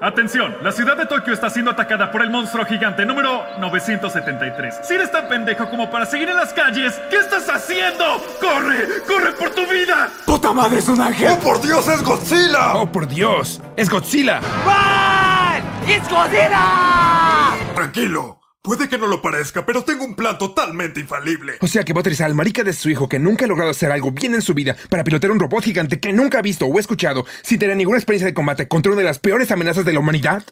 Atención, 0.00 0.54
la 0.62 0.72
ciudad 0.72 0.94
de 0.96 1.06
Tokio 1.06 1.32
está 1.32 1.48
siendo 1.48 1.70
atacada 1.70 2.10
por 2.12 2.20
el 2.20 2.30
monstruo 2.30 2.66
gigante 2.66 3.06
número 3.06 3.42
973. 3.58 4.80
Si 4.82 4.92
eres 4.92 5.10
tan 5.10 5.26
pendejo 5.26 5.70
como 5.70 5.90
para 5.90 6.04
seguir 6.04 6.28
en 6.28 6.36
las 6.36 6.52
calles, 6.52 7.00
¿qué 7.08 7.16
estás 7.16 7.48
haciendo? 7.48 8.04
¡Corre! 8.38 8.86
¡Corre 9.06 9.32
por 9.32 9.50
tu 9.50 9.66
vida! 9.66 10.10
¡Puta 10.26 10.52
madre, 10.52 10.80
es 10.80 10.88
un 10.88 11.00
ángel! 11.00 11.30
¡Oh, 11.32 11.38
por 11.38 11.62
Dios, 11.62 11.88
es 11.88 12.02
Godzilla! 12.02 12.74
¡Oh, 12.74 12.92
por 12.92 13.08
Dios! 13.08 13.62
¡Es 13.74 13.88
Godzilla! 13.88 14.40
¡Van! 14.66 15.62
¡Es 15.88 16.06
Godzilla! 16.10 17.54
Tranquilo. 17.74 18.38
Puede 18.66 18.88
que 18.88 18.98
no 18.98 19.06
lo 19.06 19.22
parezca, 19.22 19.64
pero 19.64 19.84
tengo 19.84 20.04
un 20.04 20.16
plan 20.16 20.36
totalmente 20.38 20.98
infalible. 20.98 21.52
O 21.60 21.68
sea 21.68 21.84
que 21.84 21.92
va 21.92 22.00
a 22.00 22.00
utilizar 22.00 22.26
al 22.26 22.34
marica 22.34 22.64
de 22.64 22.72
su 22.72 22.90
hijo 22.90 23.08
que 23.08 23.20
nunca 23.20 23.44
ha 23.44 23.48
logrado 23.48 23.70
hacer 23.70 23.92
algo 23.92 24.10
bien 24.10 24.34
en 24.34 24.42
su 24.42 24.54
vida 24.54 24.76
para 24.90 25.04
pilotear 25.04 25.30
un 25.30 25.38
robot 25.38 25.62
gigante 25.62 26.00
que 26.00 26.12
nunca 26.12 26.40
ha 26.40 26.42
visto 26.42 26.66
o 26.66 26.76
escuchado 26.80 27.24
sin 27.44 27.60
tener 27.60 27.76
ninguna 27.76 27.98
experiencia 27.98 28.26
de 28.26 28.34
combate 28.34 28.66
contra 28.66 28.90
una 28.90 29.02
de 29.02 29.06
las 29.06 29.20
peores 29.20 29.52
amenazas 29.52 29.84
de 29.84 29.92
la 29.92 30.00
humanidad. 30.00 30.42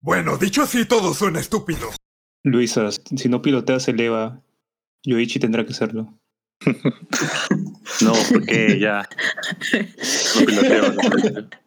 Bueno, 0.00 0.36
dicho 0.36 0.62
así, 0.62 0.84
todo 0.84 1.14
suena 1.14 1.38
estúpido. 1.38 1.88
Luisa, 2.42 2.90
si 2.90 3.28
no 3.28 3.40
piloteas 3.40 3.86
el 3.86 4.00
EVA, 4.00 4.42
Yoichi 5.04 5.38
tendrá 5.38 5.64
que 5.64 5.74
hacerlo. 5.74 6.12
no, 8.00 8.12
porque 8.32 8.80
ya. 8.80 9.08
No 10.40 10.46
piloteo. 10.46 10.92
No 10.92 11.02
piloteo. 11.02 11.59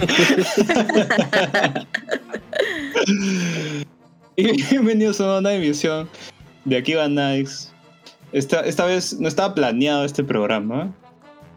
y 4.36 4.62
bienvenidos 4.70 5.20
a 5.20 5.38
una 5.38 5.52
emisión 5.52 6.08
de 6.64 6.78
Aquí 6.78 6.94
va 6.94 7.06
Nice. 7.08 7.68
Esta, 8.32 8.60
esta 8.60 8.86
vez 8.86 9.20
no 9.20 9.28
estaba 9.28 9.54
planeado 9.54 10.04
este 10.04 10.24
programa. 10.24 10.90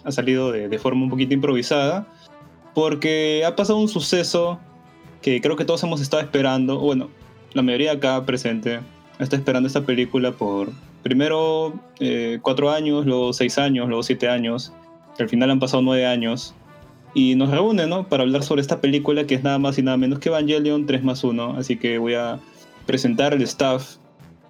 Ha 0.03 0.11
salido 0.11 0.52
de, 0.52 0.67
de, 0.67 0.80
forma 0.80 1.03
un 1.03 1.09
poquito 1.09 1.33
improvisada. 1.33 2.05
Porque 2.73 3.44
ha 3.45 3.55
pasado 3.55 3.80
un 3.80 3.88
suceso 3.88 4.59
que 5.22 5.39
creo 5.39 5.55
que 5.55 5.63
todos 5.63 5.81
hemos 5.83 6.02
estado 6.02 6.22
esperando. 6.22 6.80
Bueno, 6.80 7.09
la 7.53 7.61
mayoría 7.61 7.94
acá 7.94 8.25
presente 8.25 8.81
está 9.19 9.38
esperando 9.38 9.67
esta 9.67 9.85
película 9.85 10.31
por 10.31 10.72
primero 11.02 11.73
eh, 12.00 12.39
cuatro 12.41 12.72
años, 12.72 13.05
luego 13.05 13.31
seis 13.31 13.57
años, 13.57 13.88
luego 13.88 14.03
siete 14.03 14.28
años. 14.28 14.73
Al 15.19 15.30
final 15.30 15.52
han 15.52 15.59
pasado 15.59 15.83
nueve 15.83 16.05
años 16.05 16.53
y 17.14 17.36
nos 17.36 17.52
reúne, 17.52 17.88
¿no? 17.88 18.08
Para 18.08 18.23
hablar 18.23 18.44
sobre 18.44 18.61
esta 18.61 18.81
película 18.81 19.25
que 19.25 19.36
es 19.36 19.44
nada 19.44 19.59
más 19.59 19.78
y 19.78 19.83
nada 19.83 19.97
menos 19.97 20.19
que 20.19 20.30
Evangelion 20.30 20.86
3 20.86 21.03
más 21.03 21.23
1. 21.23 21.58
Así 21.58 21.78
que 21.78 21.97
voy 21.97 22.16
a 22.16 22.39
presentar 22.86 23.33
el 23.33 23.42
staff 23.44 23.97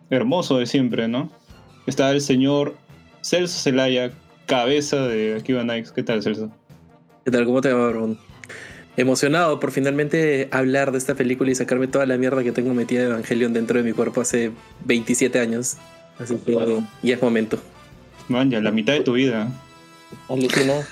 hermoso 0.10 0.58
de 0.58 0.66
siempre, 0.66 1.08
¿no? 1.08 1.30
Está 1.88 2.12
el 2.12 2.22
señor 2.22 2.76
Celso 3.22 3.60
Celaya, 3.60 4.12
cabeza 4.46 5.08
de 5.08 5.36
Akiva 5.36 5.64
Nikes. 5.64 5.92
¿Qué 5.92 6.04
tal, 6.04 6.24
Celso? 6.24 6.52
¿Qué 7.26 7.32
tal? 7.32 7.46
¿Cómo 7.46 7.62
te 7.62 7.74
va, 7.74 7.92
Ron? 7.92 8.18
Emocionado 8.96 9.60
por 9.60 9.72
finalmente 9.72 10.48
hablar 10.52 10.92
de 10.92 11.00
esta 11.00 11.16
película 11.16 11.50
y 11.52 11.56
sacarme 11.56 11.88
toda 11.88 12.06
la 12.06 12.18
mierda 12.18 12.44
que 12.44 12.52
tengo 12.52 12.74
metida 12.74 13.02
de 13.02 13.08
Evangelion 13.08 13.52
dentro 13.52 13.78
de 13.78 13.84
mi 13.84 13.92
cuerpo 13.92 14.22
hace 14.22 14.52
27 14.86 15.40
años. 15.40 15.78
Así 16.20 16.36
que 16.38 16.56
ya 17.02 17.16
es 17.16 17.22
momento. 17.22 17.58
Man, 18.30 18.52
ya 18.52 18.62
la 18.62 18.72
mitad 18.72 18.94
de 18.94 19.02
tu 19.02 19.14
vida. 19.14 19.52
Alucina. 20.30 20.88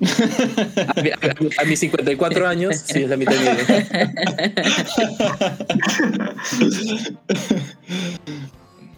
A, 0.00 1.00
a, 1.26 1.62
a, 1.62 1.64
mis 1.64 1.80
54 1.80 2.46
años, 2.46 2.76
sí, 2.86 3.02
es 3.02 3.10
la 3.10 3.16
mitad 3.16 3.34
de 3.34 3.40
mi. 3.40 3.56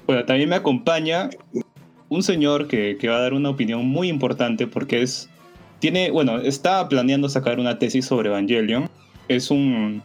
Bueno, 0.07 0.25
también 0.25 0.49
me 0.49 0.57
acompaña 0.57 1.31
un 2.09 2.23
señor 2.25 2.67
que, 2.67 2.99
que, 3.01 3.09
va 3.09 3.19
a 3.19 3.21
dar 3.21 3.33
una 3.33 3.49
opinión 3.49 3.87
muy 3.87 4.09
importante 4.09 4.67
porque 4.67 5.03
es. 5.03 5.31
Tiene. 5.79 6.11
Bueno, 6.11 6.39
está 6.39 6.89
planeando 6.89 7.29
sacar 7.29 7.61
una 7.61 7.79
tesis 7.79 8.07
sobre 8.07 8.29
Evangelion. 8.29 8.91
Es 9.29 9.51
un. 9.51 10.03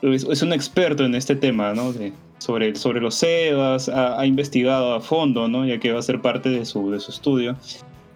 Es, 0.00 0.24
es 0.24 0.42
un 0.42 0.52
experto 0.52 1.04
en 1.04 1.14
este 1.14 1.36
tema, 1.36 1.74
¿no? 1.74 1.92
De, 1.92 2.12
sobre, 2.38 2.74
sobre 2.76 3.00
los 3.00 3.14
SEBAS, 3.16 3.88
ha, 3.90 4.18
ha, 4.18 4.26
investigado 4.26 4.94
a 4.94 5.00
fondo, 5.00 5.48
¿no? 5.48 5.66
Ya 5.66 5.78
que 5.78 5.92
va 5.92 5.98
a 5.98 6.02
ser 6.02 6.20
parte 6.20 6.48
de 6.48 6.64
su, 6.64 6.90
de 6.90 6.98
su 6.98 7.10
estudio 7.10 7.56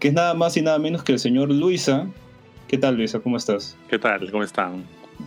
que 0.02 0.08
es 0.08 0.14
nada 0.14 0.34
más 0.34 0.56
y 0.56 0.62
nada 0.62 0.80
menos 0.80 1.04
que 1.04 1.12
el 1.12 1.20
señor 1.20 1.48
Luisa. 1.52 2.08
¿Qué 2.66 2.76
tal, 2.76 2.96
Luisa? 2.96 3.20
¿Cómo 3.20 3.36
estás? 3.36 3.76
¿Qué 3.88 4.00
tal? 4.00 4.28
¿Cómo 4.32 4.42
están? 4.42 4.82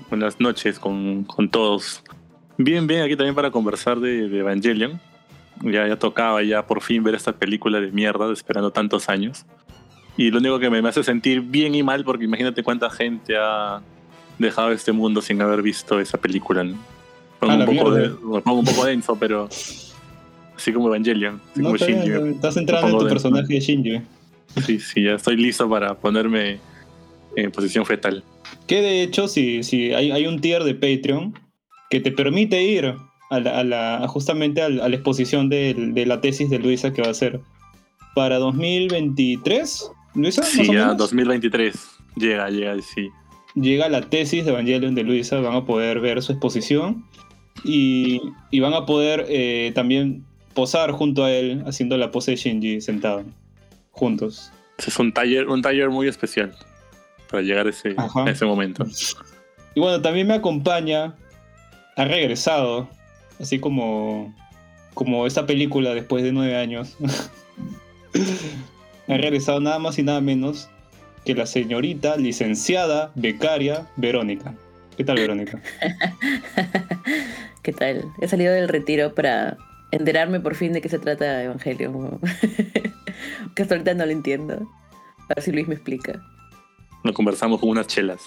Buenas 0.10 0.38
noches 0.42 0.80
con, 0.80 1.24
con 1.24 1.50
todos. 1.50 2.04
Bien, 2.58 2.86
bien, 2.86 3.02
aquí 3.02 3.16
también 3.16 3.36
para 3.36 3.52
conversar 3.52 4.02
de, 4.02 4.28
de 4.28 4.40
Evangelion. 4.40 5.00
Ya, 5.62 5.88
ya 5.88 5.96
tocaba 5.98 6.44
ya 6.44 6.68
por 6.68 6.82
fin 6.82 7.02
ver 7.06 7.16
esta 7.16 7.32
película 7.32 7.80
de 7.80 7.90
mierda, 7.94 8.30
esperando 8.34 8.70
tantos 8.72 9.08
años. 9.08 9.46
Y 10.18 10.30
lo 10.30 10.40
único 10.40 10.60
que 10.60 10.70
me, 10.70 10.82
me 10.82 10.90
hace 10.90 11.06
sentir 11.06 11.40
bien 11.40 11.74
y 11.74 11.82
mal, 11.82 12.04
porque 12.04 12.26
imagínate 12.26 12.62
cuánta 12.62 12.90
gente 12.90 13.38
ha 13.40 13.82
dejado 14.38 14.74
este 14.74 14.92
mundo 14.92 15.22
sin 15.22 15.42
haber 15.42 15.62
visto 15.62 16.02
esa 16.02 16.18
película. 16.18 16.66
¿no? 16.66 16.76
Pongo, 17.40 17.54
Ah, 17.54 17.66
un, 17.66 17.78
poco 17.78 17.92
de, 17.92 18.10
me 18.10 18.42
pongo 18.42 18.60
un 18.60 18.66
poco 18.66 18.84
denso, 18.86 19.16
pero 19.18 19.48
así 20.58 20.74
como 20.74 20.88
Evangelion, 20.90 21.40
así 21.52 21.60
No, 21.62 21.64
como 21.68 21.76
está 21.76 21.86
bien, 21.88 22.02
Shinji. 22.02 22.30
estás 22.32 22.58
entrando 22.58 22.88
en 22.88 22.92
tu 22.98 23.06
denso. 23.06 23.14
personaje 23.14 23.54
de 23.54 23.60
Shinji. 23.62 24.02
Sí, 24.66 24.80
sí, 24.80 25.04
ya 25.04 25.14
estoy 25.16 25.38
listo 25.38 25.70
para 25.70 25.96
ponerme 25.96 26.60
en 27.36 27.52
posición 27.52 27.86
fetal. 27.86 28.24
Que 28.68 28.82
de 28.82 29.04
hecho, 29.04 29.28
si, 29.28 29.64
si 29.64 29.94
hay, 29.94 30.12
hay 30.12 30.28
un 30.28 30.40
tier 30.40 30.64
de 30.64 30.76
Patreon 30.76 31.34
que 31.90 32.00
te 32.00 32.12
permite 32.12 32.64
ir 32.64 32.94
a 33.30 33.40
la, 33.40 33.60
a 33.60 33.64
la- 33.64 33.98
a 34.04 34.08
justamente 34.08 34.62
a 34.62 34.70
la, 34.70 34.86
a 34.86 34.90
la 34.90 34.96
exposición 34.96 35.50
de, 35.50 35.74
de 35.74 36.06
la 36.06 36.22
tesis 36.22 36.50
de 36.50 36.60
Luisa 36.60 36.94
que 36.94 37.02
va 37.02 37.10
a 37.10 37.14
ser 37.14 37.40
para 38.16 38.38
2023. 38.40 39.92
Luisa, 40.16 40.42
más 40.42 40.50
Sí, 40.50 40.62
o 40.62 40.64
ya 40.66 40.72
menos. 40.86 40.98
2023 40.98 41.76
llega, 42.16 42.50
llega, 42.50 42.76
sí. 42.82 43.10
llega 43.56 43.90
la 43.90 44.02
tesis 44.10 44.46
de 44.46 44.52
Evangelion 44.52 44.96
de 44.96 45.04
Luisa, 45.04 45.40
van 45.42 45.54
a 45.56 45.66
poder 45.66 46.00
ver 46.00 46.22
su 46.22 46.32
exposición 46.32 47.04
y, 47.64 48.22
y 48.52 48.60
van 48.62 48.74
a 48.74 48.86
poder 48.86 49.26
eh, 49.28 49.72
también 49.76 50.24
posar 50.54 50.92
junto 50.92 51.26
a 51.26 51.32
él 51.32 51.64
haciendo 51.68 51.98
la 51.98 52.12
pose 52.12 52.32
de 52.32 52.38
Shinji 52.38 52.80
sentado, 52.80 53.26
juntos. 53.96 54.52
Es 54.78 55.00
un 55.00 55.14
taller, 55.14 55.48
un 55.48 55.62
taller 55.62 55.90
muy 55.90 56.08
especial 56.08 56.54
para 57.32 57.42
llegar 57.42 57.68
a 57.68 57.70
ese, 57.70 57.96
a 57.98 58.30
ese 58.30 58.46
momento. 58.46 58.86
Y 59.74 59.80
bueno, 59.80 60.02
también 60.02 60.28
me 60.28 60.36
acompaña, 60.36 61.16
ha 61.96 62.06
regresado, 62.06 62.90
así 63.40 63.60
como, 63.60 64.36
como 64.94 65.26
esta 65.26 65.46
película 65.46 65.94
después 65.94 66.24
de 66.24 66.32
nueve 66.32 66.58
años. 66.58 66.98
ha 69.08 69.18
regresado 69.18 69.60
nada 69.60 69.80
más 69.80 69.98
y 69.98 70.04
nada 70.04 70.22
menos 70.22 70.70
que 71.24 71.34
la 71.34 71.46
señorita 71.46 72.18
licenciada 72.18 73.12
becaria 73.16 73.88
Verónica. 73.96 74.54
¿Qué 74.98 75.04
tal, 75.04 75.18
Verónica? 75.18 75.62
¿Qué 77.64 77.74
tal? 77.74 78.06
He 78.22 78.28
salido 78.28 78.54
del 78.54 78.70
retiro 78.70 79.14
para 79.14 79.58
enterarme 79.92 80.40
por 80.40 80.56
fin 80.56 80.74
de 80.74 80.82
qué 80.82 80.90
se 80.90 81.00
trata 81.00 81.44
Evangelio. 81.44 82.20
que 83.56 83.64
hasta 83.64 83.76
ahorita 83.76 83.94
no 83.94 84.06
lo 84.06 84.12
entiendo. 84.12 84.68
A 85.30 85.34
ver 85.36 85.44
si 85.44 85.52
Luis 85.52 85.68
me 85.68 85.76
explica. 85.76 86.22
Nos 87.04 87.14
conversamos 87.14 87.60
con 87.60 87.70
unas 87.70 87.86
chelas. 87.88 88.20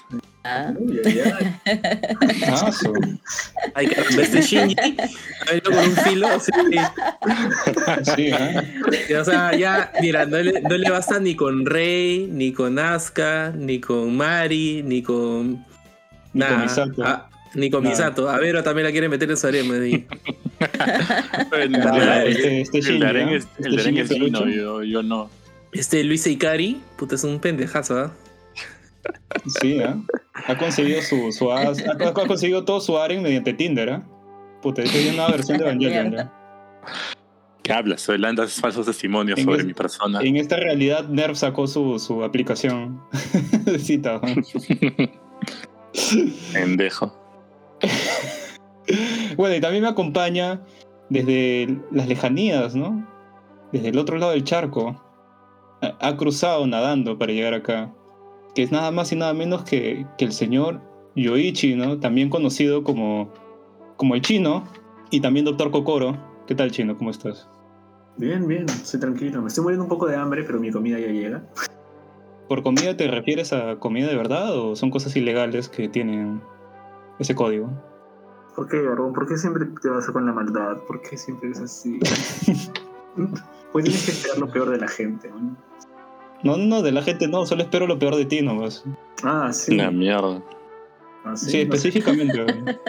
Ah, 0.45 0.73
Ah, 2.47 2.73
su- 2.73 2.93
Ay, 3.75 3.89
caramba, 3.89 4.23
este 4.23 4.41
Shinji 4.41 4.97
ha 5.01 5.61
con 5.63 5.77
un 5.79 5.97
filo. 5.97 6.29
así 6.29 6.53
que- 6.71 8.15
sí, 8.15 8.27
¿eh? 8.29 9.17
o 9.17 9.25
sea, 9.25 9.55
ya, 9.57 9.93
mira, 10.01 10.27
no 10.27 10.39
le, 10.39 10.61
no 10.63 10.77
le 10.77 10.91
basta 10.91 11.19
ni 11.19 11.35
con 11.35 11.67
Rey, 11.67 12.29
ni 12.31 12.53
con 12.53 12.79
Asuka, 12.79 13.51
ni 13.57 13.81
con 13.81 14.17
Mari, 14.17 14.83
ni 14.85 15.03
con. 15.03 15.51
Ni 16.33 16.41
con 16.45 16.51
nada. 16.51 16.63
Misato. 16.63 17.03
Ah, 17.05 17.29
ni 17.55 17.71
con 17.71 17.83
Nada. 17.83 17.97
Misato. 17.97 18.31
A 18.31 18.39
Vero 18.39 18.63
también 18.63 18.87
la 18.87 18.93
quiere 18.93 19.09
meter 19.09 19.29
en 19.31 19.37
su 19.37 19.47
harem. 19.49 19.69
El 20.61 21.75
Ah, 21.77 22.19
de- 22.21 22.31
este- 22.31 22.61
este 22.63 22.79
el 22.79 22.87
el 22.87 22.93
Este 22.93 22.99
de 22.99 23.07
Aren 23.09 23.29
Shinji 23.95 24.01
es 24.01 24.57
yo, 24.57 24.83
yo 24.83 25.03
no. 25.03 25.31
Este 25.73 26.03
Luis 26.05 26.27
Ikari, 26.27 26.81
puta, 26.97 27.15
es 27.15 27.25
un 27.25 27.39
pendejazo, 27.41 27.99
¿ah? 27.99 28.13
Sí, 29.61 29.79
¿eh? 29.81 29.95
Ha 30.47 30.57
conseguido 30.59 31.01
su, 31.03 31.31
su 31.33 31.53
as- 31.53 31.85
ha, 31.87 31.93
ha 32.09 32.13
conseguido 32.15 32.65
todo 32.65 32.81
su 32.81 32.99
aren 32.99 33.23
mediante 33.23 33.53
Tinder, 33.55 33.89
¿eh? 33.89 34.01
Puta, 34.63 34.83
esta 34.83 34.99
es 34.99 35.13
una 35.15 35.29
versión 35.29 35.59
de 35.59 35.65
Evangelion. 35.67 36.31
¿Qué 37.63 37.73
hablas? 37.73 38.09
Adelantas 38.09 38.55
falsos 38.55 38.87
testimonios 38.87 39.39
En 39.39 39.45
sobre 39.45 39.61
es- 39.61 39.67
mi 39.67 39.75
persona. 39.75 40.21
En 40.23 40.37
esta 40.37 40.57
realidad, 40.57 41.07
Nerf 41.09 41.37
sacó 41.37 41.67
su, 41.67 41.99
su 41.99 42.25
aplicación 42.25 43.01
de 43.65 43.79
cita. 43.79 44.21
¿eh? 44.25 45.11
Pendejo. 46.53 47.15
Bueno, 49.37 49.55
y 49.55 49.61
también 49.61 49.83
me 49.83 49.89
acompaña 49.89 50.61
desde 51.11 51.79
las 51.91 52.09
lejanías, 52.09 52.75
¿no? 52.75 53.07
Desde 53.73 53.89
el 53.89 53.99
otro 53.99 54.19
lado 54.19 54.33
del 54.33 54.45
charco. 54.45 55.01
Ha, 55.83 56.09
ha 56.09 56.17
cruzado 56.17 56.67
nadando 56.67 57.19
para 57.19 57.33
llegar 57.33 57.55
acá. 57.55 57.93
que 58.55 58.63
es 58.63 58.73
nada 58.73 58.91
más 58.91 59.13
y 59.13 59.17
nada 59.17 59.35
menos 59.35 59.63
que, 59.63 60.07
que 60.17 60.25
el 60.25 60.33
señor 60.33 60.81
Yoichi, 61.15 61.77
¿no? 61.77 61.99
También 62.01 62.31
conocido 62.31 62.83
como, 62.83 63.33
como 63.97 64.15
el 64.15 64.23
chino 64.23 64.65
y 65.11 65.21
también 65.21 65.45
Doctor 65.45 65.71
Kokoro. 65.71 66.17
¿Qué 66.47 66.55
tal, 66.55 66.71
chino? 66.71 66.97
¿Cómo 66.97 67.11
estás? 67.11 67.49
Bien, 68.17 68.47
bien, 68.49 68.67
estoy 68.69 68.99
tranquilo. 69.01 69.41
Me 69.43 69.49
estoy 69.49 69.63
muriendo 69.63 69.85
un 69.85 69.89
poco 69.89 70.07
de 70.07 70.17
hambre, 70.17 70.43
pero 70.45 70.59
mi 70.59 70.73
comida 70.73 70.99
ya 70.99 71.09
llega. 71.09 71.45
¿Por 72.49 72.63
comida 72.63 72.97
te 72.97 73.07
refieres 73.07 73.53
a 73.53 73.79
comida 73.79 74.09
de 74.09 74.17
verdad 74.17 74.59
o 74.59 74.75
son 74.75 74.91
cosas 74.91 75.15
ilegales 75.15 75.69
que 75.69 75.89
tienen 75.89 76.41
ese 77.19 77.35
código? 77.35 77.71
¿Por 78.59 78.67
qué, 78.67 78.83
Garbón? 78.83 79.13
¿Por 79.13 79.29
qué 79.29 79.39
siempre 79.39 79.67
te 79.81 79.89
vas 79.89 80.11
con 80.11 80.27
la 80.27 80.33
maldad? 80.33 80.79
¿Por 80.79 81.01
qué 81.01 81.17
siempre 81.17 81.51
es 81.51 81.61
así? 81.61 82.01
pues 83.73 83.85
tienes 83.85 84.05
que 84.05 84.11
esperar 84.11 84.39
lo 84.39 84.51
peor 84.51 84.71
de 84.71 84.79
la 84.79 84.89
gente, 84.89 85.31
¿no? 85.31 85.57
No, 86.43 86.57
no, 86.57 86.83
de 86.83 86.91
la 86.91 87.03
gente 87.03 87.29
no, 87.29 87.47
solo 87.47 87.63
espero 87.63 87.87
lo 87.87 88.01
peor 88.01 88.17
de 88.17 88.25
ti 88.25 88.43
nomás. 88.43 88.85
Ah, 89.23 89.53
sí. 89.53 89.77
La 89.77 89.93
mierda. 89.93 90.43
Ah, 91.25 91.37
Sí, 91.37 91.47
no 91.47 91.51
sé. 91.51 91.63
específicamente. 91.63 92.37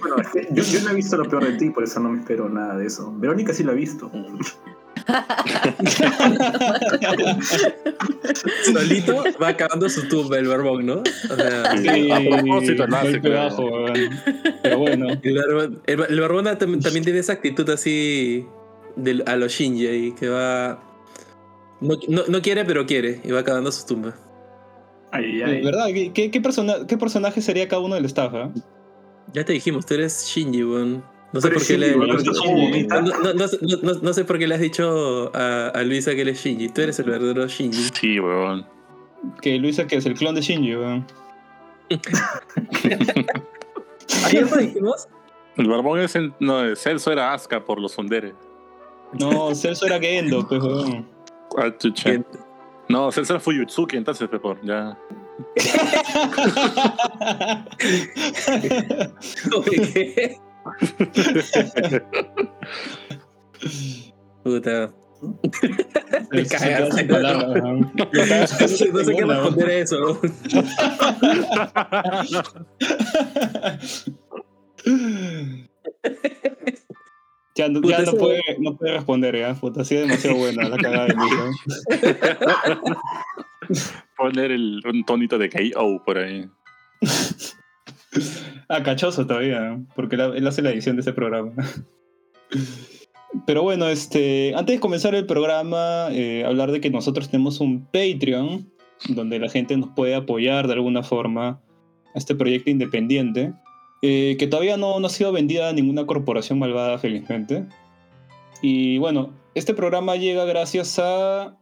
Bueno, 0.00 0.16
yo, 0.50 0.64
yo 0.64 0.80
no 0.82 0.90
he 0.90 0.94
visto 0.94 1.18
lo 1.18 1.28
peor 1.28 1.46
de 1.46 1.52
ti, 1.52 1.70
por 1.70 1.84
eso 1.84 2.00
no 2.00 2.08
me 2.08 2.18
espero 2.18 2.48
nada 2.48 2.76
de 2.76 2.86
eso. 2.86 3.14
Verónica 3.16 3.52
sí 3.52 3.62
lo 3.62 3.70
ha 3.70 3.76
visto. 3.76 4.10
Solito 8.72 9.24
va 9.42 9.48
acabando 9.48 9.88
su 9.88 10.06
tumba 10.08 10.38
el 10.38 10.46
barbón, 10.48 10.86
¿no? 10.86 11.02
O 11.30 11.36
sea, 11.36 11.76
Sí, 11.76 12.10
A 12.10 12.20
propósito 12.20 12.84
hace. 12.90 13.20
Pero 14.62 14.78
bueno. 14.78 15.06
el 15.22 15.36
barbón, 15.36 15.82
el, 15.86 16.00
el 16.08 16.20
barbón 16.20 16.44
tam- 16.46 16.82
también 16.82 17.04
tiene 17.04 17.18
esa 17.18 17.34
actitud 17.34 17.68
así 17.70 18.46
del- 18.96 19.22
a 19.26 19.36
los 19.36 19.52
Shinji 19.52 19.86
ahí, 19.86 20.12
que 20.12 20.28
va. 20.28 20.82
No, 21.80 21.96
no, 22.08 22.22
no 22.28 22.42
quiere, 22.42 22.64
pero 22.64 22.86
quiere, 22.86 23.20
y 23.24 23.30
va 23.30 23.40
acabando 23.40 23.70
su 23.72 23.86
tumba. 23.86 24.14
Ay, 25.12 25.42
ay. 25.42 25.62
¿Verdad? 25.62 25.86
¿Qué, 25.88 26.12
qué, 26.12 26.30
qué 26.30 26.40
persona- 26.40 26.86
qué 26.88 26.96
personaje 26.96 27.40
sería 27.42 27.68
cada 27.68 27.82
uno 27.82 27.94
del 27.94 28.04
staff? 28.06 28.32
Ya 29.32 29.44
te 29.44 29.52
dijimos, 29.52 29.86
tú 29.86 29.94
eres 29.94 30.26
Shinji, 30.26 30.64
weón. 30.64 31.04
No 31.34 31.40
sé 31.40 31.50
por 31.50 31.66
qué 31.66 31.76
le. 31.76 31.96
No, 31.96 32.18
sé- 34.14 34.24
por 34.24 34.38
qué 34.38 34.46
le 34.46 34.54
has 34.54 34.60
dicho 34.60 35.32
a, 35.34 35.66
a 35.74 35.82
Luisa 35.82 36.14
que 36.14 36.20
él 36.22 36.28
es 36.28 36.40
Shinji. 36.40 36.68
Tú 36.68 36.82
eres 36.82 36.96
el 37.00 37.06
verdadero 37.06 37.48
Shinji. 37.48 37.90
Sí, 37.92 38.20
weón. 38.20 38.64
Que 39.42 39.58
Luisa, 39.58 39.84
que 39.88 39.96
es 39.96 40.06
el 40.06 40.14
clon 40.14 40.36
de 40.36 40.42
Shinji, 40.42 40.76
weón. 40.76 41.04
¿Ayer 44.26 44.48
lo 44.48 44.56
dijimos? 44.58 45.08
El 45.56 45.66
barbón 45.68 45.98
es 45.98 46.14
en, 46.14 46.32
no, 46.38 46.60
el 46.60 46.76
Celso 46.76 47.10
era 47.10 47.32
Asuka 47.32 47.64
por 47.64 47.80
los 47.80 47.90
sonderes. 47.90 48.34
No, 49.18 49.52
Celso 49.56 49.86
era 49.86 49.98
Gendo, 49.98 50.46
pues, 50.46 50.62
weón. 50.62 51.04
Ah. 51.58 51.72
No, 52.88 53.10
Celso 53.10 53.32
era 53.32 53.40
Fuyutsuki, 53.40 53.96
entonces 53.96 54.30
mejor, 54.30 54.60
ya. 54.62 54.96
¿Qué? 59.64 60.38
Puta. 64.42 64.92
Me 66.30 66.44
Se 66.44 66.56
cagas. 66.56 66.62
queda 66.62 66.90
sin 66.92 67.08
palabras, 67.08 67.48
weón. 67.48 67.92
Lo 67.94 68.10
cagas 68.10 68.60
No 68.60 68.68
sé, 68.68 68.92
qué 69.14 69.24
responder 69.24 69.68
a 69.68 69.74
eso. 69.74 70.20
Ya, 77.56 77.68
no, 77.68 77.80
Puta, 77.80 77.98
ya 77.98 78.10
no, 78.10 78.18
puede, 78.18 78.40
no 78.58 78.76
puede 78.76 78.92
responder, 78.94 79.36
ya. 79.38 79.54
Puta, 79.54 79.82
ha 79.82 79.84
sido 79.84 80.02
demasiado 80.02 80.36
buena 80.36 80.68
la 80.68 80.76
cagada 80.76 81.06
de 81.06 81.14
Luisa. 81.14 81.50
Poner 84.16 84.50
el, 84.50 84.82
un 84.84 85.04
tonito 85.04 85.38
de 85.38 85.48
KO 85.50 86.02
por 86.04 86.18
ahí. 86.18 86.48
Ah, 88.68 88.82
cachoso 88.82 89.26
todavía, 89.26 89.78
porque 89.94 90.16
él, 90.16 90.46
hace 90.46 90.62
la 90.62 90.70
edición 90.70 90.96
de 90.96 91.00
este 91.00 91.12
programa. 91.12 91.52
Pero 93.46 93.62
bueno, 93.62 93.88
este, 93.88 94.54
antes 94.54 94.76
de 94.76 94.80
comenzar 94.80 95.14
el 95.14 95.26
programa, 95.26 96.08
eh, 96.10 96.44
hablar 96.46 96.70
de 96.72 96.80
que 96.80 96.90
nosotros 96.90 97.28
tenemos 97.28 97.60
un 97.60 97.84
Patreon, 97.86 98.70
donde 99.08 99.38
la 99.38 99.48
gente 99.48 99.76
nos 99.76 99.90
puede 99.90 100.14
apoyar 100.14 100.66
de 100.66 100.74
alguna 100.74 101.02
forma 101.02 101.60
a 102.14 102.18
este 102.18 102.34
proyecto 102.34 102.70
independiente, 102.70 103.52
eh, 104.02 104.36
que 104.38 104.46
todavía 104.46 104.76
no 104.76 104.96
ha 104.96 105.08
sido 105.08 105.32
vendida 105.32 105.68
a 105.68 105.72
ninguna 105.72 106.06
corporación 106.06 106.58
malvada, 106.58 106.98
felizmente. 106.98 107.66
Y 108.62 108.98
bueno, 108.98 109.34
este 109.54 109.74
programa 109.74 110.16
llega 110.16 110.44
gracias 110.44 110.98
a... 110.98 111.58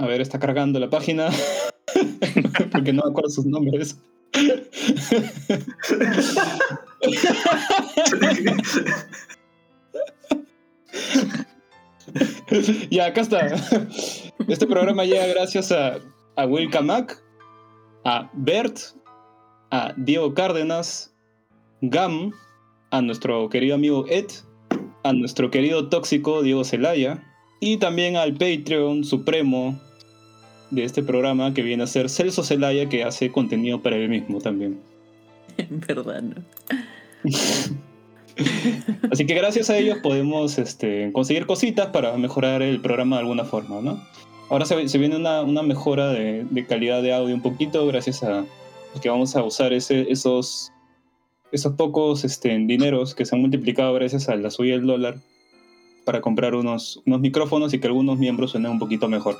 A 0.00 0.06
ver, 0.06 0.20
está 0.20 0.38
cargando 0.38 0.78
la 0.78 0.88
página, 0.88 1.28
porque 2.72 2.92
no 2.92 3.04
me 3.04 3.10
acuerdo 3.10 3.30
sus 3.30 3.46
nombres. 3.46 3.96
ya, 12.90 13.06
acá 13.06 13.22
está. 13.22 13.46
Este 14.48 14.66
programa 14.66 15.04
llega 15.04 15.26
gracias 15.26 15.70
a, 15.72 15.98
a 16.36 16.46
Will 16.46 16.70
a 18.04 18.30
Bert, 18.32 18.78
a 19.70 19.92
Diego 19.96 20.34
Cárdenas, 20.34 21.14
Gam, 21.82 22.32
a 22.90 23.02
nuestro 23.02 23.48
querido 23.48 23.74
amigo 23.74 24.06
Ed, 24.08 24.26
a 25.04 25.12
nuestro 25.12 25.50
querido 25.50 25.88
tóxico 25.88 26.42
Diego 26.42 26.64
Celaya, 26.64 27.22
y 27.60 27.78
también 27.78 28.16
al 28.16 28.34
Patreon 28.34 29.04
supremo 29.04 29.80
de 30.70 30.84
este 30.84 31.02
programa 31.02 31.54
que 31.54 31.62
viene 31.62 31.82
a 31.82 31.86
ser 31.86 32.08
Celso 32.10 32.42
Celaya, 32.42 32.88
que 32.88 33.04
hace 33.04 33.30
contenido 33.30 33.82
para 33.82 33.96
él 33.96 34.08
mismo 34.08 34.40
también. 34.40 34.80
En 35.56 35.80
verdad, 35.86 36.22
¿no? 36.22 36.36
Así 39.10 39.26
que 39.26 39.34
gracias 39.34 39.68
a 39.70 39.76
ellos 39.78 39.98
podemos 40.02 40.58
este, 40.58 41.10
conseguir 41.12 41.46
cositas 41.46 41.88
para 41.88 42.16
mejorar 42.16 42.62
el 42.62 42.80
programa 42.80 43.16
de 43.16 43.22
alguna 43.22 43.44
forma, 43.44 43.80
¿no? 43.80 44.00
Ahora 44.48 44.64
se, 44.64 44.88
se 44.88 44.98
viene 44.98 45.16
una, 45.16 45.42
una 45.42 45.62
mejora 45.62 46.08
de, 46.10 46.46
de 46.48 46.66
calidad 46.66 47.02
de 47.02 47.12
audio 47.12 47.34
un 47.34 47.42
poquito 47.42 47.84
gracias 47.86 48.22
a 48.22 48.44
que 49.00 49.08
vamos 49.08 49.36
a 49.36 49.42
usar 49.42 49.72
ese, 49.72 50.10
esos, 50.10 50.72
esos 51.52 51.74
pocos 51.74 52.24
este, 52.24 52.48
dineros 52.58 53.14
que 53.14 53.24
se 53.24 53.34
han 53.34 53.40
multiplicado 53.40 53.94
gracias 53.94 54.28
a 54.28 54.36
la 54.36 54.50
subida 54.50 54.76
del 54.76 54.86
dólar 54.86 55.16
para 56.04 56.20
comprar 56.20 56.54
unos, 56.54 57.02
unos 57.06 57.20
micrófonos 57.20 57.74
y 57.74 57.78
que 57.78 57.86
algunos 57.86 58.18
miembros 58.18 58.52
suenen 58.52 58.72
un 58.72 58.78
poquito 58.78 59.08
mejor. 59.08 59.36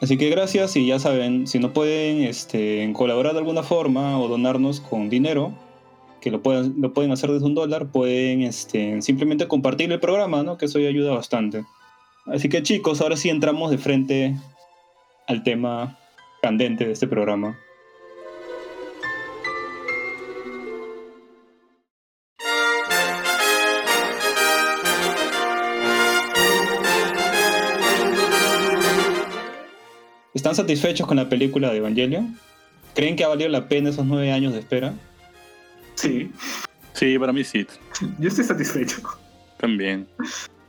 Así 0.00 0.16
que 0.16 0.30
gracias 0.30 0.76
y 0.76 0.86
ya 0.86 0.98
saben, 0.98 1.46
si 1.46 1.58
no 1.58 1.72
pueden 1.72 2.22
este, 2.22 2.90
colaborar 2.94 3.32
de 3.32 3.40
alguna 3.40 3.62
forma 3.62 4.18
o 4.18 4.28
donarnos 4.28 4.80
con 4.80 5.10
dinero, 5.10 5.52
que 6.22 6.30
lo 6.30 6.42
pueden, 6.42 6.74
lo 6.80 6.94
pueden 6.94 7.12
hacer 7.12 7.30
desde 7.30 7.46
un 7.46 7.54
dólar, 7.54 7.88
pueden 7.88 8.42
este, 8.42 9.02
simplemente 9.02 9.46
compartir 9.46 9.92
el 9.92 10.00
programa, 10.00 10.42
¿no? 10.42 10.56
Que 10.56 10.66
eso 10.66 10.78
ya 10.78 10.88
ayuda 10.88 11.12
bastante. 11.12 11.64
Así 12.26 12.48
que 12.48 12.62
chicos, 12.62 13.00
ahora 13.00 13.16
sí 13.16 13.28
entramos 13.28 13.70
de 13.70 13.78
frente 13.78 14.36
al 15.26 15.42
tema 15.42 15.98
candente 16.40 16.86
de 16.86 16.92
este 16.92 17.06
programa. 17.06 17.58
¿Están 30.40 30.54
satisfechos 30.54 31.06
con 31.06 31.18
la 31.18 31.28
película 31.28 31.70
de 31.70 31.76
Evangelion? 31.76 32.34
¿Creen 32.94 33.14
que 33.14 33.24
ha 33.24 33.28
valido 33.28 33.50
la 33.50 33.68
pena 33.68 33.90
esos 33.90 34.06
nueve 34.06 34.32
años 34.32 34.54
de 34.54 34.60
espera? 34.60 34.94
Sí, 35.96 36.32
Sí, 36.94 37.18
para 37.18 37.30
mí 37.30 37.44
sí, 37.44 37.66
yo 38.18 38.28
estoy 38.28 38.44
satisfecho. 38.44 39.02
también. 39.58 40.06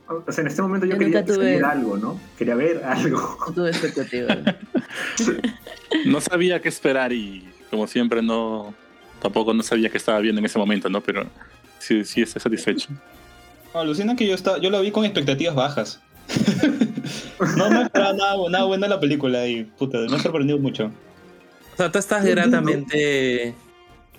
O 0.06 0.30
sea, 0.30 0.42
en 0.42 0.48
este 0.48 0.60
momento 0.60 0.84
yo 0.84 0.92
Yo 0.92 0.98
quería 0.98 1.22
ver 1.22 1.64
algo, 1.64 1.96
¿no? 1.96 2.20
Quería 2.36 2.54
ver 2.54 2.84
algo. 2.84 3.38
No 3.48 3.54
tuve 3.54 3.70
expectativas. 3.70 4.36
No 6.04 6.20
sabía 6.20 6.60
qué 6.60 6.68
esperar 6.68 7.14
y 7.14 7.48
como 7.70 7.86
siempre 7.86 8.20
no 8.20 8.74
tampoco 9.22 9.54
no 9.54 9.62
sabía 9.62 9.88
qué 9.88 9.96
estaba 9.96 10.18
viendo 10.18 10.40
en 10.40 10.44
ese 10.44 10.58
momento, 10.58 10.90
¿no? 10.90 11.00
Pero 11.00 11.26
sí, 11.78 12.04
sí 12.04 12.20
estoy 12.20 12.42
satisfecho. 12.42 12.90
Alucina 13.72 14.16
que 14.16 14.26
yo, 14.26 14.34
está, 14.34 14.58
yo 14.58 14.68
la 14.68 14.80
vi 14.80 14.90
con 14.90 15.06
expectativas 15.06 15.54
bajas. 15.54 15.98
no 17.56 17.70
me 17.70 17.82
esperaba 17.82 18.12
nada, 18.12 18.36
nada 18.50 18.64
bueno 18.64 18.84
de 18.84 18.90
la 18.90 19.00
película 19.00 19.46
y 19.46 19.64
puta, 19.64 19.98
me 19.98 20.16
ha 20.16 20.18
sorprendido 20.18 20.58
mucho. 20.58 20.90
O 21.74 21.76
sea, 21.76 21.90
tú 21.90 21.98
estás 21.98 22.24
gratamente 22.24 23.54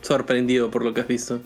sorprendido 0.01 0.71
por 0.71 0.83
lo 0.83 0.93
que 0.93 1.01
has 1.01 1.07
visto. 1.07 1.39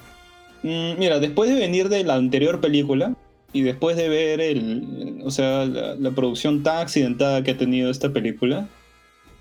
Mm, 0.63 0.97
mira, 0.97 1.19
después 1.19 1.49
de 1.49 1.55
venir 1.55 1.89
de 1.89 2.03
la 2.03 2.15
anterior 2.15 2.59
película 2.61 3.13
y 3.53 3.61
después 3.61 3.97
de 3.97 4.09
ver 4.09 4.41
el, 4.41 5.21
o 5.23 5.31
sea, 5.31 5.65
la, 5.65 5.95
la 5.95 6.11
producción 6.11 6.63
tan 6.63 6.77
accidentada 6.77 7.43
que 7.43 7.51
ha 7.51 7.57
tenido 7.57 7.91
esta 7.91 8.11
película, 8.11 8.67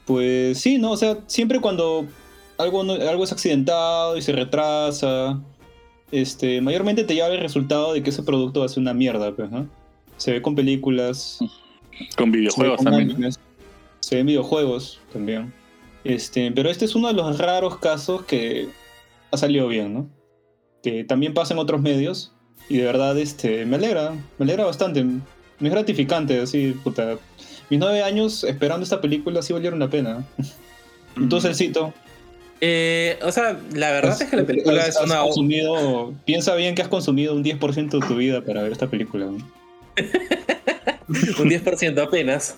pues 0.05 0.59
sí, 0.59 0.79
¿no? 0.79 0.93
O 0.93 0.97
sea, 0.97 1.19
siempre 1.26 1.61
cuando 1.61 2.07
algo, 2.59 2.83
algo 2.83 3.25
es 3.25 3.33
accidentado 3.33 4.17
y 4.17 4.23
se 4.23 4.33
retrasa, 4.33 5.41
este, 6.11 6.61
mayormente 6.61 7.05
te 7.05 7.15
lleva 7.15 7.29
el 7.29 7.41
resultado 7.41 7.93
de 7.93 8.03
que 8.03 8.11
ese 8.11 8.23
producto 8.23 8.61
va 8.61 8.67
a 8.67 8.69
ser 8.69 8.81
una 8.81 8.95
mierda, 8.95 9.35
pues, 9.35 9.50
¿no? 9.50 9.69
Se 10.17 10.33
ve 10.33 10.43
con 10.43 10.55
películas, 10.55 11.38
Con 12.17 12.31
videojuegos 12.33 12.83
también. 12.83 13.33
se 14.00 14.15
ve 14.15 14.21
en 14.21 14.26
videojuegos 14.26 15.00
también. 15.12 15.53
Este, 16.05 16.50
pero 16.53 16.71
este 16.71 16.85
es 16.85 16.95
uno 16.95 17.09
de 17.09 17.15
los 17.15 17.38
raros 17.38 17.79
casos 17.79 18.25
que 18.25 18.69
ha 19.33 19.37
salido 19.37 19.67
bien, 19.69 19.93
¿no? 19.95 20.09
Que 20.83 21.03
también 21.05 21.35
pasa 21.35 21.53
en 21.55 21.59
otros 21.59 21.81
medios. 21.83 22.33
Y 22.69 22.79
de 22.79 22.85
verdad, 22.85 23.17
este, 23.19 23.65
me 23.67 23.76
alegra, 23.76 24.12
me 24.38 24.45
alegra 24.45 24.65
bastante. 24.65 25.03
Me 25.05 25.21
es 25.69 25.71
gratificante, 25.71 26.41
así, 26.41 26.73
puta. 26.85 27.17
Mis 27.71 27.81
nueve 27.81 28.03
años 28.03 28.45
esperando 28.45 28.85
esta 28.85 29.00
película 29.00 29.43
sí 29.43 29.53
valieron 29.53 29.79
la 29.81 29.88
pena. 29.91 30.25
Entonces, 31.17 31.50
el 31.50 31.57
cito. 31.57 31.95
Eh, 32.61 33.19
o 33.23 33.33
sea, 33.33 33.59
la 33.75 33.91
verdad 33.91 34.17
es 34.21 34.29
que 34.31 34.37
la 34.37 34.45
película 34.45 34.81
has- 34.83 34.88
es 34.91 34.97
has 34.97 35.05
una. 35.05 35.21
consumido- 35.23 36.15
piensa 36.25 36.55
bien 36.55 36.75
que 36.75 36.83
has 36.83 36.88
consumido 36.88 37.35
un 37.35 37.43
10% 37.45 37.99
de 38.00 38.07
tu 38.07 38.17
vida 38.17 38.43
para 38.43 38.62
ver 38.62 38.73
esta 38.73 38.87
película. 38.87 39.29
un 41.39 41.49
10% 41.49 41.99
apenas. 42.03 42.57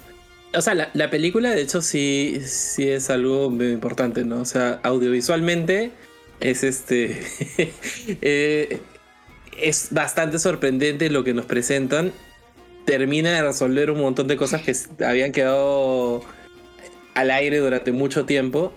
O 0.54 0.62
sea, 0.62 0.74
la, 0.74 0.90
la 0.94 1.10
película 1.10 1.50
de 1.50 1.60
hecho 1.60 1.82
sí, 1.82 2.40
sí 2.46 2.88
es 2.88 3.10
algo 3.10 3.50
muy 3.50 3.68
importante, 3.70 4.24
¿no? 4.24 4.40
O 4.40 4.44
sea, 4.46 4.80
audiovisualmente 4.82 5.90
es 6.40 6.64
este... 6.64 7.20
eh, 8.22 8.80
es 9.60 9.88
bastante 9.90 10.38
sorprendente 10.38 11.10
lo 11.10 11.24
que 11.24 11.34
nos 11.34 11.44
presentan. 11.44 12.12
Termina 12.84 13.32
de 13.32 13.42
resolver 13.42 13.90
un 13.90 14.00
montón 14.00 14.28
de 14.28 14.36
cosas 14.36 14.62
que 14.62 15.04
habían 15.04 15.32
quedado 15.32 16.22
al 17.14 17.30
aire 17.30 17.58
durante 17.58 17.92
mucho 17.92 18.24
tiempo. 18.24 18.72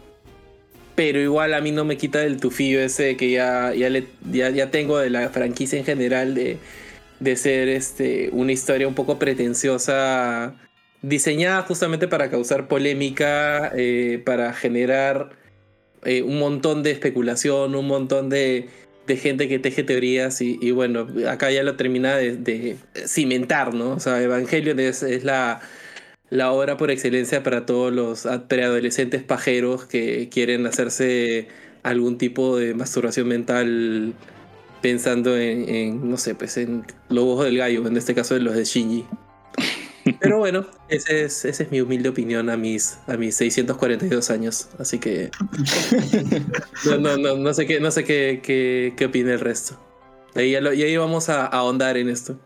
Pero 0.96 1.22
igual 1.22 1.54
a 1.54 1.62
mí 1.62 1.72
no 1.72 1.86
me 1.86 1.98
quita 1.98 2.24
el 2.25 2.38
tufillo 2.38 2.82
ese 2.82 3.16
que 3.16 3.32
ya, 3.32 3.74
ya, 3.74 3.90
le- 3.90 4.08
ya, 4.30 4.50
ya 4.50 4.72
tengo 4.72 4.98
de 4.98 5.10
la 5.10 5.30
franquicia 5.30 5.80
en 5.80 5.86
general 5.86 6.36
de, 6.36 6.58
de 7.22 7.36
ser 7.36 7.70
este, 7.70 8.30
una 8.34 8.51
historia 8.51 8.88
un 8.88 8.96
poco 8.96 9.20
pretenciosa, 9.20 10.56
diseñada 11.04 11.62
justamente 11.62 12.08
para 12.08 12.30
causar 12.30 12.68
polémica, 12.68 13.72
eh, 13.75 14.22
para 14.25 14.54
generar 14.54 15.30
eh, 16.04 16.24
un 16.24 16.40
montón 16.40 16.82
de 16.84 16.92
especulación, 16.92 17.75
un 17.75 17.88
montón 17.88 18.30
de, 18.30 18.70
de 19.06 19.18
gente 19.18 19.48
que 19.48 19.60
teje 19.60 19.84
teorías 19.84 20.42
y, 20.42 20.72
bueno, 20.72 21.08
acá 21.30 21.51
ya 21.51 21.62
lo 21.62 21.75
termina 21.75 22.18
de, 22.18 22.38
de 22.38 22.78
cimentar, 23.06 23.75
¿no? 23.75 23.92
O 23.92 24.00
sea, 24.00 24.22
Evangelion 24.22 24.80
es, 24.80 25.04
es 25.04 25.24
la, 25.24 25.62
la 26.32 26.51
obra 26.51 26.78
por 26.78 26.90
excelencia 26.90 27.44
para 27.44 27.68
todos 27.68 27.94
los 27.94 28.28
preadolescentes 28.48 29.22
pajeros 29.22 29.86
que 29.86 30.28
quieren 30.30 30.66
hacerse 30.66 31.50
algún 31.84 32.18
tipo 32.18 32.58
de 32.58 32.74
masturbación 32.74 33.28
mental 33.28 34.16
pensando 34.82 35.38
en, 35.38 35.70
en, 35.70 36.10
no 36.10 36.18
sé, 36.18 36.36
pues 36.36 36.58
en 36.58 36.86
los 37.10 37.24
ojos 37.24 37.46
del 37.46 37.58
gallo, 37.58 37.86
en 37.88 37.98
este 37.98 38.16
caso 38.16 38.34
de 38.34 38.42
los 38.42 38.56
de 38.56 38.64
Shinji. 38.64 39.06
Pero 40.20 40.40
bueno, 40.40 40.66
ese 40.90 41.26
es, 41.26 41.46
esa 41.46 41.64
es 41.64 41.72
mi 41.72 41.80
humilde 41.80 42.10
opinión 42.10 42.50
a 42.50 42.58
mis, 42.58 42.98
a 43.08 43.18
mis 43.18 43.36
642 43.36 44.30
años. 44.32 44.70
Así 44.80 45.00
que. 45.00 45.32
No, 46.86 46.98
no, 46.98 47.16
no, 47.16 47.38
no 47.38 47.54
sé 47.54 47.68
qué, 47.68 47.80
no 47.80 47.92
sé 47.92 48.04
qué, 48.04 48.40
qué, 48.42 48.94
qué 48.98 49.06
opina 49.06 49.34
el 49.34 49.40
resto. 49.40 49.80
Y 50.36 50.56
ahí 50.56 50.98
vamos 50.98 51.30
a, 51.30 51.46
a 51.46 51.60
ahondar 51.60 51.96
en 51.98 52.10
esto. 52.10 52.40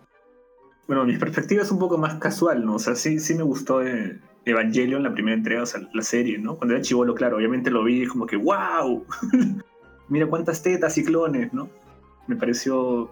Bueno, 0.88 1.06
mi 1.06 1.18
perspectiva 1.18 1.64
es 1.64 1.72
un 1.72 1.80
poco 1.80 1.98
más 1.98 2.16
casual, 2.16 2.66
¿no? 2.66 2.76
O 2.76 2.80
sea, 2.80 2.96
sí, 2.96 3.20
sí 3.20 3.34
me 3.34 3.44
gustó 3.44 3.82
eh, 3.82 4.20
Evangelion, 4.46 5.04
la 5.04 5.14
primera 5.14 5.36
entrega, 5.38 5.64
o 5.64 5.66
sea, 5.66 5.82
la 5.94 6.02
serie, 6.02 6.38
¿no? 6.38 6.58
Cuando 6.58 6.76
era 6.76 6.84
chivolo, 6.84 7.16
claro, 7.16 7.38
obviamente 7.38 7.72
lo 7.72 7.84
vi 7.84 8.06
como 8.06 8.26
que 8.26 8.36
¡wow! 8.36 9.06
Mira 10.10 10.28
cuántas 10.28 10.62
tetas 10.62 10.98
y 10.98 11.06
clones, 11.06 11.54
¿no? 11.54 11.70
Me 12.28 12.36
pareció 12.36 13.12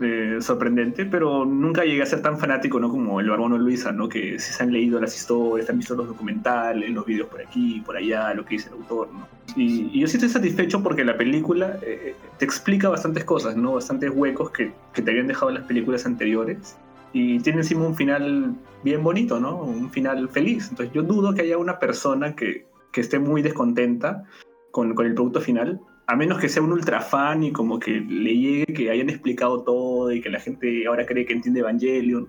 eh, 0.00 0.38
sorprendente, 0.40 1.04
pero 1.04 1.44
nunca 1.44 1.84
llegué 1.84 2.02
a 2.02 2.06
ser 2.06 2.22
tan 2.22 2.38
fanático, 2.38 2.80
¿no? 2.80 2.88
Como 2.88 3.20
el 3.20 3.28
Barbono 3.28 3.58
Luisa, 3.58 3.92
¿no? 3.92 4.08
Que 4.08 4.38
si 4.38 4.52
se 4.52 4.62
han 4.62 4.72
leído 4.72 5.00
las 5.00 5.14
historias, 5.14 5.68
han 5.68 5.78
visto 5.78 5.94
los 5.94 6.08
documentales, 6.08 6.90
los 6.90 7.04
videos 7.04 7.28
por 7.28 7.40
aquí, 7.40 7.82
por 7.84 7.96
allá, 7.96 8.32
lo 8.34 8.44
que 8.44 8.54
dice 8.54 8.68
el 8.68 8.76
autor, 8.76 9.08
¿no? 9.12 9.28
Y, 9.56 9.90
y 9.92 10.00
yo 10.00 10.06
sí 10.06 10.16
estoy 10.16 10.30
satisfecho 10.30 10.82
porque 10.82 11.04
la 11.04 11.16
película 11.16 11.78
eh, 11.82 12.14
te 12.38 12.44
explica 12.44 12.88
bastantes 12.88 13.24
cosas, 13.24 13.56
¿no? 13.56 13.74
Bastantes 13.74 14.10
huecos 14.14 14.50
que, 14.50 14.72
que 14.94 15.02
te 15.02 15.10
habían 15.10 15.26
dejado 15.26 15.50
las 15.50 15.64
películas 15.64 16.06
anteriores 16.06 16.76
y 17.12 17.40
tiene 17.40 17.58
encima 17.58 17.86
un 17.86 17.96
final 17.96 18.54
bien 18.84 19.02
bonito, 19.02 19.40
¿no? 19.40 19.62
Un 19.62 19.90
final 19.90 20.28
feliz. 20.28 20.68
Entonces 20.70 20.94
yo 20.94 21.02
dudo 21.02 21.34
que 21.34 21.42
haya 21.42 21.58
una 21.58 21.78
persona 21.78 22.34
que, 22.36 22.66
que 22.92 23.00
esté 23.00 23.18
muy 23.18 23.42
descontenta 23.42 24.24
con, 24.70 24.94
con 24.94 25.06
el 25.06 25.14
producto 25.14 25.40
final, 25.40 25.80
a 26.10 26.16
menos 26.16 26.40
que 26.40 26.48
sea 26.48 26.60
un 26.60 26.72
ultra 26.72 27.00
fan 27.00 27.44
y 27.44 27.52
como 27.52 27.78
que 27.78 28.00
le 28.00 28.36
llegue 28.36 28.66
que 28.66 28.90
hayan 28.90 29.08
explicado 29.08 29.62
todo 29.62 30.10
y 30.10 30.20
que 30.20 30.28
la 30.28 30.40
gente 30.40 30.84
ahora 30.88 31.06
cree 31.06 31.24
que 31.24 31.34
entiende 31.34 31.60
Evangelion. 31.60 32.26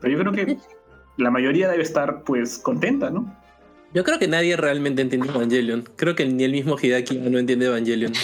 Pero 0.00 0.12
yo 0.12 0.18
creo 0.18 0.32
que 0.32 0.58
la 1.16 1.30
mayoría 1.30 1.68
debe 1.68 1.84
estar 1.84 2.24
pues 2.24 2.58
contenta, 2.58 3.08
¿no? 3.08 3.32
Yo 3.94 4.02
creo 4.02 4.18
que 4.18 4.26
nadie 4.26 4.56
realmente 4.56 5.00
entiende 5.00 5.28
Evangelion. 5.28 5.88
Creo 5.94 6.16
que 6.16 6.26
ni 6.26 6.42
el 6.42 6.50
mismo 6.50 6.76
Hideaki 6.76 7.18
no 7.18 7.38
entiende 7.38 7.66
Evangelion. 7.66 8.12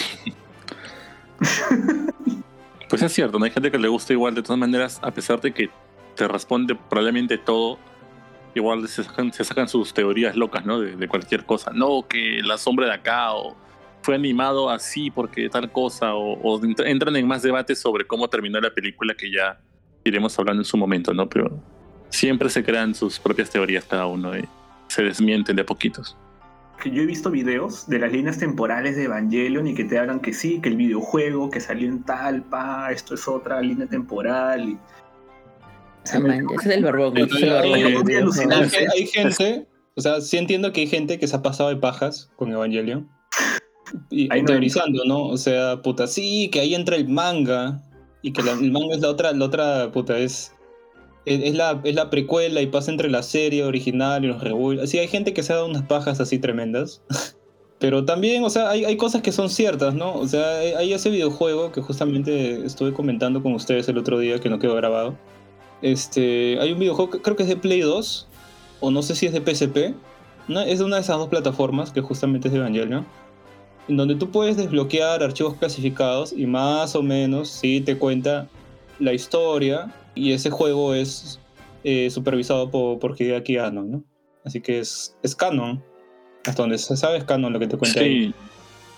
Pues 2.87 3.01
es 3.01 3.13
cierto, 3.13 3.39
no 3.39 3.45
hay 3.45 3.51
gente 3.51 3.71
que 3.71 3.79
le 3.79 3.87
gusta 3.87 4.13
igual 4.13 4.35
de 4.35 4.43
todas 4.43 4.59
maneras, 4.59 4.99
a 5.01 5.09
pesar 5.09 5.41
de 5.41 5.51
que 5.51 5.71
te 6.15 6.27
responde 6.27 6.75
probablemente 6.75 7.39
todo, 7.39 7.79
igual 8.53 8.87
se 8.87 9.03
sacan, 9.03 9.33
se 9.33 9.43
sacan 9.43 9.67
sus 9.67 9.91
teorías 9.91 10.35
locas, 10.35 10.65
¿no? 10.65 10.79
De, 10.79 10.95
de 10.95 11.07
cualquier 11.07 11.45
cosa. 11.45 11.71
No, 11.73 12.07
que 12.07 12.41
la 12.43 12.59
sombra 12.59 12.85
de 12.85 12.93
acá, 12.93 13.33
o 13.33 13.55
fue 14.05 14.15
animado 14.15 14.69
así 14.69 15.09
porque 15.09 15.49
tal 15.49 15.71
cosa, 15.71 16.13
o, 16.15 16.33
o 16.41 16.59
ent- 16.61 16.85
entran 16.85 17.15
en 17.15 17.27
más 17.27 17.41
debates 17.41 17.79
sobre 17.79 18.05
cómo 18.05 18.27
terminó 18.29 18.59
la 18.61 18.71
película 18.73 19.15
que 19.15 19.31
ya 19.31 19.59
iremos 20.03 20.37
hablando 20.37 20.61
en 20.61 20.65
su 20.65 20.77
momento, 20.77 21.13
¿no? 21.13 21.27
Pero 21.27 21.59
siempre 22.09 22.49
se 22.49 22.63
crean 22.63 22.93
sus 22.93 23.19
propias 23.19 23.49
teorías 23.49 23.83
cada 23.85 24.05
uno 24.05 24.37
y 24.37 24.45
se 24.87 25.03
desmienten 25.03 25.55
de 25.55 25.63
a 25.63 25.65
poquitos. 25.65 26.15
que 26.81 26.91
yo 26.91 27.01
he 27.01 27.05
visto 27.05 27.31
videos 27.31 27.87
de 27.87 27.97
las 27.99 28.11
líneas 28.11 28.37
temporales 28.37 28.95
de 28.95 29.05
Evangelion 29.05 29.65
y 29.67 29.73
que 29.73 29.85
te 29.85 29.97
hablan 29.97 30.19
que 30.19 30.33
sí, 30.33 30.59
que 30.61 30.69
el 30.69 30.75
videojuego 30.77 31.49
que 31.49 31.59
salió 31.59 31.87
en 31.89 32.03
tal, 32.03 32.43
pa, 32.43 32.91
esto 32.91 33.15
es 33.15 33.27
otra 33.27 33.59
línea 33.61 33.87
temporal. 33.87 34.69
Y... 34.69 34.77
Ah, 36.13 36.19
man, 36.19 36.45
ese 36.59 36.69
es 36.69 36.75
el 36.77 36.83
barbón. 36.83 37.17
ese 37.17 37.35
es 37.37 37.41
el 37.43 37.51
Hay, 37.53 37.73
hay- 37.73 38.85
hay 38.93 39.07
gente, 39.07 39.67
o 39.95 40.01
sea, 40.01 40.21
sí 40.21 40.37
entiendo 40.37 40.71
que 40.71 40.81
hay 40.81 40.87
gente 40.87 41.17
que 41.17 41.27
se 41.27 41.35
ha 41.35 41.41
pasado 41.41 41.69
de 41.69 41.77
pajas 41.77 42.29
con 42.35 42.51
Evangelion. 42.51 43.09
Y 44.09 44.31
Ahí 44.33 44.41
no 44.41 44.47
teorizando, 44.47 45.03
¿no? 45.05 45.25
O 45.27 45.37
sea, 45.37 45.81
puta, 45.81 46.07
sí, 46.07 46.49
que 46.51 46.59
ahí 46.61 46.73
entra 46.75 46.95
el 46.95 47.07
manga. 47.07 47.81
Y 48.21 48.31
que 48.33 48.41
la- 48.43 48.53
el 48.53 48.71
manga 48.71 48.95
es 48.95 49.01
la 49.01 49.09
otra, 49.09 49.31
la 49.33 49.45
otra, 49.45 49.91
puta, 49.91 50.17
es. 50.17 50.51
Es, 51.25 51.41
es 51.43 51.55
la, 51.55 51.81
es 51.83 51.95
la 51.95 52.09
precuela 52.11 52.61
y 52.61 52.67
pasa 52.67 52.91
entre 52.91 53.09
la 53.09 53.23
serie 53.23 53.63
original 53.63 54.23
y 54.23 54.27
los 54.27 54.43
reboots. 54.43 54.89
Sí, 54.89 54.99
hay 54.99 55.07
gente 55.07 55.33
que 55.33 55.41
se 55.43 55.53
ha 55.53 55.55
dado 55.57 55.67
unas 55.67 55.83
pajas 55.83 56.19
así 56.19 56.37
tremendas. 56.39 57.01
Pero 57.79 58.05
también, 58.05 58.43
o 58.43 58.49
sea, 58.49 58.69
hay, 58.69 58.85
hay 58.85 58.95
cosas 58.95 59.21
que 59.21 59.31
son 59.31 59.49
ciertas, 59.49 59.93
¿no? 59.95 60.13
O 60.15 60.27
sea, 60.27 60.57
hay- 60.59 60.93
ese 60.93 61.09
videojuego 61.09 61.71
que 61.71 61.81
justamente 61.81 62.65
estuve 62.65 62.93
comentando 62.93 63.43
con 63.43 63.53
ustedes 63.53 63.87
el 63.89 63.97
otro 63.97 64.17
día 64.19 64.39
que 64.39 64.49
no 64.49 64.59
quedó 64.59 64.75
grabado. 64.75 65.15
Este, 65.81 66.57
hay 66.59 66.71
un 66.71 66.79
videojuego 66.79 67.11
que 67.11 67.21
creo 67.21 67.35
que 67.35 67.43
es 67.43 67.49
de 67.49 67.57
Play 67.57 67.81
2, 67.81 68.27
o 68.79 68.91
no 68.91 69.01
sé 69.01 69.13
si 69.15 69.25
es 69.25 69.33
de 69.33 69.41
PSP. 69.41 69.93
¿no? 70.47 70.61
Es 70.61 70.79
de 70.79 70.85
una 70.85 70.97
de 70.97 71.01
esas 71.01 71.17
dos 71.17 71.27
plataformas 71.29 71.91
que 71.91 72.01
justamente 72.01 72.47
es 72.47 72.53
de 72.53 72.59
Evangelion. 72.59 73.05
En 73.87 73.97
donde 73.97 74.15
tú 74.15 74.31
puedes 74.31 74.57
desbloquear 74.57 75.21
archivos 75.21 75.55
clasificados 75.55 76.33
y 76.33 76.45
más 76.47 76.95
o 76.95 77.03
menos 77.03 77.49
sí 77.49 77.81
te 77.81 77.97
cuenta 77.97 78.47
la 78.99 79.13
historia. 79.13 79.93
Y 80.15 80.31
ese 80.31 80.49
juego 80.49 80.93
es 80.93 81.39
eh, 81.83 82.09
supervisado 82.09 82.71
por, 82.71 82.99
por 82.99 83.15
Hideaki 83.19 83.57
Anno, 83.57 83.83
¿no? 83.83 84.03
Así 84.43 84.61
que 84.61 84.79
es, 84.79 85.15
es 85.23 85.35
canon. 85.35 85.83
Hasta 86.45 86.63
donde 86.63 86.77
se 86.77 86.95
sabe 86.95 87.17
es 87.17 87.23
canon 87.23 87.53
lo 87.53 87.59
que 87.59 87.67
te 87.67 87.77
cuenta 87.77 87.99
ahí. 87.99 88.33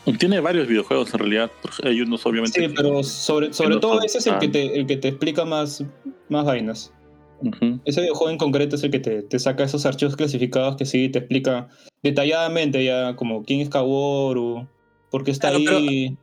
Sí, 0.05 0.13
tiene 0.13 0.39
varios 0.39 0.67
videojuegos 0.67 1.13
en 1.13 1.19
realidad. 1.19 1.51
Hay 1.83 1.99
unos 2.01 2.25
obviamente. 2.25 2.59
Sí, 2.59 2.73
pero 2.73 3.03
sobre, 3.03 3.51
sobre 3.51 3.77
todo 3.77 4.01
ese 4.01 4.19
es 4.19 4.27
el 4.27 4.37
que 4.39 4.47
te, 4.47 4.79
el 4.79 4.85
que 4.85 4.97
te 4.97 5.09
explica 5.09 5.43
más, 5.43 5.83
más 6.29 6.45
vainas. 6.45 6.93
Ese 7.85 8.01
videojuego 8.01 8.31
en 8.31 8.37
concreto 8.37 8.75
es 8.75 8.83
el 8.83 8.91
que 8.91 8.99
te, 8.99 9.21
te 9.21 9.37
saca 9.37 9.63
esos 9.63 9.85
archivos 9.85 10.15
clasificados 10.15 10.75
que 10.75 10.85
sí 10.85 11.09
te 11.09 11.19
explica 11.19 11.67
detalladamente 12.01 12.83
ya 12.83 13.15
como 13.15 13.43
quién 13.43 13.59
es 13.59 13.69
Kaworu, 13.69 14.67
por 15.09 15.23
qué 15.23 15.31
está 15.31 15.49
Claro, 15.49 15.63
pero- 15.65 15.77
ahí. 15.77 16.17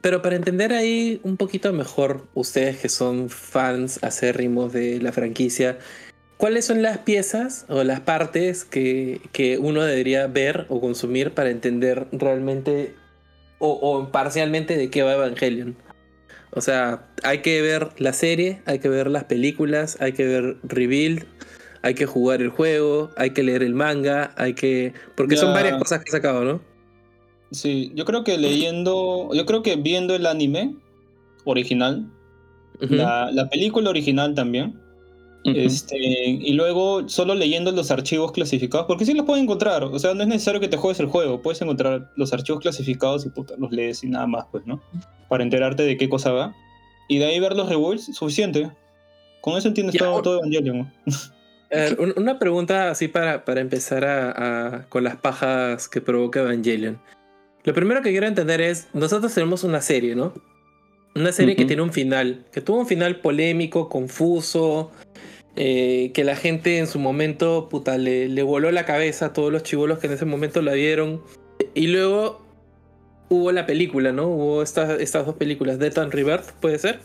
Pero 0.00 0.20
para 0.20 0.36
entender 0.36 0.74
ahí 0.74 1.18
un 1.22 1.38
poquito 1.38 1.72
mejor, 1.72 2.26
ustedes 2.34 2.76
que 2.76 2.90
son 2.90 3.30
fans 3.30 3.98
acérrimos 4.02 4.70
de 4.70 5.00
la 5.00 5.12
franquicia, 5.12 5.78
¿cuáles 6.36 6.66
son 6.66 6.82
las 6.82 6.98
piezas 6.98 7.64
o 7.70 7.82
las 7.84 8.00
partes 8.00 8.66
que, 8.66 9.22
que 9.32 9.56
uno 9.56 9.82
debería 9.82 10.26
ver 10.26 10.66
o 10.68 10.78
consumir 10.78 11.30
para 11.30 11.48
entender 11.48 12.06
realmente 12.12 12.94
o, 13.58 13.70
o 13.70 14.12
parcialmente 14.12 14.76
de 14.76 14.90
qué 14.90 15.02
va 15.02 15.14
Evangelion? 15.14 15.74
O 16.50 16.60
sea, 16.60 17.06
hay 17.22 17.38
que 17.38 17.62
ver 17.62 17.88
la 17.96 18.12
serie, 18.12 18.60
hay 18.66 18.80
que 18.80 18.90
ver 18.90 19.06
las 19.08 19.24
películas, 19.24 19.96
hay 20.00 20.12
que 20.12 20.26
ver 20.26 20.58
Rebuild, 20.64 21.24
hay 21.80 21.94
que 21.94 22.04
jugar 22.04 22.42
el 22.42 22.50
juego, 22.50 23.10
hay 23.16 23.30
que 23.30 23.42
leer 23.42 23.62
el 23.62 23.74
manga, 23.74 24.32
hay 24.36 24.52
que... 24.52 24.92
Porque 25.16 25.36
son 25.36 25.54
varias 25.54 25.78
cosas 25.78 26.00
que 26.04 26.10
he 26.10 26.12
sacado, 26.12 26.44
¿no? 26.44 26.60
Sí, 27.50 27.92
yo 27.94 28.04
creo 28.04 28.24
que 28.24 28.36
leyendo, 28.38 29.30
yo 29.32 29.46
creo 29.46 29.62
que 29.62 29.76
viendo 29.76 30.14
el 30.14 30.26
anime 30.26 30.74
original, 31.44 32.10
Ujú. 32.82 32.94
la, 32.94 33.30
la 33.30 33.48
película 33.48 33.90
original 33.90 34.34
también, 34.34 34.80
Este, 35.46 35.98
y 35.98 36.54
luego 36.54 37.06
solo 37.06 37.34
leyendo 37.34 37.70
los 37.70 37.90
archivos 37.90 38.32
clasificados, 38.32 38.86
porque 38.86 39.04
sí 39.04 39.12
los 39.12 39.26
puedes 39.26 39.42
encontrar, 39.42 39.84
o 39.84 39.98
sea, 39.98 40.14
no 40.14 40.22
es 40.22 40.28
necesario 40.28 40.58
que 40.58 40.68
te 40.68 40.78
juegues 40.78 41.00
el 41.00 41.06
juego, 41.06 41.42
puedes 41.42 41.60
encontrar 41.60 42.10
los 42.16 42.32
archivos 42.32 42.62
clasificados 42.62 43.26
y 43.26 43.28
puta, 43.28 43.52
los 43.58 43.70
lees 43.70 44.02
y 44.04 44.08
nada 44.08 44.26
más, 44.26 44.46
pues, 44.50 44.64
¿no? 44.66 44.80
Para 45.28 45.42
enterarte 45.44 45.82
de 45.82 45.98
qué 45.98 46.08
cosa 46.08 46.32
va. 46.32 46.54
Y 47.10 47.18
de 47.18 47.26
ahí 47.26 47.38
ver 47.40 47.54
los 47.56 47.68
rewards, 47.68 48.06
suficiente. 48.16 48.70
Con 49.42 49.58
eso 49.58 49.68
entiendes 49.68 49.92
Ya, 49.96 49.98
todo, 50.06 50.22
todo 50.22 50.38
Evangelion. 50.38 50.90
Un- 51.98 52.14
una 52.16 52.38
pregunta 52.38 52.90
así 52.90 53.08
para, 53.08 53.44
para 53.44 53.60
empezar 53.60 54.02
a, 54.06 54.30
a- 54.76 54.88
con 54.88 55.04
las 55.04 55.16
pajas 55.16 55.88
que 55.88 56.00
provoca 56.00 56.40
Evangelion. 56.40 56.98
Lo 57.64 57.72
primero 57.74 58.02
que 58.02 58.10
quiero 58.10 58.26
entender 58.26 58.60
es, 58.60 58.88
nosotros 58.92 59.32
tenemos 59.34 59.64
una 59.64 59.80
serie, 59.80 60.14
¿no? 60.14 60.32
Una 61.14 61.32
serie 61.32 61.56
que 61.56 61.62
Ujú. 61.62 61.68
tiene 61.68 61.82
un 61.82 61.92
final, 61.92 62.44
que 62.52 62.60
tuvo 62.60 62.80
un 62.80 62.86
final 62.86 63.20
polémico, 63.20 63.88
confuso, 63.88 64.90
eh, 65.56 66.10
que 66.12 66.24
la 66.24 66.36
gente 66.36 66.78
en 66.78 66.86
su 66.86 66.98
momento, 66.98 67.68
puta, 67.68 67.96
le, 67.96 68.28
le 68.28 68.42
voló 68.42 68.70
la 68.70 68.84
cabeza 68.84 69.26
a 69.26 69.32
todos 69.32 69.52
los 69.52 69.62
chivolos 69.62 69.98
que 69.98 70.08
en 70.08 70.12
ese 70.14 70.24
momento 70.24 70.60
la 70.60 70.72
vieron. 70.72 71.22
Y 71.74 71.86
luego 71.86 72.42
hubo 73.28 73.52
la 73.52 73.64
película, 73.64 74.12
¿no? 74.12 74.26
Hubo 74.26 74.62
estas, 74.62 75.00
estas 75.00 75.24
dos 75.24 75.36
películas, 75.36 75.78
Death 75.78 75.98
and 75.98 76.12
Rebirth, 76.12 76.50
¿puede 76.60 76.78
ser? 76.78 77.00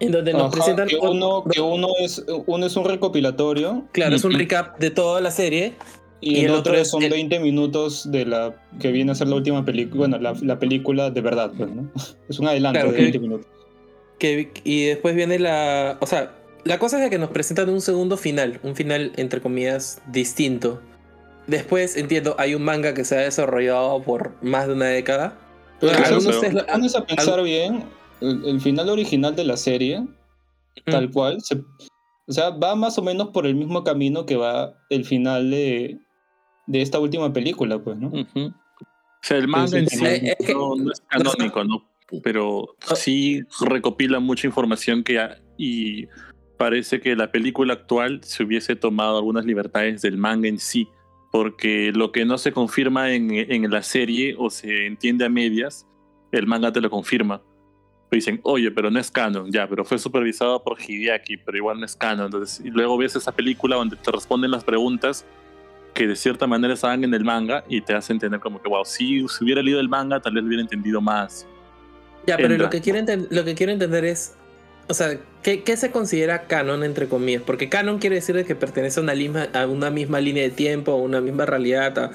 En 0.00 0.10
donde 0.10 0.32
nos 0.32 0.42
Ajá, 0.42 0.50
presentan... 0.50 0.88
que 0.88 0.96
uno, 0.96 1.44
que 1.44 1.60
uno 1.60 1.88
es, 2.00 2.24
uno 2.46 2.66
es 2.66 2.76
un 2.76 2.84
recopilatorio 2.84 3.84
Claro, 3.92 4.16
es 4.16 4.24
un 4.24 4.32
recap 4.32 4.78
de 4.80 4.90
toda 4.90 5.20
la 5.20 5.30
serie. 5.30 5.74
Y, 6.22 6.36
Y 6.36 6.40
el 6.40 6.46
el 6.46 6.50
otro 6.52 6.82
son 6.86 7.02
el- 7.02 7.10
20 7.10 7.38
minutos 7.40 8.10
de 8.10 8.24
la 8.24 8.54
que 8.80 8.90
viene 8.92 9.12
a 9.12 9.14
ser 9.14 9.28
la 9.28 9.34
última 9.36 9.64
película, 9.64 9.98
bueno, 9.98 10.18
la, 10.18 10.32
la 10.40 10.58
película 10.58 11.10
de 11.10 11.20
verdad, 11.20 11.52
pues, 11.56 11.70
¿no? 11.70 11.90
Es 12.30 12.38
un 12.38 12.46
adelanto 12.48 12.78
Claro, 12.78 12.92
de 12.92 12.96
que- 12.96 13.02
20 13.02 13.18
minutos. 13.18 13.46
Que, 14.18 14.50
y 14.64 14.84
después 14.84 15.14
viene 15.16 15.38
la. 15.40 15.98
O 16.00 16.06
sea, 16.06 16.32
la 16.64 16.78
cosa 16.78 17.02
es 17.04 17.10
que 17.10 17.18
nos 17.18 17.30
presentan 17.30 17.68
un 17.68 17.80
segundo 17.80 18.16
final, 18.16 18.60
un 18.62 18.76
final 18.76 19.12
entre 19.16 19.40
comillas 19.40 20.00
distinto. 20.12 20.80
Después, 21.48 21.96
entiendo, 21.96 22.36
hay 22.38 22.54
un 22.54 22.62
manga 22.62 22.94
que 22.94 23.04
se 23.04 23.16
ha 23.16 23.20
desarrollado 23.22 24.00
por 24.02 24.36
más 24.42 24.68
de 24.68 24.74
una 24.74 24.86
década. 24.86 25.36
Pero 25.80 25.92
Claro, 25.96 26.18
pero- 26.24 26.52
lo- 26.52 26.60
a 26.60 27.04
pensar 27.06 27.42
bien, 27.42 27.82
el, 28.20 28.44
el 28.46 28.60
final 28.60 28.88
original 28.90 29.34
de 29.34 29.44
la 29.44 29.56
serie, 29.56 30.06
tal 30.84 31.10
cual, 31.10 31.40
se- 31.40 31.56
o 32.28 32.32
sea, 32.32 32.50
va 32.50 32.76
más 32.76 32.96
o 32.98 33.02
menos 33.02 33.30
por 33.30 33.44
el 33.44 33.56
mismo 33.56 33.82
camino 33.82 34.24
que 34.24 34.36
va 34.36 34.72
el 34.90 35.04
final 35.04 35.50
de, 35.50 35.98
de 36.66 36.82
esta 36.82 36.98
última 36.98 37.32
película, 37.32 37.78
pues, 37.78 37.96
¿no? 37.98 38.08
O 38.08 38.52
sea, 39.20 39.36
el 39.38 39.48
manga 39.48 39.78
en 39.78 39.88
sí 39.88 40.04
Eh, 40.04 40.36
no, 40.52 40.74
no 40.76 40.92
es 40.92 41.00
canónico, 41.08 41.64
¿no? 41.64 41.88
Pero 42.22 42.76
sí 42.94 43.42
recopila 43.60 44.20
mucha 44.20 44.46
información 44.46 45.02
que 45.02 45.18
ha- 45.18 45.38
y 45.56 46.06
parece 46.58 47.00
que 47.00 47.16
la 47.16 47.30
película 47.32 47.74
actual 47.74 48.20
se 48.22 48.44
hubiese 48.44 48.76
tomado 48.76 49.16
algunas 49.16 49.44
libertades 49.44 50.02
del 50.02 50.16
manga 50.18 50.48
en 50.48 50.58
sí, 50.58 50.88
porque 51.30 51.92
lo 51.94 52.12
que 52.12 52.24
no 52.24 52.36
se 52.38 52.52
confirma 52.52 53.12
en, 53.12 53.30
en 53.32 53.70
la 53.70 53.82
serie 53.82 54.34
o 54.38 54.50
se 54.50 54.86
entiende 54.86 55.24
a 55.24 55.28
medias, 55.28 55.86
el 56.32 56.46
manga 56.46 56.72
te 56.72 56.80
lo 56.80 56.90
confirma. 56.90 57.42
Dicen, 58.10 58.40
oye, 58.42 58.70
pero 58.70 58.90
no 58.90 59.00
es 59.00 59.10
canon, 59.10 59.50
ya, 59.50 59.66
pero 59.66 59.86
fue 59.86 59.98
supervisado 59.98 60.62
por 60.62 60.78
Hideaki, 60.78 61.38
pero 61.38 61.56
igual 61.56 61.80
no 61.80 61.86
es 61.86 61.96
canon. 61.96 62.26
Entonces, 62.26 62.62
y 62.62 62.68
luego 62.70 62.98
ves 62.98 63.16
esa 63.16 63.32
película 63.32 63.76
donde 63.76 63.96
te 63.96 64.10
responden 64.10 64.50
las 64.50 64.64
preguntas 64.64 65.24
que 65.94 66.06
de 66.06 66.16
cierta 66.16 66.46
manera 66.46 66.74
estaban 66.74 67.04
en 67.04 67.12
el 67.14 67.24
manga 67.24 67.64
y 67.68 67.80
te 67.82 67.94
hace 67.94 68.12
entender 68.12 68.40
como 68.40 68.62
que, 68.62 68.68
wow, 68.68 68.84
si, 68.84 69.26
si 69.28 69.44
hubiera 69.44 69.62
leído 69.62 69.78
el 69.80 69.88
manga, 69.88 70.20
tal 70.20 70.34
vez 70.34 70.42
lo 70.42 70.48
hubiera 70.48 70.62
entendido 70.62 71.00
más. 71.00 71.46
Ya, 72.26 72.36
pero 72.36 72.48
entra. 72.54 72.64
lo 72.66 72.70
que, 72.70 72.80
quiero 72.80 72.98
lo 73.30 73.44
que 73.44 73.54
quiero 73.54 73.72
entender 73.72 74.04
es. 74.04 74.34
O 74.88 74.94
sea, 74.94 75.16
¿qué, 75.42 75.62
qué 75.62 75.76
se 75.76 75.90
considera 75.92 76.46
canon 76.48 76.82
entre 76.82 77.06
comillas? 77.08 77.42
Porque 77.46 77.68
canon 77.68 77.98
quiere 77.98 78.16
decir 78.16 78.34
de 78.34 78.44
que 78.44 78.54
pertenece 78.56 79.00
a 79.00 79.02
una, 79.02 79.14
lima- 79.14 79.48
a 79.52 79.66
una 79.66 79.90
misma 79.90 80.20
línea 80.20 80.42
de 80.42 80.50
tiempo, 80.50 80.92
a 80.92 80.96
una 80.96 81.20
misma 81.20 81.46
realidad, 81.46 81.96
a, 81.98 82.10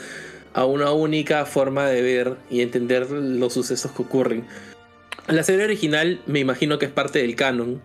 a 0.53 0.65
una 0.65 0.91
única 0.91 1.46
forma 1.46 1.88
de 1.88 2.01
ver 2.01 2.36
y 2.50 2.62
entender 2.62 3.10
los 3.10 3.53
sucesos 3.53 3.91
que 3.91 4.01
ocurren. 4.01 4.46
La 5.27 5.43
serie 5.43 5.63
original 5.65 6.19
me 6.25 6.39
imagino 6.39 6.77
que 6.77 6.86
es 6.88 6.91
parte 6.91 7.19
del 7.19 7.36
canon. 7.36 7.82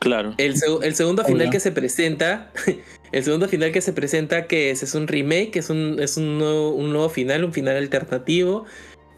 Claro. 0.00 0.34
El, 0.38 0.54
seg- 0.54 0.82
el 0.84 0.94
segundo 0.94 1.22
Obvio. 1.22 1.34
final 1.34 1.50
que 1.50 1.60
se 1.60 1.72
presenta, 1.72 2.50
el 3.12 3.24
segundo 3.24 3.48
final 3.48 3.72
que 3.72 3.80
se 3.80 3.92
presenta 3.92 4.46
que 4.46 4.70
es, 4.70 4.82
es 4.82 4.94
un 4.94 5.08
remake, 5.08 5.56
es 5.56 5.70
un, 5.70 5.98
es 6.00 6.16
un 6.16 6.38
nuevo, 6.38 6.70
un 6.70 6.92
nuevo 6.92 7.08
final, 7.08 7.44
un 7.44 7.52
final 7.52 7.76
alternativo. 7.76 8.64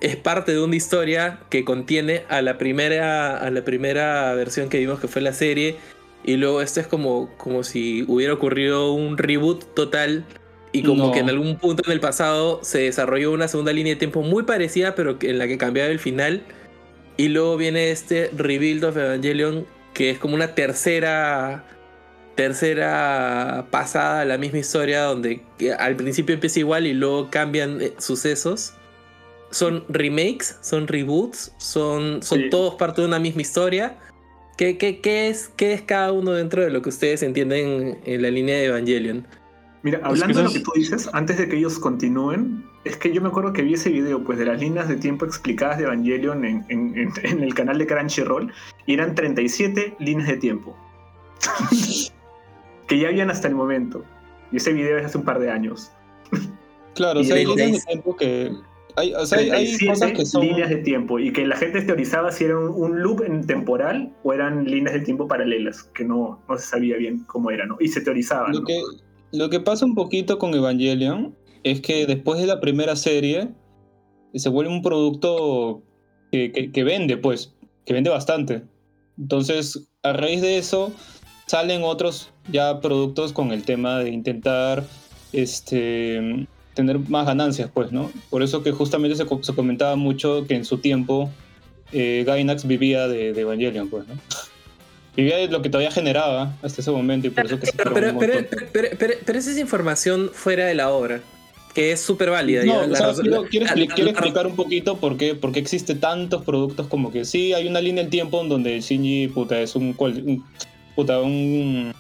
Es 0.01 0.17
parte 0.17 0.53
de 0.53 0.63
una 0.63 0.77
historia 0.77 1.41
que 1.51 1.65
contiene 1.65 2.23
a 2.29 2.41
la 2.41 2.57
primera, 2.57 3.37
a 3.37 3.51
la 3.51 3.65
primera 3.65 4.33
versión 4.35 4.69
que 4.69 4.79
vimos 4.79 5.01
que 5.01 5.09
fue 5.09 5.21
la 5.23 5.33
serie. 5.33 5.77
Y 6.25 6.37
luego 6.37 6.63
esto 6.63 6.81
es 6.81 6.87
como, 6.87 7.31
como 7.37 7.63
si 7.65 8.05
hubiera 8.07 8.33
ocurrido 8.35 8.93
un 8.93 9.19
reboot 9.19 9.75
total. 9.75 10.25
Y 10.73 10.85
como 10.85 11.07
No. 11.09 11.13
que 11.13 11.19
en 11.19 11.29
algún 11.29 11.57
punto 11.59 11.83
en 11.85 11.93
el 11.93 11.99
pasado 12.01 12.61
se 12.63 12.79
desarrolló 12.83 13.33
una 13.33 13.49
segunda 13.49 13.73
línea 13.73 13.95
de 13.95 13.99
tiempo 13.99 14.23
muy 14.23 14.45
parecida, 14.45 14.95
pero 14.95 15.19
en 15.21 15.39
la 15.39 15.49
que 15.49 15.59
cambiaba 15.59 15.91
el 15.91 15.99
final. 15.99 16.43
Y 17.17 17.29
luego 17.29 17.57
viene 17.57 17.91
este 17.91 18.31
Rebuild 18.37 18.85
of 18.85 18.97
Evangelion, 18.97 19.67
que 19.95 20.11
es 20.11 20.19
como 20.19 20.35
una 20.37 20.55
tercera 20.55 21.65
tercera 22.41 23.67
pasada 23.71 24.25
la 24.25 24.39
misma 24.39 24.59
historia 24.61 25.03
donde 25.03 25.43
al 25.79 25.95
principio 25.97 26.35
empieza 26.35 26.59
igual 26.61 26.87
y 26.87 26.95
luego 26.95 27.29
cambian 27.31 27.81
eh, 27.83 27.93
sucesos. 27.99 28.73
Son 29.51 29.85
remakes, 29.89 30.57
son 30.63 30.87
reboots, 30.87 31.53
son, 31.59 32.23
son 32.23 32.39
Sí. 32.39 32.51
todos 32.51 32.77
parte 32.77 33.03
de 33.03 33.09
una 33.09 33.19
misma 33.19 33.43
historia. 33.43 33.99
¿Qué, 34.57 34.79
qué, 34.79 35.01
qué 35.01 35.29
es, 35.29 35.49
¿Qué 35.57 35.73
es 35.75 35.83
cada 35.83 36.13
uno 36.13 36.33
dentro 36.33 36.63
de 36.63 36.71
lo 36.71 36.81
que 36.83 36.89
ustedes 36.89 37.23
entienden 37.23 37.99
en 38.05 38.23
la 38.23 38.31
línea 38.31 38.57
de 38.57 38.65
Evangelion? 38.67 39.27
Mira, 39.83 40.01
hablando 40.03 40.39
de 40.39 40.45
lo 40.45 40.53
que 40.53 40.61
tú 40.61 40.73
dices, 40.75 41.09
antes 41.13 41.37
de 41.39 41.49
que 41.49 41.57
ellos 41.59 41.79
continúen, 41.79 42.65
es 42.85 42.97
que 42.97 43.13
yo 43.13 43.21
me 43.23 43.29
acuerdo 43.29 43.53
que 43.53 43.63
vi 43.63 43.75
ese 43.75 43.91
video 43.91 44.23
pues 44.25 44.39
de 44.39 44.45
las 44.47 44.59
líneas 44.61 44.89
de 44.89 44.97
tiempo 44.97 45.25
explicadas 45.27 45.79
de 45.79 45.85
Evangelion 45.85 46.45
en, 46.45 46.65
en- 46.69 46.97
en- 46.97 47.13
en 47.25 47.43
el 47.43 47.55
canal 47.55 47.77
de 47.79 47.87
Crunchyroll 47.87 48.53
y 48.87 48.95
eran 48.95 49.15
37 49.15 49.97
líneas 49.99 50.29
de 50.29 50.37
tiempo. 50.37 50.77
que 52.91 52.99
ya 52.99 53.09
habían 53.09 53.31
hasta 53.31 53.47
el 53.47 53.55
momento. 53.55 54.05
Y 54.51 54.57
ese 54.57 54.73
video 54.73 54.99
es 54.99 55.07
hace 55.07 55.17
un 55.17 55.25
par 55.25 55.39
de 55.39 55.49
años. 55.49 55.93
Claro, 56.97 57.21
o 57.21 57.25
sea, 57.25 57.37
hay 57.37 57.47
líneas 57.47 57.73
de 57.73 57.81
tiempo 57.87 58.17
que... 58.17 58.51
Hay, 58.97 59.15
o 59.15 59.25
sea, 59.25 59.39
hay, 59.39 59.51
hay 59.51 59.77
37 59.77 59.87
cosas 59.93 60.13
que 60.13 60.27
son... 60.27 60.45
líneas 60.45 60.69
de 60.71 60.79
tiempo 60.79 61.21
y 61.21 61.33
que 61.33 61.47
la 61.47 61.57
gente 61.57 61.83
teorizaba 61.83 62.33
si 62.33 62.45
era 62.45 62.59
un, 62.59 63.01
loop 63.01 63.23
en 63.23 63.47
temporal 63.47 64.13
o 64.25 64.33
eran 64.33 64.65
líneas 64.65 64.95
de 64.95 65.01
tiempo 65.01 65.29
paralelas, 65.29 65.85
que 65.95 66.05
no, 66.05 66.43
no 66.49 66.59
se 66.59 66.67
sabía 66.67 66.97
bien 66.97 67.23
cómo 67.29 67.53
era, 67.53 67.65
¿no? 67.65 67.77
Y 67.79 67.87
se 67.87 68.01
teorizaba. 68.01 68.49
Lo 68.49 68.61
¿no? 68.61 68.67
que, 68.67 68.83
lo 69.33 69.49
que 69.49 69.61
pasa 69.61 69.87
un 69.87 69.95
poquito 69.95 70.41
con 70.41 70.53
Evangelion 70.53 71.37
es 71.63 71.81
que 71.81 72.07
después 72.07 72.41
de 72.41 72.49
la 72.49 72.61
primera 72.61 72.97
serie 72.97 73.51
se 74.35 74.49
vuelve 74.49 74.73
un 74.73 74.83
producto 74.83 75.85
que, 76.33 76.51
que- 76.51 76.73
que 76.73 76.85
vende, 76.85 77.17
pues, 77.17 77.55
que 77.87 77.95
vende 77.95 78.11
bastante. 78.11 78.65
Entonces, 79.17 79.89
a 80.03 80.13
raíz 80.13 80.43
de 80.43 80.59
eso, 80.59 80.93
salen 81.51 81.83
otros 81.83 82.31
ya 82.53 82.81
productos 82.81 83.33
con 83.33 83.51
el 83.51 83.65
tema 83.65 83.99
de 83.99 84.11
intentar 84.11 84.85
este, 85.33 86.47
tener 86.75 86.99
más 87.09 87.27
ganancias, 87.27 87.69
pues, 87.75 87.91
¿no? 87.91 88.11
Por 88.31 88.43
eso 88.45 88.63
que 88.63 88.71
justamente 88.71 89.17
se, 89.17 89.27
co- 89.27 89.43
se 89.43 89.53
comentaba 89.53 89.97
mucho 89.97 90.45
que 90.47 90.55
en 90.55 90.65
su 90.65 90.79
tiempo 90.79 91.29
eh, 91.93 92.23
Gainax 92.25 92.67
vivía 92.67 93.09
de, 93.09 93.33
de 93.33 93.41
Evangelion, 93.41 93.89
pues, 93.89 94.07
¿no? 94.07 94.15
Vivía 95.17 95.39
de 95.39 95.49
lo 95.49 95.61
que 95.61 95.69
todavía 95.69 95.91
generaba 95.91 96.55
hasta 96.63 96.81
ese 96.81 96.91
momento 96.93 97.27
y 97.27 97.31
por 97.31 97.45
eso 97.45 97.59
que 97.59 97.67
Pero, 97.77 98.17
pero, 99.27 99.39
esa 99.39 99.51
es 99.51 99.59
información 99.59 100.31
fuera 100.33 100.65
de 100.67 100.75
la 100.77 100.91
obra, 100.91 101.21
que 101.75 101.91
es 101.91 102.01
súper 102.01 102.31
válida. 102.31 102.65
No, 102.65 102.73
ya, 102.75 102.79
o 102.83 102.87
la 102.87 102.97
sea, 102.97 103.07
razón- 103.09 103.25
quiero, 103.27 103.43
quiero 103.51 103.67
la- 103.67 103.73
expli- 103.73 103.89
la- 103.89 103.95
quiero 103.97 104.05
la- 104.05 104.11
explicar 104.13 104.47
un 104.47 104.55
poquito 104.55 104.97
por 104.99 105.17
qué, 105.17 105.35
por 105.35 105.51
qué 105.51 105.59
existe 105.59 105.97
tantos 105.97 106.45
productos 106.45 106.87
como 106.87 107.11
que 107.11 107.25
sí, 107.25 107.53
hay 107.53 107.67
una 107.67 107.81
línea 107.81 108.05
del 108.05 108.11
tiempo 108.11 108.41
en 108.41 108.49
donde 108.49 108.81
Shinji 108.81 109.27
puta, 109.35 109.61
es 109.61 109.75
un, 109.75 109.97
un- 109.99 110.45
puta, 110.95 111.21
un, 111.21 111.93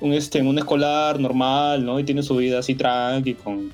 un, 0.00 0.12
este, 0.12 0.40
un 0.42 0.58
escolar 0.58 1.18
normal, 1.20 1.84
¿no? 1.84 1.98
Y 2.00 2.04
tiene 2.04 2.22
su 2.22 2.36
vida 2.36 2.58
así 2.58 2.74
tranqui 2.74 3.34
con, 3.34 3.72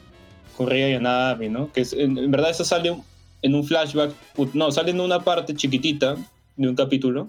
con 0.57 0.67
Rei 0.69 0.93
y 0.93 0.95
Anami, 0.95 1.49
¿no? 1.49 1.71
Que 1.73 1.83
es- 1.83 1.93
en, 1.93 2.19
en 2.19 2.31
verdad 2.31 2.51
eso 2.51 2.65
sale 2.65 2.95
en 3.43 3.55
un 3.55 3.65
flashback, 3.65 4.13
put- 4.35 4.53
no, 4.55 4.71
sale 4.71 4.91
en 4.93 5.01
una 5.01 5.21
parte 5.21 5.55
chiquitita 5.55 6.17
de 6.57 6.69
un 6.69 6.75
capítulo 6.77 7.29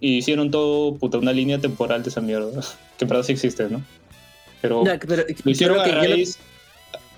y 0.00 0.18
hicieron 0.18 0.50
todo, 0.50 0.94
puta, 0.96 1.18
una 1.18 1.32
línea 1.32 1.58
temporal 1.58 2.02
de 2.02 2.08
esa 2.10 2.20
mierda, 2.20 2.60
que 2.98 3.04
en 3.04 3.08
verdad 3.08 3.24
sí 3.24 3.32
existe, 3.32 3.68
¿no? 3.68 3.82
Pero... 4.62 4.84
Ya, 4.84 4.98
pero 4.98 5.24
Lo 5.44 5.50
hicieron 5.50 5.78
a 5.80 5.86
no- 5.86 5.92
raíz, 5.92 6.38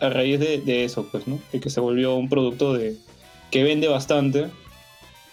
a 0.00 0.08
raíz 0.08 0.40
de, 0.40 0.58
de 0.58 0.84
eso, 0.84 1.06
pues, 1.10 1.26
¿no? 1.28 1.38
De 1.52 1.60
que 1.60 1.70
se 1.70 1.80
volvió 1.80 2.16
un 2.16 2.28
producto 2.28 2.74
de 2.74 2.96
que 3.50 3.62
vende 3.62 3.86
bastante. 3.88 4.48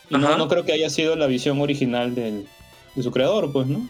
Y 0.10 0.15
no, 0.17 0.38
no 0.38 0.48
creo 0.48 0.63
que 0.63 0.74
haya 0.74 0.89
sido 0.91 1.15
la 1.15 1.26
visión 1.26 1.60
original 1.60 2.13
del, 2.13 2.46
de 2.96 3.04
su 3.04 3.12
creador, 3.12 3.52
pues, 3.52 3.68
¿no? 3.68 3.90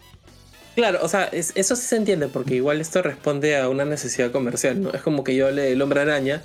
Claro, 0.76 1.00
o 1.04 1.08
sea, 1.08 1.26
es- 1.26 1.52
eso 1.56 1.76
sí 1.76 1.84
se 1.84 1.98
entiende, 1.98 2.28
porque 2.28 2.56
igual 2.56 2.82
esto 2.82 3.02
responde 3.02 3.58
a 3.58 3.70
una 3.70 3.86
necesidad 3.86 4.32
comercial, 4.32 4.82
¿no? 4.82 4.92
Es 4.92 5.02
como 5.02 5.24
que 5.24 5.36
yo 5.36 5.48
hable 5.48 5.62
del 5.64 5.82
hombre 5.82 6.02
araña 6.02 6.42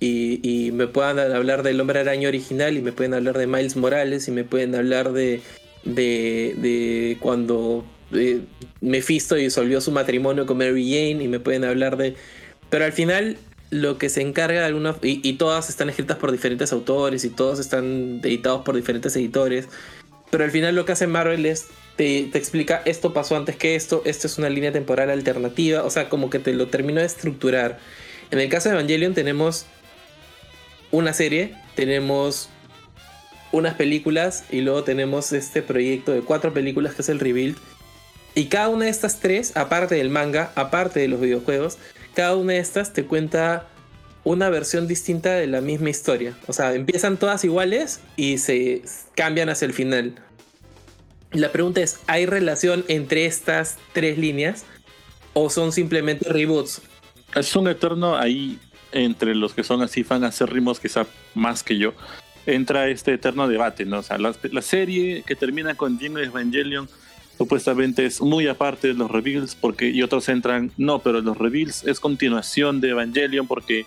y, 0.00 0.38
y 0.48 0.70
me 0.72 0.86
puedan 0.86 1.18
hablar 1.18 1.62
del 1.64 1.80
hombre 1.80 2.00
araña 2.00 2.28
original 2.28 2.76
y 2.76 2.82
me 2.82 2.92
pueden 2.92 3.14
hablar 3.14 3.36
de 3.38 3.46
Miles 3.46 3.74
Morales 3.76 4.28
y 4.28 4.30
me 4.30 4.44
pueden 4.44 4.74
hablar 4.76 5.12
de, 5.12 5.40
de, 5.84 6.54
de 6.58 7.16
cuando 7.20 7.84
eh, 8.12 8.42
Mephisto 8.80 9.34
disolvió 9.34 9.80
su 9.80 9.90
matrimonio 9.90 10.46
con 10.46 10.58
Mary 10.58 10.84
Jane 10.88 11.24
y 11.24 11.28
me 11.28 11.40
pueden 11.40 11.64
hablar 11.64 11.96
de... 11.96 12.14
Pero 12.70 12.84
al 12.84 12.92
final 12.92 13.38
lo 13.70 13.98
que 13.98 14.08
se 14.08 14.20
encarga 14.20 14.60
de 14.60 14.66
alguna... 14.66 14.94
Y, 15.02 15.26
y 15.28 15.32
todas 15.32 15.68
están 15.68 15.88
escritas 15.90 16.18
por 16.18 16.30
diferentes 16.30 16.72
autores 16.72 17.24
y 17.24 17.30
todos 17.30 17.58
están 17.58 18.20
editados 18.22 18.62
por 18.62 18.76
diferentes 18.76 19.16
editores. 19.16 19.68
Pero 20.34 20.42
al 20.42 20.50
final 20.50 20.74
lo 20.74 20.84
que 20.84 20.90
hace 20.90 21.06
Marvel 21.06 21.46
es 21.46 21.68
te, 21.94 22.24
te, 22.24 22.38
explica 22.38 22.82
esto 22.86 23.12
pasó 23.12 23.36
antes 23.36 23.54
que 23.54 23.76
esto, 23.76 24.02
esto 24.04 24.26
es 24.26 24.36
una 24.36 24.48
línea 24.48 24.72
temporal 24.72 25.08
alternativa, 25.08 25.84
o 25.84 25.90
sea, 25.90 26.08
como 26.08 26.28
que 26.28 26.40
te 26.40 26.52
lo 26.52 26.66
termino 26.66 26.98
de 26.98 27.06
estructurar. 27.06 27.78
En 28.32 28.40
el 28.40 28.48
caso 28.48 28.68
de 28.68 28.74
Evangelion 28.74 29.14
tenemos 29.14 29.66
una 30.90 31.12
serie, 31.12 31.54
tenemos 31.76 32.48
unas 33.52 33.74
películas 33.74 34.42
y 34.50 34.62
luego 34.62 34.82
tenemos 34.82 35.32
este 35.32 35.62
proyecto 35.62 36.10
de 36.10 36.22
cuatro 36.22 36.52
películas 36.52 36.96
que 36.96 37.02
es 37.02 37.08
el 37.10 37.20
Rebuild. 37.20 37.56
Y 38.34 38.46
cada 38.46 38.70
una 38.70 38.86
de 38.86 38.90
estas 38.90 39.20
tres, 39.20 39.56
aparte 39.56 39.94
del 39.94 40.10
manga, 40.10 40.50
aparte 40.56 40.98
de 40.98 41.06
los 41.06 41.20
videojuegos, 41.20 41.78
cada 42.12 42.34
una 42.34 42.54
de 42.54 42.58
estas 42.58 42.92
te 42.92 43.04
cuenta 43.04 43.68
una 44.24 44.48
versión 44.48 44.88
distinta 44.88 45.34
de 45.34 45.46
la 45.46 45.60
misma 45.60 45.90
historia. 45.90 46.36
O 46.46 46.52
sea, 46.52 46.74
empiezan 46.74 47.18
todas 47.18 47.44
iguales 47.44 48.00
y 48.16 48.38
se 48.38 48.82
cambian 49.14 49.50
hacia 49.50 49.66
el 49.66 49.72
final. 49.72 50.14
La 51.32 51.52
pregunta 51.52 51.80
es, 51.80 52.00
¿hay 52.06 52.26
relación 52.26 52.84
entre 52.88 53.26
estas 53.26 53.76
tres 53.92 54.18
líneas 54.18 54.64
o 55.34 55.50
son 55.50 55.72
simplemente 55.72 56.28
reboots? 56.28 56.80
Es 57.34 57.54
un 57.56 57.68
eterno 57.68 58.16
ahí 58.16 58.58
entre 58.92 59.34
los 59.34 59.52
que 59.52 59.64
son 59.64 59.82
así 59.82 60.04
fan 60.04 60.24
acérrimos, 60.24 60.80
quizá 60.80 61.06
más 61.34 61.62
que 61.62 61.76
yo. 61.76 61.92
Entra 62.46 62.88
este 62.88 63.14
eterno 63.14 63.48
debate, 63.48 63.84
¿no? 63.84 63.98
O 63.98 64.02
sea, 64.02 64.18
la, 64.18 64.62
serie 64.62 65.24
que 65.26 65.34
termina 65.34 65.74
con 65.74 65.98
Jingle 65.98 66.24
Evangelion 66.24 66.88
supuestamente 67.36 68.06
es 68.06 68.20
muy 68.20 68.46
aparte 68.46 68.88
de 68.88 68.94
los 68.94 69.10
reveals 69.10 69.56
porque 69.56 69.90
y 69.90 70.02
otros 70.02 70.28
entran, 70.28 70.70
no, 70.76 71.00
pero 71.00 71.20
los 71.20 71.36
reveals 71.36 71.82
es 71.84 71.98
continuación 71.98 72.80
de 72.80 72.90
Evangelion 72.90 73.48
porque 73.48 73.86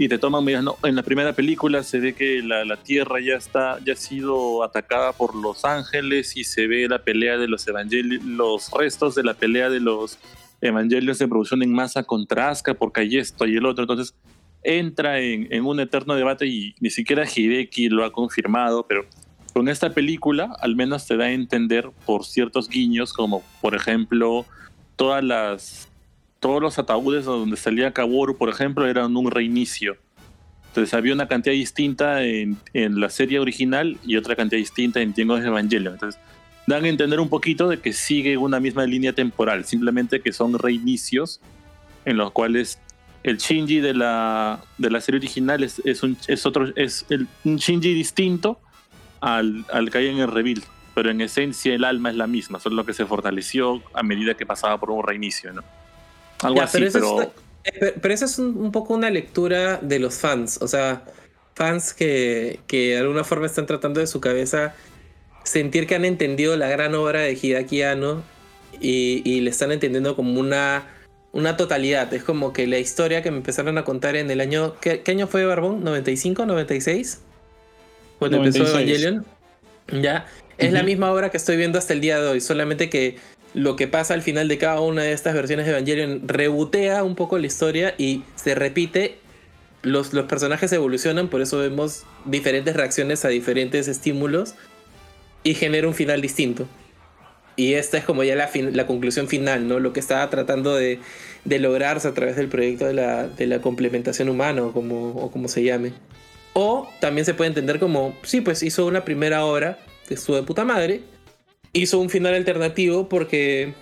y 0.00 0.08
te 0.08 0.16
toman 0.16 0.42
medidas. 0.42 0.64
No, 0.64 0.78
en 0.82 0.96
la 0.96 1.02
primera 1.02 1.34
película 1.34 1.82
se 1.82 2.00
ve 2.00 2.14
que 2.14 2.42
la, 2.42 2.64
la, 2.64 2.78
Tierra 2.78 3.20
ya 3.20 3.34
está, 3.34 3.78
ya 3.84 3.92
ha 3.92 3.96
sido 3.96 4.64
atacada 4.64 5.12
por 5.12 5.34
los 5.34 5.66
ángeles 5.66 6.38
y 6.38 6.44
se 6.44 6.66
ve 6.66 6.88
la 6.88 7.02
pelea 7.02 7.36
de 7.36 7.46
los 7.46 7.68
evangelios, 7.68 8.24
los 8.24 8.70
restos 8.70 9.14
de 9.14 9.24
la 9.24 9.34
pelea 9.34 9.68
de 9.68 9.78
los 9.78 10.18
evangelios 10.62 11.18
de 11.18 11.28
producción 11.28 11.62
en 11.62 11.74
masa 11.74 12.02
contra 12.02 12.48
Asuka 12.48 12.72
porque 12.72 13.02
hay 13.02 13.18
esto 13.18 13.46
y 13.46 13.58
el 13.58 13.66
otro. 13.66 13.84
Entonces 13.84 14.14
entra 14.62 15.20
en, 15.20 15.52
en 15.52 15.66
un 15.66 15.80
eterno 15.80 16.14
debate 16.14 16.46
y 16.46 16.74
ni 16.80 16.88
siquiera 16.88 17.26
Hideki 17.26 17.90
lo 17.90 18.06
ha 18.06 18.10
confirmado, 18.10 18.86
pero 18.86 19.04
con 19.52 19.68
esta 19.68 19.92
película 19.92 20.56
al 20.60 20.76
menos 20.76 21.06
te 21.06 21.18
da 21.18 21.26
a 21.26 21.32
entender 21.32 21.90
por 22.06 22.24
ciertos 22.24 22.70
guiños 22.70 23.12
como 23.12 23.42
por 23.60 23.74
ejemplo 23.74 24.46
todas 24.96 25.22
las 25.22 25.89
todos 26.40 26.60
los 26.60 26.78
ataúdes 26.78 27.26
donde 27.26 27.56
salía 27.56 27.92
Kaworu, 27.92 28.36
por 28.36 28.48
ejemplo, 28.48 28.86
eran 28.86 29.16
un 29.16 29.30
reinicio. 29.30 29.96
Entonces 30.68 30.94
había 30.94 31.12
una 31.12 31.28
cantidad 31.28 31.54
distinta 31.54 32.22
en, 32.22 32.56
en 32.72 33.00
la 33.00 33.10
serie 33.10 33.38
original 33.38 33.98
y 34.04 34.16
otra 34.16 34.36
cantidad 34.36 34.58
distinta 34.58 35.00
en 35.00 35.12
Tiempos 35.12 35.42
de 35.42 35.48
Evangelion. 35.48 35.94
Entonces 35.94 36.20
dan 36.66 36.84
a 36.84 36.88
entender 36.88 37.20
un 37.20 37.28
poquito 37.28 37.68
de 37.68 37.80
que 37.80 37.92
sigue 37.92 38.36
una 38.36 38.60
misma 38.60 38.86
línea 38.86 39.12
temporal, 39.12 39.64
simplemente 39.64 40.20
que 40.20 40.32
son 40.32 40.58
reinicios 40.58 41.40
en 42.04 42.16
los 42.16 42.30
cuales 42.30 42.78
el 43.22 43.38
Shinji 43.38 43.80
de 43.80 43.94
la, 43.94 44.60
de 44.78 44.90
la 44.90 45.00
serie 45.00 45.18
original 45.18 45.62
es, 45.62 45.82
es, 45.84 46.02
un, 46.02 46.16
es 46.28 46.46
otro, 46.46 46.72
es 46.76 47.04
el, 47.10 47.26
un 47.44 47.56
Shinji 47.56 47.92
distinto 47.92 48.60
al, 49.20 49.66
al 49.72 49.90
que 49.90 49.98
hay 49.98 50.06
en 50.06 50.18
el 50.18 50.30
rebuild, 50.30 50.62
pero 50.94 51.10
en 51.10 51.20
esencia 51.20 51.74
el 51.74 51.84
alma 51.84 52.10
es 52.10 52.16
la 52.16 52.26
misma, 52.26 52.60
solo 52.60 52.86
que 52.86 52.94
se 52.94 53.04
fortaleció 53.04 53.82
a 53.92 54.02
medida 54.02 54.34
que 54.34 54.46
pasaba 54.46 54.78
por 54.78 54.90
un 54.90 55.04
reinicio, 55.04 55.52
¿no? 55.52 55.62
Algo 56.42 56.56
Ya, 56.58 56.64
así, 56.64 56.78
pero, 56.78 56.92
pero, 56.92 57.06
eso 57.06 57.22
es, 57.64 57.82
eh, 57.82 57.94
pero 58.00 58.14
eso 58.14 58.24
es 58.24 58.38
un, 58.38 58.56
un 58.56 58.72
poco 58.72 58.94
una 58.94 59.10
lectura 59.10 59.78
de 59.78 59.98
los 59.98 60.14
fans. 60.18 60.58
O 60.62 60.68
sea, 60.68 61.04
fans 61.54 61.92
que, 61.92 62.60
que 62.66 62.90
de 62.90 62.98
alguna 62.98 63.24
forma 63.24 63.46
están 63.46 63.66
tratando 63.66 64.00
de 64.00 64.06
su 64.06 64.20
cabeza 64.20 64.74
sentir 65.44 65.86
que 65.86 65.94
han 65.94 66.04
entendido 66.04 66.56
la 66.56 66.68
gran 66.68 66.94
obra 66.94 67.20
de 67.20 67.32
Hideaki 67.32 67.82
Anno 67.82 68.22
y, 68.80 69.22
y 69.24 69.40
le 69.40 69.50
están 69.50 69.72
entendiendo 69.72 70.16
como 70.16 70.38
una, 70.40 70.86
una 71.32 71.56
totalidad. 71.56 72.12
Es 72.14 72.24
como 72.24 72.52
que 72.52 72.66
la 72.66 72.78
historia 72.78 73.22
que 73.22 73.30
me 73.30 73.38
empezaron 73.38 73.78
a 73.78 73.84
contar 73.84 74.16
en 74.16 74.30
el 74.30 74.40
año. 74.40 74.76
¿Qué, 74.80 75.02
qué 75.02 75.12
año 75.12 75.26
fue 75.26 75.44
Barbón? 75.44 75.84
¿95? 75.84 76.46
¿96? 76.46 77.18
Cuando 78.18 78.38
empezó 78.38 78.60
96. 78.60 78.74
Evangelion. 78.74 79.26
Ya. 80.02 80.26
Es 80.58 80.72
la 80.72 80.82
misma 80.82 81.10
obra 81.10 81.30
que 81.30 81.38
estoy 81.38 81.56
viendo 81.56 81.78
hasta 81.78 81.94
el 81.94 82.02
día 82.02 82.20
de 82.20 82.28
hoy, 82.28 82.40
solamente 82.40 82.90
que 82.90 83.16
lo 83.54 83.76
que 83.76 83.88
pasa 83.88 84.14
al 84.14 84.22
final 84.22 84.48
de 84.48 84.58
cada 84.58 84.80
una 84.80 85.02
de 85.02 85.12
estas 85.12 85.34
versiones 85.34 85.66
de 85.66 85.72
Evangelion 85.72 86.28
rebotea 86.28 87.02
un 87.02 87.16
poco 87.16 87.38
la 87.38 87.46
historia 87.46 87.94
y 87.98 88.22
se 88.36 88.54
repite. 88.54 89.18
Los, 89.82 90.12
los 90.12 90.26
personajes 90.26 90.70
evolucionan, 90.72 91.28
por 91.28 91.40
eso 91.40 91.58
vemos 91.58 92.04
diferentes 92.26 92.76
reacciones 92.76 93.24
a 93.24 93.28
diferentes 93.28 93.88
estímulos 93.88 94.54
y 95.42 95.54
genera 95.54 95.88
un 95.88 95.94
final 95.94 96.20
distinto. 96.20 96.68
Y 97.56 97.74
esta 97.74 97.98
es 97.98 98.04
como 98.04 98.22
ya 98.22 98.36
la, 98.36 98.46
fin- 98.46 98.76
la 98.76 98.86
conclusión 98.86 99.26
final, 99.26 99.66
¿no? 99.68 99.80
Lo 99.80 99.92
que 99.92 100.00
estaba 100.00 100.28
tratando 100.30 100.74
de, 100.74 100.98
de 101.44 101.58
lograrse 101.58 102.08
a 102.08 102.14
través 102.14 102.36
del 102.36 102.48
proyecto 102.48 102.86
de 102.86 102.94
la, 102.94 103.26
de 103.26 103.46
la 103.46 103.60
complementación 103.60 104.28
humana 104.28 104.62
o 104.62 104.72
como, 104.72 105.10
o 105.10 105.30
como 105.30 105.48
se 105.48 105.62
llame. 105.62 105.92
O 106.52 106.88
también 107.00 107.24
se 107.24 107.34
puede 107.34 107.48
entender 107.48 107.78
como, 107.78 108.14
sí, 108.22 108.40
pues 108.42 108.62
hizo 108.62 108.86
una 108.86 109.04
primera 109.04 109.44
obra 109.44 109.78
que 110.06 110.14
estuvo 110.14 110.36
de 110.36 110.42
puta 110.42 110.64
madre, 110.64 111.02
hizo 111.72 111.98
un 111.98 112.10
final 112.10 112.34
alternativo 112.34 113.08
porque 113.08 113.74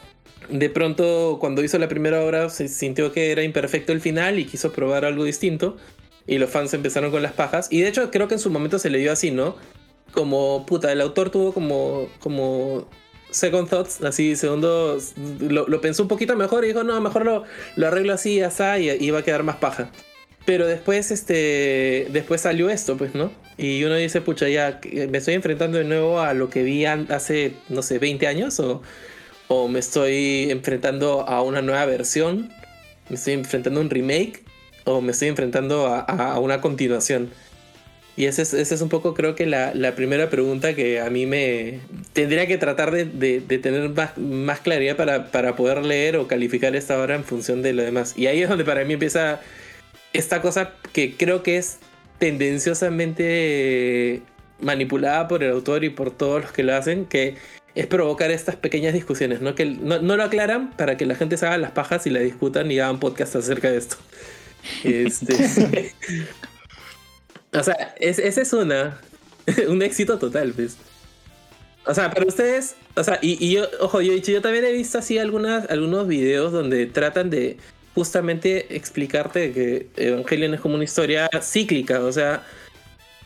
de 0.49 0.71
pronto 0.71 1.39
cuando 1.41 1.63
hizo 1.63 1.79
la 1.79 1.89
primera 1.89 2.23
obra 2.25 2.49
se 2.51 2.69
sintió 2.69 3.13
que 3.13 3.33
era 3.33 3.43
imperfecto 3.43 3.93
el 3.93 4.01
final 4.01 4.39
y 4.39 4.45
quiso 4.45 4.73
probar 4.73 5.05
algo 5.05 5.25
distinto 5.25 5.77
y 6.27 6.39
los 6.39 6.51
fans 6.51 6.73
empezaron 6.75 7.11
con 7.11 7.23
las 7.23 7.33
pajas 7.33 7.69
y 7.71 7.81
de 7.81 7.89
hecho 7.89 8.11
creo 8.11 8.29
que 8.29 8.35
en 8.35 8.41
su 8.41 8.51
momento 8.51 8.79
se 8.79 8.91
le 8.91 8.99
dio 8.99 9.13
así, 9.13 9.31
¿no? 9.31 9.57
Como 10.13 10.65
puta, 10.67 10.91
el 10.93 11.01
autor 11.01 11.31
tuvo 11.31 11.53
como 11.53 12.09
como 12.21 12.89
second 13.31 13.69
thoughts, 13.69 14.03
así 14.03 14.37
segundos 14.37 15.13
lo, 15.41 15.69
lo 15.69 15.81
pensó 15.81 16.03
un 16.03 16.09
poquito 16.09 16.35
mejor 16.37 16.65
y 16.65 16.69
dijo, 16.69 16.83
"No, 16.83 16.99
mejor 17.01 17.25
lo, 17.25 17.45
lo 17.77 17.87
arreglo 17.87 18.15
así, 18.15 18.41
así 18.41 18.63
y 18.63 19.05
iba 19.05 19.19
a 19.19 19.23
quedar 19.23 19.43
más 19.43 19.57
paja." 19.57 19.91
Pero 20.49 20.67
después, 20.67 21.11
este, 21.11 22.07
después 22.11 22.41
salió 22.41 22.71
esto, 22.71 22.97
pues, 22.97 23.15
¿no? 23.15 23.31
Y 23.59 23.85
uno 23.85 23.97
dice, 23.97 24.23
pucha, 24.23 24.49
ya, 24.49 24.81
me 25.11 25.19
estoy 25.19 25.35
enfrentando 25.35 25.77
de 25.77 25.85
nuevo 25.85 26.23
a 26.23 26.33
lo 26.33 26.49
que 26.49 26.63
vi 26.63 26.87
hace, 26.87 27.53
no 27.69 27.83
sé, 27.83 27.99
20 27.99 28.27
años, 28.27 28.59
o, 28.59 28.81
o 29.49 29.69
me 29.69 29.79
estoy 29.79 30.51
enfrentando 30.51 31.29
a 31.29 31.43
una 31.43 31.61
nueva 31.61 31.85
versión, 31.85 32.51
me 33.11 33.17
estoy 33.17 33.35
enfrentando 33.35 33.79
a 33.79 33.83
un 33.83 33.91
remake, 33.91 34.43
o 34.85 35.03
me 35.03 35.13
estoy 35.13 35.29
enfrentando 35.29 35.87
a, 35.87 36.39
una 36.41 36.63
continuación. 36.63 37.29
Y 38.17 38.25
esa 38.25 38.41
es, 38.41 38.55
esa 38.55 38.75
es 38.75 38.81
un 38.81 38.89
poco, 38.89 39.13
creo 39.13 39.35
que 39.35 39.45
la, 39.45 39.75
la 39.75 39.95
primera 39.97 40.31
pregunta 40.31 40.73
que 40.75 40.99
a 41.01 41.11
mí 41.11 41.27
me 41.27 41.81
tendría 42.15 42.47
que 42.47 42.57
tratar 42.57 42.91
de, 42.91 43.05
de- 43.05 43.41
de 43.41 43.59
tener 43.59 43.91
más, 43.91 44.17
más 44.17 44.61
claridad 44.61 44.97
para, 44.97 45.31
para 45.31 45.57
poder 45.57 45.85
leer 45.85 46.17
o 46.17 46.27
calificar 46.27 46.75
esta 46.75 46.99
obra 46.99 47.17
en 47.17 47.25
función 47.25 47.61
de 47.61 47.75
lo 47.75 47.83
demás. 47.83 48.15
Y 48.17 48.29
ahí 48.29 48.41
es 48.41 48.49
donde 48.49 48.65
para 48.65 48.83
mí 48.87 48.95
empieza 48.95 49.41
esta 50.13 50.41
cosa 50.43 50.73
que 50.93 51.15
creo 51.17 51.43
que 51.43 51.57
es 51.59 51.79
tendenciosamente 52.19 54.23
manipulada 54.61 55.29
por 55.29 55.43
el 55.45 55.53
autor 55.53 55.85
y 55.85 55.91
por 55.91 56.11
todos 56.11 56.43
los 56.43 56.53
que 56.53 56.63
lo 56.63 56.75
hacen, 56.75 57.07
que 57.07 57.37
es 57.75 57.87
provocar 57.87 58.31
estas 58.31 58.57
pequeñas 58.57 58.95
discusiones, 58.95 59.41
¿no? 59.41 59.55
Que 59.55 59.67
no, 59.67 60.01
no 60.01 60.17
lo 60.17 60.25
aclaran 60.25 60.71
para 60.73 60.97
que 60.97 61.07
la 61.07 61.15
gente 61.15 61.37
se 61.37 61.47
haga 61.47 61.59
las 61.59 61.71
pajas 61.71 62.07
y 62.07 62.11
la 62.11 62.21
discutan 62.21 62.71
y 62.73 62.79
hagan 62.81 62.99
podcast 62.99 63.37
acerca 63.37 63.71
de 63.71 63.79
esto. 63.79 63.97
Este, 64.83 65.95
o 67.53 67.63
sea, 67.63 67.95
es- 68.01 68.19
esa 68.19 68.43
es 68.43 68.53
una, 68.53 69.01
un 69.69 69.83
éxito 69.83 70.19
total, 70.19 70.53
pues. 70.55 70.77
O 71.87 71.95
sea, 71.95 72.11
pero 72.11 72.27
ustedes, 72.27 72.75
o 72.97 73.05
sea, 73.05 73.19
y, 73.23 73.43
y 73.45 73.53
yo, 73.55 73.67
ojo, 73.81 74.03
yo, 74.03 74.15
yo 74.17 74.43
también 74.43 74.65
he 74.65 74.73
visto 74.73 74.99
así 74.99 75.19
algunas, 75.19 75.71
algunos 75.71 76.07
videos 76.07 76.53
donde 76.53 76.85
tratan 76.87 77.31
de 77.31 77.57
justamente 77.99 78.77
explicarte 78.77 79.53
que 79.53 79.89
Evangelion 79.97 80.55
es 80.55 80.61
como 80.61 80.77
una 80.77 80.85
historia 80.85 81.29
cíclica, 81.43 81.99
o 82.05 82.13
sea, 82.13 82.45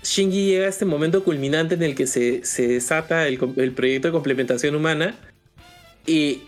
Shinji 0.03 0.47
llega 0.47 0.65
a 0.65 0.71
este 0.71 0.87
momento 0.87 1.23
culminante 1.23 1.75
en 1.75 1.83
el 1.83 1.95
que 1.95 2.07
se, 2.07 2.43
se 2.47 2.69
desata 2.69 3.29
el, 3.29 3.39
el 3.59 3.73
proyecto 3.73 4.09
de 4.09 4.13
complementación 4.13 4.75
humana 4.75 5.15
y 6.07 6.41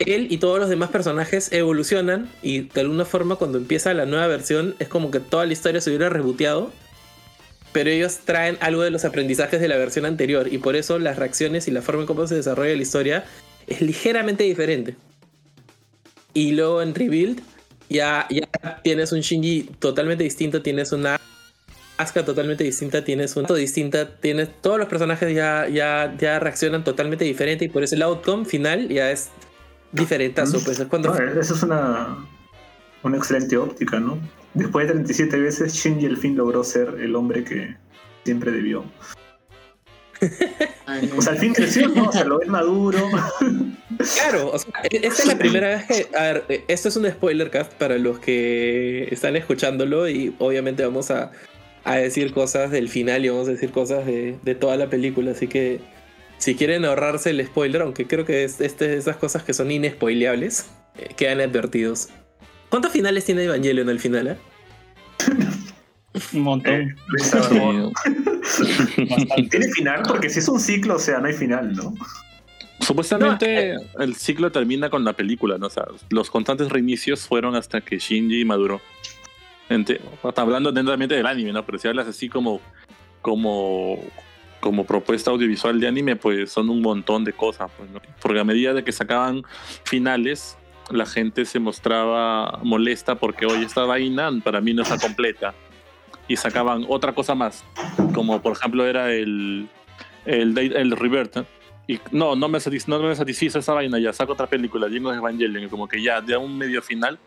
él 0.00 0.26
y 0.28 0.38
todos 0.38 0.58
los 0.58 0.68
demás 0.68 0.90
personajes 0.90 1.52
evolucionan 1.52 2.28
y 2.42 2.62
de 2.62 2.80
alguna 2.80 3.04
forma 3.04 3.36
cuando 3.36 3.58
empieza 3.58 3.94
la 3.94 4.06
nueva 4.06 4.26
versión 4.26 4.74
es 4.80 4.88
como 4.88 5.12
que 5.12 5.20
toda 5.20 5.46
la 5.46 5.52
historia 5.52 5.80
se 5.80 5.90
hubiera 5.90 6.08
reboteado 6.08 6.72
pero 7.72 7.90
ellos 7.90 8.18
traen 8.24 8.58
algo 8.60 8.82
de 8.82 8.90
los 8.90 9.04
aprendizajes 9.04 9.60
de 9.60 9.68
la 9.68 9.76
versión 9.76 10.04
anterior 10.04 10.52
y 10.52 10.58
por 10.58 10.74
eso 10.74 10.98
las 10.98 11.16
reacciones 11.16 11.68
y 11.68 11.70
la 11.70 11.80
forma 11.80 12.02
en 12.02 12.08
cómo 12.08 12.26
se 12.26 12.34
desarrolla 12.34 12.74
la 12.74 12.82
historia 12.82 13.24
es 13.68 13.80
ligeramente 13.80 14.44
diferente. 14.44 14.96
Y 16.34 16.52
luego 16.52 16.82
en 16.82 16.94
Rebuild 16.94 17.42
ya, 17.92 18.26
ya 18.30 18.48
tienes 18.82 19.12
un 19.12 19.20
Shinji 19.20 19.70
totalmente 19.78 20.24
distinto, 20.24 20.62
tienes 20.62 20.92
una 20.92 21.20
Asuka 21.98 22.24
totalmente 22.24 22.64
distinta, 22.64 23.04
tienes 23.04 23.36
una 23.36 23.48
distinta, 23.54 24.16
tienes 24.16 24.48
todos 24.60 24.78
los 24.78 24.88
personajes 24.88 25.34
ya, 25.34 25.68
ya, 25.68 26.14
ya 26.18 26.38
reaccionan 26.38 26.84
totalmente 26.84 27.24
diferente 27.24 27.66
y 27.66 27.68
por 27.68 27.82
eso 27.82 27.94
el 27.94 28.02
outcome 28.02 28.44
final 28.44 28.88
ya 28.88 29.10
es 29.10 29.30
diferente. 29.92 30.42
Pues 30.42 30.80
es 30.80 30.86
cuando 30.86 31.14
No, 31.14 31.40
eso 31.40 31.54
es 31.54 31.62
una, 31.62 32.26
una 33.02 33.16
excelente 33.16 33.56
óptica, 33.56 34.00
¿no? 34.00 34.18
Después 34.54 34.86
de 34.86 34.94
37 34.94 35.38
veces, 35.38 35.74
Shinji 35.74 36.06
al 36.06 36.16
fin 36.16 36.36
logró 36.36 36.64
ser 36.64 36.96
el 36.98 37.14
hombre 37.14 37.44
que 37.44 37.76
siempre 38.24 38.50
debió. 38.50 38.84
O 41.16 41.22
sea, 41.22 41.32
al 41.32 41.38
fin 41.38 41.52
creció, 41.54 41.88
¿no? 41.88 42.08
O 42.08 42.12
sea, 42.12 42.24
lo 42.24 42.38
ves 42.38 42.48
maduro. 42.48 43.08
Claro, 44.16 44.50
o 44.50 44.58
sea, 44.58 44.72
e- 44.90 45.06
esta 45.06 45.22
es 45.22 45.28
la 45.28 45.38
primera 45.38 45.68
vez 45.68 45.84
que. 45.84 46.16
A 46.16 46.22
ver, 46.22 46.44
eh, 46.48 46.64
esto 46.66 46.88
es 46.88 46.96
un 46.96 47.08
spoiler 47.08 47.50
cast 47.50 47.72
para 47.74 47.98
los 47.98 48.18
que 48.18 49.06
están 49.12 49.36
escuchándolo 49.36 50.08
y 50.08 50.34
obviamente 50.40 50.82
vamos 50.84 51.12
a, 51.12 51.30
a 51.84 51.96
decir 51.96 52.32
cosas 52.32 52.72
del 52.72 52.88
final 52.88 53.24
y 53.24 53.28
vamos 53.28 53.46
a 53.46 53.52
decir 53.52 53.70
cosas 53.70 54.04
de, 54.04 54.36
de 54.42 54.54
toda 54.56 54.76
la 54.76 54.88
película. 54.88 55.30
Así 55.32 55.46
que 55.46 55.80
si 56.38 56.56
quieren 56.56 56.84
ahorrarse 56.84 57.30
el 57.30 57.46
spoiler, 57.46 57.82
aunque 57.82 58.08
creo 58.08 58.24
que 58.24 58.42
es 58.42 58.60
este, 58.60 58.88
de 58.88 58.96
esas 58.96 59.16
cosas 59.18 59.44
que 59.44 59.52
son 59.54 59.70
inespoileables, 59.70 60.66
eh, 60.98 61.10
quedan 61.16 61.40
advertidos. 61.40 62.08
¿Cuántos 62.70 62.90
finales 62.90 63.24
tiene 63.24 63.44
Evangelion 63.44 63.88
al 63.88 64.00
final? 64.00 64.26
eh? 64.28 64.36
Un 66.32 66.40
montón. 66.40 66.74
Eh, 66.74 66.94
Tiene 69.50 69.68
final 69.72 70.02
porque 70.06 70.28
si 70.28 70.40
es 70.40 70.48
un 70.48 70.60
ciclo, 70.60 70.96
o 70.96 70.98
sea, 70.98 71.18
no 71.18 71.26
hay 71.28 71.34
final, 71.34 71.72
¿no? 71.74 71.94
Supuestamente 72.80 73.76
el 74.00 74.16
ciclo 74.16 74.50
termina 74.50 74.90
con 74.90 75.04
la 75.04 75.12
película, 75.12 75.56
¿no? 75.58 75.66
O 75.66 75.70
sea, 75.70 75.84
los 76.10 76.30
constantes 76.30 76.68
reinicios 76.68 77.26
fueron 77.26 77.54
hasta 77.54 77.80
que 77.80 77.98
Shinji 77.98 78.44
maduró. 78.44 78.80
Ente- 79.68 80.00
hasta 80.22 80.42
hablando 80.42 80.72
dentamente 80.72 81.14
del 81.14 81.26
anime, 81.26 81.52
¿no? 81.52 81.64
Pero 81.64 81.78
si 81.78 81.86
hablas 81.88 82.08
así 82.08 82.28
como, 82.28 82.60
como, 83.20 83.98
como 84.60 84.84
propuesta 84.84 85.30
audiovisual 85.30 85.78
de 85.78 85.86
anime, 85.86 86.16
pues 86.16 86.50
son 86.50 86.68
un 86.70 86.82
montón 86.82 87.24
de 87.24 87.32
cosas. 87.32 87.70
pues, 87.76 87.88
¿no? 87.90 88.00
Porque 88.20 88.40
a 88.40 88.44
medida 88.44 88.74
de 88.74 88.82
que 88.82 88.90
sacaban 88.90 89.44
finales, 89.84 90.58
la 90.90 91.06
gente 91.06 91.44
se 91.44 91.60
mostraba 91.60 92.58
molesta 92.64 93.14
porque, 93.14 93.46
oye, 93.46 93.64
esta 93.64 93.84
vaina 93.84 94.28
para 94.42 94.60
mí 94.60 94.74
no 94.74 94.82
está 94.82 94.98
completa. 94.98 95.54
Y 96.28 96.36
sacaban 96.36 96.84
otra 96.88 97.14
cosa 97.14 97.34
más, 97.34 97.64
como 98.14 98.40
por 98.40 98.52
ejemplo 98.52 98.86
era 98.86 99.12
el, 99.12 99.68
el, 100.24 100.56
el 100.56 100.90
¿no? 101.34 101.46
Y 101.88 101.98
no, 102.12 102.36
no 102.36 102.48
me, 102.48 102.58
satis- 102.58 102.86
no 102.86 103.00
me 103.00 103.14
satisfizo 103.14 103.58
esa 103.58 103.74
vaina, 103.74 103.98
ya 103.98 104.12
saco 104.12 104.32
otra 104.32 104.46
película, 104.46 104.88
de 105.10 105.18
Evangelion, 105.18 105.64
y 105.64 105.68
como 105.68 105.88
que 105.88 106.00
ya, 106.00 106.24
ya 106.24 106.38
un 106.38 106.56
medio 106.56 106.80
final, 106.80 107.18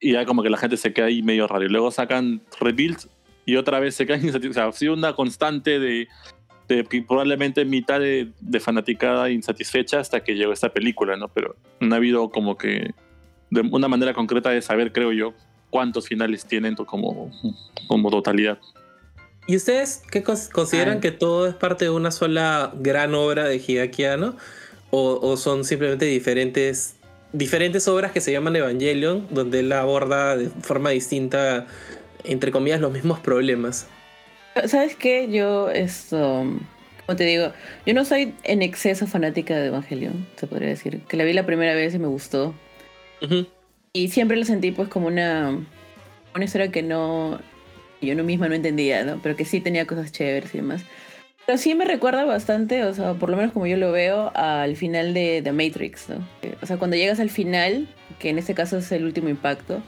y 0.00 0.12
ya 0.12 0.26
como 0.26 0.42
que 0.42 0.50
la 0.50 0.58
gente 0.58 0.76
se 0.76 0.92
queda 0.92 1.06
ahí 1.06 1.22
medio 1.22 1.46
raro. 1.46 1.64
Y 1.64 1.68
luego 1.68 1.90
sacan 1.92 2.42
Rebuild 2.60 2.98
y 3.46 3.54
otra 3.56 3.78
vez 3.78 3.94
se 3.94 4.04
quedan 4.06 4.20
insatisfechos. 4.24 4.56
O 4.56 4.72
sea, 4.72 4.90
una 4.92 5.14
constante 5.14 5.78
de, 5.78 6.08
de 6.66 6.84
probablemente 7.06 7.64
mitad 7.64 8.00
de, 8.00 8.32
de 8.40 8.60
fanaticada 8.60 9.30
insatisfecha 9.30 10.00
hasta 10.00 10.24
que 10.24 10.34
llegó 10.34 10.52
esta 10.52 10.70
película, 10.72 11.16
¿no? 11.16 11.28
Pero 11.28 11.54
no 11.78 11.94
ha 11.94 11.98
habido 11.98 12.30
como 12.30 12.58
que 12.58 12.90
de 13.50 13.60
una 13.60 13.86
manera 13.86 14.12
concreta 14.12 14.50
de 14.50 14.60
saber, 14.62 14.92
creo 14.92 15.12
yo, 15.12 15.34
cuántos 15.72 16.06
finales 16.06 16.44
tienen 16.44 16.74
como, 16.76 17.32
como 17.88 18.10
totalidad. 18.10 18.58
¿Y 19.46 19.56
ustedes 19.56 20.02
qué 20.10 20.22
cons- 20.22 20.50
consideran 20.52 20.98
Ah. 20.98 21.00
que 21.00 21.10
todo 21.10 21.46
es 21.48 21.54
parte 21.54 21.86
de 21.86 21.90
una 21.90 22.10
sola 22.10 22.72
gran 22.76 23.14
obra 23.14 23.44
de 23.48 23.56
Hideaki 23.56 24.04
Anno? 24.04 24.36
¿O, 24.90 25.18
o 25.22 25.36
son 25.38 25.64
simplemente 25.64 26.04
diferentes, 26.04 26.96
diferentes 27.32 27.88
obras 27.88 28.12
que 28.12 28.20
se 28.20 28.30
llaman 28.30 28.54
Evangelion, 28.54 29.26
donde 29.30 29.60
él 29.60 29.72
aborda 29.72 30.36
de 30.36 30.50
forma 30.60 30.90
distinta, 30.90 31.66
entre 32.24 32.52
comillas, 32.52 32.80
los 32.82 32.92
mismos 32.92 33.18
problemas? 33.18 33.86
¿Sabes 34.66 34.94
qué? 34.94 35.30
Yo, 35.32 35.70
esto, 35.70 36.44
como 37.06 37.16
te 37.16 37.24
digo, 37.24 37.52
yo 37.86 37.94
no 37.94 38.04
soy 38.04 38.34
en 38.44 38.60
exceso 38.60 39.06
fanática 39.06 39.56
de 39.56 39.68
Evangelion, 39.68 40.26
se 40.36 40.46
podría 40.46 40.68
decir. 40.68 41.00
Que 41.08 41.16
la 41.16 41.24
vi 41.24 41.32
la 41.32 41.46
primera 41.46 41.74
vez 41.74 41.94
y 41.94 41.98
me 41.98 42.06
gustó. 42.08 42.54
Ujú. 43.22 43.46
Y 43.94 44.08
siempre 44.08 44.38
lo 44.38 44.46
sentí 44.46 44.70
pues 44.70 44.88
como 44.88 45.06
una, 45.06 45.66
una 46.34 46.44
historia 46.44 46.70
que 46.70 46.82
no, 46.82 47.38
yo 48.00 48.14
no 48.14 48.24
misma 48.24 48.48
no 48.48 48.54
entendía, 48.54 49.04
¿no? 49.04 49.20
Pero 49.22 49.36
que 49.36 49.44
sí 49.44 49.60
tenía 49.60 49.86
cosas 49.86 50.12
chéveres 50.12 50.54
y 50.54 50.58
demás. 50.58 50.82
Pero 51.44 51.58
sí 51.58 51.74
me 51.74 51.84
recuerda 51.84 52.24
bastante, 52.24 52.84
o 52.84 52.94
sea, 52.94 53.12
por 53.14 53.28
lo 53.28 53.36
menos 53.36 53.52
como 53.52 53.66
yo 53.66 53.76
lo 53.76 53.92
veo, 53.92 54.32
al 54.34 54.76
final 54.76 55.12
de 55.12 55.42
The 55.42 55.52
Matrix, 55.52 56.08
¿no? 56.08 56.26
O 56.62 56.66
sea, 56.66 56.78
cuando 56.78 56.96
llegas 56.96 57.20
al 57.20 57.28
final, 57.28 57.86
que 58.18 58.30
en 58.30 58.38
este 58.38 58.54
caso 58.54 58.78
es 58.78 58.90
el 58.92 59.04
último 59.04 59.28
impacto, 59.28 59.82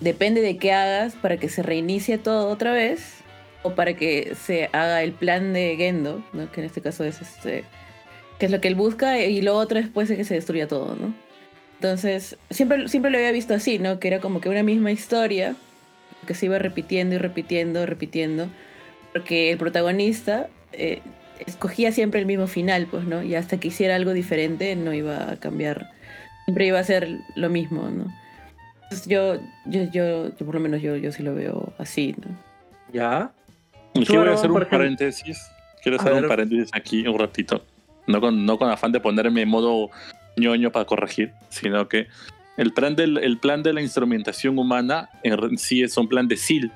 depende 0.00 0.42
de 0.42 0.58
qué 0.58 0.72
hagas 0.72 1.14
para 1.14 1.38
que 1.38 1.48
se 1.48 1.62
reinicie 1.62 2.18
todo 2.18 2.48
otra 2.48 2.72
vez 2.72 3.20
o 3.62 3.74
para 3.74 3.94
que 3.94 4.34
se 4.34 4.68
haga 4.72 5.02
el 5.02 5.12
plan 5.12 5.54
de 5.54 5.76
Gendo, 5.78 6.22
¿no? 6.34 6.52
Que 6.52 6.60
en 6.60 6.66
este 6.66 6.82
caso 6.82 7.04
es 7.04 7.22
este, 7.22 7.64
que 8.38 8.46
es 8.46 8.52
lo 8.52 8.60
que 8.60 8.68
él 8.68 8.74
busca 8.74 9.18
y 9.18 9.40
lo 9.40 9.56
otro 9.56 9.80
después 9.80 10.10
es 10.10 10.18
que 10.18 10.24
se 10.24 10.34
destruya 10.34 10.68
todo, 10.68 10.94
¿no? 10.94 11.29
Entonces, 11.80 12.36
siempre, 12.50 12.88
siempre 12.88 13.10
lo 13.10 13.16
había 13.16 13.32
visto 13.32 13.54
así, 13.54 13.78
¿no? 13.78 13.98
Que 13.98 14.08
era 14.08 14.20
como 14.20 14.42
que 14.42 14.50
una 14.50 14.62
misma 14.62 14.92
historia 14.92 15.56
que 16.26 16.34
se 16.34 16.44
iba 16.44 16.58
repitiendo 16.58 17.14
y 17.14 17.18
repitiendo, 17.18 17.86
repitiendo, 17.86 18.48
porque 19.14 19.50
el 19.50 19.56
protagonista 19.56 20.48
eh, 20.74 21.00
escogía 21.46 21.90
siempre 21.90 22.20
el 22.20 22.26
mismo 22.26 22.48
final, 22.48 22.86
pues, 22.90 23.04
¿no? 23.04 23.22
Y 23.22 23.34
hasta 23.34 23.58
que 23.58 23.68
hiciera 23.68 23.96
algo 23.96 24.12
diferente 24.12 24.76
no 24.76 24.92
iba 24.92 25.32
a 25.32 25.36
cambiar, 25.36 25.90
siempre 26.44 26.66
iba 26.66 26.78
a 26.78 26.84
ser 26.84 27.20
lo 27.34 27.48
mismo, 27.48 27.88
¿no? 27.88 28.12
Entonces, 28.82 29.08
yo, 29.08 29.36
yo, 29.64 29.84
yo, 29.90 30.36
yo 30.36 30.44
por 30.44 30.56
lo 30.56 30.60
menos 30.60 30.82
yo, 30.82 30.96
yo 30.96 31.12
sí 31.12 31.22
lo 31.22 31.34
veo 31.34 31.72
así, 31.78 32.14
¿no? 32.18 32.36
¿Ya? 32.92 33.32
Y 33.94 34.04
Tú, 34.04 34.12
quiero 34.12 34.34
hacer 34.34 34.50
un 34.50 34.66
paréntesis. 34.66 35.50
Quiero 35.82 35.98
hacer 35.98 36.12
un 36.12 36.28
paréntesis 36.28 36.68
aquí 36.74 37.08
un 37.08 37.18
ratito. 37.18 37.64
No 38.06 38.20
con, 38.20 38.44
no 38.44 38.58
con 38.58 38.68
afán 38.68 38.92
de 38.92 39.00
ponerme 39.00 39.40
en 39.40 39.48
modo 39.48 39.90
ñoño 40.40 40.72
para 40.72 40.84
corregir, 40.86 41.32
sino 41.48 41.88
que 41.88 42.08
el 42.56 42.72
plan, 42.72 42.96
del, 42.96 43.18
el 43.18 43.38
plan 43.38 43.62
de 43.62 43.72
la 43.72 43.80
instrumentación 43.82 44.58
humana 44.58 45.08
en 45.22 45.56
sí 45.58 45.82
es 45.82 45.96
un 45.96 46.08
plan 46.08 46.26
de 46.28 46.36
SEAL. 46.36 46.72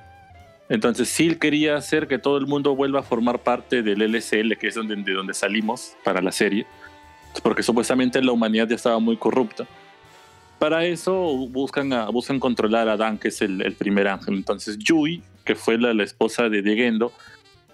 Entonces 0.68 1.08
SEAL 1.08 1.38
quería 1.38 1.76
hacer 1.76 2.06
que 2.08 2.18
todo 2.18 2.38
el 2.38 2.46
mundo 2.46 2.74
vuelva 2.74 3.00
a 3.00 3.02
formar 3.02 3.40
parte 3.40 3.82
del 3.82 4.00
LSL, 4.00 4.56
que 4.56 4.68
es 4.68 4.74
donde, 4.74 4.96
de 4.96 5.12
donde 5.12 5.34
salimos 5.34 5.94
para 6.04 6.22
la 6.22 6.32
serie, 6.32 6.64
porque 7.42 7.62
supuestamente 7.62 8.22
la 8.22 8.32
humanidad 8.32 8.68
ya 8.68 8.76
estaba 8.76 8.98
muy 8.98 9.16
corrupta. 9.16 9.66
Para 10.58 10.84
eso 10.86 11.12
buscan, 11.48 11.92
a- 11.92 12.08
buscan 12.08 12.40
controlar 12.40 12.88
a 12.88 12.96
Dan, 12.96 13.18
que 13.18 13.28
es 13.28 13.42
el, 13.42 13.60
el 13.60 13.74
primer 13.74 14.08
ángel. 14.08 14.34
Entonces 14.36 14.78
Yui, 14.78 15.22
que 15.44 15.54
fue 15.54 15.76
la, 15.76 15.92
la 15.92 16.04
esposa 16.04 16.48
de 16.48 16.62
Diegendo, 16.62 17.12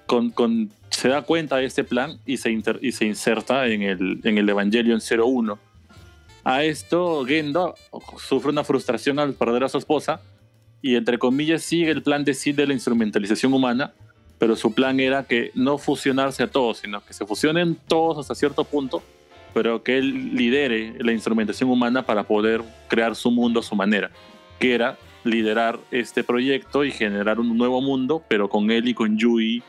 con, 0.06 0.30
con- 0.30 0.70
se 0.88 1.08
da 1.08 1.22
cuenta 1.22 1.58
de 1.58 1.66
este 1.66 1.84
plan 1.84 2.18
y 2.26 2.38
se, 2.38 2.50
inter- 2.50 2.80
y 2.82 2.90
se 2.90 3.04
inserta 3.04 3.68
en 3.68 3.82
el, 3.82 4.18
en 4.24 4.38
el 4.38 4.48
Evangelion 4.48 5.00
01. 5.00 5.58
A 6.44 6.64
esto, 6.64 7.24
Gendo 7.26 7.74
sufre 8.18 8.50
una 8.50 8.64
frustración 8.64 9.18
al 9.18 9.34
perder 9.34 9.64
a 9.64 9.68
su 9.68 9.78
esposa 9.78 10.20
y, 10.80 10.96
entre 10.96 11.18
comillas, 11.18 11.62
sigue 11.62 11.90
el 11.90 12.02
plan 12.02 12.24
de 12.24 12.34
Sid 12.34 12.56
de 12.56 12.66
la 12.66 12.72
instrumentalización 12.72 13.52
humana, 13.52 13.92
pero 14.38 14.56
su 14.56 14.72
plan 14.72 15.00
era 15.00 15.24
que 15.24 15.50
no 15.54 15.76
fusionarse 15.76 16.42
a 16.42 16.46
todos, 16.50 16.78
sino 16.78 17.04
que 17.04 17.12
se 17.12 17.26
fusionen 17.26 17.76
todos 17.86 18.18
hasta 18.18 18.34
cierto 18.34 18.64
punto, 18.64 19.02
pero 19.52 19.82
que 19.82 19.98
él 19.98 20.34
lidere 20.34 20.94
la 21.00 21.12
instrumentación 21.12 21.68
humana 21.68 22.06
para 22.06 22.24
poder 22.24 22.62
crear 22.88 23.14
su 23.16 23.30
mundo 23.30 23.60
a 23.60 23.62
su 23.62 23.74
manera, 23.74 24.10
que 24.58 24.74
era 24.74 24.96
liderar 25.24 25.78
este 25.90 26.24
proyecto 26.24 26.84
y 26.84 26.90
generar 26.90 27.38
un 27.38 27.58
nuevo 27.58 27.82
mundo, 27.82 28.24
pero 28.28 28.48
con 28.48 28.70
él 28.70 28.88
y 28.88 28.94
con 28.94 29.18
Yui 29.18 29.62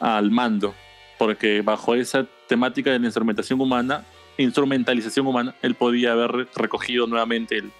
al 0.00 0.30
mando, 0.30 0.74
porque 1.18 1.60
bajo 1.60 1.94
esa 1.94 2.26
temática 2.48 2.90
de 2.90 2.98
la 2.98 3.06
instrumentación 3.06 3.60
humana, 3.60 4.04
instrumentalización 4.38 5.26
humana, 5.26 5.54
él 5.62 5.74
podía 5.74 6.12
haber 6.12 6.30
re- 6.32 6.46
recogido 6.56 7.06
nuevamente 7.06 7.56
el, 7.58 7.70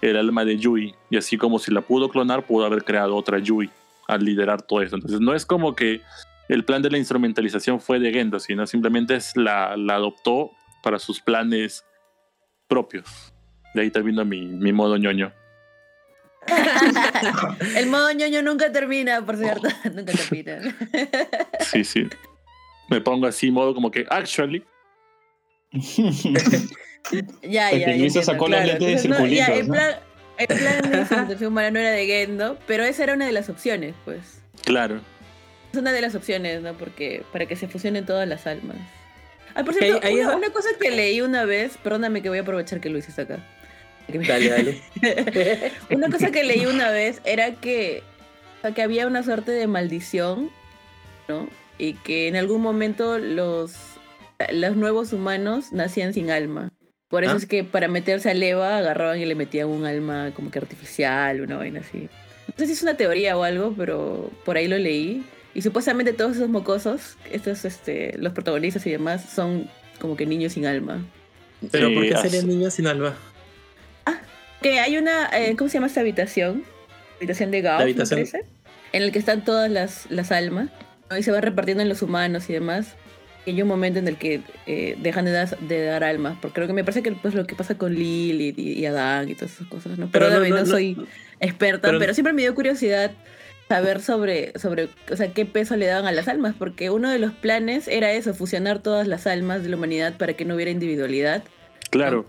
el 0.00 0.16
alma 0.16 0.44
de 0.44 0.58
Yui, 0.58 0.94
y 1.10 1.16
así 1.16 1.36
como 1.38 1.58
si 1.58 1.70
la 1.72 1.80
pudo 1.80 2.08
clonar, 2.08 2.44
pudo 2.44 2.66
haber 2.66 2.84
creado 2.84 3.16
otra 3.16 3.38
Yui 3.38 3.70
al 4.08 4.24
liderar 4.24 4.62
todo 4.62 4.82
eso. 4.82 4.96
Entonces 4.96 5.20
no 5.20 5.34
es 5.34 5.46
como 5.46 5.74
que 5.74 6.00
el 6.48 6.64
plan 6.64 6.82
de 6.82 6.90
la 6.90 6.98
instrumentalización 6.98 7.80
fue 7.80 7.98
de 7.98 8.12
Gendo, 8.12 8.38
sino 8.40 8.66
simplemente 8.66 9.14
es 9.14 9.36
la, 9.36 9.76
la 9.76 9.94
adoptó 9.94 10.50
para 10.82 10.98
sus 10.98 11.20
planes 11.20 11.84
propios. 12.68 13.32
De 13.74 13.82
ahí 13.82 13.90
termina 13.90 14.24
mi, 14.24 14.42
mi 14.46 14.72
modo 14.72 14.96
ñoño. 14.98 15.32
El 17.76 17.86
modo 17.86 18.10
ñoño 18.12 18.42
nunca 18.42 18.72
termina, 18.72 19.24
por 19.24 19.36
cierto. 19.36 19.68
nunca 19.94 20.12
termina. 20.12 20.60
Sí, 21.60 21.84
sí. 21.84 22.08
Me 22.88 23.00
pongo 23.00 23.26
así, 23.26 23.50
modo 23.50 23.74
como 23.74 23.90
que, 23.90 24.04
actually, 24.10 24.62
ya, 27.42 27.70
Porque 27.70 27.98
ya. 27.98 28.06
ya 28.06 28.22
sacó 28.22 28.48
los 28.48 28.64
lentes 28.64 28.78
de 28.78 28.92
Entonces, 28.92 29.10
no, 29.10 29.26
ya, 29.26 29.46
circulitos, 29.46 29.60
el 29.60 29.68
¿no? 29.68 29.74
plan, 29.74 29.94
el 30.38 31.06
plan 31.06 31.38
de 31.38 31.46
humana 31.46 31.70
no 31.70 31.78
era 31.78 31.90
de 31.90 32.06
Gendo, 32.06 32.58
pero 32.66 32.84
esa 32.84 33.04
era 33.04 33.14
una 33.14 33.26
de 33.26 33.32
las 33.32 33.48
opciones, 33.48 33.94
pues. 34.04 34.40
claro. 34.64 35.00
Es 35.72 35.78
una 35.78 35.92
de 35.92 36.02
las 36.02 36.14
opciones, 36.14 36.60
¿no? 36.60 36.74
Porque 36.74 37.24
para 37.32 37.46
que 37.46 37.56
se 37.56 37.66
fusionen 37.66 38.04
todas 38.04 38.28
las 38.28 38.46
almas. 38.46 38.76
Ah, 39.54 39.64
por 39.64 39.72
cierto, 39.72 40.06
una, 40.36 40.50
cosa 40.50 40.68
que 40.78 40.90
leí 40.90 41.22
una 41.22 41.46
vez, 41.46 41.78
perdóname 41.78 42.20
que 42.20 42.28
voy 42.28 42.38
a 42.38 42.42
aprovechar 42.42 42.80
que 42.80 42.90
Luis 42.90 43.08
está 43.08 43.22
acá. 43.22 43.38
Dale, 44.08 44.50
dale. 44.50 45.72
una 45.90 46.10
cosa 46.10 46.30
que 46.30 46.44
leí 46.44 46.66
una 46.66 46.90
vez 46.90 47.22
era 47.24 47.52
que, 47.52 48.02
o 48.58 48.62
sea, 48.62 48.72
que 48.72 48.82
había 48.82 49.06
una 49.06 49.22
suerte 49.22 49.52
de 49.52 49.66
maldición 49.66 50.50
¿no? 51.28 51.48
Y 51.78 51.94
que 51.94 52.28
en 52.28 52.36
algún 52.36 52.62
momento 52.62 53.18
los, 53.18 53.74
los 54.50 54.76
nuevos 54.76 55.12
humanos 55.12 55.72
nacían 55.72 56.14
sin 56.14 56.30
alma. 56.30 56.72
Por 57.08 57.24
eso 57.24 57.34
¿Ah? 57.34 57.36
es 57.36 57.46
que 57.46 57.62
para 57.62 57.88
meterse 57.88 58.30
a 58.30 58.34
Leva 58.34 58.78
agarraban 58.78 59.20
y 59.20 59.26
le 59.26 59.34
metían 59.34 59.68
un 59.68 59.84
alma 59.84 60.32
como 60.34 60.50
que 60.50 60.58
artificial, 60.58 61.42
una 61.42 61.58
vaina 61.58 61.80
así. 61.80 62.08
No 62.48 62.54
sé 62.56 62.66
si 62.66 62.72
es 62.72 62.82
una 62.82 62.96
teoría 62.96 63.36
o 63.36 63.42
algo, 63.42 63.74
pero 63.76 64.30
por 64.44 64.56
ahí 64.56 64.66
lo 64.66 64.78
leí. 64.78 65.22
Y 65.54 65.62
supuestamente 65.62 66.14
todos 66.14 66.36
esos 66.36 66.48
mocosos, 66.48 67.16
estos, 67.30 67.64
este, 67.66 68.16
los 68.18 68.32
protagonistas 68.32 68.86
y 68.86 68.90
demás, 68.90 69.28
son 69.28 69.68
como 70.00 70.16
que 70.16 70.24
niños 70.24 70.54
sin 70.54 70.64
alma. 70.66 71.04
Pero 71.70 71.88
Sí, 71.88 71.94
¿por 71.94 72.08
qué 72.08 72.16
serían 72.16 72.48
niños 72.48 72.74
sin 72.74 72.86
alma? 72.86 73.14
Que 74.62 74.78
hay 74.78 74.96
una, 74.96 75.28
eh, 75.32 75.56
¿cómo 75.56 75.68
se 75.68 75.74
llama 75.74 75.88
esta 75.88 76.00
habitación? 76.00 76.62
Habitación 77.16 77.50
de 77.50 77.62
Gauss, 77.62 77.78
La 77.80 77.84
me 77.84 77.90
habitación. 77.90 78.20
parece, 78.20 78.44
en 78.92 79.02
el 79.02 79.10
que 79.10 79.18
están 79.18 79.44
todas 79.44 79.68
las, 79.68 80.06
las 80.08 80.30
almas, 80.30 80.68
y 81.18 81.22
se 81.24 81.32
va 81.32 81.40
repartiendo 81.40 81.82
en 81.82 81.88
los 81.88 82.00
humanos 82.00 82.48
y 82.48 82.52
demás. 82.52 82.94
Hay 83.46 83.60
un 83.60 83.66
momento 83.68 83.98
en 83.98 84.06
el 84.08 84.16
que 84.16 84.40
eh, 84.66 84.96
dejan 85.00 85.24
de 85.24 85.32
dar, 85.32 85.58
de 85.58 85.84
dar 85.84 86.04
almas, 86.04 86.36
porque 86.40 86.54
creo 86.54 86.66
que 86.68 86.72
me 86.72 86.84
parece 86.84 87.02
que 87.02 87.10
pues, 87.12 87.34
lo 87.34 87.44
que 87.46 87.56
pasa 87.56 87.76
con 87.76 87.92
Lilith 87.94 88.58
y, 88.58 88.72
y 88.74 88.86
Adán 88.86 89.28
y 89.28 89.34
todas 89.34 89.52
esas 89.54 89.66
cosas, 89.66 89.98
¿no? 89.98 90.08
Pero, 90.12 90.26
Pero 90.28 90.48
no- 90.60 90.66
soy 90.66 90.96
experta, 91.40 91.88
pero- 91.88 91.98
pero 91.98 92.14
siempre 92.14 92.32
me 92.32 92.42
dio 92.42 92.54
curiosidad 92.54 93.10
saber 93.68 94.00
sobre, 94.00 94.56
sobre, 94.58 94.90
o 95.10 95.16
sea, 95.16 95.32
qué 95.32 95.44
peso 95.46 95.76
le 95.76 95.86
daban 95.86 96.06
a 96.06 96.12
las 96.12 96.28
almas, 96.28 96.54
porque 96.58 96.90
uno 96.90 97.10
de 97.10 97.18
los 97.18 97.32
planes 97.32 97.88
era 97.88 98.12
eso, 98.12 98.32
fusionar 98.34 98.80
todas 98.80 99.06
las 99.08 99.26
almas 99.26 99.62
de 99.62 99.70
la 99.70 99.76
humanidad 99.76 100.16
para 100.18 100.34
que 100.34 100.44
no 100.44 100.54
hubiera 100.54 100.70
individualidad. 100.70 101.42
Claro. 101.90 102.26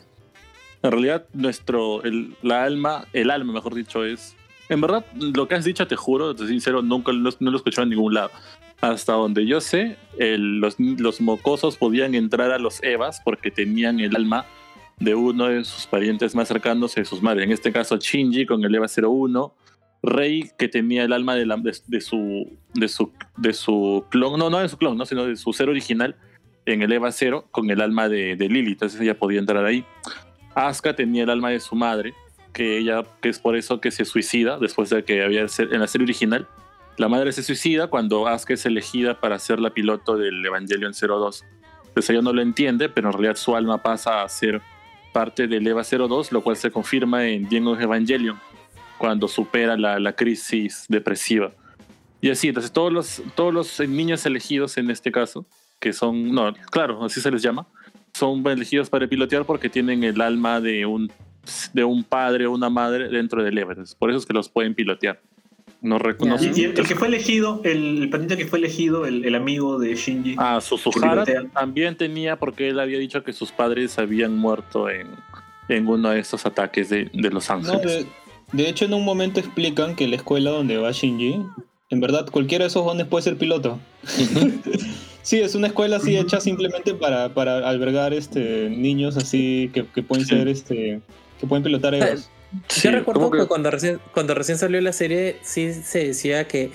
En 0.82 0.92
realidad, 0.92 1.26
nuestro, 1.34 2.04
el, 2.04 2.36
la 2.42 2.64
alma, 2.64 3.06
el 3.14 3.30
alma, 3.30 3.54
mejor 3.54 3.76
dicho, 3.76 4.04
es. 4.04 4.36
En 4.70 4.82
verdad, 4.82 5.06
lo 5.16 5.48
que 5.48 5.56
has 5.56 5.66
dicho, 5.66 5.86
te 5.86 5.96
juro, 5.96 6.34
te 6.36 6.48
sincero, 6.48 6.82
nunca 6.82 7.12
lo, 7.12 7.30
no 7.40 7.52
lo 7.52 7.52
he 7.52 7.58
escuchado 7.58 7.84
en 7.84 7.90
ningún 7.90 8.14
lado. 8.14 8.32
Hasta 8.84 9.14
donde 9.14 9.46
yo 9.46 9.62
sé, 9.62 9.96
los, 10.20 10.78
los 10.78 11.22
mocosos 11.22 11.78
podían 11.78 12.16
entrar 12.16 12.52
a 12.52 12.60
los 12.60 12.84
Evas 12.84 13.22
porque 13.24 13.50
tenían 13.50 14.02
el 14.02 14.14
alma 14.14 14.46
de 15.00 15.16
uno 15.16 15.46
de 15.46 15.64
sus 15.64 15.88
parientes 15.88 16.36
más 16.36 16.50
cercanos 16.50 16.94
de 16.96 17.06
sus 17.06 17.22
madres. 17.22 17.46
En 17.46 17.54
este 17.54 17.72
caso, 17.72 17.96
Shinji 17.96 18.46
con 18.46 18.62
el 18.66 18.76
Eva 18.76 18.88
01, 18.88 19.56
Rey 20.02 20.50
que 20.58 20.68
tenía 20.68 21.06
el 21.06 21.14
alma 21.14 21.34
de, 21.34 21.46
su, 22.02 22.58
de, 22.74 22.90
su, 22.90 23.14
de 23.38 23.54
su 23.54 24.04
clon, 24.10 24.38
no, 24.38 24.50
no 24.50 24.60
de 24.60 24.68
su 24.68 24.78
clon, 24.78 24.98
¿no? 24.98 25.06
sino 25.06 25.28
de 25.28 25.38
su 25.38 25.54
ser 25.54 25.70
original 25.70 26.18
en 26.66 26.82
el 26.82 26.92
Eva 26.92 27.10
0 27.10 27.48
con 27.52 27.72
el 27.72 27.80
alma 27.80 28.10
de, 28.10 28.36
de 28.36 28.50
Lily, 28.50 28.74
entonces 28.74 29.00
ella 29.00 29.18
podía 29.18 29.40
entrar 29.40 29.64
ahí. 29.64 29.86
Asuka 30.56 30.94
tenía 30.94 31.24
el 31.24 31.30
alma 31.30 31.52
de 31.52 31.62
su 31.62 31.78
madre, 31.78 32.14
que 32.52 32.80
ella, 32.80 33.06
que 33.22 33.30
es 33.30 33.40
por 33.40 33.56
eso 33.56 33.80
que 33.80 33.92
se 33.92 34.04
suicida 34.04 34.60
después 34.60 34.90
de 34.90 35.06
que 35.06 35.24
había 35.24 35.46
en 35.58 35.80
la 35.80 35.88
serie 35.88 36.04
original. 36.04 36.50
La 36.98 37.10
madre 37.10 37.32
se 37.32 37.42
suicida 37.42 37.88
cuando 37.88 38.28
Asuka 38.28 38.54
es 38.54 38.66
elegida 38.66 39.20
para 39.20 39.40
ser 39.40 39.60
la 39.60 39.74
piloto 39.74 40.16
del 40.16 40.46
Evangelion 40.46 40.94
02. 40.94 41.44
Entonces 41.88 42.10
ella 42.10 42.22
no 42.22 42.34
lo 42.34 42.42
entiende, 42.42 42.90
pero 42.90 43.08
en 43.08 43.14
realidad 43.14 43.36
su 43.36 43.56
alma 43.56 43.82
pasa 43.82 44.24
a 44.24 44.30
ser 44.30 44.62
parte 45.14 45.48
del 45.48 45.66
EVA 45.66 45.84
02, 45.84 46.32
lo 46.32 46.42
cual 46.42 46.58
se 46.58 46.72
confirma 46.72 47.26
en 47.26 47.46
of 47.68 47.80
Evangelion, 47.80 48.40
cuando 48.98 49.28
supera 49.28 49.78
la, 49.78 50.14
crisis 50.14 50.86
depresiva. 50.90 51.54
Y 52.20 52.30
así, 52.30 52.48
entonces 52.48 52.72
todos 52.72 52.92
los, 52.92 53.22
todos 53.36 53.54
los 53.54 53.80
niños 53.88 54.26
elegidos 54.26 54.78
en 54.78 54.90
este 54.90 55.12
caso, 55.12 55.46
que 55.80 55.94
son, 55.94 56.32
no, 56.32 56.54
claro, 56.72 57.04
así 57.04 57.22
se 57.22 57.30
les 57.30 57.42
llama, 57.42 57.68
son 58.14 58.46
elegidos 58.48 58.90
para 58.90 59.08
pilotear 59.08 59.46
porque 59.46 59.70
tienen 59.70 60.04
el 60.04 60.20
alma 60.22 60.62
de 60.62 60.86
un, 60.86 61.12
de 61.74 61.84
un 61.84 62.04
padre 62.04 62.48
o 62.48 62.52
una 62.52 62.70
madre 62.70 63.10
dentro 63.10 63.44
del 63.44 63.58
EVA. 63.58 63.76
Por 64.00 64.10
eso 64.10 64.20
es 64.20 64.26
que 64.26 64.34
los 64.34 64.50
pueden 64.50 64.74
pilotear. 64.74 65.20
No 65.84 66.00
Y, 66.00 66.62
y 66.62 66.64
el, 66.64 66.80
el 66.80 66.88
que 66.88 66.96
fue 66.96 67.10
elegido, 67.10 67.60
el, 67.66 68.10
el 68.14 68.28
que 68.38 68.48
fue 68.48 68.58
elegido, 68.58 69.06
el, 69.06 69.26
el 69.26 69.36
amigo 69.36 69.78
de 69.78 69.94
Shinji. 69.96 70.36
Ah, 70.38 70.62
Suzuhara 70.62 71.26
también 71.54 71.98
tenía 71.98 72.38
porque 72.38 72.70
él 72.70 72.80
había 72.80 72.98
dicho 72.98 73.22
que 73.24 73.34
sus 73.34 73.52
padres 73.52 74.00
habían 74.00 74.38
muerto 74.38 74.90
en, 74.90 75.08
en 75.68 75.86
uno 75.86 76.12
de 76.12 76.20
estos 76.20 76.46
ataques 76.46 76.88
de, 76.88 77.10
de 77.14 77.30
Los 77.30 77.50
No, 77.50 77.56
Ángeles. 77.56 77.84
de, 77.84 78.64
de 78.64 78.70
hecho, 78.70 78.86
en 78.86 78.94
un 78.94 79.04
momento 79.04 79.42
explican 79.42 79.96
que 79.96 80.08
la 80.08 80.16
escuela 80.16 80.52
donde 80.52 80.78
va 80.78 80.92
Shinji, 80.92 81.42
en 81.90 82.00
verdad, 82.00 82.28
cualquiera 82.32 82.64
de 82.64 82.70
esos 82.70 82.86
dones 82.86 83.06
puede 83.06 83.24
ser 83.24 83.38
piloto. 83.38 83.78
sí, 85.22 85.42
es 85.42 85.54
una 85.54 85.68
escuela 85.68 85.98
así 85.98 86.16
hecha 86.16 86.40
simplemente 86.40 86.94
para, 86.94 87.34
para 87.34 87.68
albergar 87.68 88.14
este, 88.14 88.70
niños 88.70 89.18
así 89.18 89.70
que, 89.74 89.86
que 89.86 90.02
pueden 90.02 90.26
ser, 90.26 90.48
este, 90.48 91.02
que 91.42 91.46
pueden 91.48 91.64
pilotar 91.64 91.94
Evas. 91.94 92.30
Sí, 92.70 92.82
Yo 92.84 92.92
recuerdo 92.92 93.32
que, 93.32 93.40
que- 93.40 93.46
cuando, 93.48 93.72
recién, 93.72 94.00
cuando 94.14 94.34
recién 94.36 94.58
salió 94.58 94.80
la 94.82 94.94
serie, 94.94 95.38
sí 95.44 95.74
se 95.74 96.06
decía 96.08 96.48
que 96.48 96.72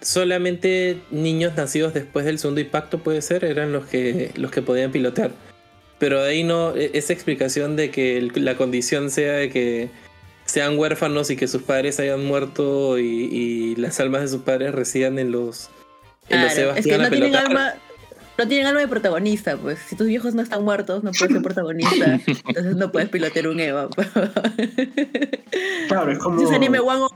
solamente 0.00 1.00
niños 1.10 1.54
nacidos 1.56 1.94
después 1.94 2.24
del 2.24 2.38
segundo 2.38 2.60
impacto, 2.60 2.98
puede 2.98 3.22
ser, 3.22 3.44
eran 3.44 3.72
los 3.72 3.86
que, 3.86 4.30
los 4.36 4.50
que 4.50 4.62
podían 4.62 4.92
pilotear. 4.92 5.30
Pero 5.98 6.22
de 6.22 6.30
ahí 6.30 6.44
no, 6.44 6.74
e- 6.76 6.90
esa 6.94 7.12
explicación 7.12 7.76
de 7.76 7.90
que 7.90 8.18
el- 8.18 8.32
la 8.36 8.56
condición 8.56 9.10
sea 9.10 9.32
de 9.34 9.50
que 9.50 9.88
sean 10.44 10.78
huérfanos 10.78 11.30
y 11.30 11.36
que 11.36 11.48
sus 11.48 11.62
padres 11.62 11.98
hayan 11.98 12.24
muerto 12.24 12.98
y, 12.98 13.04
y 13.04 13.76
las 13.76 13.98
almas 14.00 14.22
de 14.22 14.28
sus 14.28 14.42
padres 14.42 14.74
residan 14.74 15.18
en 15.18 15.32
los, 15.32 15.70
en 16.28 16.42
los 16.42 16.52
Claro, 16.52 16.68
Evas 16.70 16.78
es 16.78 16.84
que 16.86 16.92
no 16.98 17.08
tienen 17.08 17.30
pilotar. 17.30 17.46
alma, 17.46 17.74
no 18.38 18.48
tienen 18.48 18.66
alma 18.66 18.80
de 18.80 18.88
protagonista, 18.88 19.56
pues. 19.56 19.78
Si 19.86 19.96
tus 19.96 20.06
viejos 20.06 20.34
no 20.34 20.42
están 20.42 20.64
muertos, 20.64 21.02
no 21.02 21.12
puedes 21.12 21.32
ser 21.32 21.42
protagonista. 21.42 22.20
entonces 22.26 22.76
no 22.76 22.92
puedes 22.92 23.08
pilotear 23.08 23.48
un 23.48 23.60
Eva. 23.60 23.88
pues. 23.88 24.08
Claro, 25.88 26.12
es 26.12 26.18
como. 26.18 26.42
Es 26.42 26.50
anime 26.50 26.80
one 26.80 27.06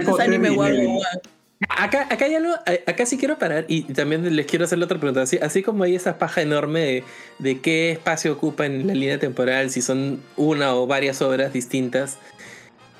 es 0.00 0.20
anime 0.20 0.50
one 0.50 0.86
one. 0.86 1.20
Acá, 1.68 2.06
acá 2.10 2.24
hay 2.24 2.34
algo, 2.34 2.54
acá 2.86 3.04
sí 3.04 3.18
quiero 3.18 3.38
parar 3.38 3.66
y 3.68 3.82
también 3.82 4.34
les 4.34 4.46
quiero 4.46 4.64
hacer 4.64 4.78
la 4.78 4.86
otra 4.86 4.98
pregunta. 4.98 5.20
Así, 5.20 5.38
así 5.42 5.62
como 5.62 5.84
hay 5.84 5.94
esa 5.94 6.16
paja 6.16 6.40
enorme 6.40 6.80
de, 6.80 7.04
de 7.38 7.60
qué 7.60 7.90
espacio 7.90 8.32
ocupa 8.32 8.64
en 8.64 8.86
la 8.86 8.94
línea 8.94 9.18
temporal, 9.18 9.68
si 9.68 9.82
son 9.82 10.22
una 10.38 10.74
o 10.74 10.86
varias 10.86 11.20
obras 11.20 11.52
distintas, 11.52 12.16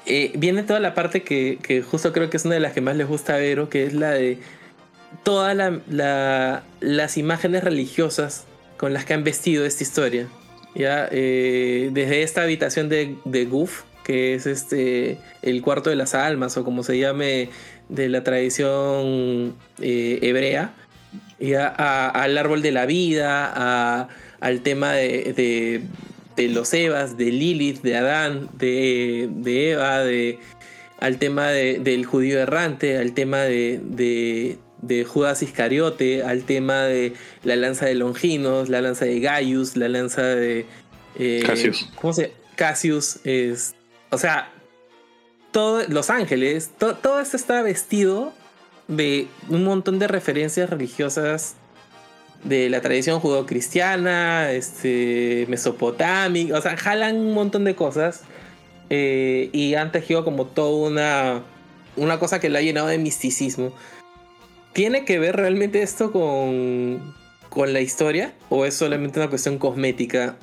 eh, 0.04 0.32
viene 0.36 0.62
toda 0.62 0.78
la 0.78 0.92
parte 0.92 1.22
que, 1.22 1.58
que 1.62 1.80
justo 1.80 2.12
creo 2.12 2.28
que 2.28 2.36
es 2.36 2.44
una 2.44 2.54
de 2.54 2.60
las 2.60 2.74
que 2.74 2.82
más 2.82 2.96
les 2.96 3.08
gusta 3.08 3.34
a 3.34 3.38
Vero, 3.38 3.70
que 3.70 3.86
es 3.86 3.94
la 3.94 4.10
de 4.10 4.38
todas 5.22 5.56
la, 5.56 5.80
la- 5.88 6.62
las 6.80 7.16
imágenes 7.16 7.64
religiosas 7.64 8.44
con 8.76 8.92
las 8.92 9.04
que 9.04 9.14
han 9.14 9.24
vestido 9.24 9.64
esta 9.66 9.82
historia. 9.82 10.28
¿ya? 10.74 11.08
Eh, 11.10 11.90
desde 11.92 12.22
esta 12.22 12.42
habitación 12.42 12.88
de, 12.88 13.16
de 13.24 13.44
que 14.04 14.34
es 14.34 14.46
este 14.46 15.18
el 15.42 15.62
cuarto 15.62 15.90
de 15.90 15.96
las 15.96 16.14
almas, 16.14 16.56
o 16.56 16.64
como 16.64 16.82
se 16.82 16.98
llame 16.98 17.50
de 17.88 18.08
la 18.08 18.22
tradición 18.24 19.54
eh, 19.80 20.18
hebrea, 20.22 20.72
ya, 21.38 21.66
al 22.08 22.38
árbol 22.38 22.62
de 22.62 22.72
la 22.72 22.86
vida, 22.86 23.52
a- 23.54 24.08
al 24.40 24.60
tema 24.60 24.92
de, 24.92 25.32
los 26.48 26.72
Evas, 26.72 27.16
de 27.18 27.26
Lilith, 27.26 27.82
de 27.82 27.96
Adán, 27.96 28.48
de, 28.58 29.28
de 29.30 29.72
Eva, 29.72 29.98
de, 29.98 30.38
al 30.98 31.18
tema 31.18 31.48
de- 31.48 31.78
del 31.78 32.06
judío 32.06 32.38
errante, 32.38 32.96
al 32.96 33.12
tema 33.12 33.38
de, 33.42 33.80
de- 34.82 35.04
Judas 35.04 35.42
Iscariote, 35.42 36.22
al 36.22 36.44
tema 36.44 36.82
de 36.84 37.14
la 37.44 37.56
lanza 37.56 37.86
de 37.86 37.94
Longinos, 37.94 38.68
la 38.68 38.80
lanza 38.80 39.04
de 39.04 39.20
Gaius, 39.20 39.76
la 39.76 39.88
lanza 39.88 40.22
de... 40.22 40.66
eh, 41.18 41.42
Cassius. 41.46 41.88
¿Cómo 41.96 42.12
se 42.12 42.32
Cassius 42.56 43.20
es... 43.24 43.74
O 44.10 44.18
sea, 44.18 44.50
todo, 45.52 45.82
Los 45.88 46.10
Ángeles, 46.10 46.70
to- 46.78 46.94
todo 46.96 47.20
esto 47.20 47.36
está 47.36 47.62
vestido 47.62 48.32
de 48.88 49.28
un 49.48 49.64
montón 49.64 49.98
de 49.98 50.08
referencias 50.08 50.68
religiosas 50.70 51.54
de 52.44 52.70
la 52.70 52.80
tradición 52.80 53.20
judeocristiana, 53.20 54.50
este, 54.52 55.44
mesopotámica, 55.48 56.56
o 56.58 56.62
sea, 56.62 56.76
jalan 56.76 57.16
un 57.16 57.34
montón 57.34 57.64
de 57.64 57.74
cosas 57.74 58.22
eh, 58.88 59.50
y 59.52 59.74
han 59.74 59.92
tejido 59.92 60.24
como 60.24 60.46
toda 60.46 60.88
una, 60.88 61.42
una 61.96 62.18
cosa 62.18 62.40
que 62.40 62.48
la 62.48 62.60
ha 62.60 62.62
llenado 62.62 62.88
de 62.88 62.98
misticismo. 62.98 63.72
¿Tiene 64.72 65.04
que 65.04 65.18
ver 65.18 65.36
realmente 65.36 65.82
esto 65.82 66.12
con, 66.12 67.14
con 67.48 67.72
la 67.72 67.80
historia 67.80 68.34
o 68.48 68.64
es 68.64 68.74
solamente 68.74 69.18
una 69.18 69.28
cuestión 69.28 69.58
cosmética? 69.58 70.36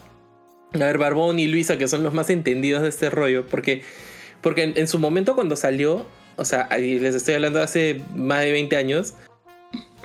A 0.73 0.79
ver, 0.79 0.97
Barbón 0.97 1.39
y 1.39 1.47
Luisa, 1.47 1.77
que 1.77 1.87
son 1.87 2.03
los 2.03 2.13
más 2.13 2.29
entendidos 2.29 2.81
de 2.81 2.89
este 2.89 3.09
rollo, 3.09 3.47
porque, 3.47 3.83
porque 4.41 4.63
en, 4.63 4.73
en 4.77 4.87
su 4.87 4.99
momento 4.99 5.33
cuando 5.33 5.55
salió, 5.55 6.05
o 6.35 6.43
sea, 6.43 6.67
les 6.77 7.15
estoy 7.15 7.35
hablando 7.35 7.61
hace 7.61 8.01
más 8.13 8.41
de 8.41 8.51
20 8.51 8.75
años, 8.75 9.13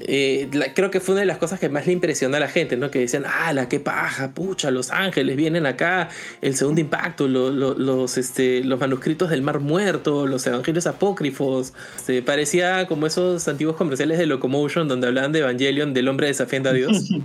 eh, 0.00 0.48
la- 0.52 0.74
creo 0.74 0.90
que 0.90 0.98
fue 1.00 1.14
una 1.14 1.20
de 1.20 1.26
las 1.26 1.38
cosas 1.38 1.60
que 1.60 1.68
más 1.68 1.86
le 1.86 1.92
impresionó 1.92 2.36
a 2.36 2.40
la 2.40 2.48
gente, 2.48 2.76
¿no? 2.76 2.90
Que 2.90 2.98
decían, 3.00 3.24
ah, 3.26 3.52
la 3.52 3.68
qué 3.68 3.78
paja, 3.78 4.32
pucha, 4.32 4.70
los 4.70 4.90
ángeles 4.90 5.36
vienen 5.36 5.64
acá, 5.66 6.08
el 6.40 6.56
segundo 6.56 6.80
impacto, 6.80 7.28
lo- 7.28 7.50
lo- 7.50 7.74
los, 7.74 8.18
este, 8.18 8.64
los 8.64 8.80
manuscritos 8.80 9.30
del 9.30 9.42
mar 9.42 9.60
muerto, 9.60 10.26
los 10.26 10.46
evangelios 10.46 10.86
apócrifos. 10.86 11.72
Se 12.02 12.20
parecía 12.22 12.86
como 12.88 13.06
esos 13.06 13.46
antiguos 13.48 13.76
comerciales 13.76 14.18
de 14.18 14.26
Locomotion 14.26 14.88
donde 14.88 15.06
hablaban 15.06 15.30
de 15.32 15.40
Evangelion, 15.40 15.94
del 15.94 16.08
hombre 16.08 16.26
desafiando 16.28 16.70
a 16.70 16.72
Dios. 16.72 17.10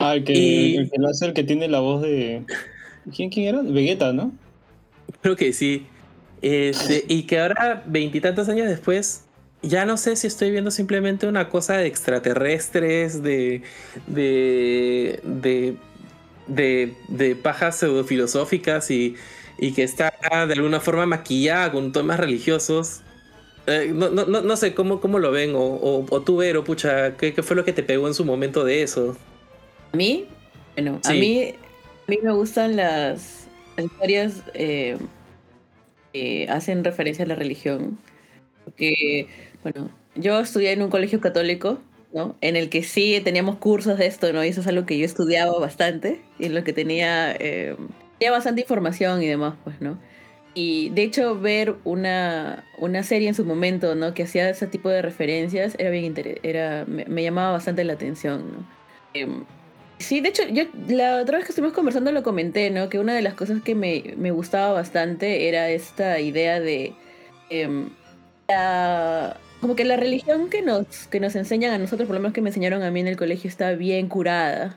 Ah, 0.00 0.16
el 0.16 0.24
que, 0.24 0.32
Y- 0.32 0.76
el 0.76 0.90
que 0.90 0.98
lo 0.98 1.08
hace 1.08 1.24
el 1.26 1.32
que 1.34 1.44
tiene 1.44 1.68
la 1.68 1.78
voz 1.78 2.02
de. 2.02 2.42
¿Quién, 3.14 3.30
quién 3.30 3.46
era? 3.54 3.62
Vegeta, 3.62 4.12
¿no? 4.12 4.32
Creo 5.22 5.36
que 5.36 5.52
sí. 5.52 5.86
Este, 6.42 7.04
y 7.08 7.22
que 7.22 7.38
ahora, 7.38 7.84
veintitantos 7.86 8.48
años 8.48 8.66
después, 8.68 9.23
ya 9.68 9.84
no 9.84 9.96
sé 9.96 10.16
si 10.16 10.26
estoy 10.26 10.50
viendo 10.50 10.70
simplemente 10.70 11.26
una 11.26 11.48
cosa 11.48 11.76
de 11.76 11.86
extraterrestres, 11.86 13.22
de. 13.22 13.62
de. 14.06 15.20
de. 15.22 15.76
de, 16.46 16.94
de 17.08 17.36
pajas 17.36 17.76
pseudofilosóficas 17.78 18.90
y, 18.90 19.16
y 19.58 19.72
que 19.72 19.82
está 19.82 20.12
de 20.46 20.52
alguna 20.52 20.80
forma 20.80 21.06
maquillada 21.06 21.72
con 21.72 21.92
temas 21.92 22.18
religiosos. 22.20 23.02
Eh, 23.66 23.92
no, 23.94 24.10
no, 24.10 24.24
no, 24.26 24.56
sé 24.56 24.74
cómo, 24.74 25.00
cómo 25.00 25.18
lo 25.18 25.30
ven, 25.30 25.54
o, 25.54 25.60
o, 25.60 26.06
o 26.08 26.20
tú, 26.20 26.36
Vero, 26.36 26.64
pucha, 26.64 27.16
¿qué, 27.16 27.32
¿qué 27.32 27.42
fue 27.42 27.56
lo 27.56 27.64
que 27.64 27.72
te 27.72 27.82
pegó 27.82 28.06
en 28.06 28.14
su 28.14 28.24
momento 28.24 28.62
de 28.62 28.82
eso? 28.82 29.16
¿A 29.92 29.96
mí? 29.96 30.26
Bueno, 30.74 31.00
a 31.04 31.12
mí, 31.12 31.54
a 32.06 32.10
mí 32.10 32.18
me 32.22 32.32
gustan 32.32 32.76
las, 32.76 33.46
las 33.76 33.86
historias 33.86 34.42
eh, 34.52 34.98
que 36.12 36.46
hacen 36.50 36.84
referencia 36.84 37.24
a 37.24 37.28
la 37.28 37.36
religión. 37.36 37.98
Porque, 38.64 39.28
bueno, 39.64 39.90
yo 40.14 40.38
estudié 40.38 40.70
en 40.72 40.82
un 40.82 40.90
colegio 40.90 41.20
católico, 41.20 41.80
¿no? 42.12 42.36
En 42.40 42.54
el 42.54 42.68
que 42.68 42.84
sí 42.84 43.20
teníamos 43.24 43.56
cursos 43.56 43.98
de 43.98 44.06
esto, 44.06 44.32
¿no? 44.32 44.44
Y 44.44 44.48
eso 44.48 44.60
es 44.60 44.68
algo 44.68 44.86
que 44.86 44.96
yo 44.96 45.04
estudiaba 45.04 45.58
bastante, 45.58 46.20
y 46.38 46.44
en 46.46 46.54
lo 46.54 46.62
que 46.62 46.72
tenía, 46.72 47.32
eh, 47.32 47.74
tenía 48.20 48.30
bastante 48.30 48.60
información 48.60 49.20
y 49.22 49.26
demás, 49.26 49.54
pues, 49.64 49.80
¿no? 49.80 49.98
Y 50.54 50.90
de 50.90 51.02
hecho, 51.02 51.40
ver 51.40 51.74
una, 51.82 52.64
una 52.78 53.02
serie 53.02 53.26
en 53.26 53.34
su 53.34 53.44
momento, 53.44 53.96
¿no? 53.96 54.14
Que 54.14 54.22
hacía 54.22 54.48
ese 54.48 54.68
tipo 54.68 54.88
de 54.88 55.02
referencias 55.02 55.74
era 55.78 55.90
bien 55.90 56.14
era 56.44 56.84
me, 56.86 57.04
me 57.06 57.24
llamaba 57.24 57.50
bastante 57.50 57.82
la 57.82 57.94
atención, 57.94 58.52
¿no? 58.52 58.66
Em, 59.14 59.44
sí, 59.98 60.20
de 60.20 60.28
hecho, 60.28 60.44
yo 60.52 60.64
la 60.88 61.16
otra 61.20 61.38
vez 61.38 61.46
que 61.46 61.50
estuvimos 61.52 61.74
conversando 61.74 62.12
lo 62.12 62.22
comenté, 62.22 62.70
¿no? 62.70 62.88
Que 62.88 63.00
una 63.00 63.14
de 63.14 63.22
las 63.22 63.34
cosas 63.34 63.62
que 63.64 63.74
me, 63.74 64.14
me 64.16 64.30
gustaba 64.30 64.72
bastante 64.72 65.48
era 65.48 65.70
esta 65.70 66.20
idea 66.20 66.60
de 66.60 66.94
em, 67.50 67.88
la- 68.48 69.36
como 69.64 69.76
que 69.76 69.86
la 69.86 69.96
religión 69.96 70.50
que 70.50 70.60
nos, 70.60 71.06
que 71.06 71.20
nos 71.20 71.34
enseñan 71.36 71.72
a 71.72 71.78
nosotros, 71.78 72.06
por 72.06 72.12
lo 72.12 72.20
menos 72.20 72.34
que 72.34 72.42
me 72.42 72.50
enseñaron 72.50 72.82
a 72.82 72.90
mí 72.90 73.00
en 73.00 73.06
el 73.06 73.16
colegio, 73.16 73.48
está 73.48 73.72
bien 73.72 74.08
curada 74.08 74.76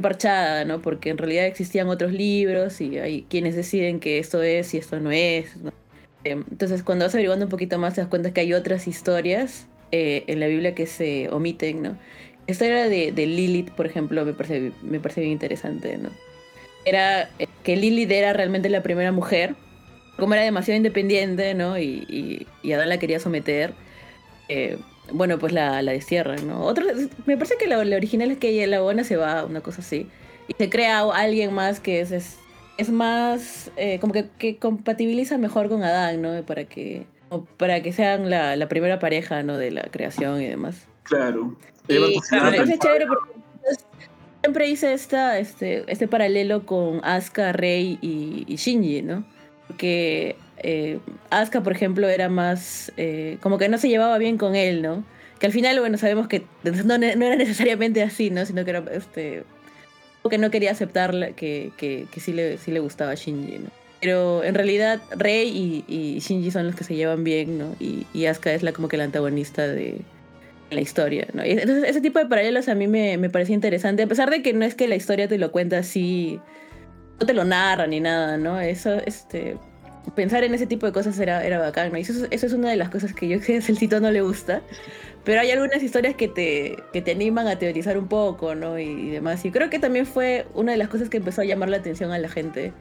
parchada, 0.00 0.64
¿no? 0.64 0.80
Porque 0.80 1.10
en 1.10 1.18
realidad 1.18 1.44
existían 1.44 1.90
otros 1.90 2.12
libros 2.12 2.80
y 2.80 2.98
hay 2.98 3.26
quienes 3.28 3.54
deciden 3.54 4.00
que 4.00 4.18
esto 4.18 4.42
es 4.42 4.72
y 4.72 4.78
esto 4.78 4.98
no 4.98 5.10
es. 5.10 5.54
¿no? 5.58 5.72
Eh, 6.24 6.42
Entonces, 6.50 6.82
cuando 6.82 7.04
vas 7.04 7.12
averiguando 7.12 7.44
un 7.44 7.50
poquito 7.50 7.78
más, 7.78 7.96
te 7.96 8.00
das 8.00 8.08
cuenta 8.08 8.32
que 8.32 8.40
hay 8.40 8.54
otras 8.54 8.88
historias 8.88 9.66
eh, 9.92 10.24
en 10.26 10.40
la 10.40 10.46
Biblia 10.46 10.74
que 10.74 10.86
se 10.86 11.28
omiten, 11.28 11.82
¿no? 11.82 11.98
Esta 12.46 12.64
era 12.64 12.88
de, 12.88 13.12
de 13.12 13.26
Lilith, 13.26 13.72
por 13.72 13.84
ejemplo, 13.84 14.24
me 14.24 14.32
parece, 14.32 14.72
me 14.80 15.00
parece 15.00 15.20
bien 15.20 15.32
interesante, 15.32 15.98
¿no? 15.98 16.08
Era 16.86 17.28
eh, 17.38 17.46
que 17.62 17.76
Lilith 17.76 18.10
era 18.10 18.32
realmente 18.32 18.70
la 18.70 18.82
primera 18.82 19.12
mujer, 19.12 19.54
como 20.16 20.32
era 20.32 20.44
demasiado 20.44 20.78
independiente, 20.78 21.52
¿no? 21.52 21.78
Y, 21.78 22.06
y, 22.08 22.46
y 22.62 22.72
Adán 22.72 22.88
la 22.88 22.98
quería 22.98 23.20
someter. 23.20 23.74
Eh, 24.48 24.78
bueno, 25.12 25.38
pues 25.38 25.52
la, 25.52 25.80
la 25.82 25.92
destierran, 25.92 26.46
¿no? 26.46 26.62
Otro, 26.64 26.84
me 27.26 27.36
parece 27.36 27.56
que 27.58 27.66
la, 27.66 27.82
la 27.84 27.96
original 27.96 28.30
es 28.30 28.38
que 28.38 28.48
ella, 28.50 28.66
la 28.66 28.80
buena 28.80 29.04
se 29.04 29.16
va, 29.16 29.44
una 29.44 29.60
cosa 29.60 29.80
así. 29.80 30.06
Y 30.48 30.54
se 30.58 30.68
crea 30.70 31.00
alguien 31.00 31.52
más 31.52 31.80
que 31.80 32.00
es, 32.00 32.10
es, 32.12 32.36
es 32.78 32.90
más, 32.90 33.70
eh, 33.76 33.98
como 34.00 34.12
que, 34.12 34.26
que 34.38 34.56
compatibiliza 34.56 35.38
mejor 35.38 35.68
con 35.68 35.82
Adán, 35.82 36.22
¿no? 36.22 36.42
Para 36.42 36.64
que, 36.64 37.06
para 37.56 37.82
que 37.82 37.92
sean 37.92 38.30
la, 38.30 38.56
la 38.56 38.68
primera 38.68 38.98
pareja, 38.98 39.42
¿no? 39.42 39.56
De 39.56 39.70
la 39.70 39.82
creación 39.82 40.40
y 40.42 40.46
demás. 40.46 40.86
Claro. 41.04 41.56
Y 41.88 42.18
parece 42.30 42.72
al- 42.72 42.78
chévere 42.78 43.06
porque 43.06 43.30
siempre 44.42 44.68
hice 44.68 44.92
esta, 44.92 45.38
este, 45.38 45.84
este 45.90 46.06
paralelo 46.06 46.64
con 46.66 47.00
Asuka, 47.04 47.52
Rey 47.52 47.98
y, 48.02 48.44
y 48.46 48.56
Shinji, 48.56 49.02
¿no? 49.02 49.24
Porque 49.66 50.36
eh, 50.62 50.98
Asuka, 51.30 51.62
por 51.62 51.72
ejemplo, 51.72 52.08
era 52.08 52.28
más. 52.28 52.92
eh, 52.96 53.38
como 53.40 53.58
que 53.58 53.68
no 53.68 53.78
se 53.78 53.88
llevaba 53.88 54.18
bien 54.18 54.38
con 54.38 54.54
él, 54.56 54.82
¿no? 54.82 55.04
Que 55.38 55.46
al 55.46 55.52
final, 55.52 55.78
bueno, 55.80 55.98
sabemos 55.98 56.28
que 56.28 56.44
no, 56.84 56.94
era 56.94 57.36
necesariamente 57.36 58.02
así, 58.02 58.30
¿no? 58.30 58.44
Sino 58.46 58.64
que 58.64 58.70
era 58.70 58.84
este. 58.92 59.44
que 60.28 60.38
no 60.38 60.50
quería 60.50 60.72
aceptar 60.72 61.34
que, 61.34 61.72
sí, 62.16 62.32
le, 62.32 62.80
gustaba 62.80 63.12
a 63.12 63.14
Shinji, 63.14 63.58
¿no? 63.60 63.70
Pero 64.00 64.44
en 64.44 64.54
realidad 64.54 65.00
Rey 65.16 65.84
y, 65.88 66.20
Shinji 66.20 66.50
son 66.50 66.66
los 66.66 66.76
que 66.76 66.84
se 66.84 66.94
llevan 66.94 67.24
bien, 67.24 67.58
¿no? 67.58 67.74
Y, 67.80 68.06
y 68.12 68.26
Asuka 68.26 68.52
es 68.52 68.62
la, 68.62 68.72
como 68.72 68.88
que 68.88 68.96
la 68.96 69.04
antagonista 69.04 69.66
de 69.66 70.02
la 70.70 70.80
historia, 70.80 71.26
¿no? 71.32 71.42
Entonces 71.42 71.84
ese 71.88 72.00
tipo 72.00 72.18
de 72.18 72.26
paralelos 72.26 72.68
a 72.68 72.74
mí 72.74 72.86
me, 72.86 73.16
me 73.16 73.30
parecía 73.30 73.54
interesante, 73.54 74.02
a 74.02 74.06
pesar 74.06 74.30
de 74.30 74.42
que 74.42 74.52
no 74.52 74.64
es 74.64 74.74
que 74.74 74.88
la 74.88 74.96
historia 74.96 75.28
te 75.28 75.38
lo 75.38 75.50
cuenta 75.50 75.78
así, 75.78 76.40
no 77.18 77.26
te 77.26 77.34
lo 77.34 77.44
narra 77.44 77.86
ni 77.86 78.00
nada, 78.00 78.36
¿no? 78.36 78.60
Eso, 78.60 78.94
este, 79.06 79.56
pensar 80.14 80.44
en 80.44 80.54
ese 80.54 80.66
tipo 80.66 80.86
de 80.86 80.92
cosas 80.92 81.18
era, 81.18 81.44
era 81.44 81.58
bacán, 81.58 81.92
¿no? 81.92 81.98
Y 81.98 82.02
eso, 82.02 82.12
es- 82.12 82.28
eso 82.30 82.46
es 82.46 82.52
una 82.52 82.70
de 82.70 82.76
las 82.76 82.88
cosas 82.90 83.12
que 83.14 83.28
yo 83.28 83.40
que 83.40 83.58
a 83.58 83.62
Celcito 83.62 84.00
no 84.00 84.10
le 84.10 84.20
gusta, 84.22 84.62
pero 85.24 85.40
hay 85.40 85.50
algunas 85.50 85.82
historias 85.82 86.14
que 86.14 86.28
te, 86.28 86.76
que 86.92 87.02
te 87.02 87.10
animan 87.12 87.46
a 87.48 87.58
teorizar 87.58 87.98
un 87.98 88.08
poco, 88.08 88.54
¿no? 88.54 88.78
Y, 88.78 88.84
y 88.84 89.10
demás. 89.10 89.44
Y 89.44 89.50
creo 89.50 89.68
que 89.70 89.78
también 89.78 90.06
fue 90.06 90.46
una 90.54 90.72
de 90.72 90.78
las 90.78 90.88
cosas 90.88 91.08
que 91.08 91.18
empezó 91.18 91.42
a 91.42 91.44
llamar 91.44 91.68
la 91.68 91.76
atención 91.78 92.12
a 92.12 92.18
la 92.18 92.28
gente. 92.28 92.72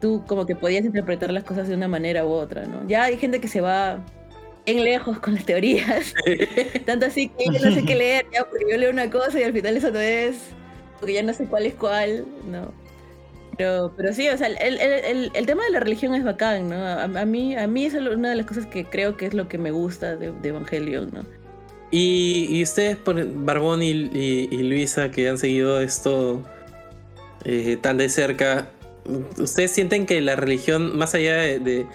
Tú 0.00 0.24
como 0.26 0.46
que 0.46 0.56
podías 0.56 0.84
interpretar 0.84 1.30
las 1.30 1.44
cosas 1.44 1.68
de 1.68 1.74
una 1.74 1.86
manera 1.88 2.24
u 2.24 2.30
otra, 2.30 2.64
¿no? 2.66 2.86
Ya 2.88 3.04
hay 3.04 3.18
gente 3.18 3.40
que 3.40 3.48
se 3.48 3.60
va 3.60 4.04
bien 4.66 4.82
lejos 4.82 5.18
con 5.20 5.34
las 5.34 5.44
teorías. 5.44 6.14
Tanto 6.86 7.06
así 7.06 7.28
que 7.28 7.44
yo 7.46 7.52
no 7.68 7.74
sé 7.74 7.84
qué 7.84 7.94
leer, 7.94 8.26
ya, 8.32 8.44
porque 8.44 8.64
yo 8.70 8.76
leo 8.78 8.90
una 8.90 9.10
cosa 9.10 9.38
y 9.38 9.42
al 9.42 9.52
final 9.52 9.76
eso 9.76 9.90
no 9.90 10.00
es. 10.00 10.36
Porque 10.98 11.14
ya 11.14 11.22
no 11.22 11.32
sé 11.32 11.44
cuál 11.46 11.66
es 11.66 11.74
cuál, 11.74 12.24
¿no? 12.50 12.72
Pero, 13.60 13.92
pero 13.94 14.14
sí, 14.14 14.26
o 14.30 14.38
sea, 14.38 14.46
el, 14.46 14.80
el- 14.80 15.30
el- 15.34 15.46
tema 15.46 15.62
de 15.64 15.70
la 15.70 15.80
religión 15.80 16.14
es 16.14 16.24
bacán, 16.24 16.70
¿no? 16.70 16.76
A, 16.82 17.06
mí, 17.26 17.54
a 17.56 17.66
mí 17.66 17.84
es 17.84 17.92
una 17.92 18.30
de 18.30 18.36
las 18.36 18.46
cosas 18.46 18.64
que 18.64 18.86
creo 18.86 19.18
que 19.18 19.26
es 19.26 19.34
lo 19.34 19.48
que 19.48 19.58
me 19.58 19.70
gusta 19.70 20.16
de, 20.16 20.32
de 20.32 20.48
Evangelion, 20.48 21.10
¿no? 21.12 21.26
Y, 21.90 22.46
y 22.48 22.62
ustedes, 22.62 22.96
por- 22.96 23.22
Barbón 23.44 23.82
y, 23.82 23.92
Luisa, 24.62 25.10
que 25.10 25.28
han 25.28 25.36
seguido 25.36 25.78
esto 25.82 26.42
eh, 27.44 27.76
tan 27.82 27.98
de 27.98 28.08
cerca, 28.08 28.70
¿ustedes 29.38 29.72
sienten 29.72 30.06
que 30.06 30.22
la 30.22 30.36
religión, 30.36 30.96
más 30.96 31.14
allá 31.14 31.34
de, 31.36 31.58
de- 31.58 31.86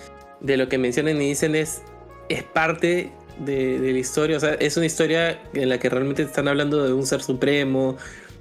de 0.42 0.58
lo 0.58 0.70
que 0.70 0.78
mencionan 0.78 1.20
y 1.20 1.30
dicen, 1.30 1.56
es, 1.56 1.82
es 2.30 2.44
parte 2.44 3.12
de, 3.40 3.80
de 3.80 3.92
la 3.92 3.98
historia? 3.98 4.38
O 4.38 4.40
sea, 4.40 4.54
es 4.54 4.78
una 4.78 4.86
historia 4.86 5.42
en 5.56 5.70
la 5.70 5.80
que 5.80 5.90
realmente 5.90 6.22
están 6.22 6.48
hablando 6.48 6.84
de 6.86 6.94
un 6.94 7.08
ser 7.08 7.24
supremo, 7.24 7.98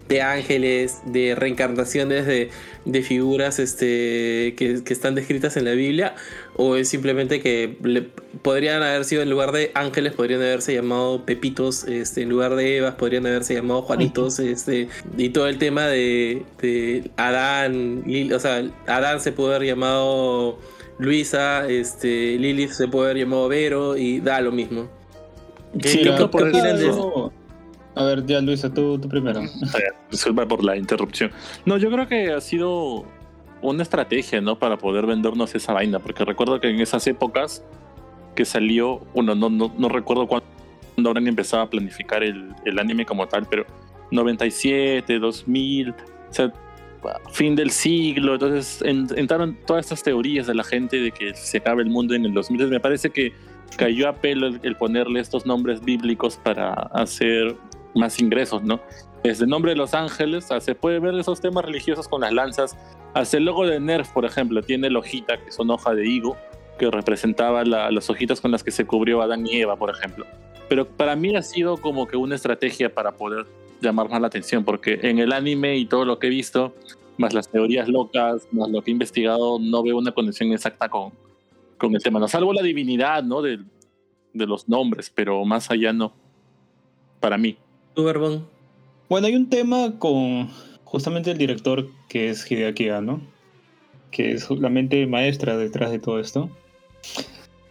de 0.08 0.20
ángeles, 0.20 0.98
de 1.06 1.34
reencarnaciones 1.34 2.26
de, 2.26 2.50
de 2.84 3.02
figuras 3.02 3.58
este, 3.58 4.54
que, 4.56 4.82
que 4.84 4.92
están 4.92 5.14
descritas 5.14 5.56
en 5.56 5.64
la 5.64 5.72
Biblia, 5.72 6.14
o 6.56 6.76
es 6.76 6.88
simplemente 6.88 7.40
que 7.40 7.78
le- 7.82 8.08
podrían 8.42 8.82
haber 8.82 9.04
sido 9.06 9.22
en 9.22 9.30
lugar 9.30 9.52
de 9.52 9.70
ángeles, 9.74 10.12
podrían 10.12 10.42
haberse 10.42 10.74
llamado 10.74 11.24
Pepitos, 11.24 11.84
este, 11.84 12.20
en 12.22 12.28
lugar 12.28 12.54
de 12.54 12.76
Evas, 12.76 12.96
podrían 12.96 13.26
haberse 13.26 13.54
llamado 13.54 13.80
Juanitos, 13.82 14.38
este, 14.40 14.88
y 15.16 15.30
todo 15.30 15.48
el 15.48 15.56
tema 15.58 15.86
de, 15.86 16.42
de 16.60 17.10
Adán, 17.16 18.04
Lil- 18.04 18.34
o 18.34 18.38
sea, 18.40 18.62
Adán 18.86 19.20
se 19.20 19.32
puede 19.32 19.54
haber 19.56 19.68
llamado 19.68 20.58
Luisa, 20.98 21.66
este, 21.66 22.36
Lilith 22.38 22.72
se 22.72 22.88
puede 22.88 23.10
haber 23.12 23.24
llamado 23.24 23.48
Vero, 23.48 23.96
y 23.96 24.20
da 24.20 24.40
lo 24.42 24.52
mismo. 24.52 24.88
¿Qué, 25.80 25.88
Sí, 25.88 25.98
qué- 26.02 26.10
la- 26.10 26.16
qué 26.18 26.22
opinan 26.24 26.76
de 26.76 26.88
eso? 26.88 27.32
A 27.96 28.04
ver, 28.04 28.26
ya 28.26 28.40
Luisa, 28.40 28.72
tú, 28.72 29.00
primero. 29.08 29.40
Disculpa 30.10 30.46
por 30.46 30.64
la 30.64 30.76
interrupción. 30.76 31.30
No, 31.64 31.76
yo 31.78 31.90
creo 31.90 32.08
que 32.08 32.32
ha 32.32 32.40
sido 32.40 33.04
una 33.62 33.82
estrategia, 33.82 34.40
¿no? 34.40 34.58
Para 34.58 34.76
poder 34.78 35.06
vendernos 35.06 35.54
esa 35.54 35.72
vaina, 35.72 35.98
porque 36.00 36.24
recuerdo 36.24 36.60
que 36.60 36.68
en 36.70 36.80
esas 36.80 37.06
épocas 37.06 37.64
que 38.34 38.44
salió, 38.44 38.98
bueno, 39.14 39.34
no, 39.34 39.48
no, 39.48 39.72
no 39.78 39.88
recuerdo 39.88 40.26
cuándo 40.26 40.44
habrán 41.06 41.26
empezado 41.28 41.62
a 41.62 41.70
planificar 41.70 42.22
el, 42.24 42.48
el 42.64 42.78
anime 42.80 43.06
como 43.06 43.26
tal, 43.28 43.46
pero 43.48 43.64
97, 44.10 45.18
2000, 45.18 45.90
o 45.90 45.94
sea, 46.30 46.52
fin 47.32 47.54
del 47.54 47.70
siglo, 47.70 48.34
entonces 48.34 48.80
en- 48.82 49.06
entraron 49.16 49.56
todas 49.66 49.84
estas 49.86 50.02
teorías 50.02 50.46
de 50.46 50.54
la 50.54 50.64
gente 50.64 50.96
de 51.00 51.10
que 51.12 51.34
se 51.34 51.58
acaba 51.58 51.80
el 51.82 51.90
mundo 51.90 52.14
en 52.14 52.24
el 52.24 52.32
2000. 52.34 52.68
Me 52.68 52.80
parece 52.80 53.10
que 53.10 53.32
cayó 53.76 54.08
a 54.08 54.14
pelo 54.14 54.46
el, 54.48 54.60
el 54.62 54.76
ponerle 54.76 55.20
estos 55.20 55.46
nombres 55.46 55.80
bíblicos 55.84 56.36
para 56.42 56.72
hacer 56.72 57.54
más 57.94 58.20
ingresos, 58.20 58.62
¿no? 58.62 58.80
Desde 59.22 59.44
el 59.44 59.50
nombre 59.50 59.72
de 59.72 59.76
los 59.76 59.94
ángeles, 59.94 60.50
ah, 60.50 60.60
se 60.60 60.74
puede 60.74 60.98
ver 61.00 61.14
esos 61.14 61.40
temas 61.40 61.64
religiosos 61.64 62.08
con 62.08 62.20
las 62.20 62.32
lanzas. 62.32 62.76
Hasta 63.14 63.36
el 63.36 63.44
logo 63.44 63.66
de 63.66 63.80
Nerf, 63.80 64.10
por 64.10 64.24
ejemplo, 64.24 64.62
tiene 64.62 64.90
la 64.90 64.98
hojita, 64.98 65.42
que 65.42 65.50
son 65.50 65.70
hoja 65.70 65.94
de 65.94 66.06
higo, 66.06 66.36
que 66.78 66.90
representaba 66.90 67.64
la- 67.64 67.90
las 67.90 68.10
hojitas 68.10 68.40
con 68.40 68.50
las 68.50 68.62
que 68.62 68.70
se 68.70 68.84
cubrió 68.84 69.22
Adán 69.22 69.46
y 69.46 69.56
Eva, 69.60 69.76
por 69.76 69.90
ejemplo. 69.90 70.26
Pero 70.68 70.86
para 70.86 71.14
mí 71.16 71.34
ha 71.36 71.42
sido 71.42 71.76
como 71.76 72.06
que 72.06 72.16
una 72.16 72.34
estrategia 72.34 72.92
para 72.92 73.12
poder 73.12 73.46
llamar 73.80 74.08
más 74.10 74.20
la 74.20 74.26
atención, 74.26 74.64
porque 74.64 74.98
en 75.02 75.18
el 75.18 75.32
anime 75.32 75.76
y 75.76 75.86
todo 75.86 76.04
lo 76.04 76.18
que 76.18 76.26
he 76.26 76.30
visto, 76.30 76.74
más 77.16 77.32
las 77.32 77.48
teorías 77.48 77.88
locas, 77.88 78.48
más 78.50 78.68
lo 78.70 78.82
que 78.82 78.90
he 78.90 78.92
investigado, 78.92 79.58
no 79.60 79.82
veo 79.82 79.96
una 79.96 80.10
conexión 80.12 80.52
exacta 80.52 80.88
con, 80.88 81.12
con 81.78 81.94
el 81.94 82.02
tema. 82.02 82.18
No 82.18 82.26
salvo 82.28 82.52
la 82.52 82.62
divinidad, 82.62 83.22
¿no? 83.22 83.40
De, 83.40 83.60
de 84.32 84.46
los 84.46 84.68
nombres, 84.68 85.10
pero 85.14 85.44
más 85.44 85.70
allá 85.70 85.92
no. 85.92 86.12
Para 87.20 87.38
mí. 87.38 87.56
¿Tú, 87.94 88.04
Barbón? 88.04 88.46
Bueno, 89.08 89.26
hay 89.26 89.36
un 89.36 89.48
tema 89.48 89.98
con 89.98 90.48
justamente 90.84 91.30
el 91.30 91.38
director 91.38 91.88
que 92.08 92.30
es 92.30 92.50
Hideaki 92.50 92.88
Anno, 92.88 93.20
que 94.10 94.32
es 94.32 94.50
la 94.50 94.68
mente 94.68 95.06
maestra 95.06 95.56
detrás 95.56 95.90
de 95.90 95.98
todo 95.98 96.18
esto, 96.18 96.50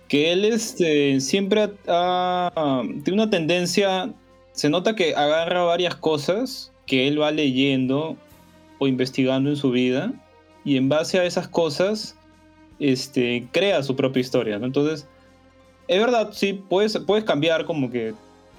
que 0.08 0.32
él 0.32 0.46
este, 0.46 1.20
siempre 1.20 1.70
ha- 1.88 2.84
tiene 3.04 3.22
una 3.22 3.30
tendencia, 3.30 4.14
se 4.52 4.70
nota 4.70 4.96
que 4.96 5.16
agarra 5.16 5.64
varias 5.64 5.96
cosas 5.96 6.72
que 6.86 7.08
él 7.08 7.20
va 7.22 7.32
leyendo 7.32 8.16
o 8.80 8.88
investigando 8.88 9.50
en 9.50 9.56
su 9.56 9.72
vida 9.72 10.14
y 10.66 10.78
en 10.78 10.90
base 10.90 11.20
a 11.20 11.26
esas 11.26 11.48
cosas 11.48 12.16
este, 12.80 13.48
crea 13.52 13.82
su 13.84 13.96
propia 13.96 14.22
historia. 14.22 14.60
¿no? 14.60 14.66
Entonces, 14.66 15.08
es 15.88 16.00
verdad, 16.00 16.30
sí, 16.34 16.62
puedes, 16.70 16.98
puedes 17.00 17.24
cambiar 17.24 17.66
como 17.66 17.90
que 17.90 18.14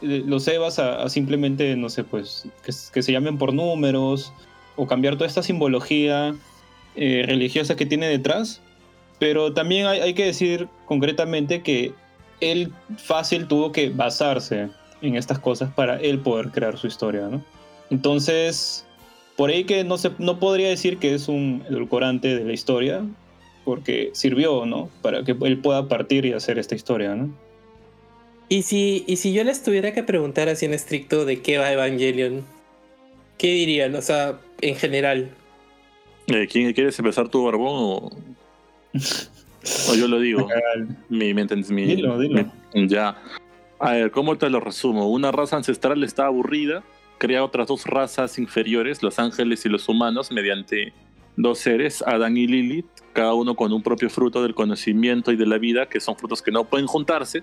los 0.04 0.46
Evas 0.48 0.78
a, 0.78 1.02
a 1.02 1.08
simplemente, 1.08 1.76
no 1.76 1.88
sé, 1.88 2.04
pues, 2.04 2.46
que, 2.64 2.72
que 2.92 3.02
se 3.02 3.12
llamen 3.12 3.38
por 3.38 3.52
números 3.52 4.32
o 4.76 4.86
cambiar 4.86 5.14
toda 5.14 5.26
esta 5.26 5.42
simbología 5.42 6.34
eh, 6.96 7.24
religiosa 7.26 7.76
que 7.76 7.86
tiene 7.86 8.08
detrás. 8.08 8.60
Pero 9.18 9.52
también 9.52 9.86
hay, 9.86 10.00
hay 10.00 10.14
que 10.14 10.24
decir 10.24 10.68
concretamente 10.86 11.62
que 11.62 11.92
él 12.40 12.72
fácil 12.96 13.46
tuvo 13.46 13.72
que 13.72 13.90
basarse 13.90 14.68
en 15.02 15.16
estas 15.16 15.38
cosas 15.38 15.72
para 15.72 16.00
él 16.00 16.18
poder 16.20 16.50
crear 16.50 16.76
su 16.78 16.86
historia, 16.86 17.28
¿no? 17.28 17.44
Entonces, 17.90 18.86
por 19.36 19.50
ahí 19.50 19.64
que 19.64 19.84
no, 19.84 19.98
se, 19.98 20.10
no 20.18 20.38
podría 20.38 20.68
decir 20.68 20.98
que 20.98 21.14
es 21.14 21.28
un 21.28 21.62
edulcorante 21.68 22.36
de 22.36 22.44
la 22.44 22.52
historia, 22.52 23.04
porque 23.64 24.10
sirvió, 24.12 24.66
¿no? 24.66 24.88
Para 25.02 25.24
que 25.24 25.36
él 25.42 25.58
pueda 25.58 25.88
partir 25.88 26.24
y 26.24 26.32
hacer 26.32 26.58
esta 26.58 26.74
historia, 26.74 27.14
¿no? 27.14 27.30
Y 28.48 28.62
si, 28.62 29.04
y 29.06 29.16
si 29.16 29.32
yo 29.32 29.42
les 29.44 29.62
tuviera 29.62 29.92
que 29.92 30.02
preguntar 30.02 30.48
así 30.48 30.66
en 30.66 30.74
estricto 30.74 31.24
de 31.24 31.40
qué 31.40 31.58
va 31.58 31.72
Evangelion, 31.72 32.44
¿qué 33.38 33.48
dirían? 33.52 33.94
O 33.94 34.02
sea, 34.02 34.38
en 34.60 34.76
general. 34.76 35.30
Eh, 36.26 36.46
¿Quién 36.50 36.72
quieres 36.72 36.98
empezar 36.98 37.28
tu 37.28 37.44
barbón 37.44 37.72
o, 37.74 38.10
o 39.90 39.94
yo 39.94 40.08
lo 40.08 40.20
digo? 40.20 40.48
mi, 41.08 41.34
mi, 41.34 41.44
mi- 41.44 41.84
Dilo, 41.86 42.18
dilo. 42.18 42.50
mi- 42.74 42.88
ya. 42.88 43.16
A 43.78 43.92
ver, 43.92 44.10
¿cómo 44.10 44.36
te 44.38 44.48
lo 44.50 44.60
resumo? 44.60 45.08
Una 45.10 45.32
raza 45.32 45.56
ancestral 45.56 46.02
está 46.04 46.26
aburrida, 46.26 46.82
crea 47.18 47.44
otras 47.44 47.66
dos 47.68 47.86
razas 47.86 48.38
inferiores, 48.38 49.02
los 49.02 49.18
ángeles 49.18 49.64
y 49.66 49.68
los 49.68 49.88
humanos, 49.88 50.30
mediante 50.30 50.92
dos 51.36 51.58
seres, 51.58 52.02
Adán 52.06 52.36
y 52.36 52.46
Lilith, 52.46 52.86
cada 53.12 53.34
uno 53.34 53.56
con 53.56 53.72
un 53.72 53.82
propio 53.82 54.08
fruto 54.08 54.42
del 54.42 54.54
conocimiento 54.54 55.32
y 55.32 55.36
de 55.36 55.46
la 55.46 55.58
vida, 55.58 55.88
que 55.88 55.98
son 56.00 56.16
frutos 56.16 56.40
que 56.42 56.52
no 56.52 56.64
pueden 56.64 56.86
juntarse. 56.86 57.42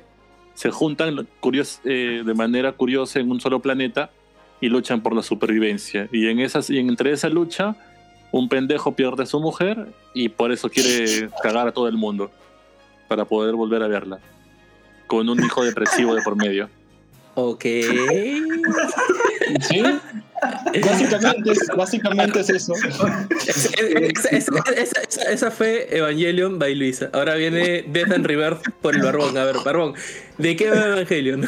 Se 0.54 0.70
juntan 0.72 1.28
curios- 1.40 1.80
eh, 1.86 2.24
de 2.26 2.34
manera 2.34 2.72
curiosa 2.74 3.20
en 3.20 3.32
un 3.32 3.40
solo 3.42 3.60
planeta 3.60 4.12
y 4.60 4.68
luchan 4.68 5.02
por 5.02 5.16
la 5.16 5.24
supervivencia. 5.24 6.08
Y 6.12 6.28
en 6.28 6.40
esas, 6.40 6.70
y 6.70 6.78
entre 6.78 7.12
esa 7.14 7.30
lucha, 7.30 7.76
un 8.32 8.48
pendejo 8.48 8.94
pierde 8.96 9.24
a 9.24 9.26
su 9.26 9.40
mujer 9.40 9.88
y 10.14 10.30
por 10.30 10.52
eso 10.52 10.70
quiere 10.70 11.30
cagar 11.42 11.68
a 11.68 11.72
todo 11.72 11.88
el 11.88 11.98
mundo 11.98 12.32
para 13.08 13.26
poder 13.26 13.56
volver 13.56 13.82
a 13.84 13.88
verla. 13.88 14.20
Con 15.08 15.28
un 15.30 15.44
hijo 15.44 15.64
depresivo 15.64 16.14
de 16.16 16.22
por 16.22 16.36
medio. 16.36 16.70
Ok. 17.36 17.66
Sí. 19.62 19.84
Básicamente, 20.42 21.52
es- 21.52 21.68
básicamente 21.78 22.40
es 22.40 22.50
eso. 22.50 22.74
Esa, 23.48 23.70
esa- 23.78 24.30
esa- 24.30 24.72
esa- 24.76 25.02
esa- 25.02 25.32
esa 25.32 25.52
fue 25.52 25.88
Evangelion 25.96 26.58
by 26.58 26.74
Luisa. 26.76 27.10
Ahora 27.14 27.36
viene 27.36 27.84
Death 27.88 28.12
and 28.12 28.26
Rebirth 28.26 28.70
por 28.82 28.96
el 28.96 29.02
barbón. 29.04 29.38
A 29.38 29.46
ver, 29.46 29.58
barbón, 29.64 29.94
¿de 30.38 30.56
qué 30.56 30.70
va 30.70 30.86
Evangelion? 30.88 31.48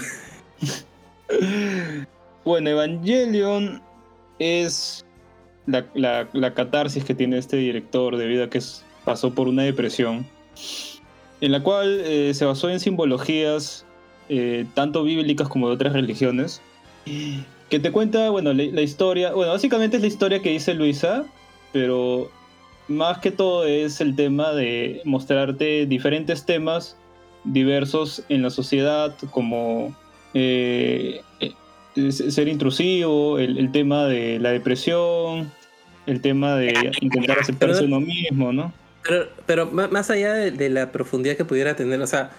Bueno, 2.46 2.70
Evangelion 2.70 3.82
es 4.40 5.06
la, 5.66 5.86
la- 5.96 6.28
la 6.34 6.54
catarsis 6.54 7.04
que 7.04 7.16
tiene 7.16 7.38
este 7.38 7.58
director 7.58 8.18
debido 8.18 8.44
a 8.44 8.50
que 8.50 8.58
es- 8.60 8.84
pasó 9.06 9.34
por 9.34 9.48
una 9.48 9.64
depresión, 9.64 10.26
en 11.42 11.52
la 11.52 11.62
cual 11.64 12.02
eh, 12.06 12.34
se 12.34 12.46
basó 12.46 12.70
en 12.70 12.80
simbologías 12.80 13.86
eh, 14.30 14.66
tanto 14.74 15.04
bíblicas 15.04 15.48
como 15.50 15.68
de 15.68 15.76
otras 15.76 15.94
religiones, 15.94 16.62
que 17.74 17.80
te 17.80 17.92
cuenta, 17.92 18.30
bueno, 18.30 18.54
la, 18.54 18.82
historia, 18.84 19.34
bueno, 19.34 19.52
básicamente 19.52 19.96
es 19.96 20.04
la 20.04 20.08
historia 20.08 20.44
que 20.44 20.52
dice 20.52 20.76
Luisa, 20.76 21.26
pero 21.72 22.30
más 22.88 23.18
que 23.18 23.32
todo 23.32 23.66
es 23.66 24.00
el 24.00 24.16
tema 24.16 24.52
de 24.52 25.02
mostrarte 25.06 25.88
diferentes 25.88 26.46
temas 26.46 26.96
diversos 27.46 28.26
en 28.30 28.44
la 28.44 28.52
sociedad, 28.52 29.16
como 29.32 29.96
eh, 30.36 31.22
eh, 31.40 32.12
ser 32.12 32.48
intrusivo, 32.48 33.40
el, 33.40 33.72
tema 33.72 34.06
de 34.06 34.38
la 34.38 34.52
depresión, 34.52 35.52
el 36.06 36.22
tema 36.22 36.56
de 36.56 36.92
intentar 37.02 37.40
aceptarse 37.40 37.86
uno 37.86 38.02
mismo, 38.02 38.54
¿no? 38.54 38.72
Pero, 39.48 39.72
más 39.72 40.12
allá 40.12 40.34
de, 40.36 40.70
la 40.70 40.92
profundidad 40.92 41.38
que 41.38 41.44
pudiera 41.44 41.76
tener, 41.76 42.00
o 42.04 42.08
sea, 42.08 42.30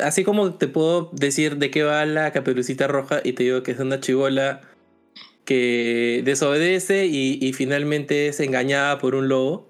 así 0.00 0.24
como 0.24 0.54
te 0.54 0.68
puedo 0.68 1.10
decir 1.12 1.56
de 1.56 1.70
qué 1.70 1.82
va 1.82 2.04
la 2.06 2.32
caperucita 2.32 2.86
roja 2.86 3.20
y 3.24 3.32
te 3.34 3.42
digo 3.44 3.62
que 3.62 3.72
es 3.72 3.78
una 3.78 4.00
chivola 4.00 4.60
que 5.44 6.22
desobedece 6.24 7.06
y, 7.06 7.38
y 7.40 7.52
finalmente 7.52 8.28
es 8.28 8.40
engañada 8.40 8.98
por 8.98 9.14
un 9.14 9.28
lobo, 9.28 9.68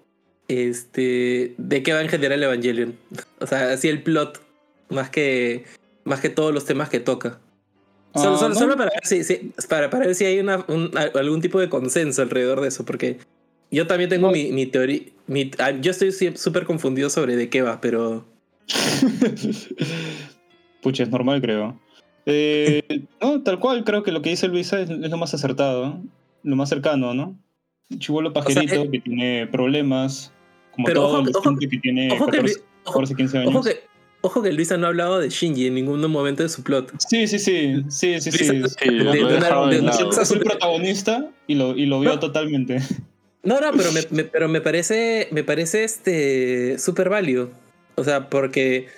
este, 0.49 1.55
¿de 1.59 1.83
qué 1.83 1.93
va 1.93 2.03
en 2.03 2.09
general 2.09 2.43
Evangelion? 2.43 2.97
O 3.41 3.47
sea, 3.47 3.73
así 3.73 3.89
el 3.89 4.03
plot, 4.03 4.41
más 4.91 5.11
que, 5.11 5.65
más 6.05 6.21
que 6.21 6.29
todos 6.29 6.53
los 6.55 6.65
temas 6.65 6.89
que 6.89 7.01
toca. 7.01 7.41
Solo, 8.15 8.35
Ah, 8.35 8.39
solo- 8.39 8.55
¿no? 8.55 8.61
solo 8.61 8.77
para, 8.77 8.91
ver 8.91 9.05
si, 9.07 9.25
si- 9.25 9.53
para, 9.69 9.89
para 9.89 10.07
ver 10.07 10.15
si 10.15 10.25
hay 10.27 10.39
una, 10.39 10.65
un- 10.69 10.91
a- 10.97 11.19
algún 11.19 11.41
tipo 11.41 11.59
de 11.59 11.69
consenso 11.71 12.21
alrededor 12.23 12.61
de 12.61 12.69
eso, 12.69 12.85
porque 12.85 13.19
yo 13.71 13.87
también 13.87 14.11
tengo 14.11 14.27
No. 14.27 14.33
mi, 14.35 14.53
mi 14.53 14.67
teoría. 14.67 15.01
mi- 15.27 15.51
ah, 15.59 15.71
yo 15.71 15.91
estoy 15.93 16.13
súper 16.13 16.65
confundido 16.67 17.09
sobre 17.09 17.37
de 17.37 17.49
qué 17.49 17.63
va, 17.63 17.81
pero. 17.81 18.27
Pucha, 20.83 21.03
es 21.05 21.11
normal, 21.11 21.41
creo. 21.41 21.79
Eh, 22.27 22.83
no, 23.21 23.43
tal 23.43 23.59
cual, 23.59 23.85
creo 23.85 24.03
que 24.03 24.13
lo 24.13 24.23
que 24.23 24.31
dice 24.31 24.49
Luisa 24.49 24.81
es, 24.81 24.91
es 24.91 25.11
lo 25.11 25.17
más 25.19 25.35
acertado, 25.35 25.87
¿no? 25.87 26.05
lo 26.45 26.57
más 26.57 26.69
cercano, 26.69 27.15
¿no? 27.15 27.37
Un 27.91 27.99
chivolo 28.01 28.33
pajerito 28.33 28.75
eh, 28.75 28.89
que 28.91 28.99
tiene 29.01 29.47
problemas, 29.47 30.33
como 30.73 30.87
pero 30.87 31.03
todo 31.03 31.09
ojo- 31.09 31.17
adolescente 31.19 31.69
que 31.69 31.79
tiene 31.79 32.09
ojo 32.13 32.27
que 32.27 32.39
14, 32.39 32.55
Lu- 32.59 32.65
ojo- 32.85 32.93
14, 32.95 33.15
15 33.15 33.39
años. 33.39 33.55
Ojo 33.55 33.63
que, 33.63 33.81
ojo 34.23 34.43
que 34.43 34.53
Luisa 34.53 34.77
no 34.77 34.87
ha 34.87 34.89
hablado 34.89 35.21
de 35.21 35.29
Shinji 35.31 35.67
en 35.69 35.75
ningún 35.75 36.01
momento 36.11 36.43
de 36.43 36.49
su 36.49 36.65
plot. 36.65 36.93
Sí, 36.99 37.29
sí, 37.29 37.39
sí, 37.39 37.85
sí, 37.89 38.21
sí, 38.21 38.33
sí. 38.33 38.59
Luisa- 38.59 38.77
Sí, 38.83 38.91
lo 38.91 39.13
de- 39.13 39.19
he 39.19 39.21
de 39.21 39.25
una- 39.25 39.35
dejado 39.35 39.67
de 39.69 39.77
de- 39.77 39.83
lado. 39.83 40.11
Es 40.21 40.31
el 40.33 40.41
protagonista 40.41 41.31
y 41.47 41.55
lo, 41.55 41.77
y 41.77 41.87
lo 41.87 42.01
vio 42.01 42.11
No. 42.11 42.19
totalmente. 42.19 42.79
No, 43.45 43.61
no, 43.61 43.71
pero 43.77 43.93
me, 43.93 44.01
me- 44.11 44.25
pero 44.25 44.49
me 44.49 44.61
parece, 44.61 45.29
me 45.31 45.45
parece 45.45 45.85
este 45.85 46.79
súper 46.79 47.09
válido. 47.09 47.51
O 47.97 48.05
sea, 48.05 48.29
porque, 48.29 48.89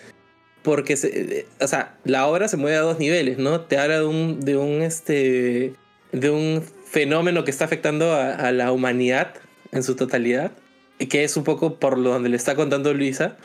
porque 0.62 0.96
se- 0.96 1.46
o 1.60 1.66
sea, 1.68 1.96
la 2.04 2.26
obra 2.26 2.48
se 2.48 2.56
mueve 2.56 2.76
a 2.76 2.80
dos 2.82 2.98
niveles, 2.98 3.38
¿no? 3.38 3.60
Te 3.62 3.78
habla 3.78 3.98
de 4.00 4.06
un, 4.06 4.40
de 4.40 4.56
un, 4.56 4.82
este, 4.82 5.74
de 6.12 6.30
un 6.30 6.62
fenómeno 6.86 7.44
que 7.44 7.50
está 7.50 7.64
afectando 7.64 8.12
a, 8.12 8.34
a 8.34 8.52
la 8.52 8.70
humanidad 8.72 9.34
en 9.72 9.82
su 9.82 9.96
totalidad, 9.96 10.52
y 10.98 11.06
que 11.06 11.24
es 11.24 11.36
un 11.36 11.42
poco 11.44 11.80
por 11.80 11.98
lo 11.98 12.10
donde 12.10 12.28
le 12.28 12.36
está 12.36 12.54
contando 12.54 12.94
Luisa, 12.94 13.36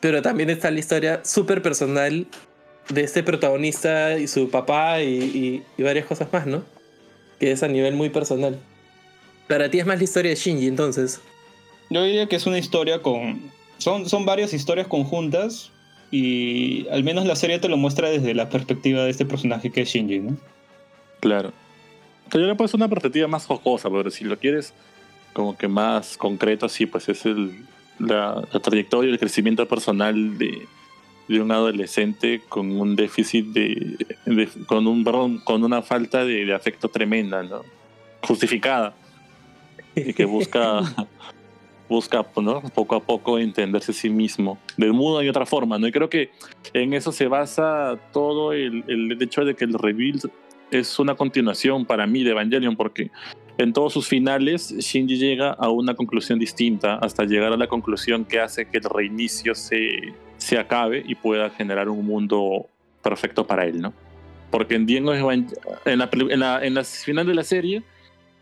pero 0.00 0.22
también 0.22 0.48
está 0.50 0.70
la 0.70 0.78
historia 0.80 1.20
súper 1.24 1.60
personal 1.60 2.26
de 2.88 3.02
este 3.02 3.22
protagonista 3.22 4.18
y 4.18 4.26
su 4.28 4.48
papá 4.50 5.02
y, 5.02 5.08
y- 5.18 5.62
y 5.76 5.82
varias 5.82 6.06
cosas 6.06 6.32
más, 6.32 6.46
¿no? 6.46 6.64
Que 7.38 7.52
es 7.52 7.62
a 7.62 7.68
nivel 7.68 7.94
muy 7.94 8.08
personal. 8.08 8.58
Para 9.48 9.70
ti 9.70 9.78
es 9.78 9.86
más 9.86 9.98
la 9.98 10.04
historia 10.04 10.30
de 10.30 10.36
Shinji, 10.36 10.66
entonces. 10.66 11.20
Yo 11.90 12.02
diría 12.02 12.26
que 12.28 12.36
es 12.36 12.46
una 12.46 12.58
historia 12.58 13.02
con... 13.02 13.52
Son, 13.78 14.08
son 14.08 14.24
varias 14.24 14.52
historias 14.52 14.86
conjuntas 14.86 15.70
y 16.10 16.86
al 16.88 17.04
menos 17.04 17.26
la 17.26 17.36
serie 17.36 17.58
te 17.58 17.68
lo 17.68 17.76
muestra 17.76 18.08
desde 18.10 18.34
la 18.34 18.48
perspectiva 18.48 19.04
de 19.04 19.10
este 19.10 19.26
personaje 19.26 19.70
que 19.70 19.82
es 19.82 19.88
Shinji, 19.88 20.18
¿no? 20.20 20.36
Claro. 21.20 21.52
Yo 22.32 22.40
le 22.40 22.54
puedo 22.54 22.70
una 22.74 22.88
perspectiva 22.88 23.28
más 23.28 23.46
jocosa, 23.46 23.88
pero 23.90 24.10
si 24.10 24.24
lo 24.24 24.38
quieres 24.38 24.72
como 25.32 25.56
que 25.56 25.68
más 25.68 26.16
concreto, 26.16 26.68
sí, 26.68 26.86
pues 26.86 27.08
es 27.08 27.26
el, 27.26 27.64
la, 27.98 28.42
la 28.52 28.60
trayectoria 28.60 29.10
y 29.10 29.12
el 29.12 29.18
crecimiento 29.18 29.66
personal 29.68 30.38
de, 30.38 30.66
de 31.28 31.40
un 31.40 31.52
adolescente 31.52 32.40
con 32.48 32.70
un 32.80 32.96
déficit 32.96 33.46
de, 33.48 33.96
de- 34.24 34.48
con 34.66 34.86
un 34.86 35.04
perdón, 35.04 35.38
con 35.44 35.62
una 35.62 35.82
falta 35.82 36.24
de, 36.24 36.44
de 36.46 36.54
afecto 36.54 36.88
tremenda, 36.88 37.42
¿no? 37.42 37.62
Justificada. 38.22 38.94
Y 39.94 40.12
que 40.14 40.24
busca 40.24 40.80
busca 41.88 42.22
pues, 42.22 42.44
¿no? 42.44 42.60
poco 42.74 42.96
a 42.96 43.00
poco 43.00 43.38
entenderse 43.38 43.92
a 43.92 43.94
sí 43.94 44.10
mismo 44.10 44.58
de 44.76 44.90
una 44.90 45.24
y 45.24 45.28
otra 45.28 45.46
forma, 45.46 45.78
¿no? 45.78 45.86
Y 45.86 45.92
creo 45.92 46.08
que 46.08 46.30
en 46.72 46.94
eso 46.94 47.12
se 47.12 47.28
basa 47.28 47.98
todo 48.12 48.52
el, 48.52 48.84
el 48.88 49.22
hecho 49.22 49.44
de 49.44 49.54
que 49.54 49.64
el 49.64 49.74
reveal 49.74 50.20
es 50.70 50.98
una 50.98 51.14
continuación 51.14 51.84
para 51.84 52.06
mí 52.06 52.24
de 52.24 52.30
Evangelion, 52.30 52.76
porque 52.76 53.10
en 53.58 53.72
todos 53.72 53.92
sus 53.92 54.08
finales 54.08 54.74
Shinji 54.76 55.16
llega 55.16 55.50
a 55.50 55.70
una 55.70 55.94
conclusión 55.94 56.38
distinta 56.38 56.96
hasta 56.96 57.24
llegar 57.24 57.52
a 57.52 57.56
la 57.56 57.66
conclusión 57.68 58.24
que 58.24 58.40
hace 58.40 58.68
que 58.68 58.78
el 58.78 58.84
reinicio 58.84 59.54
se, 59.54 60.12
se 60.36 60.58
acabe 60.58 61.02
y 61.06 61.14
pueda 61.14 61.50
generar 61.50 61.88
un 61.88 62.04
mundo 62.04 62.66
perfecto 63.02 63.46
para 63.46 63.64
él, 63.64 63.80
¿no? 63.80 63.94
Porque 64.50 64.74
en, 64.74 64.88
en, 64.88 65.06
la, 65.06 66.10
en, 66.12 66.40
la, 66.40 66.64
en 66.64 66.74
la 66.74 66.84
final 66.84 67.26
de 67.26 67.34
la 67.34 67.44
serie, 67.44 67.82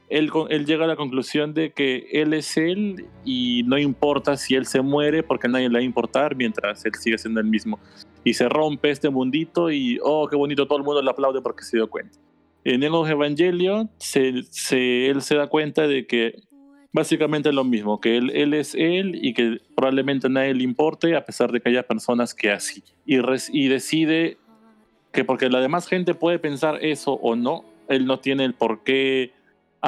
él, 0.08 0.66
llega 0.66 0.84
a 0.84 0.88
la 0.88 0.96
conclusión 0.96 1.54
de 1.54 1.72
que 1.72 2.08
él 2.12 2.34
es 2.34 2.56
él 2.56 3.06
y 3.24 3.62
no 3.64 3.78
importa 3.78 4.36
si 4.36 4.54
él 4.54 4.66
se 4.66 4.80
muere 4.82 5.22
porque 5.22 5.46
a 5.46 5.50
nadie 5.50 5.68
le 5.68 5.74
va 5.74 5.80
a 5.80 5.82
importar 5.82 6.36
mientras 6.36 6.84
él 6.84 6.92
sigue 6.94 7.18
siendo 7.18 7.40
el 7.40 7.46
mismo. 7.46 7.78
Y 8.22 8.34
se 8.34 8.48
rompe 8.48 8.90
este 8.90 9.10
mundito 9.10 9.70
y, 9.70 9.98
oh, 10.02 10.28
qué 10.28 10.36
bonito, 10.36 10.66
todo 10.66 10.78
el 10.78 10.84
mundo 10.84 11.02
le 11.02 11.10
aplaude 11.10 11.40
porque 11.40 11.64
se 11.64 11.76
dio 11.76 11.88
cuenta. 11.88 12.18
En 12.64 12.82
el 12.82 12.94
Evangelio 12.94 13.88
se, 13.98 14.28
él 14.30 15.22
se 15.22 15.34
da 15.34 15.46
cuenta 15.48 15.86
de 15.86 16.06
que 16.06 16.42
básicamente 16.92 17.48
es 17.48 17.54
lo 17.54 17.64
mismo, 17.64 18.00
que 18.00 18.16
él, 18.16 18.54
es 18.54 18.74
él 18.74 19.18
y 19.20 19.34
que 19.34 19.60
probablemente 19.74 20.28
a 20.28 20.30
nadie 20.30 20.54
le 20.54 20.62
importe 20.62 21.16
a 21.16 21.24
pesar 21.24 21.50
de 21.50 21.60
que 21.60 21.68
haya 21.68 21.82
personas 21.82 22.32
que 22.34 22.50
así. 22.50 22.84
Y, 23.04 23.18
y 23.52 23.68
decide 23.68 24.38
que 25.12 25.24
porque 25.24 25.50
la 25.50 25.60
demás 25.60 25.88
gente 25.88 26.14
puede 26.14 26.38
pensar 26.38 26.78
eso 26.82 27.14
o 27.14 27.36
no, 27.36 27.64
él 27.88 28.06
no 28.06 28.20
tiene 28.20 28.44
el 28.44 28.54
por 28.54 28.82
qué 28.82 29.32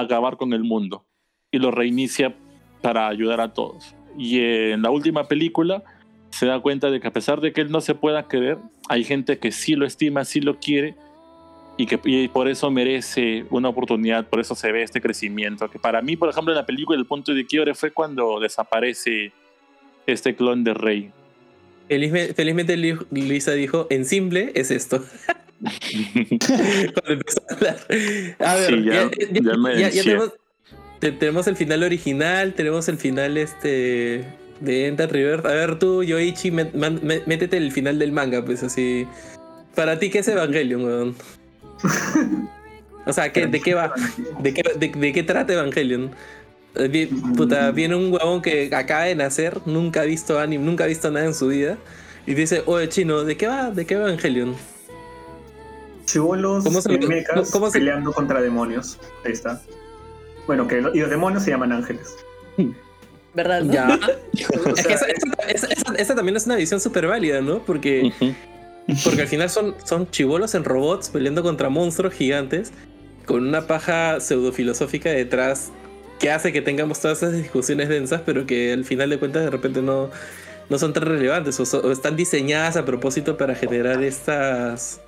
acabar 0.01 0.37
con 0.37 0.53
el 0.53 0.63
mundo 0.63 1.07
y 1.51 1.59
lo 1.59 1.71
reinicia 1.71 2.35
para 2.83 3.09
ayudar 3.09 3.41
a 3.41 3.53
todos. 3.53 3.95
Y 4.19 4.41
en 4.41 4.83
la 4.83 4.91
última 4.91 5.25
película 5.25 5.83
se 6.31 6.47
da 6.47 6.61
cuenta 6.61 6.91
de 6.91 7.01
que 7.01 7.09
a 7.09 7.13
pesar 7.13 7.41
de 7.41 7.53
que 7.53 7.63
él 7.63 7.71
no 7.71 7.81
se 7.81 7.95
pueda 7.95 8.29
querer, 8.29 8.59
hay 8.89 9.05
gente 9.05 9.39
que 9.39 9.53
sí 9.53 9.75
lo 9.75 9.87
estima, 9.87 10.25
sí 10.25 10.41
lo 10.41 10.59
quiere 10.59 10.95
y 11.79 11.87
que 11.87 12.01
y 12.05 12.29
por 12.29 12.49
eso 12.49 12.71
merece 12.71 13.45
una 13.51 13.69
oportunidad, 13.69 14.27
por 14.27 14.41
eso 14.41 14.55
se 14.55 14.73
ve 14.73 14.83
este 14.83 15.01
crecimiento. 15.01 15.69
Que 15.71 15.79
para 15.79 16.03
mí, 16.03 16.17
por 16.17 16.29
ejemplo, 16.29 16.53
en 16.53 16.59
la 16.59 16.67
película 16.67 16.99
el 16.99 17.07
punto 17.07 17.35
de 17.35 17.47
quiebre 17.47 17.75
fue 17.75 17.91
cuando 17.91 18.41
desaparece 18.41 19.33
este 20.07 20.35
clon 20.35 20.65
de 20.65 20.75
Rey. 20.75 21.11
Felizmente, 21.89 22.35
felizmente 22.35 22.77
Luisa 23.11 23.53
dijo, 23.53 23.87
en 23.91 24.05
simple 24.05 24.53
es 24.55 24.71
esto. 24.71 25.05
A 25.65 27.55
hablar. 27.55 27.77
A 28.39 28.55
ver, 28.57 28.67
Sí, 28.75 28.85
ya- 28.85 29.11
ya, 29.33 29.41
ya- 29.79 29.91
ya 29.91 30.03
tenemos, 30.03 30.33
te- 31.01 31.13
tenemos 31.13 31.47
el 31.47 31.57
final 31.57 31.83
original, 31.83 32.55
tenemos 32.55 32.89
el 32.89 32.99
final 32.99 33.37
este 33.37 34.25
de 34.61 34.87
Enta 34.87 35.07
River. 35.07 35.47
A 35.47 35.53
ver 35.53 35.79
tú, 35.79 36.03
Yoichi, 36.03 36.51
met- 36.51 36.73
man- 36.75 37.01
métete 37.27 37.57
el 37.57 37.73
final 37.73 37.99
del 37.99 38.13
manga, 38.13 38.45
pues 38.45 38.63
así. 38.63 39.07
Para 39.75 39.99
ti, 39.99 40.11
¿qué 40.11 40.21
es 40.21 40.29
Evangelion, 40.29 40.85
weón? 40.85 41.17
O 43.07 43.13
sea, 43.13 43.33
¿qué- 43.33 43.47
¿de 43.47 43.61
qué 43.61 43.75
va? 43.75 43.93
¿De 44.41 44.53
qué, 44.55 44.63
de, 44.79 44.89
de 44.89 45.13
qué 45.13 45.23
trata 45.23 45.53
Evangelion? 45.53 46.11
Eh, 46.75 47.09
Puta, 47.37 47.71
viene 47.71 47.95
un 47.95 48.13
huevón 48.13 48.43
que 48.43 48.69
acaba 48.75 49.05
de 49.05 49.15
nacer, 49.15 49.61
nunca 49.65 50.03
ha 50.03 50.05
visto 50.05 50.39
anime, 50.39 50.65
nunca 50.65 50.85
ha 50.85 50.87
visto 50.87 51.11
nada 51.11 51.25
en 51.25 51.33
su 51.35 51.49
vida, 51.49 51.79
y 52.27 52.35
dice, 52.35 52.63
oye 52.67 52.89
chino, 52.89 53.25
¿de 53.25 53.37
qué 53.37 53.47
va? 53.47 53.71
¿De 53.71 53.87
qué 53.87 53.97
va 53.97 54.09
Evangelion? 54.09 54.55
Chibolos 56.07 56.65
¿Cómo 56.65 56.81
se 56.81 56.93
en 56.95 57.01
lo- 57.03 57.09
mechas 57.09 57.51
cómo 57.51 57.67
se- 57.71 57.79
peleando 57.79 58.13
contra 58.13 58.41
demonios. 58.41 58.99
Ahí 59.25 59.33
está. 59.33 59.61
Bueno, 60.47 60.67
que 60.69 60.81
lo- 60.81 60.95
y 60.95 61.01
los 61.01 61.11
demonios 61.11 61.43
se 61.43 61.51
llaman 61.51 61.73
ángeles. 61.73 62.15
¿Verdad? 63.35 63.63
no? 63.63 63.73
Ya. 63.73 63.87
O 64.65 64.69
Es 64.71 64.87
que 64.87 64.97
sea, 64.97 65.07
esa, 65.07 65.07
esa- 65.09 65.67
esa- 65.67 65.67
esa- 65.69 65.95
esa 65.95 66.15
también 66.15 66.37
es 66.37 66.47
una 66.47 66.57
visión 66.57 66.81
súper 66.81 67.07
válida, 67.07 67.41
¿no? 67.43 67.59
Porque, 67.61 68.13
porque 69.05 69.23
al 69.23 69.29
final 69.29 69.51
son, 69.51 69.75
son 69.85 70.11
chivolos 70.11 70.55
en 70.55 70.65
robots 70.65 71.11
peleando 71.11 71.43
contra 71.43 71.69
monstruos 71.69 72.15
gigantes 72.15 72.73
con 73.27 73.47
una 73.47 73.67
paja 73.67 74.21
pseudofilosófica 74.21 75.11
detrás 75.11 75.71
que 76.21 76.31
hace 76.31 76.53
que 76.53 76.63
tengamos 76.63 77.01
todas 77.01 77.19
esas 77.19 77.33
discusiones 77.35 77.89
densas, 77.89 78.23
pero 78.25 78.47
que 78.47 78.73
al 78.73 78.85
final 78.85 79.11
de 79.11 79.19
cuentas 79.19 79.43
de 79.45 79.51
repente 79.51 79.83
no, 79.83 80.09
no 80.71 80.79
son 80.79 80.93
tan 80.95 81.03
relevantes 81.03 81.59
o, 81.61 81.67
so- 81.67 81.81
o 81.81 81.91
están 81.91 82.15
diseñadas 82.17 82.77
a 82.77 82.85
propósito 82.85 83.37
para 83.37 83.55
generar 83.55 84.03
estas 84.03 85.01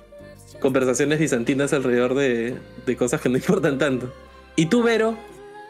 conversaciones 0.59 1.19
bizantinas 1.19 1.73
alrededor 1.73 2.15
de, 2.15 2.55
de 2.85 2.95
cosas 2.97 3.21
que 3.21 3.29
no 3.29 3.37
importan 3.43 3.77
tanto. 3.77 4.13
¿Y 4.55 4.65
tú, 4.67 4.83
Vero? 4.83 5.17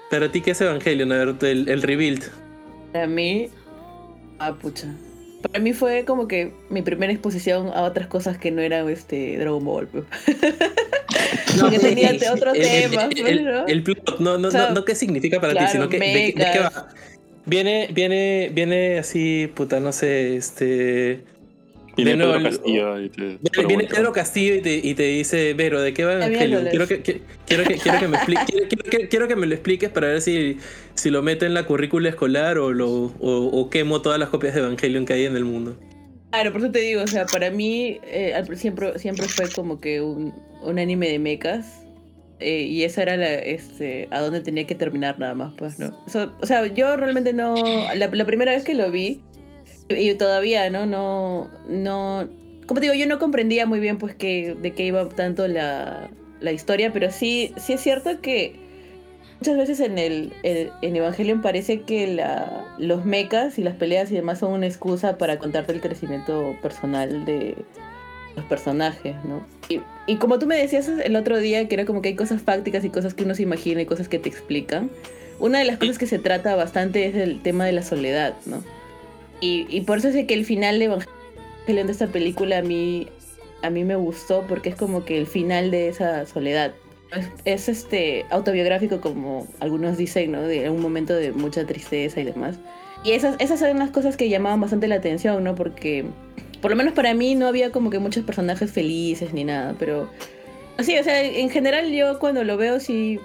¿Para 0.10 0.32
ti 0.32 0.42
qué 0.42 0.52
es 0.52 0.62
Evangelion? 0.62 1.12
A 1.12 1.18
ver, 1.26 1.36
el, 1.42 1.70
el 1.70 1.82
rebuild. 1.82 2.24
Para 2.92 3.06
mí, 3.08 3.50
ah, 4.40 4.54
pucha. 4.56 4.88
Para 5.44 5.60
mí 5.64 5.72
fue 5.74 6.04
como 6.06 6.28
que 6.28 6.52
mi 6.70 6.82
primera 6.82 7.14
exposición 7.14 7.68
a 7.74 7.84
otras 7.84 8.08
cosas 8.08 8.38
que 8.38 8.52
no 8.52 8.62
eran 8.62 8.90
este 8.90 9.38
Dragon 9.38 9.64
Ball. 9.64 9.88
pues. 9.88 10.04
Porque 11.62 11.80
tenía 11.80 12.10
El- 12.12 12.16
el- 12.16 12.20
temas, 12.20 13.06
el, 13.12 13.22
pues, 13.22 13.32
el- 13.32 13.46
¿no? 13.46 13.68
el 13.68 13.84
plot, 13.84 14.20
no, 14.20 14.38
no, 14.38 14.48
O 14.48 14.52
sea, 14.52 14.70
no, 14.70 14.76
no 14.76 14.86
qué 14.86 14.96
significa 14.96 15.40
para 15.40 15.54
ti, 15.54 15.72
sino 15.72 15.88
que 15.90 16.00
de, 16.00 16.06
de 16.08 16.34
qué 16.34 16.40
mechas. 16.40 16.76
va. 16.76 16.88
Viene, 17.46 17.90
viene, 17.94 18.52
viene 18.54 19.00
así, 19.00 19.50
puta, 19.56 19.80
no 19.80 19.92
sé, 19.92 20.36
este. 20.36 21.24
Viene 22.04 22.12
de 22.12 22.18
nuevo 22.18 22.34
Pedro 22.34 22.50
el- 22.50 22.56
Castillo 22.58 23.00
y 23.00 23.10
te 23.10 23.22
Viene, 23.22 23.68
viene 23.68 23.84
Pedro 23.86 24.12
Castillo 24.12 24.56
y 24.56 24.62
te, 24.62 24.76
y 24.84 24.94
te 24.94 25.04
dice, 25.04 25.54
Vero, 25.54 25.82
¿de 25.82 25.94
qué 25.94 26.06
va 26.06 26.14
Evangelion? 26.14 26.66
Quiero 26.70 26.88
que, 26.88 27.02
que- 27.02 27.22
quiero, 27.46 27.64
que, 27.64 27.76
quiero, 27.78 28.00
que 28.00 28.08
me 28.08 28.18
quiero, 28.26 28.42
quiero 28.68 28.84
que- 28.90 29.08
quiero 29.08 29.28
que 29.28 29.36
me 29.36 29.48
lo 29.48 29.54
expliques 29.54 29.90
para 29.90 30.08
ver 30.08 30.22
si, 30.22 30.58
si 30.96 31.10
lo 31.10 31.22
meto 31.22 31.46
en 31.46 31.54
la 31.54 31.64
currícula 31.66 32.10
escolar 32.10 32.58
o, 32.58 32.72
lo, 32.72 32.90
o, 32.90 33.12
o 33.20 33.70
quemo 33.70 34.02
todas 34.02 34.20
las 34.20 34.30
copias 34.30 34.54
de 34.56 34.62
Evangelion 34.62 35.06
que 35.06 35.14
hay 35.14 35.26
en 35.26 35.36
el 35.36 35.46
mundo. 35.46 35.78
Claro, 36.32 36.52
por 36.52 36.62
eso 36.62 36.72
te 36.72 36.80
digo, 36.80 37.02
o 37.02 37.08
sea, 37.08 37.26
para 37.26 37.50
mí 37.50 38.00
eh, 38.04 38.34
siempre, 38.56 39.00
siempre 39.00 39.28
fue 39.28 39.50
como 39.50 39.80
que 39.82 40.02
un, 40.02 40.34
un 40.62 40.78
anime 40.80 41.10
de 41.10 41.18
mechas. 41.20 41.82
eh, 42.40 42.62
y 42.62 42.84
esa 42.84 43.02
era 43.02 43.18
la, 43.18 43.34
este, 43.34 44.08
a 44.12 44.22
dónde 44.22 44.40
tenía 44.42 44.66
que 44.66 44.76
terminar 44.76 45.20
nada 45.20 45.34
más, 45.34 45.54
pues, 45.58 45.78
¿no? 45.80 45.90
So- 46.08 46.32
o 46.40 46.46
sea, 46.46 46.66
yo 46.68 46.96
realmente 46.96 47.34
no. 47.34 47.56
La, 47.96 48.08
la 48.08 48.26
primera 48.26 48.52
vez 48.54 48.64
que 48.64 48.76
lo 48.76 48.90
vi, 48.92 49.22
y 49.90 50.14
todavía, 50.16 50.70
¿no? 50.70 50.86
No. 50.86 51.50
no 51.68 52.28
como 52.66 52.80
te 52.80 52.86
digo, 52.86 52.94
yo 52.94 53.08
no 53.08 53.18
comprendía 53.20 53.66
muy 53.66 53.80
bien, 53.80 53.98
pues, 53.98 54.14
que, 54.16 54.56
de 54.62 54.72
qué 54.74 54.84
iba 54.86 55.08
tanto 55.10 55.48
la, 55.48 56.10
la 56.40 56.52
historia, 56.52 56.94
pero 56.94 57.10
sí, 57.12 57.52
sí 57.58 57.74
es 57.74 57.82
cierto 57.82 58.22
que 58.22 58.54
muchas 59.40 59.58
veces 59.58 59.80
en 59.80 59.98
el, 59.98 60.34
el- 60.44 60.72
en 60.84 60.96
Evangelion 60.96 61.42
parece 61.42 61.82
que 61.82 62.06
la, 62.08 62.76
los 62.78 63.06
mechas 63.06 63.58
y 63.58 63.64
las 63.64 63.76
peleas 63.76 64.12
y 64.12 64.16
demás 64.16 64.40
son 64.40 64.54
una 64.54 64.68
excusa 64.68 65.18
para 65.18 65.40
contarte 65.40 65.72
el 65.74 65.82
crecimiento 65.82 66.56
personal 66.62 67.26
de 67.26 67.56
los 68.36 68.46
personajes, 68.46 69.16
¿no? 69.26 69.44
Y, 69.70 69.82
y 70.06 70.18
como 70.18 70.38
tú 70.38 70.46
me 70.46 70.56
decías 70.56 70.88
el 70.90 71.16
otro 71.16 71.40
día, 71.40 71.68
que 71.68 71.74
era 71.74 71.86
como 71.86 72.02
que 72.04 72.10
hay 72.10 72.16
cosas 72.16 72.42
fácticas 72.42 72.86
y 72.86 72.90
cosas 72.92 73.16
que 73.16 73.24
uno 73.24 73.34
se 73.34 73.42
imagina 73.44 73.82
y 73.82 73.86
cosas 73.88 74.08
que 74.08 74.20
te 74.20 74.30
explican, 74.30 74.92
una 75.40 75.58
de 75.58 75.66
las 75.66 75.78
cosas 75.80 75.98
que 75.98 76.06
se 76.06 76.20
trata 76.20 76.56
bastante 76.56 77.08
es 77.08 77.16
el 77.16 77.42
tema 77.42 77.66
de 77.66 77.72
la 77.72 77.82
soledad, 77.82 78.36
¿no? 78.46 78.64
Y, 79.42 79.66
y 79.70 79.82
por 79.82 80.00
eso 80.00 80.10
es 80.10 80.26
que 80.26 80.34
el 80.34 80.46
final 80.46 80.80
de 80.80 80.86
Evangelion 80.86 81.88
de 81.88 81.92
esta 81.92 82.08
película 82.08 82.60
a 82.60 82.62
mí, 82.62 83.08
a 83.62 83.70
mí 83.70 83.84
me 83.84 83.96
gustó, 83.96 84.46
porque 84.48 84.70
es 84.70 84.76
como 84.76 85.06
que 85.06 85.18
el 85.18 85.28
final 85.28 85.72
de 85.72 85.90
esa 85.90 86.26
soledad. 86.26 86.74
Es, 87.12 87.28
es, 87.46 87.70
este 87.70 88.26
autobiográfico 88.30 89.02
como 89.02 89.48
algunos 89.60 89.98
dicen, 89.98 90.32
¿no? 90.32 90.42
De 90.42 90.70
un 90.70 90.82
momento 90.82 91.14
de 91.14 91.32
mucha 91.32 91.66
tristeza 91.66 92.20
y 92.20 92.24
demás. 92.24 92.60
Y 93.04 93.12
esas, 93.12 93.36
esas 93.40 93.62
eran 93.62 93.80
las 93.80 93.92
cosas 93.92 94.18
que 94.18 94.30
llamaban 94.30 94.60
bastante 94.60 94.88
la 94.88 94.96
atención, 94.96 95.44
¿no? 95.44 95.56
Porque, 95.56 96.06
por 96.62 96.72
lo 96.72 96.78
menos 96.78 96.94
para 96.94 97.14
mí, 97.14 97.36
no 97.36 97.48
había 97.48 97.72
como 97.72 97.90
que 97.90 98.00
muchos 98.00 98.26
personajes 98.26 98.72
felices 98.72 99.34
ni 99.34 99.44
nada, 99.44 99.76
pero... 99.80 100.10
Sí, 100.80 100.98
o 100.98 101.04
sea, 101.04 101.22
en 101.22 101.50
general 101.50 101.92
yo 101.92 102.20
cuando 102.20 102.44
lo 102.44 102.56
veo, 102.58 102.80
sí, 102.80 103.20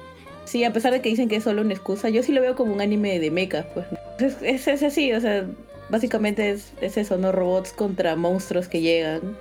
sí, 0.44 0.64
a 0.64 0.72
pesar 0.72 0.92
de 0.92 1.00
que 1.00 1.08
dicen 1.08 1.28
que 1.28 1.36
es 1.36 1.44
solo 1.44 1.62
una 1.62 1.72
excusa, 1.72 2.08
yo 2.08 2.22
sí 2.22 2.32
lo 2.32 2.40
veo 2.40 2.54
como 2.54 2.72
un 2.72 2.80
anime 2.80 3.18
de 3.18 3.30
mechas, 3.30 3.66
pues. 3.74 3.86
Es, 4.18 4.36
es, 4.42 4.68
es 4.68 4.82
así, 4.82 5.12
o 5.12 5.20
sea, 5.20 5.44
básicamente 5.90 6.50
es, 6.50 6.72
es 6.80 6.96
eso, 6.96 7.18
¿no? 7.18 7.32
Robots 7.32 7.72
contra 7.72 8.16
monstruos 8.16 8.68
que 8.68 8.80
llegan 8.80 9.36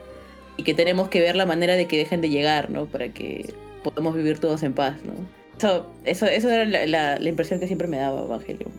y 0.57 0.63
que 0.63 0.73
tenemos 0.73 1.09
que 1.09 1.21
ver 1.21 1.35
la 1.35 1.45
manera 1.45 1.75
de 1.75 1.87
que 1.87 1.97
dejen 1.97 2.21
de 2.21 2.29
llegar, 2.29 2.69
¿no? 2.69 2.85
Para 2.85 3.09
que 3.09 3.53
podamos 3.83 4.15
vivir 4.15 4.39
todos 4.39 4.63
en 4.63 4.73
paz, 4.73 4.95
¿no? 5.03 5.13
Eso, 5.57 5.87
eso, 6.03 6.25
eso 6.25 6.49
era 6.49 6.65
la, 6.65 7.29
impresión 7.29 7.59
que 7.59 7.67
siempre 7.67 7.87
me 7.87 7.97
daba 7.97 8.23
Evangelion. 8.23 8.71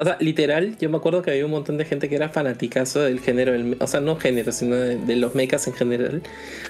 O 0.00 0.04
sea, 0.04 0.16
literal, 0.20 0.78
yo 0.78 0.88
me 0.88 0.96
acuerdo 0.96 1.22
que 1.22 1.32
había 1.32 1.44
un 1.44 1.50
montón 1.50 1.76
de 1.76 1.84
gente 1.84 2.08
que 2.08 2.14
era 2.14 2.28
fanaticazo 2.28 3.02
del 3.02 3.18
género, 3.18 3.52
o 3.80 3.86
sea, 3.88 4.00
no 4.00 4.14
género, 4.14 4.52
sino 4.52 4.76
de, 4.76 5.16
los 5.16 5.34
mechas 5.34 5.66
en 5.66 5.74
general. 5.74 6.22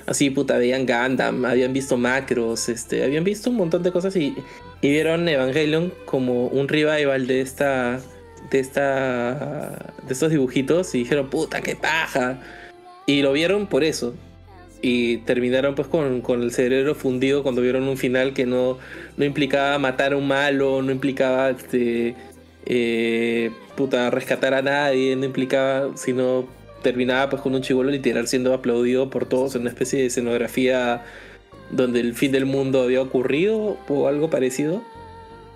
Así, 0.07 0.31
puta, 0.31 0.57
veían 0.57 0.87
Gundam, 0.87 1.45
habían 1.45 1.75
visto 1.75 1.99
Macros, 1.99 2.71
este, 2.71 3.05
habían 3.05 3.25
visto 3.25 3.51
un 3.51 3.57
montón 3.57 3.83
de 3.83 3.93
cosas 3.93 4.17
y 4.17 4.35
vieron 4.81 5.29
Evangelion 5.29 5.93
como 6.07 6.47
un 6.47 6.69
revival 6.69 7.27
de 7.27 7.43
esta, 7.43 8.01
de 8.51 8.61
esta, 8.61 9.93
de 10.07 10.13
estos 10.13 10.31
dibujitos 10.31 10.95
y 10.95 10.99
dijeron, 10.99 11.31
puta, 11.31 11.61
qué 11.61 11.77
paja. 11.77 12.41
Y 13.07 13.23
lo 13.23 13.33
vieron 13.33 13.67
por 13.67 13.85
eso. 13.85 14.15
Y 14.81 15.19
terminaron 15.19 15.75
pues 15.75 15.89
con, 15.89 16.21
con 16.21 16.43
el 16.43 16.53
cerebro 16.53 16.95
fundido 16.95 17.43
cuando 17.43 17.63
vieron 17.63 17.83
un 17.89 17.97
final 17.97 18.33
que 18.33 18.47
no, 18.47 18.79
no 19.17 19.25
implicaba 19.25 19.79
matar 19.79 20.13
a 20.13 20.17
un 20.17 20.29
malo, 20.29 20.83
no 20.83 20.93
implicaba 20.93 21.51
este, 21.51 22.15
eh, 22.67 23.51
puta, 23.77 24.11
rescatar 24.11 24.55
a 24.55 24.63
nadie, 24.63 25.17
no 25.17 25.25
implicaba, 25.25 25.97
sino 25.97 26.47
terminaba 26.83 27.29
pues 27.29 27.43
con 27.43 27.55
un 27.57 27.63
chivolo 27.63 27.91
literal 27.91 28.29
siendo 28.29 28.55
aplaudido 28.55 29.11
por 29.11 29.27
todos 29.27 29.57
en 29.57 29.63
una 29.63 29.71
especie 29.71 29.99
de 29.99 30.07
escenografía 30.07 31.03
donde 31.71 31.99
el 32.01 32.15
fin 32.15 32.31
del 32.31 32.47
mundo 32.47 32.83
había 32.83 33.03
ocurrido 33.03 33.79
o 33.89 34.07
algo 34.07 34.31
parecido. 34.31 34.83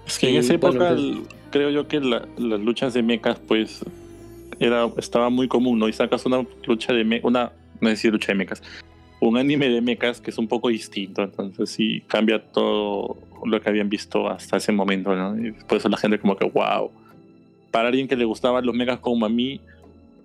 Es 0.06 0.18
que 0.18 0.30
en 0.30 0.36
esa 0.36 0.56
bueno, 0.56 0.84
época 0.84 0.94
pues- 0.94 1.41
creo 1.52 1.70
yo 1.70 1.86
que 1.86 2.00
la- 2.00 2.26
las 2.36 2.60
luchas 2.60 2.94
de 2.94 3.02
mechas 3.02 3.38
pues 3.46 3.84
era, 4.58 4.88
estaba 4.96 5.30
muy 5.30 5.46
común, 5.46 5.78
¿no? 5.78 5.88
Y 5.88 5.92
sacas 5.92 6.26
una 6.26 6.44
lucha 6.66 6.92
de 6.92 7.04
mechas, 7.04 7.24
una, 7.24 7.52
no 7.80 7.88
es 7.88 7.94
decir 7.98 8.12
lucha 8.12 8.32
de 8.32 8.38
mechas, 8.38 8.62
un 9.20 9.36
anime 9.36 9.68
de 9.68 9.80
mechas 9.80 10.20
que 10.20 10.30
es 10.30 10.38
un 10.38 10.48
poco 10.48 10.68
distinto, 10.68 11.22
entonces 11.22 11.70
sí 11.70 12.02
cambia 12.08 12.42
todo 12.42 13.16
lo 13.44 13.60
que 13.60 13.68
habían 13.68 13.88
visto 13.88 14.28
hasta 14.28 14.56
ese 14.56 14.72
momento, 14.72 15.14
¿no? 15.14 15.38
Y 15.46 15.52
por 15.52 15.78
eso 15.78 15.88
la 15.88 15.96
gente 15.96 16.18
como 16.18 16.36
que, 16.36 16.44
wow. 16.48 16.90
Para 17.70 17.88
alguien 17.88 18.08
que 18.08 18.16
le 18.16 18.24
gustaban 18.24 18.66
los 18.66 18.74
megas 18.74 18.98
como 18.98 19.24
a 19.24 19.28
mí, 19.28 19.60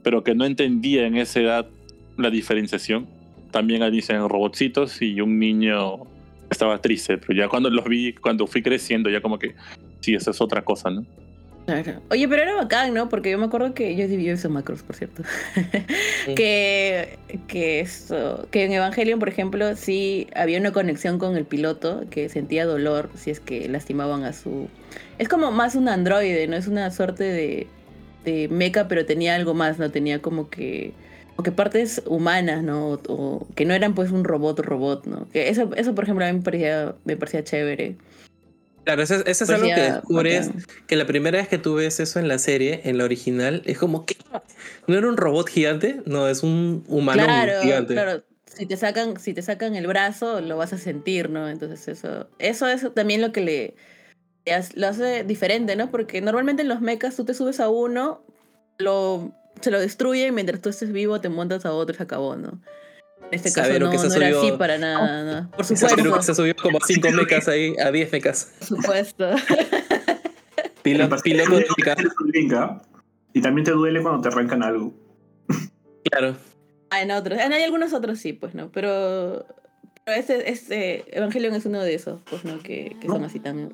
pero 0.04 0.24
que 0.24 0.34
no 0.34 0.46
entendía 0.46 1.06
en 1.06 1.16
esa 1.16 1.40
edad 1.40 1.68
la 2.18 2.30
diferenciación, 2.30 3.08
también 3.52 3.90
dicen 3.92 4.28
robotcitos 4.28 5.02
y 5.02 5.22
un 5.22 5.40
niño 5.40 6.00
estaba 6.50 6.80
triste, 6.80 7.18
pero 7.18 7.38
ya 7.38 7.48
cuando 7.48 7.70
los 7.70 7.86
vi, 7.86 8.14
cuando 8.14 8.48
fui 8.48 8.62
creciendo, 8.62 9.10
ya 9.10 9.22
como 9.22 9.38
que, 9.40 9.56
sí, 10.02 10.16
eso 10.16 10.32
es 10.32 10.41
otra 10.41 10.64
cosa, 10.64 10.89
¿no? 10.89 11.06
Claro. 11.68 12.00
Oye, 12.10 12.30
pero 12.30 12.43
era 12.43 12.56
bacán, 12.56 12.93
¿no? 12.93 13.10
Porque 13.10 13.30
yo 13.30 13.38
me 13.38 13.45
acuerdo 13.45 13.74
que 13.74 13.93
yo 13.98 14.08
divido 14.08 14.34
esos 14.34 14.50
macros, 14.50 14.84
por 14.84 14.95
cierto. 14.95 15.24
que, 16.36 17.20
que 17.50 17.82
esto, 17.82 18.48
que 18.52 18.64
en 18.64 18.72
Evangelion, 18.72 19.20
por 19.20 19.28
ejemplo, 19.28 19.76
sí 19.76 20.28
había 20.34 20.62
una 20.62 20.72
conexión 20.72 21.20
con 21.20 21.36
el 21.36 21.43
piloto 21.43 22.06
que 22.10 22.30
sentía 22.30 22.66
dolor 22.66 23.10
si 23.16 23.32
es 23.32 23.41
que 23.41 23.68
lastimaban 23.68 24.24
a 24.24 24.32
su. 24.32 24.70
Es 25.18 25.28
como 25.28 25.52
más 25.52 25.76
un 25.76 25.89
androide, 25.89 26.48
¿no? 26.48 26.56
Es 26.56 26.68
una 26.68 26.89
suerte 26.89 27.26
de, 27.26 27.68
de 28.24 28.48
mecha, 28.48 28.88
pero 28.88 29.06
tenía 29.06 29.36
algo 29.36 29.54
más, 29.54 29.78
¿no? 29.78 29.91
Tenía 29.91 30.22
como 30.22 30.50
que. 30.50 30.93
O 31.36 31.43
que 31.43 31.52
partes 31.52 32.02
humanas, 32.06 32.64
¿no? 32.64 32.91
O, 32.91 33.02
o 33.10 33.48
que 33.56 33.66
no 33.66 33.74
eran 33.74 33.93
pues 33.93 34.12
un 34.12 34.24
robot 34.24 34.62
robot, 34.62 35.06
¿no? 35.06 35.28
Que 35.34 35.50
eso, 35.50 35.70
eso 35.76 35.93
por 35.93 36.06
ejemplo, 36.06 36.24
a 36.24 36.32
mí 36.32 36.38
me 36.38 36.43
parecía, 36.43 36.95
me 37.04 37.18
parecía 37.18 37.43
chévere. 37.43 37.98
Claro, 38.88 39.04
eso, 39.04 39.16
eso 39.16 39.26
es 39.26 39.38
Pues 39.40 39.50
algo 39.50 39.68
ya, 39.68 39.76
que 39.76 39.82
descubres 39.82 40.48
bacán. 40.48 40.64
que 40.88 40.96
la 40.96 41.06
primera 41.06 41.38
vez 41.40 41.50
que 41.50 41.58
tú 41.58 41.76
ves 41.76 42.00
eso 42.00 42.20
en 42.20 42.30
la 42.30 42.40
serie, 42.40 42.80
en 42.86 42.98
la 42.98 43.04
original, 43.04 43.62
es 43.66 43.78
como 43.78 44.06
que 44.06 44.16
no 44.88 44.98
era 44.98 45.10
un 45.10 45.18
robot 45.18 45.50
gigante, 45.50 46.02
no, 46.06 46.26
es 46.30 46.42
un 46.42 46.86
humano 46.88 47.26
claro, 47.26 47.62
gigante. 47.64 47.94
claro. 47.96 48.24
Si 48.46 48.66
te 48.66 48.78
sacan, 48.78 49.20
si 49.20 49.34
te 49.34 49.42
sacan 49.42 49.76
el 49.76 49.88
brazo, 49.88 50.40
lo 50.40 50.56
vas 50.56 50.72
a 50.72 50.78
sentir, 50.78 51.30
¿no? 51.30 51.50
Entonces 51.50 51.86
eso, 51.90 52.30
eso 52.40 52.70
es 52.70 52.94
también 52.94 53.20
lo 53.20 53.34
que 53.34 53.42
le, 53.42 53.76
lo 54.76 54.88
hace 54.88 55.26
diferente, 55.26 55.76
¿no? 55.76 55.92
Porque 55.92 56.22
normalmente 56.22 56.62
en 56.62 56.70
los 56.70 56.80
mechas 56.80 57.18
tú 57.18 57.26
te 57.26 57.34
subes 57.34 57.60
a 57.60 57.68
uno, 57.68 58.24
lo, 58.78 59.34
se 59.60 59.70
lo 59.70 59.82
destruye 59.82 60.28
y 60.28 60.32
mientras 60.32 60.62
tú 60.62 60.70
estés 60.70 60.94
vivo 60.94 61.20
te 61.20 61.28
montas 61.28 61.66
a 61.66 61.74
otro 61.74 61.94
y 61.94 61.98
se 61.98 62.04
acabó, 62.04 62.38
¿no? 62.38 62.62
En 63.30 63.34
este 63.34 63.52
caso 63.52 63.68
Sabero 63.68 63.86
no, 63.88 63.92
que 63.92 63.98
se 63.98 64.08
no 64.08 64.14
era 64.16 64.30
subió- 64.30 64.40
así 64.48 64.58
para 64.58 64.78
nada, 64.78 65.42
¿no? 65.42 65.52
Por 65.52 65.66
supuesto, 65.66 66.14
que 66.18 66.24
se 66.24 66.36
subió 66.36 66.56
como 66.56 66.78
a 66.78 66.82
5 66.86 67.12
mecas 67.12 67.48
ahí, 67.48 67.76
a 67.84 67.92
10 67.92 68.12
mecas. 68.12 68.54
por 68.60 68.68
supuesto. 68.68 69.30
Pastel 71.10 71.22
piloto 71.22 71.56
de. 71.56 72.78
Y 73.34 73.42
también 73.42 73.66
te 73.66 73.72
duele 73.72 74.02
cuando 74.02 74.22
te 74.22 74.30
arrancan 74.30 74.64
algo. 74.64 74.94
Claro. 76.10 76.36
Ah, 76.90 77.02
en 77.02 77.12
otros, 77.12 77.38
en 77.40 77.52
hay 77.52 77.64
algunos 77.64 77.92
otros 77.94 78.18
sí, 78.20 78.32
pues, 78.32 78.56
¿no? 78.56 78.70
Pero, 78.72 79.46
pero 80.06 80.18
este, 80.18 80.50
este 80.50 81.04
Evangelion 81.18 81.54
es 81.54 81.66
uno 81.66 81.82
de 81.82 81.94
esos, 81.94 82.22
pues, 82.30 82.46
¿no? 82.46 82.60
Que, 82.60 82.96
que 83.02 83.08
son 83.08 83.26
así 83.26 83.40
también. 83.42 83.74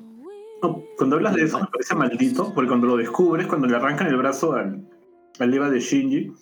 No, 0.62 0.82
cuando 0.96 1.16
hablas 1.16 1.34
de 1.36 1.44
eso 1.44 1.60
me 1.60 1.66
parece 1.66 1.94
maldito, 1.94 2.52
porque 2.52 2.68
cuando 2.68 2.88
lo 2.88 2.96
descubres, 2.96 3.46
cuando 3.46 3.68
le 3.68 3.76
arrancan 3.76 4.08
el 4.08 4.16
brazo 4.16 4.54
al, 4.54 4.84
al 5.38 5.54
Eva 5.54 5.70
de 5.70 5.78
Shinji, 5.78 6.32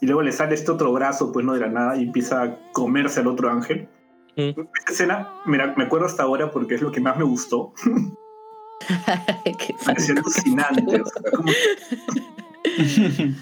y 0.00 0.06
luego 0.06 0.22
le 0.22 0.32
sale 0.32 0.54
este 0.54 0.70
otro 0.70 0.92
brazo, 0.92 1.32
pues 1.32 1.44
no 1.46 1.52
de 1.54 1.60
la 1.60 1.68
nada, 1.68 1.96
y 1.96 2.02
empieza 2.04 2.42
a 2.42 2.54
comerse 2.72 3.20
al 3.20 3.26
otro 3.28 3.50
ángel. 3.50 3.88
Mm. 4.36 4.50
Esta 4.78 4.92
escena, 4.92 5.28
mira, 5.46 5.74
me 5.76 5.84
acuerdo 5.84 6.06
hasta 6.06 6.22
ahora 6.24 6.50
porque 6.50 6.74
es 6.74 6.82
lo 6.82 6.90
que 6.92 7.00
más 7.00 7.16
me 7.16 7.24
gustó. 7.24 7.72
Qué 9.44 9.74
Pareció 9.84 10.14
alucinante. 10.18 11.00
o 11.00 11.06
sea, 11.06 11.22
como- 11.32 11.52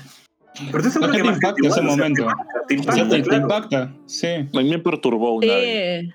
Pero 0.70 0.78
eso 0.80 0.88
es 0.88 0.96
lo 0.96 1.10
que 1.10 1.16
te 1.18 1.24
más 1.24 1.34
impacta 1.36 1.56
ese 1.66 1.66
igual, 1.66 1.80
o 1.80 1.82
sea, 1.82 1.82
momento. 1.96 2.26
te 2.68 2.74
impacta, 2.74 2.92
te 2.92 2.92
O 2.92 2.92
sea, 2.92 3.02
impacta, 3.02 3.08
te, 3.08 3.16
te 3.16 3.28
claro. 3.28 3.42
impacta, 3.42 3.94
sí. 4.06 4.26
A 4.28 4.60
mí 4.60 4.70
me 4.70 4.78
perturbó 4.78 5.32
una 5.36 5.46
vez. 5.46 6.04
Sí. 6.04 6.12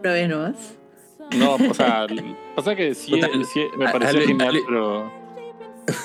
Una 0.00 0.12
vez 0.12 0.28
nomás. 0.28 0.74
No, 1.38 1.54
o 1.70 1.74
sea, 1.74 2.06
pasa 2.56 2.74
que 2.74 2.94
sí, 2.94 3.18
sí 3.52 3.60
me 3.78 3.88
pareció 3.90 4.20
genial, 4.26 4.56
pero. 4.66 5.21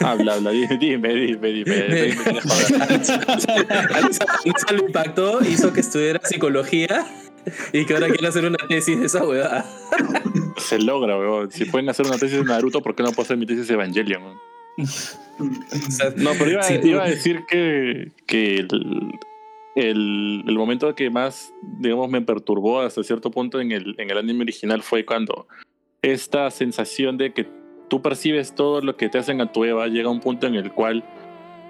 Habla, 0.01 0.33
habla, 0.35 0.51
dime, 0.51 0.77
dime, 0.79 1.13
dime, 1.13 1.51
dime. 1.51 2.15
Alisa 3.89 4.71
lo 4.73 4.85
impactó, 4.87 5.41
hizo 5.43 5.71
que 5.73 5.81
estudiara 5.81 6.19
psicología 6.23 7.05
y 7.73 7.85
que 7.85 7.93
ahora 7.93 8.07
quiere 8.07 8.27
hacer 8.27 8.45
una 8.45 8.57
tesis 8.67 8.99
de 8.99 9.05
esa 9.05 9.25
huevada. 9.25 9.65
Se 10.57 10.79
logra, 10.79 11.17
weón. 11.17 11.51
Si 11.51 11.65
pueden 11.65 11.89
hacer 11.89 12.05
una 12.07 12.17
tesis 12.17 12.37
de 12.39 12.43
Naruto, 12.43 12.81
¿por 12.81 12.95
qué 12.95 13.03
no 13.03 13.09
puedo 13.11 13.23
hacer 13.23 13.37
mi 13.37 13.45
tesis 13.45 13.67
de 13.67 13.73
Evangelion? 13.75 14.23
weón? 14.23 14.37
O 14.79 15.91
sea, 15.91 16.11
No, 16.17 16.31
pero 16.37 16.51
iba, 16.51 16.63
Sí, 16.63 16.79
tú- 16.79 16.87
iba 16.87 17.03
a 17.03 17.09
decir 17.09 17.41
que, 17.47 18.11
que 18.25 18.55
el, 18.57 19.11
el, 19.75 20.43
el 20.47 20.55
momento 20.57 20.93
que 20.95 21.09
más, 21.09 21.53
digamos, 21.79 22.09
me 22.09 22.21
perturbó 22.21 22.81
hasta 22.81 23.03
cierto 23.03 23.31
punto 23.31 23.61
en 23.61 23.71
el, 23.71 23.95
en 23.97 24.09
el 24.09 24.17
anime 24.17 24.41
original 24.41 24.81
fue 24.81 25.05
cuando 25.05 25.47
esta 26.01 26.49
sensación 26.51 27.17
de 27.17 27.33
que 27.33 27.47
tú 27.87 28.01
percibes 28.01 28.53
todo 28.53 28.81
lo 28.81 28.95
que 28.95 29.09
te 29.09 29.17
hacen 29.17 29.41
a 29.41 29.51
tu 29.51 29.63
Eva 29.63 29.87
llega 29.87 30.09
un 30.09 30.19
punto 30.19 30.47
en 30.47 30.55
el 30.55 30.71
cual 30.71 31.03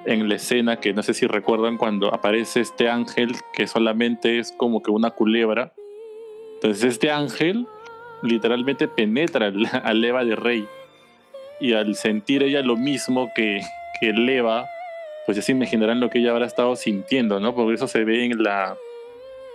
en 0.05 0.27
la 0.29 0.35
escena 0.35 0.79
que 0.79 0.93
no 0.93 1.03
sé 1.03 1.13
si 1.13 1.27
recuerdan 1.27 1.77
cuando 1.77 2.13
aparece 2.13 2.61
este 2.61 2.89
ángel 2.89 3.35
que 3.53 3.67
solamente 3.67 4.39
es 4.39 4.51
como 4.51 4.81
que 4.81 4.91
una 4.91 5.11
culebra 5.11 5.73
entonces 6.55 6.83
este 6.83 7.11
ángel 7.11 7.67
literalmente 8.23 8.87
penetra 8.87 9.51
al 9.83 10.03
Eva 10.05 10.23
de 10.23 10.35
Rey 10.35 10.67
y 11.59 11.73
al 11.73 11.95
sentir 11.95 12.43
ella 12.43 12.61
lo 12.61 12.77
mismo 12.77 13.31
que, 13.35 13.61
que 13.99 14.09
el 14.09 14.27
Eva 14.27 14.67
pues 15.27 15.35
ya 15.35 15.41
se 15.41 15.51
imaginarán 15.51 15.99
lo 15.99 16.09
que 16.09 16.19
ella 16.19 16.31
habrá 16.31 16.45
estado 16.45 16.73
sintiendo, 16.77 17.41
¿no? 17.41 17.53
Porque 17.53 17.73
eso 17.73 17.89
se 17.89 18.05
ve 18.05 18.23
en 18.23 18.41
la, 18.41 18.77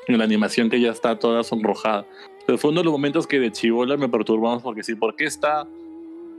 en 0.06 0.18
la 0.18 0.24
animación 0.24 0.68
que 0.68 0.76
ella 0.76 0.90
está 0.90 1.18
toda 1.18 1.42
sonrojada. 1.44 2.04
Pero 2.44 2.58
fue 2.58 2.72
uno 2.72 2.80
de 2.80 2.84
los 2.84 2.92
momentos 2.92 3.26
que 3.26 3.40
de 3.40 3.50
chivola 3.50 3.96
me 3.96 4.10
perturbamos 4.10 4.62
porque 4.62 4.82
sí, 4.82 4.94
¿por 4.96 5.16
qué 5.16 5.24
está 5.24 5.66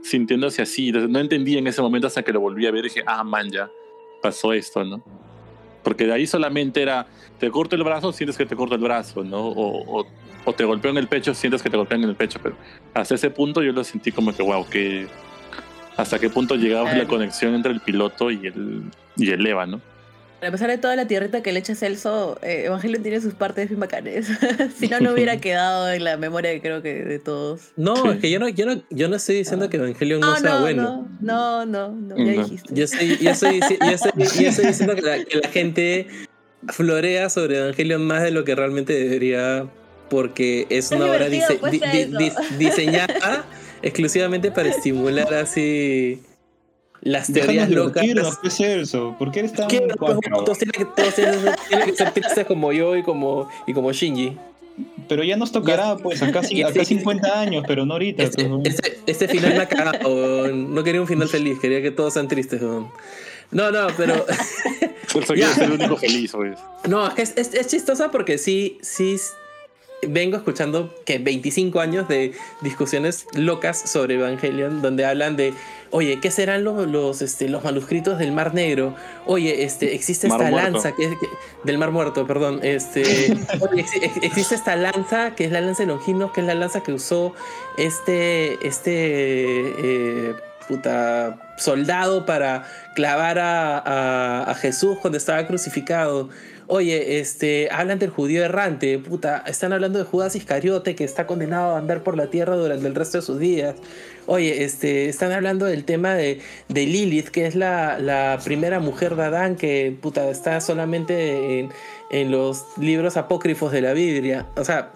sintiéndose 0.04 0.62
así? 0.62 0.88
Entonces, 0.88 1.10
no 1.10 1.18
entendí 1.18 1.56
en 1.56 1.66
ese 1.66 1.82
momento 1.82 2.06
hasta 2.06 2.22
que 2.22 2.32
lo 2.32 2.40
volví 2.40 2.66
a 2.66 2.70
ver 2.70 2.84
y 2.84 2.88
dije, 2.88 3.02
ah, 3.06 3.24
man, 3.24 3.50
ya 3.50 3.70
pasó 4.22 4.52
esto, 4.52 4.84
¿no? 4.84 5.02
Porque 5.82 6.06
de 6.06 6.12
ahí 6.12 6.26
solamente 6.26 6.80
era, 6.82 7.06
te 7.38 7.50
corto 7.50 7.74
el 7.74 7.82
brazo, 7.82 8.12
sientes 8.12 8.36
que 8.36 8.46
te 8.46 8.54
corto 8.54 8.74
el 8.74 8.80
brazo, 8.80 9.24
¿no? 9.24 9.48
O, 9.48 10.00
o, 10.00 10.06
o 10.44 10.52
te 10.52 10.64
golpeo 10.64 10.90
en 10.90 10.98
el 10.98 11.08
pecho, 11.08 11.34
sientes 11.34 11.62
que 11.62 11.70
te 11.70 11.76
golpean 11.76 12.02
en 12.04 12.10
el 12.10 12.16
pecho, 12.16 12.38
pero 12.42 12.56
hasta 12.94 13.14
ese 13.14 13.30
punto 13.30 13.62
yo 13.62 13.72
lo 13.72 13.82
sentí 13.82 14.12
como 14.12 14.34
que, 14.34 14.42
wow, 14.42 14.66
que 14.68 15.06
hasta 15.96 16.18
qué 16.18 16.30
punto 16.30 16.54
llegaba 16.56 16.92
la 16.94 17.06
conexión 17.06 17.54
entre 17.54 17.72
el 17.72 17.80
piloto 17.80 18.30
y 18.30 18.46
el, 18.46 18.82
y 19.16 19.30
el 19.30 19.46
Eva, 19.46 19.66
¿no? 19.66 19.80
A 20.46 20.50
pesar 20.50 20.68
de 20.70 20.78
toda 20.78 20.96
la 20.96 21.06
tierrita 21.06 21.42
que 21.42 21.52
le 21.52 21.60
echa 21.60 21.74
Celso, 21.74 22.38
eh, 22.42 22.64
Evangelion 22.66 23.02
tiene 23.02 23.20
sus 23.20 23.34
partes 23.34 23.68
bien 23.68 23.80
bacanes. 23.80 24.26
si 24.78 24.88
no, 24.88 25.00
no 25.00 25.12
hubiera 25.12 25.36
quedado 25.40 25.90
en 25.92 26.04
la 26.04 26.16
memoria, 26.16 26.60
creo 26.60 26.82
que 26.82 26.94
de 27.04 27.18
todos. 27.18 27.72
No, 27.76 28.12
es 28.12 28.20
que 28.20 28.30
yo 28.30 28.38
no, 28.38 28.48
yo 28.48 28.66
no, 28.66 28.82
yo 28.90 29.08
no 29.08 29.16
estoy 29.16 29.36
diciendo 29.36 29.68
que 29.70 29.76
Evangelion 29.78 30.20
no, 30.20 30.30
No, 30.32 30.36
sea 30.38 30.50
no, 30.54 30.60
bueno. 30.60 31.08
no, 31.20 31.66
no, 31.66 31.88
no, 31.90 32.16
no, 32.16 32.16
ya 32.16 32.32
No. 32.36 32.42
dijiste. 32.44 32.74
Yo 32.74 32.84
estoy, 32.84 33.16
yo 33.18 33.30
estoy, 33.30 33.60
yo 33.60 33.66
estoy- 33.90 34.12
yo 34.42 34.48
estoy 34.48 34.66
diciendo 34.66 34.94
que 34.94 35.02
la, 35.02 35.24
que 35.24 35.38
la 35.38 35.48
gente 35.48 36.06
florea 36.68 37.28
sobre 37.30 37.58
Evangelion 37.58 38.04
más 38.04 38.22
de 38.22 38.30
lo 38.30 38.44
que 38.44 38.54
realmente 38.54 38.92
debería, 38.92 39.66
porque 40.10 40.66
es 40.70 40.90
una 40.90 41.06
obra 41.06 41.28
dise- 41.28 41.58
pues, 41.58 41.72
di- 41.72 41.80
di- 41.80 42.32
diseñada 42.58 43.44
exclusivamente 43.82 44.50
para 44.50 44.68
estimular 44.70 45.32
así 45.34 46.22
las 47.04 47.32
Déjanos 47.32 47.54
teorías 47.54 47.70
locas. 47.70 48.02
divertirnos, 48.02 48.38
¿qué 48.38 48.48
es 48.48 48.60
eso? 48.60 49.14
¿Por 49.18 49.30
qué 49.30 49.40
eres 49.40 49.52
tan 49.52 49.68
¿Qué? 49.68 49.80
Todos 49.80 50.58
tienen 50.58 50.72
que, 50.72 50.84
todos 50.86 51.14
tienen, 51.14 51.86
que 51.86 51.94
ser 51.94 52.10
tristes 52.12 52.46
como 52.46 52.72
yo 52.72 52.96
y 52.96 53.02
como, 53.02 53.48
y 53.66 53.74
como 53.74 53.92
Shinji. 53.92 54.36
Pero 55.08 55.22
ya 55.22 55.36
nos 55.36 55.52
tocará, 55.52 55.96
pues, 55.96 56.22
acá, 56.22 56.42
sí- 56.42 56.62
acá 56.62 56.84
50 56.84 57.40
años, 57.40 57.64
pero 57.68 57.86
no 57.86 57.92
ahorita. 57.92 58.24
Este, 58.24 58.44
pues, 58.46 58.50
¿no? 58.50 58.62
este, 58.64 58.98
este 59.06 59.28
final 59.28 59.52
me 59.54 59.60
ha 59.60 59.68
cagado. 59.68 60.48
No 60.48 60.82
quería 60.82 61.00
un 61.00 61.06
final 61.06 61.28
feliz, 61.28 61.58
quería 61.60 61.80
que 61.82 61.90
todos 61.90 62.14
sean 62.14 62.26
tristes. 62.26 62.60
No, 62.62 63.70
no, 63.70 63.86
pero. 63.96 64.24
Ya. 65.14 65.20
quiere 65.34 65.52
ser 65.54 65.64
el 65.64 65.72
único 65.72 65.96
feliz, 65.96 66.32
pues. 66.32 66.58
No, 66.88 67.08
es, 67.16 67.34
es, 67.36 67.54
es 67.54 67.68
chistosa 67.68 68.10
porque 68.10 68.36
sí, 68.36 68.78
sí 68.82 69.16
vengo 70.08 70.36
escuchando 70.36 70.94
que 71.04 71.18
25 71.18 71.78
años 71.80 72.08
de 72.08 72.32
discusiones 72.62 73.26
locas 73.34 73.78
sobre 73.90 74.14
Evangelion, 74.16 74.82
donde 74.82 75.04
hablan 75.04 75.36
de, 75.36 75.54
oye, 75.96 76.18
¿qué 76.20 76.30
serán 76.32 76.64
los, 76.64 76.88
los, 76.88 77.22
este, 77.22 77.48
los 77.48 77.62
manuscritos 77.62 78.18
del 78.18 78.32
Mar 78.32 78.52
Negro? 78.52 78.94
Oye, 79.26 79.62
este, 79.64 79.94
existe 79.94 80.26
Mar 80.28 80.40
esta 80.40 80.50
Muerto. 80.50 80.70
lanza 80.72 80.92
que, 80.96 81.04
es- 81.04 81.18
que- 81.20 81.28
del 81.62 81.78
Mar 81.78 81.92
Muerto, 81.92 82.26
perdón. 82.26 82.58
Este, 82.62 83.02
oye, 83.60 83.84
exi- 83.84 84.00
ex- 84.02 84.22
existe 84.22 84.54
esta 84.56 84.74
lanza 84.74 85.34
que 85.36 85.44
es 85.44 85.52
la 85.52 85.60
lanza 85.60 85.84
de 85.84 85.86
Longinos, 85.88 86.32
que 86.32 86.40
es 86.40 86.46
la 86.46 86.54
lanza 86.54 86.82
que 86.82 86.92
usó 86.92 87.32
este, 87.76 88.58
este, 88.66 88.92
eh, 88.98 90.34
puta, 90.68 91.36
soldado 91.58 92.24
para 92.26 92.64
clavar 92.94 93.38
a, 93.38 93.78
a- 93.78 94.50
a 94.50 94.54
Jesús 94.54 94.98
cuando 95.00 95.16
estaba 95.18 95.46
crucificado. 95.46 96.28
Oye, 96.66 97.20
este, 97.20 97.68
hablan 97.70 97.98
del 97.98 98.10
judío 98.10 98.42
errante, 98.42 98.98
puta, 98.98 99.44
están 99.46 99.72
hablando 99.72 99.98
de 99.98 100.04
Judas 100.04 100.34
Iscariote 100.34 100.94
que 100.94 101.04
está 101.04 101.26
condenado 101.26 101.74
a 101.74 101.78
andar 101.78 102.02
por 102.02 102.16
la 102.16 102.28
tierra 102.28 102.56
durante 102.56 102.86
el 102.86 102.94
resto 102.94 103.18
de 103.18 103.22
sus 103.22 103.38
días. 103.38 103.74
Oye, 104.26 104.64
este, 104.64 105.08
están 105.10 105.32
hablando 105.32 105.66
del 105.66 105.84
tema 105.84 106.14
de, 106.14 106.40
de 106.68 106.86
Lilith, 106.86 107.28
que 107.28 107.46
es 107.46 107.54
la, 107.54 107.98
la 107.98 108.38
primera 108.42 108.80
mujer 108.80 109.14
de 109.16 109.24
Adán 109.24 109.56
que, 109.56 109.94
puta, 110.00 110.30
está 110.30 110.60
solamente 110.62 111.58
en, 111.58 111.68
en 112.10 112.30
los 112.30 112.64
libros 112.78 113.18
apócrifos 113.18 113.70
de 113.70 113.82
la 113.82 113.92
Biblia. 113.92 114.46
O 114.56 114.64
sea, 114.64 114.92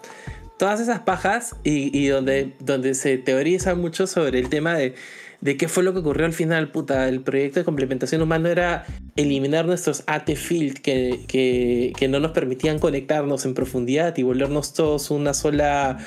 todas 0.58 0.80
esas 0.80 1.00
pajas 1.00 1.54
y, 1.64 1.96
y 1.96 2.08
donde, 2.08 2.54
donde 2.60 2.94
se 2.94 3.18
teoriza 3.18 3.74
mucho 3.74 4.06
sobre 4.06 4.38
el 4.38 4.48
tema 4.48 4.74
de, 4.74 4.94
de 5.40 5.56
qué 5.56 5.68
fue 5.68 5.84
lo 5.84 5.92
que 5.92 6.00
ocurrió 6.00 6.26
al 6.26 6.32
final, 6.32 6.70
puta. 6.70 7.08
El 7.08 7.20
proyecto 7.20 7.60
de 7.60 7.64
complementación 7.64 8.22
humana 8.22 8.50
era 8.50 8.86
eliminar 9.18 9.66
nuestros 9.66 10.04
AT 10.06 10.30
field 10.36 10.78
que, 10.78 11.24
que, 11.26 11.92
que 11.98 12.08
no 12.08 12.20
nos 12.20 12.30
permitían 12.30 12.78
conectarnos 12.78 13.44
en 13.44 13.54
profundidad 13.54 14.16
y 14.16 14.22
volvernos 14.22 14.74
todos 14.74 15.10
una 15.10 15.34
sola, 15.34 15.98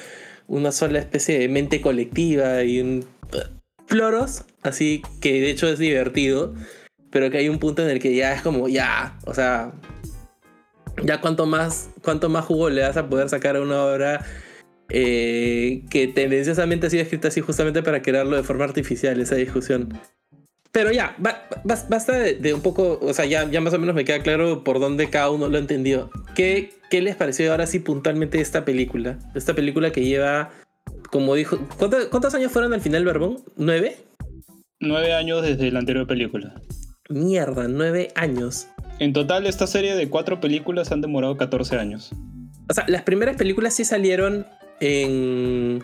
una 0.48 0.72
sola 0.72 1.00
especie 1.00 1.38
de 1.38 1.50
mente 1.50 1.82
colectiva 1.82 2.64
y 2.64 2.80
un 2.80 3.06
floros, 3.86 4.46
así 4.64 5.02
que 5.20 5.42
de 5.42 5.50
hecho 5.52 5.68
es 5.68 5.78
divertido, 5.78 6.56
pero 7.10 7.30
que 7.30 7.40
hay 7.40 7.50
un 7.50 7.60
punto 7.60 7.84
en 7.84 7.90
el 7.90 8.00
que 8.00 8.16
ya 8.16 8.34
es 8.34 8.42
como, 8.42 8.70
ya, 8.70 9.20
o 9.26 9.34
sea, 9.34 9.74
ya 11.04 11.20
cuánto 11.20 11.46
más, 11.46 11.90
cuánto 12.02 12.30
más 12.30 12.46
jugo 12.46 12.70
le 12.70 12.84
vas 12.84 12.96
a 12.96 13.10
poder 13.10 13.28
sacar 13.28 13.58
a 13.58 13.62
una 13.62 13.84
obra 13.84 14.26
eh, 14.88 15.84
que 15.90 16.08
tendenciosamente 16.08 16.88
ha 16.88 16.90
sido 16.90 17.04
escrita 17.04 17.28
así 17.28 17.42
justamente 17.42 17.84
para 17.84 18.02
crearlo 18.02 18.38
de 18.38 18.44
forma 18.44 18.64
artificial, 18.64 19.20
esa 19.20 19.36
discusión. 19.36 20.00
Pero 20.72 20.92
ya, 20.92 21.16
ba- 21.18 21.48
ba- 21.66 21.86
basta 21.90 22.14
de, 22.18 22.54
un 22.54 22.62
poco, 22.62 22.98
o 23.02 23.14
sea, 23.14 23.26
ya, 23.26 23.50
ya 23.50 23.60
más 23.60 23.74
o 23.74 23.80
menos 23.80 23.94
me 23.94 24.06
queda 24.06 24.22
claro 24.24 24.64
por 24.64 24.80
dónde 24.80 25.10
cada 25.10 25.30
uno 25.30 25.50
lo 25.50 25.58
entendió. 25.58 26.10
¿Qué, 26.34 26.72
¿Qué 26.90 27.02
les 27.02 27.16
pareció 27.18 27.52
ahora 27.52 27.68
sí 27.68 27.80
puntualmente 27.80 28.40
esta 28.40 28.64
película? 28.64 29.20
Esta 29.36 29.54
película 29.54 29.92
que 29.92 30.06
lleva, 30.06 30.50
como 31.12 31.36
dijo, 31.36 31.60
¿cuánto- 31.78 32.10
¿cuántos 32.10 32.34
años 32.36 32.52
fueron 32.54 32.74
al 32.74 32.80
final, 32.82 33.04
Barbón? 33.06 33.40
¿Nueve? 33.58 33.98
Nueve 34.80 35.14
años 35.14 35.42
desde 35.44 35.70
la 35.72 35.80
anterior 35.80 36.08
película. 36.08 36.56
Mierda, 37.10 37.68
nueve 37.68 38.10
años. 38.16 38.68
En 39.00 39.12
total, 39.14 39.48
esta 39.48 39.68
serie 39.68 39.96
de 39.96 40.08
cuatro 40.10 40.40
películas 40.40 40.92
han 40.94 41.02
demorado 41.02 41.36
14 41.36 41.76
años. 41.78 42.12
O 42.70 42.74
sea, 42.74 42.86
las 42.88 43.02
primeras 43.04 43.36
películas 43.36 43.74
sí 43.74 43.84
salieron 43.84 44.46
en... 44.80 45.84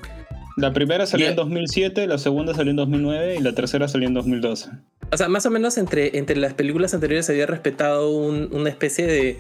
La 0.58 0.74
primera 0.74 1.06
salió 1.06 1.28
en 1.28 1.36
2007, 1.36 2.08
la 2.08 2.18
segunda 2.18 2.54
salió 2.54 2.72
en 2.72 2.78
2009 2.78 3.36
y 3.40 3.44
la 3.44 3.54
tercera 3.54 3.88
salió 3.88 4.08
en 4.08 4.14
2012. 4.16 4.70
O 5.12 5.16
sea, 5.18 5.30
más 5.30 5.46
o 5.46 5.52
menos 5.52 5.78
entre, 5.78 6.18
entre 6.18 6.36
las 6.36 6.54
películas 6.56 6.94
anteriores 6.94 7.28
se 7.28 7.32
había 7.34 7.46
respetado 7.46 8.10
un- 8.12 8.50
una 8.52 8.70
especie 8.70 9.06
de, 9.06 9.40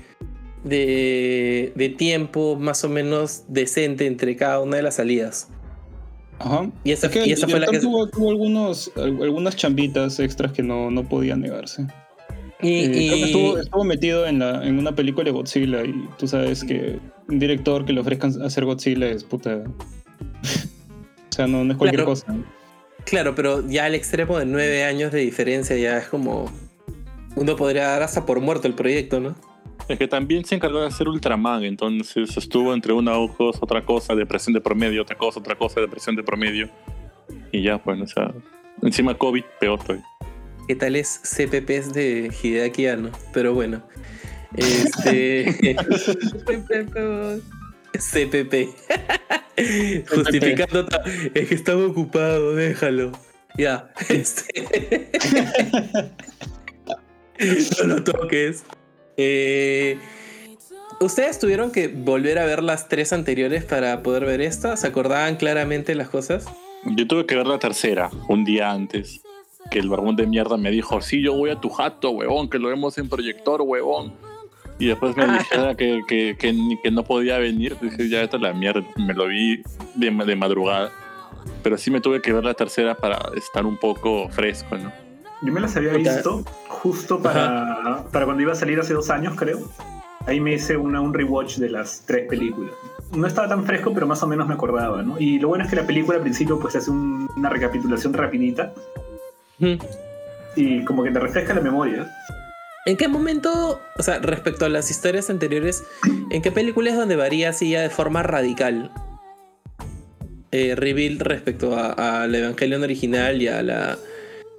de, 0.63 1.73
de 1.75 1.89
tiempo 1.89 2.55
más 2.55 2.83
o 2.83 2.89
menos 2.89 3.43
decente 3.47 4.05
entre 4.05 4.35
cada 4.35 4.59
una 4.59 4.77
de 4.77 4.83
las 4.83 4.95
salidas. 4.95 5.49
Ajá. 6.39 6.69
Y 6.83 6.91
esa, 6.91 7.07
Es 7.07 7.13
que 7.13 7.25
y 7.27 7.31
esa 7.31 7.47
fue 7.47 7.59
la 7.59 7.65
que... 7.67 7.79
tuvo, 7.79 8.07
tuvo 8.09 8.29
algunos, 8.29 8.91
al- 8.95 9.21
algunas 9.23 9.55
chambitas 9.55 10.19
extras 10.19 10.51
que 10.51 10.61
no, 10.61 10.91
no 10.91 11.03
podían 11.09 11.41
negarse. 11.41 11.87
Y, 12.61 12.75
Eh, 12.75 12.83
creo 12.85 12.93
que 12.93 13.17
y- 13.17 13.23
estuvo, 13.23 13.57
estuvo 13.57 13.83
metido 13.83 14.27
en, 14.27 14.37
la, 14.39 14.63
en 14.65 14.77
una 14.77 14.93
película 14.93 15.25
de 15.25 15.31
Godzilla 15.31 15.83
y 15.83 16.07
tú 16.19 16.27
sabes 16.27 16.63
que 16.63 16.99
un 17.27 17.39
director 17.39 17.85
que 17.85 17.93
le 17.93 18.01
ofrezcan 18.01 18.39
hacer 18.43 18.65
Godzilla 18.65 19.07
es 19.09 19.23
puta. 19.23 19.63
o 21.37 21.39
sea, 21.39 21.45
no, 21.47 21.63
no 21.63 21.73
es 21.73 21.77
cualquier 21.77 22.03
Claro. 22.03 22.09
cosa. 22.09 22.35
Claro, 23.05 23.35
pero 23.35 23.67
ya 23.67 23.85
al 23.85 23.93
extremo 23.93 24.39
de 24.39 24.47
nueve 24.47 24.83
años 24.83 25.11
de 25.11 25.19
diferencia 25.19 25.75
ya 25.77 25.99
es 25.99 26.07
como... 26.07 26.51
Uno 27.35 27.55
podría 27.55 27.89
dar 27.89 28.01
hasta 28.01 28.25
por 28.25 28.41
muerto 28.41 28.67
el 28.67 28.73
proyecto, 28.73 29.19
¿no? 29.19 29.35
Es 29.87 29.99
que 29.99 30.07
también 30.07 30.43
se 30.45 30.55
encargó 30.55 30.81
de 30.81 30.87
hacer 30.87 31.07
Ultraman, 31.07 31.63
entonces 31.63 32.35
estuvo 32.35 32.73
entre 32.73 32.91
una 32.91 33.13
cosa, 33.37 33.59
otra 33.61 33.85
cosa, 33.85 34.15
depresión 34.15 34.55
de 34.55 34.61
promedio, 34.61 35.03
otra 35.03 35.15
cosa, 35.15 35.39
otra 35.39 35.55
cosa, 35.55 35.79
depresión 35.79 36.15
de 36.15 36.23
promedio. 36.23 36.71
Y 37.51 37.61
ya, 37.61 37.77
pues, 37.77 38.01
o 38.01 38.07
sea, 38.07 38.33
encima 38.81 39.13
COVID, 39.15 39.43
peor 39.59 39.79
todavía. 39.79 40.05
¿Qué 40.67 40.75
tal 40.75 40.95
es 40.95 41.21
CPPs 41.23 41.93
de 41.93 42.33
Hideaki 42.41 42.87
Anno? 42.87 43.11
Pero 43.31 43.53
bueno. 43.53 43.83
Este. 44.55 45.75
CPP. 47.99 48.69
Justificando. 50.09 50.87
Es 51.33 51.47
que 51.47 51.55
estaba 51.55 51.85
ocupado, 51.85 52.55
déjalo. 52.55 53.11
Ya. 53.57 53.91
Este. 54.09 55.09
no 57.81 57.95
lo 57.95 58.03
toques. 58.03 58.63
Eh, 59.17 59.97
¿Ustedes 60.99 61.39
tuvieron 61.39 61.71
que 61.71 61.87
volver 61.87 62.39
a 62.39 62.45
ver 62.45 62.63
las 62.63 62.89
tres 62.89 63.13
anteriores 63.13 63.63
para 63.63 64.01
poder 64.01 64.25
ver 64.25 64.41
esta? 64.41 64.75
¿Se 64.77 64.87
acordaban 64.87 65.35
claramente 65.35 65.93
las 65.93 66.09
cosas? 66.09 66.47
Yo 66.85 67.07
tuve 67.07 67.25
que 67.25 67.35
ver 67.35 67.45
la 67.45 67.59
tercera, 67.59 68.09
un 68.27 68.43
día 68.45 68.71
antes. 68.71 69.21
Que 69.69 69.79
el 69.79 69.89
barbón 69.89 70.15
de 70.15 70.25
mierda 70.25 70.57
me 70.57 70.71
dijo, 70.71 71.01
sí, 71.01 71.21
yo 71.21 71.33
voy 71.33 71.49
a 71.51 71.59
tu 71.59 71.69
jato, 71.69 72.11
huevón, 72.11 72.49
que 72.49 72.57
lo 72.57 72.69
vemos 72.69 72.97
en 72.97 73.09
proyector, 73.09 73.61
huevón. 73.61 74.13
Y 74.79 74.87
después 74.87 75.15
me 75.17 75.25
dijera 75.25 75.75
que, 75.75 76.03
que, 76.07 76.35
que, 76.37 76.55
que 76.83 76.91
no 76.91 77.03
podía 77.03 77.37
venir. 77.39 77.75
Dije, 77.81 78.09
ya, 78.09 78.21
esta 78.21 78.37
es 78.37 78.43
la 78.43 78.53
mierda. 78.53 78.83
Me 78.97 79.13
lo 79.13 79.27
vi 79.27 79.63
de, 79.95 80.11
de 80.11 80.35
madrugada. 80.35 80.91
Pero 81.63 81.77
sí 81.77 81.89
me 81.89 81.99
tuve 82.01 82.21
que 82.21 82.31
ver 82.33 82.43
la 82.43 82.53
tercera 82.53 82.95
para 82.95 83.17
estar 83.35 83.65
un 83.65 83.77
poco 83.77 84.29
fresco, 84.29 84.77
¿no? 84.77 84.91
Yo 85.41 85.51
me 85.53 85.59
las 85.59 85.75
había 85.77 85.93
visto 85.93 86.43
justo 86.67 87.21
para, 87.21 88.03
para 88.11 88.25
cuando 88.25 88.41
iba 88.43 88.51
a 88.53 88.55
salir 88.55 88.79
hace 88.79 88.93
dos 88.93 89.09
años, 89.09 89.33
creo. 89.35 89.59
Ahí 90.25 90.39
me 90.39 90.53
hice 90.53 90.75
una, 90.77 90.99
un 90.99 91.13
rewatch 91.13 91.57
de 91.57 91.69
las 91.69 92.03
tres 92.05 92.27
películas. 92.27 92.73
No 93.15 93.25
estaba 93.25 93.47
tan 93.47 93.63
fresco, 93.63 93.93
pero 93.93 94.05
más 94.07 94.21
o 94.23 94.27
menos 94.27 94.47
me 94.47 94.55
acordaba, 94.55 95.01
¿no? 95.01 95.17
Y 95.19 95.39
lo 95.39 95.47
bueno 95.49 95.63
es 95.63 95.69
que 95.69 95.75
la 95.77 95.87
película 95.87 96.17
al 96.17 96.23
principio 96.23 96.59
pues 96.59 96.75
hace 96.75 96.91
un- 96.91 97.29
una 97.37 97.49
recapitulación 97.49 98.13
rapidita 98.13 98.73
Hmm. 99.59 99.75
y 100.55 100.83
como 100.85 101.03
que 101.03 101.11
te 101.11 101.19
refresca 101.19 101.53
la 101.53 101.61
memoria. 101.61 102.07
¿En 102.87 102.95
qué 102.95 103.09
momento, 103.09 103.81
o 103.97 104.01
sea, 104.01 104.19
respecto 104.19 104.63
a 104.65 104.69
las 104.69 104.89
historias 104.89 105.29
anteriores, 105.29 105.83
en 106.31 106.41
qué 106.41 106.51
película 106.53 106.89
es 106.89 106.95
donde 106.95 107.17
varía 107.17 107.49
así 107.49 107.69
ya 107.71 107.81
de 107.81 107.89
forma 107.89 108.23
radical? 108.23 108.91
Eh, 110.53 110.73
reveal 110.75 111.19
respecto 111.19 111.75
a, 111.75 112.23
a 112.23 112.27
la 112.27 112.37
Evangelion 112.37 112.81
original 112.83 113.41
y 113.41 113.49
a 113.49 113.61
la, 113.61 113.97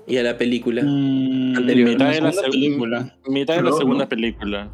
y 0.06 0.18
a 0.18 0.22
la 0.22 0.36
película. 0.36 0.82
Mm, 0.84 1.56
Anterior. 1.56 1.88
mitad 1.88 2.10
de 2.10 2.20
la 2.20 2.32
película. 2.32 3.16
Mitad 3.26 3.56
de 3.56 3.62
la 3.62 3.72
segunda 3.72 4.04
no. 4.04 4.08
película. 4.10 4.68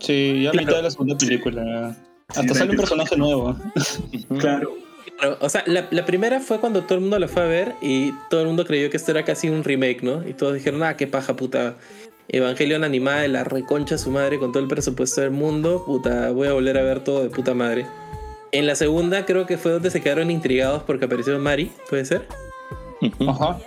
Sí, 0.00 0.42
ya 0.42 0.50
Claro. 0.50 0.66
mitad 0.66 0.76
de 0.76 0.82
la 0.82 0.90
segunda 0.90 1.16
película. 1.16 1.96
Hasta 2.28 2.42
Sí, 2.42 2.54
sale 2.54 2.70
un 2.72 2.76
personaje 2.76 3.16
nuevo. 3.16 3.56
Claro. 4.38 4.72
Claro, 5.18 5.36
o 5.40 5.48
sea, 5.48 5.62
la, 5.66 5.86
la 5.90 6.04
primera 6.06 6.40
fue 6.40 6.60
cuando 6.60 6.82
todo 6.82 6.94
el 6.96 7.00
mundo 7.02 7.18
la 7.18 7.28
fue 7.28 7.42
a 7.42 7.46
ver 7.46 7.74
y 7.80 8.12
todo 8.30 8.40
el 8.40 8.46
mundo 8.46 8.64
creyó 8.64 8.90
que 8.90 8.96
esto 8.96 9.10
era 9.10 9.24
casi 9.24 9.48
un 9.48 9.62
remake, 9.64 10.02
¿no? 10.02 10.26
Y 10.26 10.32
todos 10.34 10.54
dijeron, 10.54 10.82
ah, 10.82 10.96
qué 10.96 11.06
paja, 11.06 11.34
puta. 11.36 11.74
Evangelion 12.28 12.84
animada 12.84 13.20
de 13.20 13.28
la 13.28 13.44
reconcha 13.44 13.96
de 13.96 13.98
su 13.98 14.10
madre 14.10 14.38
con 14.38 14.50
todo 14.52 14.62
el 14.62 14.68
presupuesto 14.68 15.20
del 15.20 15.30
mundo, 15.30 15.84
puta, 15.84 16.30
voy 16.30 16.48
a 16.48 16.52
volver 16.54 16.78
a 16.78 16.82
ver 16.82 17.00
todo 17.04 17.22
de 17.22 17.28
puta 17.28 17.52
madre. 17.54 17.86
En 18.50 18.66
la 18.66 18.74
segunda 18.76 19.26
creo 19.26 19.46
que 19.46 19.58
fue 19.58 19.72
donde 19.72 19.90
se 19.90 20.00
quedaron 20.00 20.30
intrigados 20.30 20.82
porque 20.84 21.04
apareció 21.04 21.38
Mari, 21.38 21.70
¿puede 21.90 22.04
ser? 22.06 22.26
Ajá. 23.28 23.58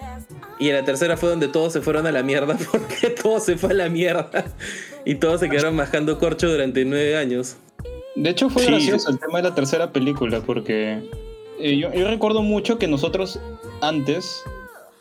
Y 0.59 0.69
en 0.69 0.75
la 0.75 0.83
tercera 0.83 1.17
fue 1.17 1.29
donde 1.29 1.47
todos 1.49 1.71
se 1.73 1.81
fueron 1.81 2.07
a 2.07 2.11
la 2.11 2.23
mierda 2.23 2.57
porque 2.71 3.09
todo 3.11 3.39
se 3.39 3.57
fue 3.57 3.71
a 3.71 3.73
la 3.73 3.89
mierda. 3.89 4.45
Y 5.05 5.15
todos 5.15 5.39
se 5.39 5.49
quedaron 5.49 5.75
mascando 5.75 6.17
corcho 6.17 6.49
durante 6.49 6.83
nueve 6.83 7.15
años. 7.15 7.57
De 8.15 8.31
hecho, 8.31 8.49
fue 8.49 8.63
Sí. 8.63 8.71
gracioso 8.71 9.11
el 9.11 9.19
tema 9.19 9.37
de 9.37 9.49
la 9.49 9.55
tercera 9.55 9.91
película, 9.93 10.41
porque 10.41 11.07
eh, 11.59 11.77
yo, 11.77 11.93
yo 11.93 12.07
recuerdo 12.07 12.41
mucho 12.41 12.77
que 12.77 12.87
nosotros 12.87 13.39
antes, 13.81 14.43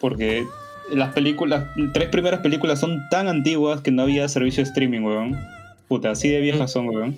porque 0.00 0.46
las 0.90 1.12
películas, 1.12 1.66
las 1.76 1.92
tres 1.92 2.08
primeras 2.08 2.40
películas 2.40 2.80
son 2.80 3.02
tan 3.10 3.28
antiguas 3.28 3.80
que 3.80 3.90
no 3.90 4.02
había 4.02 4.28
servicio 4.28 4.62
de 4.62 4.68
streaming, 4.68 5.00
weón. 5.00 5.38
Puta, 5.88 6.10
así 6.10 6.28
de 6.28 6.40
viejas 6.40 6.72
son, 6.72 6.88
weón. 6.88 7.16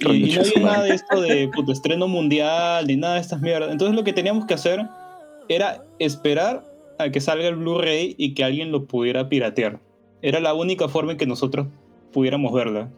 Y, 0.00 0.34
no 0.34 0.40
había 0.40 0.60
nada 0.60 0.82
de 0.82 0.94
esto 0.94 1.20
de 1.20 1.48
puta, 1.54 1.72
estreno 1.72 2.08
mundial 2.08 2.86
ni 2.86 2.96
nada 2.96 3.14
de 3.14 3.20
estas 3.20 3.40
mierdas. 3.40 3.70
Entonces 3.72 3.96
lo 3.96 4.04
que 4.04 4.12
teníamos 4.12 4.46
que 4.46 4.54
hacer 4.54 4.86
era 5.48 5.84
esperar 5.98 6.64
a 6.98 7.10
que 7.10 7.20
salga 7.20 7.48
el 7.48 7.56
Blu-ray 7.56 8.14
y 8.18 8.34
que 8.34 8.44
alguien 8.44 8.72
lo 8.72 8.84
pudiera 8.86 9.28
piratear. 9.28 9.80
Era 10.22 10.40
la 10.40 10.54
única 10.54 10.88
forma 10.88 11.12
en 11.12 11.18
que 11.18 11.26
nosotros 11.26 11.66
pudiéramos 12.12 12.52
verla. 12.52 12.88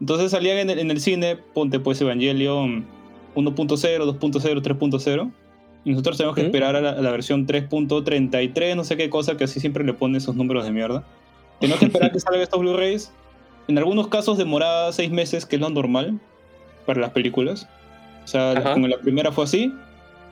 Entonces 0.00 0.30
salían 0.30 0.58
en 0.58 0.70
el, 0.70 0.78
en 0.78 0.90
el 0.90 1.00
cine, 1.00 1.36
ponte 1.36 1.80
pues 1.80 2.00
Evangelion 2.00 2.86
1.0, 3.34 4.18
2.0, 4.18 4.62
3.0. 4.62 5.30
Y 5.84 5.90
nosotros 5.90 6.16
tenemos 6.16 6.34
que 6.34 6.42
¿Mm? 6.42 6.46
esperar 6.46 6.76
a 6.76 6.80
la, 6.80 6.90
a 6.90 7.02
la 7.02 7.10
versión 7.10 7.46
3.33, 7.46 8.74
no 8.76 8.84
sé 8.84 8.96
qué 8.96 9.10
cosa, 9.10 9.36
que 9.36 9.44
así 9.44 9.60
siempre 9.60 9.84
le 9.84 9.92
pone 9.92 10.18
esos 10.18 10.34
números 10.34 10.64
de 10.64 10.70
mierda. 10.72 11.04
Tenemos 11.60 11.78
que 11.78 11.86
esperar 11.86 12.10
que 12.12 12.20
salgan 12.20 12.40
estos 12.42 12.60
Blu-rays. 12.60 13.12
En 13.68 13.78
algunos 13.78 14.08
casos 14.08 14.38
demoraba 14.38 14.92
seis 14.92 15.10
meses, 15.10 15.46
que 15.46 15.56
es 15.56 15.60
lo 15.62 15.70
normal 15.70 16.18
para 16.86 17.00
las 17.00 17.10
películas. 17.10 17.68
O 18.24 18.26
sea, 18.26 18.72
con 18.74 18.88
la 18.88 18.98
primera 18.98 19.30
fue 19.32 19.44
así. 19.44 19.72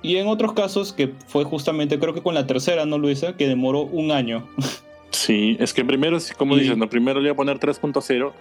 Y 0.03 0.16
en 0.16 0.26
otros 0.26 0.53
casos, 0.55 0.92
que 0.92 1.12
fue 1.28 1.44
justamente, 1.44 1.98
creo 1.98 2.12
que 2.12 2.22
con 2.22 2.34
la 2.34 2.46
tercera, 2.46 2.84
¿no, 2.86 2.98
Luisa? 2.98 3.36
Que 3.36 3.46
demoró 3.46 3.82
un 3.82 4.11
año. 4.11 4.46
Sí, 5.11 5.57
es 5.61 5.72
que 5.74 5.84
primero, 5.84 6.18
como 6.38 6.57
Y- 6.57 6.61
dices, 6.61 6.76
no, 6.76 6.88
primero 6.88 7.20
le 7.20 7.26
iba 7.26 7.34
a 7.34 7.36
poner 7.36 7.59
3.0 7.59 8.32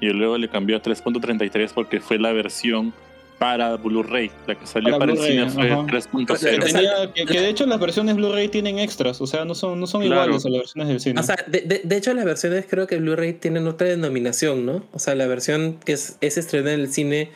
y 0.00 0.06
luego 0.08 0.36
le 0.38 0.48
cambió 0.48 0.76
a 0.78 0.82
3.33 0.82 1.72
porque 1.74 2.00
fue 2.00 2.18
la 2.18 2.32
versión 2.32 2.92
para 3.38 3.76
Blu-ray. 3.76 4.30
La 4.46 4.58
que 4.58 4.66
salió 4.66 4.90
Para 4.92 4.98
para, 5.00 5.12
el 5.12 5.18
Blu-ray, 5.18 5.38
cine 5.38 5.50
fue 5.50 5.70
ajá. 5.70 5.86
3.0. 5.86 6.64
Tenía- 6.72 7.12
que, 7.12 7.24
que 7.26 7.40
de 7.40 7.48
hecho 7.48 7.66
las 7.66 7.78
versiones 7.78 8.16
Blu-ray 8.16 8.48
tienen 8.48 8.78
extras, 8.78 9.20
o 9.20 9.26
sea, 9.26 9.44
no 9.44 9.54
son, 9.54 9.78
no 9.78 9.86
son 9.86 10.02
Claro. 10.02 10.22
iguales 10.24 10.46
a 10.46 10.48
las 10.48 10.58
versiones 10.60 10.88
del 10.88 11.00
cine. 11.00 11.20
O 11.20 11.22
sea, 11.22 11.36
de, 11.46 11.60
de- 11.60 11.80
de 11.84 11.96
hecho 11.96 12.14
las 12.14 12.24
versiones 12.24 12.66
creo 12.68 12.86
que 12.86 12.96
Blu-ray 12.98 13.34
tienen 13.34 13.66
otra 13.66 13.86
denominación, 13.88 14.64
¿no? 14.64 14.84
O 14.92 14.98
sea, 14.98 15.14
la 15.14 15.26
versión 15.26 15.78
que 15.84 15.92
es, 15.92 16.16
es 16.20 16.38
estrenada 16.38 16.74
en 16.74 16.80
el 16.80 16.88
cine 16.88 17.30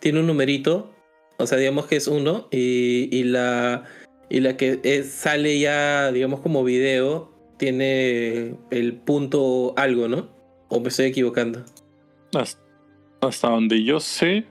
tiene 0.00 0.20
un 0.20 0.26
numerito, 0.26 0.92
o 1.38 1.46
sea, 1.46 1.56
digamos 1.56 1.86
que 1.86 1.96
es 1.96 2.08
uno, 2.08 2.48
y, 2.50 3.08
y 3.16 3.24
la, 3.24 3.84
y 4.28 4.40
la 4.40 4.56
que 4.56 4.80
es- 4.82 5.10
sale 5.12 5.58
ya, 5.58 6.12
digamos, 6.12 6.40
como 6.40 6.62
video, 6.62 7.32
tiene 7.58 8.54
el 8.70 8.94
punto 8.94 9.72
algo, 9.76 10.08
¿no? 10.08 10.28
¿O 10.68 10.78
me 10.80 10.88
estoy 10.88 11.06
equivocando? 11.06 11.64
Hasta, 12.34 12.60
hasta 13.22 13.48
donde 13.48 13.82
yo 13.82 13.98
sé, 14.00 14.44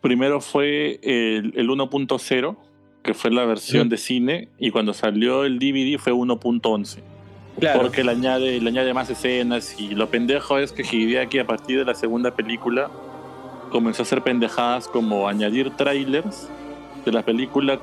primero 0.00 0.40
fue 0.40 0.98
el, 1.02 1.52
el 1.56 1.68
1.0, 1.68 2.56
que 3.02 3.14
fue 3.14 3.30
la 3.30 3.44
versión 3.44 3.88
de 3.88 3.96
cine, 3.96 4.48
y 4.58 4.70
cuando 4.70 4.92
salió 4.92 5.44
el 5.44 5.58
DVD 5.58 5.98
fue 5.98 6.12
1.11. 6.12 6.98
Claro. 7.58 7.80
Porque 7.82 8.04
le 8.04 8.12
añade, 8.12 8.60
le 8.60 8.68
añade 8.70 8.94
más 8.94 9.10
escenas 9.10 9.78
y 9.78 9.90
lo 9.94 10.08
pendejo 10.08 10.58
es 10.58 10.72
que 10.72 10.82
Hideaki 10.82 11.38
a 11.40 11.46
partir 11.46 11.78
de 11.78 11.84
la 11.84 11.94
segunda 11.94 12.34
película 12.34 12.90
comenzó 13.70 14.02
a 14.02 14.04
hacer 14.04 14.22
pendejadas 14.22 14.88
como 14.88 15.28
añadir 15.28 15.70
trailers 15.70 16.48
de 17.04 17.12
la 17.12 17.22
película 17.22 17.80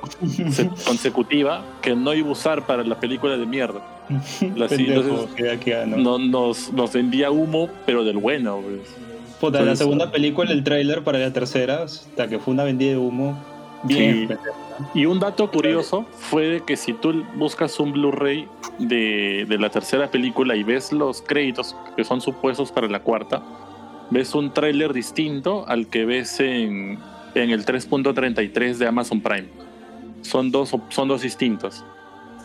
se- 0.50 0.68
consecutiva 0.86 1.64
que 1.82 1.94
no 1.94 2.14
iba 2.14 2.28
a 2.28 2.32
usar 2.32 2.66
para 2.66 2.82
la 2.82 2.98
película 2.98 3.36
de 3.36 3.46
mierda. 3.46 3.82
Pendejo, 4.40 4.64
entonces, 4.74 5.38
Hideaki 5.38 5.72
Anno. 5.72 5.96
no, 5.98 6.18
nos, 6.18 6.72
nos 6.72 6.92
vendía 6.92 7.30
humo, 7.30 7.68
pero 7.86 8.04
del 8.04 8.16
bueno. 8.18 8.60
pues. 8.62 8.96
Puta, 9.40 9.60
la 9.60 9.66
Pues- 9.66 9.78
segunda 9.78 10.10
película, 10.10 10.50
el 10.52 10.64
tráiler 10.64 11.02
para 11.04 11.18
la 11.18 11.32
tercera, 11.32 11.82
hasta 11.84 12.28
que 12.28 12.38
fue 12.38 12.52
una 12.54 12.64
vendida 12.64 12.90
de 12.92 12.96
humo. 12.98 13.38
Bien. 13.84 14.28
Sí. 14.28 14.34
Y 14.94 15.06
un 15.06 15.20
dato 15.20 15.50
curioso 15.50 16.04
fue 16.30 16.46
de 16.46 16.60
que 16.64 16.76
si 16.76 16.92
tú 16.92 17.24
buscas 17.36 17.78
un 17.80 17.92
Blu-ray 17.92 18.46
de, 18.78 19.44
de 19.48 19.58
la 19.58 19.70
tercera 19.70 20.08
película 20.10 20.56
y 20.56 20.62
ves 20.64 20.92
los 20.92 21.22
créditos 21.22 21.76
que 21.96 22.04
son 22.04 22.20
supuestos 22.20 22.72
para 22.72 22.88
la 22.88 23.00
cuarta, 23.00 23.42
ves 24.10 24.34
un 24.34 24.52
tráiler 24.52 24.92
distinto 24.92 25.64
al 25.68 25.86
que 25.88 26.04
ves 26.04 26.40
en, 26.40 26.98
en 27.34 27.50
el 27.50 27.64
3.33 27.64 28.76
de 28.78 28.86
Amazon 28.86 29.20
Prime. 29.20 29.48
Son 30.22 30.50
dos, 30.50 30.74
son 30.90 31.08
dos 31.08 31.22
distintos. 31.22 31.84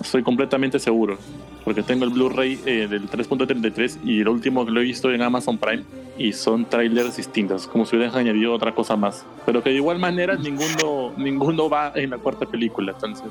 Estoy 0.01 0.21
completamente 0.23 0.77
seguro. 0.79 1.17
Porque 1.63 1.81
tengo 1.83 2.03
el 2.03 2.11
Blu-ray 2.11 2.59
eh, 2.65 2.87
del 2.89 3.09
3.33 3.09 3.99
y 4.03 4.19
el 4.21 4.27
último 4.27 4.65
que 4.65 4.71
lo 4.71 4.81
he 4.81 4.83
visto 4.83 5.11
en 5.11 5.21
Amazon 5.21 5.57
Prime 5.57 5.83
y 6.17 6.33
son 6.33 6.65
trailers 6.65 7.15
distintos, 7.17 7.67
como 7.67 7.85
si 7.85 7.95
hubieran 7.95 8.15
añadido 8.17 8.53
otra 8.53 8.75
cosa 8.75 8.95
más. 8.97 9.25
Pero 9.45 9.63
que 9.63 9.69
de 9.69 9.77
igual 9.77 9.97
manera 9.97 10.35
ninguno, 10.35 11.13
ninguno 11.17 11.69
va 11.69 11.93
en 11.95 12.09
la 12.09 12.17
cuarta 12.17 12.45
película, 12.45 12.91
entonces. 12.93 13.27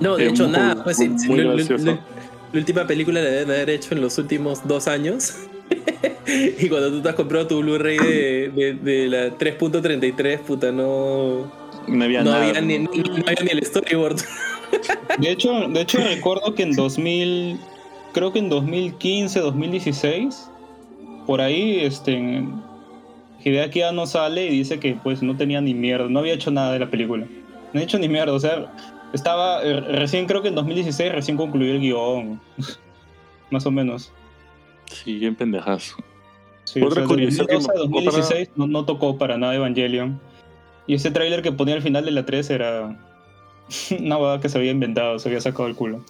No, 0.00 0.16
de 0.16 0.24
Eh, 0.26 0.28
hecho, 0.30 0.44
muy- 0.44 0.52
nada. 0.52 0.82
Pues, 0.84 0.98
muy 0.98 1.18
sí, 1.18 1.28
lo- 1.28 1.36
lo- 1.44 1.52
gracioso. 1.54 1.84
lo- 1.84 1.92
la 2.52 2.58
última 2.58 2.86
película 2.86 3.20
la 3.20 3.30
deben 3.30 3.50
haber 3.50 3.70
hecho 3.70 3.94
en 3.94 4.00
los 4.00 4.18
últimos 4.18 4.66
dos 4.66 4.88
años. 4.88 5.34
y 6.26 6.68
cuando 6.68 6.90
tú 6.90 7.02
te 7.02 7.08
has 7.10 7.14
comprado 7.14 7.46
tu 7.46 7.60
Blu-ray 7.60 7.98
de, 7.98 8.52
de- 8.54 8.74
de 8.74 9.06
la 9.08 9.30
3.33, 9.38 10.40
puta, 10.40 10.72
no. 10.72 11.50
No 11.86 12.04
había 12.04 12.22
No 12.22 12.32
nada. 12.32 12.48
había, 12.48 12.60
ni, 12.60 12.78
no 12.80 12.90
había 13.26 13.44
ni 13.44 13.50
el 13.50 13.64
storyboard. 13.64 14.16
De 15.18 15.30
hecho, 15.30 15.68
de 15.68 15.80
hecho 15.80 15.98
recuerdo 15.98 16.54
que 16.54 16.62
en 16.62 16.72
2000, 16.76 17.58
creo 18.12 18.32
que 18.32 18.38
en 18.38 18.48
2015, 18.48 19.40
2016, 19.40 20.50
por 21.26 21.40
ahí, 21.40 21.80
este, 21.80 22.44
Hideaki 23.44 23.82
Anno 23.82 24.06
sale 24.06 24.46
y 24.46 24.50
dice 24.50 24.78
que 24.78 24.94
pues 25.02 25.22
no 25.22 25.36
tenía 25.36 25.60
ni 25.60 25.74
mierda, 25.74 26.08
no 26.08 26.20
había 26.20 26.34
hecho 26.34 26.50
nada 26.50 26.72
de 26.72 26.78
la 26.80 26.90
película. 26.90 27.26
No 27.72 27.80
ha 27.80 27.82
hecho 27.82 27.98
ni 27.98 28.08
mierda, 28.08 28.32
o 28.32 28.40
sea, 28.40 28.72
estaba, 29.12 29.62
eh, 29.62 29.80
recién 29.80 30.26
creo 30.26 30.42
que 30.42 30.48
en 30.48 30.54
2016 30.54 31.12
recién 31.12 31.36
concluyó 31.36 31.72
el 31.72 31.80
guion, 31.80 32.40
más 33.50 33.66
o 33.66 33.70
menos. 33.70 34.12
Sí, 34.86 35.18
bien 35.18 35.34
pendejazo. 35.34 35.96
Sí, 36.64 36.80
Otra 36.80 36.88
o 36.88 36.92
sea, 36.94 37.02
de 37.02 37.08
curiosidad 37.08 37.46
que 37.46 37.54
2012 37.54 37.70
a 37.70 37.74
me- 37.74 37.80
2016 37.80 38.50
no, 38.56 38.66
no 38.66 38.84
tocó 38.84 39.16
para 39.18 39.36
nada 39.38 39.54
Evangelion. 39.54 40.20
Y 40.86 40.94
ese 40.94 41.10
tráiler 41.10 41.42
que 41.42 41.52
ponía 41.52 41.74
al 41.74 41.82
final 41.82 42.04
de 42.04 42.10
la 42.10 42.24
3 42.24 42.48
era 42.50 42.96
una 44.00 44.16
huevada 44.16 44.40
que 44.40 44.48
se 44.48 44.58
había 44.58 44.70
inventado, 44.70 45.18
se 45.18 45.28
había 45.28 45.40
sacado 45.40 45.68
el 45.68 45.74
culo. 45.74 46.04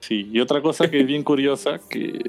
Sí, 0.00 0.28
y 0.32 0.40
otra 0.40 0.60
cosa 0.60 0.90
que 0.90 1.00
es 1.00 1.06
bien 1.06 1.22
curiosa, 1.24 1.80
que 1.88 2.20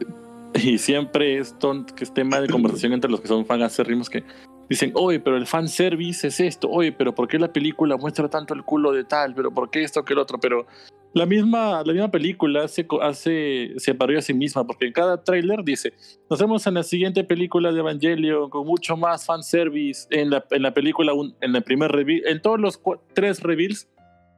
y 0.53 0.77
siempre 0.77 1.37
es, 1.37 1.57
ton- 1.59 1.85
que 1.85 2.05
es 2.05 2.13
tema 2.13 2.39
de 2.39 2.47
conversación 2.47 2.93
entre 2.93 3.11
los 3.11 3.19
que 3.19 3.27
son 3.27 3.45
fan 3.45 3.61
acérrimos 3.61 4.09
que 4.09 4.23
dicen, 4.69 4.91
oye, 4.95 5.19
pero 5.19 5.35
el 5.35 5.45
fan 5.45 5.67
service 5.67 6.25
es 6.27 6.39
esto, 6.39 6.69
oye, 6.69 6.91
pero 6.93 7.13
¿por 7.13 7.27
qué 7.27 7.37
la 7.37 7.51
película 7.51 7.97
muestra 7.97 8.29
tanto 8.29 8.53
el 8.53 8.63
culo 8.63 8.93
de 8.93 9.03
tal? 9.03 9.35
Pero 9.35 9.51
¿por 9.53 9.69
qué 9.69 9.83
esto 9.83 10.05
que 10.05 10.13
el 10.13 10.19
otro? 10.19 10.39
Pero 10.39 10.65
la 11.13 11.25
misma, 11.25 11.83
la 11.85 11.91
misma 11.93 12.09
película 12.09 12.63
hace, 12.63 12.87
hace, 13.01 13.73
se 13.77 13.93
parodia 13.95 14.19
a 14.19 14.21
sí 14.21 14.33
misma, 14.33 14.65
porque 14.65 14.85
en 14.87 14.93
cada 14.93 15.21
tráiler 15.23 15.63
dice, 15.63 15.93
nos 16.29 16.39
vemos 16.39 16.65
en 16.67 16.73
la 16.75 16.83
siguiente 16.83 17.23
película 17.25 17.71
de 17.73 17.79
Evangelio 17.79 18.49
con 18.49 18.65
mucho 18.65 18.95
más 18.97 19.25
fan 19.25 19.43
service, 19.43 20.07
en 20.09 20.29
la, 20.29 20.45
en 20.51 20.61
la 20.61 20.73
película, 20.73 21.13
un- 21.13 21.35
en 21.41 21.53
el 21.55 21.63
primer 21.63 21.91
reveal, 21.91 22.21
en 22.27 22.41
todos 22.41 22.59
los 22.59 22.81
tres 23.13 23.43
reveals, 23.43 23.87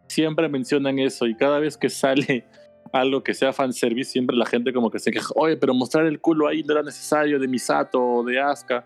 siempre 0.08 0.50
mencionan 0.50 1.00
eso 1.00 1.28
y 1.28 1.36
cada 1.36 1.60
vez 1.60 1.78
que 1.78 1.90
sale 1.90 2.46
algo 2.94 3.24
que 3.24 3.34
sea 3.34 3.54
fanservice, 3.54 4.12
siempre 4.12 4.36
la 4.36 4.46
gente 4.46 4.74
como 4.74 4.90
que 4.90 5.00
se 5.00 5.12
queja, 5.12 5.30
oye, 5.36 5.58
pero 5.58 5.74
mostrar 5.74 6.06
el 6.06 6.20
culo 6.20 6.48
ahí 6.48 6.64
no 6.64 6.74
era 6.74 6.84
necesario 6.84 7.40
de 7.40 7.48
Misato 7.48 8.02
o 8.02 8.24
de 8.24 8.40
Asuka. 8.40 8.86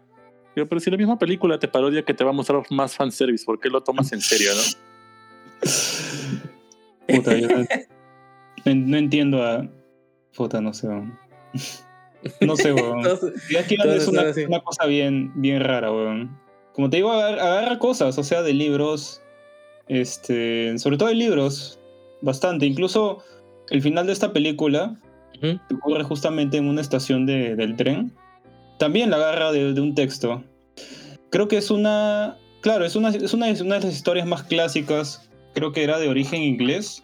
Digo, 0.56 0.68
pero 0.68 0.82
si 0.82 0.92
la 0.92 0.98
misma 0.98 1.18
película 1.18 1.58
te 1.58 1.68
parodia 1.68 2.04
que 2.04 2.14
te 2.14 2.24
va 2.24 2.32
a 2.32 2.34
mostrar 2.34 2.64
más 2.72 2.96
fanservice, 2.96 3.46
¿por 3.46 3.60
qué 3.60 3.70
lo 3.70 3.82
tomas 3.82 4.12
en 4.12 4.22
serio, 4.22 4.52
no? 4.54 4.62
Puta, 7.08 7.38
yo 7.38 7.48
no, 8.66 8.98
entiendo 8.98 9.44
a. 9.44 9.68
Puta, 10.36 10.62
no 10.62 10.74
sé. 10.74 10.88
weón. 10.88 11.18
No 12.40 12.56
sé, 12.56 12.72
weón. 12.72 13.00
Entonces, 13.00 13.34
es 13.50 14.08
una, 14.08 14.22
ahora 14.22 14.34
sí. 14.34 14.44
una 14.44 14.60
cosa 14.60 14.86
bien, 14.86 15.32
bien 15.36 15.60
rara, 15.60 15.92
weón. 15.92 16.40
Como 16.74 16.90
te 16.90 16.98
digo, 16.98 17.12
agar- 17.12 17.40
agarra 17.40 17.80
cosas, 17.80 18.16
o 18.18 18.24
sea, 18.24 18.44
de 18.44 18.54
libros. 18.54 19.21
Este. 19.88 20.78
Sobre 20.78 20.98
todo 20.98 21.10
de 21.10 21.16
libros. 21.16 21.80
Bastante. 22.22 22.66
Incluso 22.66 23.20
el 23.70 23.82
final 23.82 24.08
de 24.08 24.14
esta 24.14 24.32
película 24.34 24.96
ocurre 25.74 26.04
justamente 26.04 26.58
en 26.58 26.68
una 26.68 26.82
estación 26.82 27.26
de- 27.26 27.56
del 27.56 27.76
tren. 27.76 28.12
También 28.78 29.10
la 29.10 29.18
agarra 29.18 29.52
de, 29.52 29.74
de 29.74 29.82
un 29.82 29.96
texto. 29.96 30.44
Creo 31.30 31.48
que 31.48 31.58
es 31.58 31.72
una. 31.72 32.38
Claro, 32.62 32.86
es 32.86 32.96
una, 32.96 33.10
es 33.10 33.34
una, 33.34 33.48
una 33.48 33.76
de 33.80 33.86
las 33.86 33.94
historias 33.94 34.28
más 34.28 34.44
clásicas. 34.44 35.30
Creo 35.54 35.72
que 35.72 35.84
era 35.84 35.98
de 36.00 36.08
origen 36.10 36.42
inglés. 36.42 37.04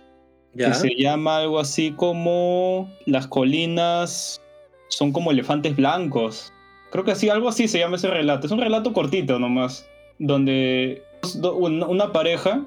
ya. 0.54 0.70
Que 0.70 0.74
se 0.76 0.90
llama 0.98 1.38
algo 1.40 1.60
así 1.60 1.92
como. 1.92 2.90
Las 3.06 3.28
colinas 3.28 4.42
son 4.90 5.12
como 5.12 5.32
elefantes 5.32 5.76
blancos. 5.76 6.54
Creo 6.92 7.04
que 7.04 7.12
así, 7.12 7.30
algo 7.30 7.50
así 7.50 7.68
se 7.68 7.80
llama 7.80 7.96
ese 7.98 8.08
relato. 8.10 8.46
Es 8.48 8.52
un 8.54 8.60
relato 8.62 8.94
cortito 8.94 9.40
nomás. 9.40 9.86
Donde 10.20 11.04
do- 11.07 11.07
una 11.42 12.12
pareja 12.12 12.64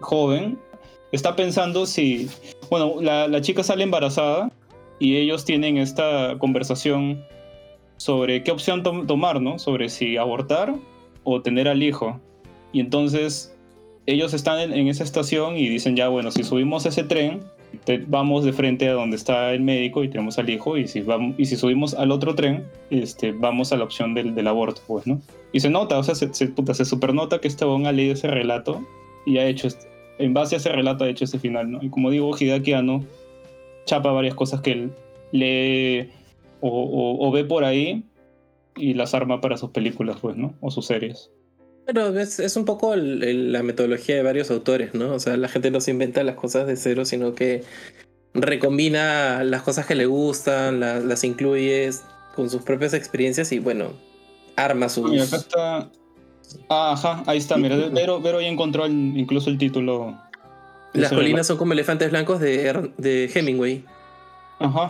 joven 0.00 0.58
está 1.12 1.36
pensando 1.36 1.86
si. 1.86 2.28
Bueno, 2.70 2.96
la, 3.00 3.28
la 3.28 3.40
chica 3.40 3.62
sale 3.62 3.84
embarazada 3.84 4.50
y 4.98 5.16
ellos 5.16 5.44
tienen 5.44 5.76
esta 5.76 6.36
conversación 6.38 7.24
sobre 7.96 8.42
qué 8.42 8.50
opción 8.50 8.82
tom- 8.82 9.06
tomar, 9.06 9.40
¿no? 9.40 9.58
Sobre 9.58 9.88
si 9.88 10.16
abortar 10.16 10.74
o 11.24 11.42
tener 11.42 11.68
al 11.68 11.82
hijo. 11.82 12.20
Y 12.72 12.80
entonces 12.80 13.54
ellos 14.06 14.34
están 14.34 14.72
en 14.72 14.88
esa 14.88 15.04
estación 15.04 15.56
y 15.56 15.68
dicen 15.68 15.94
ya, 15.94 16.08
bueno, 16.08 16.30
si 16.30 16.42
subimos 16.42 16.86
ese 16.86 17.04
tren, 17.04 17.42
vamos 18.06 18.44
de 18.44 18.52
frente 18.52 18.88
a 18.88 18.92
donde 18.92 19.16
está 19.16 19.52
el 19.52 19.60
médico 19.60 20.04
y 20.04 20.08
tenemos 20.08 20.38
al 20.38 20.48
hijo, 20.50 20.76
y 20.76 20.86
si, 20.88 21.00
vamos, 21.00 21.34
y 21.38 21.46
si 21.46 21.56
subimos 21.56 21.94
al 21.94 22.10
otro 22.12 22.34
tren, 22.34 22.64
este, 22.90 23.32
vamos 23.32 23.72
a 23.72 23.76
la 23.76 23.84
opción 23.84 24.14
del, 24.14 24.46
aborto, 24.46 24.80
pues, 24.86 25.06
¿no? 25.06 25.20
Y 25.52 25.60
se 25.60 25.70
nota, 25.70 25.98
o 25.98 26.02
sea, 26.02 26.14
se, 26.14 26.32
se, 26.32 26.52
supernota 26.84 27.40
que 27.40 27.48
este 27.48 27.64
bon 27.64 27.86
ha 27.86 27.92
leído 27.92 28.14
ese 28.14 28.28
relato 28.28 28.80
y 29.26 29.38
ha 29.38 29.46
hecho, 29.46 29.66
este- 29.68 29.86
en 30.18 30.34
base 30.34 30.54
a 30.54 30.58
ese 30.58 30.70
relato 30.70 31.04
ha 31.04 31.08
hecho 31.08 31.24
ese 31.24 31.38
final, 31.38 31.70
¿no? 31.70 31.78
Y 31.82 31.88
como 31.90 32.10
digo, 32.10 32.36
Hideaki 32.38 32.72
Anno 32.74 33.04
chapa 33.86 34.12
varias 34.12 34.34
cosas 34.34 34.60
que 34.60 34.72
él 34.72 34.92
lee 35.32 36.10
o, 36.60 36.68
o- 36.68 37.28
o 37.28 37.30
ve 37.32 37.44
por 37.44 37.64
ahí 37.64 38.04
y 38.76 38.94
las 38.94 39.14
arma 39.14 39.40
para 39.40 39.56
sus 39.56 39.70
películas, 39.70 40.16
pues, 40.20 40.36
¿no? 40.36 40.54
O 40.60 40.70
sus 40.70 40.86
series. 40.86 41.30
Pero 41.86 42.16
es, 42.18 42.38
es 42.38 42.56
un 42.56 42.64
poco 42.64 42.94
el- 42.94 43.22
el- 43.24 43.52
la 43.52 43.62
metodología 43.62 44.14
de 44.14 44.22
varios 44.22 44.50
autores, 44.50 44.94
¿no? 44.94 45.14
O 45.14 45.18
sea, 45.18 45.36
la 45.36 45.48
gente 45.48 45.70
no 45.70 45.80
se 45.80 45.90
inventa 45.90 46.22
las 46.22 46.36
cosas 46.36 46.66
de 46.66 46.76
cero, 46.76 47.04
sino 47.04 47.34
que 47.34 47.64
recombina 48.34 49.44
las 49.44 49.62
cosas 49.62 49.86
que 49.86 49.94
le 49.94 50.06
gustan, 50.06 50.80
la- 50.80 51.00
las 51.00 51.24
incluye 51.24 51.90
con 52.34 52.48
sus 52.50 52.62
propias 52.62 52.94
experiencias 52.94 53.52
y 53.52 53.58
bueno, 53.58 53.92
arma 54.56 54.88
sus... 54.88 55.10
Mira, 55.10 55.24
acá 55.24 55.36
está. 55.36 55.90
Ah, 56.68 56.92
ajá, 56.92 57.22
ahí 57.26 57.38
está, 57.38 57.56
mira. 57.56 57.76
Vero, 57.90 58.20
Vero 58.20 58.40
ya 58.40 58.48
encontró 58.48 58.84
el- 58.86 59.16
incluso 59.16 59.50
el 59.50 59.58
título. 59.58 60.18
Las 60.94 61.10
colinas 61.12 61.46
son 61.46 61.56
como 61.56 61.72
elefantes 61.72 62.10
blancos 62.10 62.38
de, 62.40 62.90
de 62.98 63.30
Hemingway. 63.34 63.84
Ajá. 64.58 64.88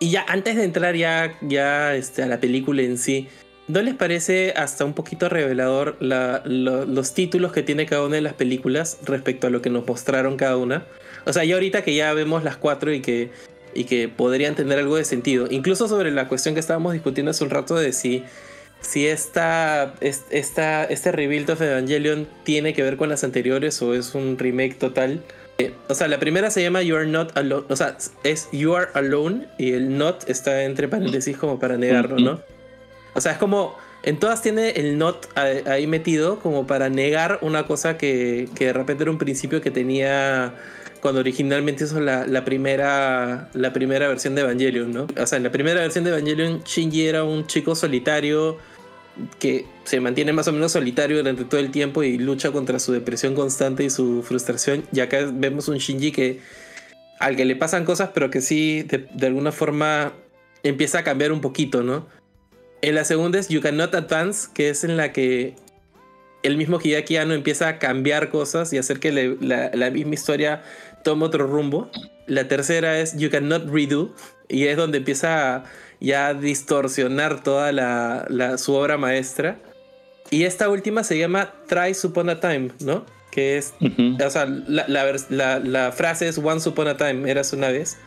Y 0.00 0.10
ya 0.10 0.24
antes 0.28 0.56
de 0.56 0.64
entrar 0.64 0.94
ya, 0.96 1.36
ya 1.42 1.94
este, 1.94 2.22
a 2.22 2.26
la 2.26 2.40
película 2.40 2.82
en 2.82 2.96
sí, 2.98 3.28
¿no 3.68 3.82
les 3.82 3.94
parece 3.94 4.52
hasta 4.56 4.84
un 4.84 4.94
poquito 4.94 5.28
revelador 5.28 5.96
la- 6.00 6.42
lo- 6.44 6.84
los 6.86 7.14
títulos 7.14 7.52
que 7.52 7.62
tiene 7.62 7.86
cada 7.86 8.04
una 8.04 8.16
de 8.16 8.22
las 8.22 8.32
películas 8.34 8.98
respecto 9.04 9.46
a 9.46 9.50
lo 9.50 9.62
que 9.62 9.70
nos 9.70 9.86
mostraron 9.86 10.36
cada 10.36 10.56
una? 10.56 10.84
O 11.26 11.32
sea, 11.32 11.44
ya 11.44 11.54
ahorita 11.54 11.82
que 11.82 11.94
ya 11.94 12.12
vemos 12.14 12.42
las 12.44 12.56
cuatro 12.56 12.92
y 12.92 13.00
que, 13.00 13.30
y 13.74 13.84
que 13.84 14.08
podrían 14.08 14.54
tener 14.54 14.78
algo 14.78 14.96
de 14.96 15.04
sentido, 15.04 15.46
incluso 15.50 15.86
sobre 15.88 16.10
la 16.10 16.26
cuestión 16.28 16.54
que 16.54 16.60
estábamos 16.60 16.94
discutiendo 16.94 17.30
hace 17.30 17.44
un 17.44 17.50
rato 17.50 17.74
de 17.76 17.92
si 17.92 18.24
si 18.80 19.08
esta, 19.08 19.94
es- 20.00 20.24
esta, 20.30 20.84
este 20.84 21.10
rebuild 21.10 21.50
of 21.50 21.60
Evangelion 21.60 22.28
tiene 22.44 22.72
que 22.74 22.84
ver 22.84 22.96
con 22.96 23.08
las 23.08 23.24
anteriores 23.24 23.82
o 23.82 23.92
es 23.92 24.14
un 24.14 24.38
remake 24.38 24.74
total. 24.78 25.20
Eh, 25.58 25.72
o 25.88 25.94
sea, 25.96 26.06
la 26.06 26.20
primera 26.20 26.48
se 26.50 26.62
llama 26.62 26.82
You 26.82 26.94
Are 26.94 27.06
Not 27.08 27.36
Alone. 27.36 27.66
O 27.70 27.74
sea, 27.74 27.96
es 28.22 28.48
You 28.52 28.76
Are 28.76 28.86
Alone 28.94 29.46
y 29.58 29.72
el 29.72 29.98
not 29.98 30.30
está 30.30 30.62
entre 30.62 30.86
paréntesis 30.86 31.36
como 31.36 31.58
para 31.58 31.76
negarlo, 31.76 32.20
¿no? 32.20 32.40
O 33.18 33.20
sea, 33.20 33.32
es 33.32 33.38
como. 33.38 33.76
En 34.04 34.20
todas 34.20 34.42
tiene 34.42 34.70
el 34.70 34.96
not 34.96 35.26
ahí 35.36 35.88
metido 35.88 36.38
como 36.38 36.68
para 36.68 36.88
negar 36.88 37.40
una 37.42 37.66
cosa 37.66 37.98
que, 37.98 38.48
que 38.54 38.66
de 38.66 38.72
repente 38.72 39.02
era 39.02 39.10
un 39.10 39.18
principio 39.18 39.60
que 39.60 39.72
tenía 39.72 40.54
cuando 41.00 41.20
originalmente 41.20 41.82
hizo 41.82 41.98
la, 42.00 42.24
la 42.24 42.44
primera 42.44 43.50
la 43.54 43.72
primera 43.72 44.06
versión 44.06 44.36
de 44.36 44.42
Evangelion, 44.42 44.92
¿no? 44.92 45.08
O 45.20 45.26
sea, 45.26 45.36
en 45.36 45.42
la 45.42 45.50
primera 45.50 45.80
versión 45.80 46.04
de 46.04 46.10
Evangelion, 46.10 46.62
Shinji 46.64 47.08
era 47.08 47.24
un 47.24 47.48
chico 47.48 47.74
solitario 47.74 48.56
que 49.40 49.66
se 49.82 49.98
mantiene 49.98 50.32
más 50.32 50.46
o 50.46 50.52
menos 50.52 50.70
solitario 50.70 51.16
durante 51.16 51.44
todo 51.44 51.58
el 51.58 51.72
tiempo 51.72 52.04
y 52.04 52.18
lucha 52.18 52.52
contra 52.52 52.78
su 52.78 52.92
depresión 52.92 53.34
constante 53.34 53.82
y 53.82 53.90
su 53.90 54.22
frustración. 54.22 54.84
Y 54.92 55.00
acá 55.00 55.28
vemos 55.32 55.66
un 55.66 55.78
Shinji 55.78 56.12
que 56.12 56.40
al 57.18 57.34
que 57.34 57.44
le 57.44 57.56
pasan 57.56 57.84
cosas, 57.84 58.10
pero 58.14 58.30
que 58.30 58.40
sí, 58.40 58.84
de 58.84 59.26
alguna 59.26 59.50
forma 59.50 60.12
empieza 60.62 61.00
a 61.00 61.04
cambiar 61.04 61.32
un 61.32 61.40
poquito, 61.40 61.82
¿no? 61.82 62.06
En 62.82 62.94
la 62.94 63.04
segunda 63.04 63.38
es 63.38 63.48
You 63.48 63.60
Cannot 63.60 63.94
Advance, 63.94 64.48
que 64.54 64.70
es 64.70 64.84
en 64.84 64.96
la 64.96 65.12
que 65.12 65.54
el 66.42 66.56
mismo 66.56 66.78
Hideaki 66.82 67.16
Anno 67.16 67.34
empieza 67.34 67.68
a 67.68 67.78
cambiar 67.78 68.30
cosas 68.30 68.72
y 68.72 68.78
hacer 68.78 69.00
que 69.00 69.10
le- 69.12 69.36
la, 69.40 69.70
la 69.74 69.90
misma 69.90 70.14
historia 70.14 70.62
tome 71.02 71.24
otro 71.24 71.46
rumbo. 71.46 71.90
La 72.26 72.46
tercera 72.46 73.00
es 73.00 73.16
You 73.16 73.30
Cannot 73.30 73.68
Redo, 73.68 74.14
y 74.48 74.66
es 74.68 74.76
donde 74.76 74.98
empieza 74.98 75.56
a 75.56 75.64
ya 76.00 76.34
distorsionar 76.34 77.42
toda 77.42 77.72
la, 77.72 78.24
la- 78.28 78.58
su 78.58 78.74
obra 78.74 78.96
maestra. 78.96 79.58
Y 80.30 80.44
esta 80.44 80.68
última 80.68 81.02
se 81.04 81.18
llama 81.18 81.54
Try 81.68 81.96
Upon 82.04 82.30
a 82.30 82.38
Time, 82.38 82.70
¿no? 82.80 83.04
Que 83.32 83.56
es 83.58 83.74
Ujú. 83.80 84.16
o 84.24 84.30
sea, 84.30 84.46
la- 84.46 85.58
la 85.58 85.90
frase 85.92 86.28
es 86.28 86.38
Once 86.38 86.68
Upon 86.68 86.86
a 86.88 86.96
Time, 86.96 87.28
eras 87.28 87.52
una 87.52 87.68
vez. 87.70 87.98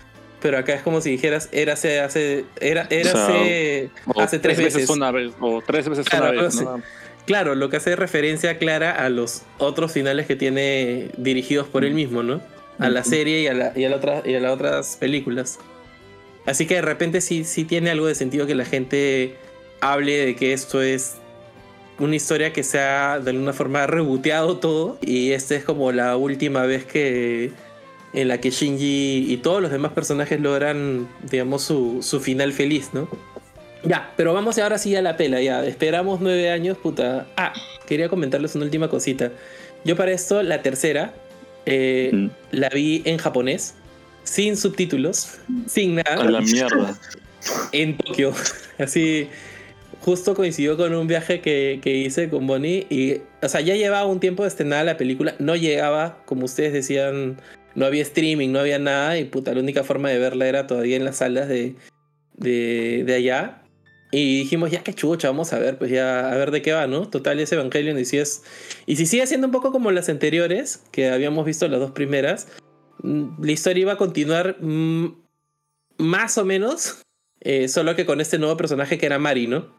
Pero 0.41 0.57
acá 0.57 0.73
es 0.73 0.81
como 0.81 1.01
si 1.01 1.11
dijeras, 1.11 1.49
érase 1.51 1.99
hace, 1.99 2.45
era, 2.59 2.87
érase 2.89 3.91
O 4.07 4.21
hace 4.21 4.39
tres 4.39 4.57
veces. 4.57 4.89
una 4.89 5.11
vez, 5.11 5.31
o 5.39 5.61
tres 5.65 5.87
veces 5.87 6.07
Claro, 6.09 6.31
una 6.31 6.41
vez. 6.41 6.85
Claro, 7.25 7.55
lo 7.55 7.69
que 7.69 7.77
hace 7.77 7.95
referencia 7.95 8.57
clara 8.57 8.91
a 8.91 9.09
los 9.09 9.43
otros 9.59 9.91
finales 9.91 10.25
que 10.25 10.35
tiene 10.35 11.09
dirigidos 11.17 11.67
por 11.67 11.85
él 11.85 11.93
mismo, 11.93 12.23
¿no? 12.23 12.41
A 12.79 12.89
la 12.89 13.03
serie 13.03 13.41
y 13.41 13.47
a, 13.47 13.53
la, 13.53 13.73
y 13.75 13.85
a, 13.85 13.89
la 13.89 13.97
otra, 13.97 14.23
y 14.25 14.33
a 14.33 14.39
las 14.39 14.51
otras 14.51 14.97
películas. 14.99 15.59
Así 16.47 16.65
que 16.65 16.75
de 16.75 16.81
repente 16.81 17.21
sí, 17.21 17.43
sí 17.43 17.63
tiene 17.63 17.91
algo 17.91 18.07
de 18.07 18.15
sentido 18.15 18.47
que 18.47 18.55
la 18.55 18.65
gente 18.65 19.35
hable 19.81 20.17
de 20.25 20.35
que 20.35 20.53
esto 20.53 20.81
es 20.81 21.17
una 21.99 22.15
historia 22.15 22.51
que 22.51 22.63
se 22.63 22.79
ha 22.79 23.19
de 23.19 23.29
alguna 23.29 23.53
forma 23.53 23.85
reboteado 23.85 24.57
todo 24.57 24.97
y 25.01 25.33
esta 25.33 25.55
es 25.55 25.63
como 25.63 25.91
la 25.91 26.17
última 26.17 26.63
vez 26.63 26.83
que 26.85 27.51
en 28.13 28.27
la 28.27 28.39
que 28.39 28.49
Shinji 28.51 29.25
y 29.31 29.37
todos 29.37 29.61
los 29.61 29.71
demás 29.71 29.91
personajes 29.93 30.39
logran 30.39 31.07
digamos 31.29 31.63
su, 31.63 31.99
su 32.01 32.19
final 32.19 32.51
feliz, 32.53 32.89
¿no? 32.93 33.07
Ya, 33.83 34.11
pero 34.15 34.33
vamos 34.33 34.57
ahora 34.59 34.77
sí 34.77 34.95
a 34.95 35.01
la 35.01 35.17
pela, 35.17 35.41
ya. 35.41 35.65
Esperamos 35.65 36.21
nueve 36.21 36.51
años, 36.51 36.77
puta. 36.77 37.25
Ah, 37.35 37.51
quería 37.87 38.09
comentarles 38.09 38.53
una 38.55 38.65
última 38.65 38.89
cosita. 38.89 39.31
Yo 39.83 39.95
para 39.95 40.11
esto, 40.11 40.43
la 40.43 40.61
tercera, 40.61 41.13
eh, 41.65 42.11
Mm. 42.13 42.27
la 42.51 42.69
vi 42.69 43.01
en 43.05 43.17
japonés, 43.17 43.73
sin 44.23 44.55
subtítulos, 44.55 45.39
sin 45.65 45.97
A 45.99 46.03
nada, 46.03 46.25
la 46.29 46.41
mierda. 46.41 46.95
en 47.71 47.97
Tokio. 47.97 48.33
Así, 48.77 49.29
justo 50.01 50.35
coincidió 50.35 50.77
con 50.77 50.93
un 50.93 51.07
viaje 51.07 51.41
que, 51.41 51.79
que 51.81 51.95
hice 51.97 52.29
con 52.29 52.45
Bonnie 52.45 52.85
y, 52.89 53.21
o 53.43 53.49
sea, 53.49 53.61
ya 53.61 53.75
llevaba 53.75 54.05
un 54.05 54.19
tiempo 54.19 54.43
de 54.43 54.49
estrenada 54.49 54.83
la 54.83 54.97
película, 54.97 55.33
no 55.39 55.55
llegaba, 55.55 56.19
como 56.25 56.45
ustedes 56.45 56.73
decían, 56.73 57.37
no 57.75 57.85
había 57.85 58.01
streaming, 58.03 58.49
no 58.49 58.59
había 58.59 58.79
nada 58.79 59.17
y 59.17 59.25
puta, 59.25 59.53
la 59.53 59.61
única 59.61 59.83
forma 59.83 60.09
de 60.09 60.19
verla 60.19 60.47
era 60.47 60.67
todavía 60.67 60.97
en 60.97 61.05
las 61.05 61.17
salas 61.17 61.47
de, 61.47 61.75
de, 62.33 63.03
de 63.05 63.13
allá. 63.13 63.63
Y 64.13 64.39
dijimos, 64.39 64.71
ya 64.71 64.83
que 64.83 64.93
chucha, 64.93 65.29
vamos 65.29 65.53
a 65.53 65.59
ver, 65.59 65.77
pues 65.77 65.89
ya, 65.89 66.29
a 66.31 66.35
ver 66.35 66.51
de 66.51 66.61
qué 66.61 66.73
va, 66.73 66.85
¿no? 66.85 67.07
Total, 67.07 67.39
es 67.39 67.51
Evangelion 67.53 67.97
y 67.97 68.03
si 68.03 68.17
es... 68.17 68.43
Y 68.85 68.97
si 68.97 69.05
sigue 69.05 69.25
siendo 69.25 69.47
un 69.47 69.53
poco 69.53 69.71
como 69.71 69.89
las 69.91 70.09
anteriores, 70.09 70.83
que 70.91 71.09
habíamos 71.09 71.45
visto 71.45 71.65
las 71.69 71.79
dos 71.79 71.91
primeras, 71.91 72.49
mm, 73.03 73.41
la 73.41 73.51
historia 73.51 73.83
iba 73.83 73.93
a 73.93 73.97
continuar 73.97 74.57
mm, 74.59 75.15
más 75.97 76.37
o 76.37 76.43
menos, 76.43 77.01
eh, 77.39 77.69
solo 77.69 77.95
que 77.95 78.05
con 78.05 78.19
este 78.19 78.37
nuevo 78.37 78.57
personaje 78.57 78.97
que 78.97 79.05
era 79.05 79.17
Mari, 79.17 79.47
¿no? 79.47 79.73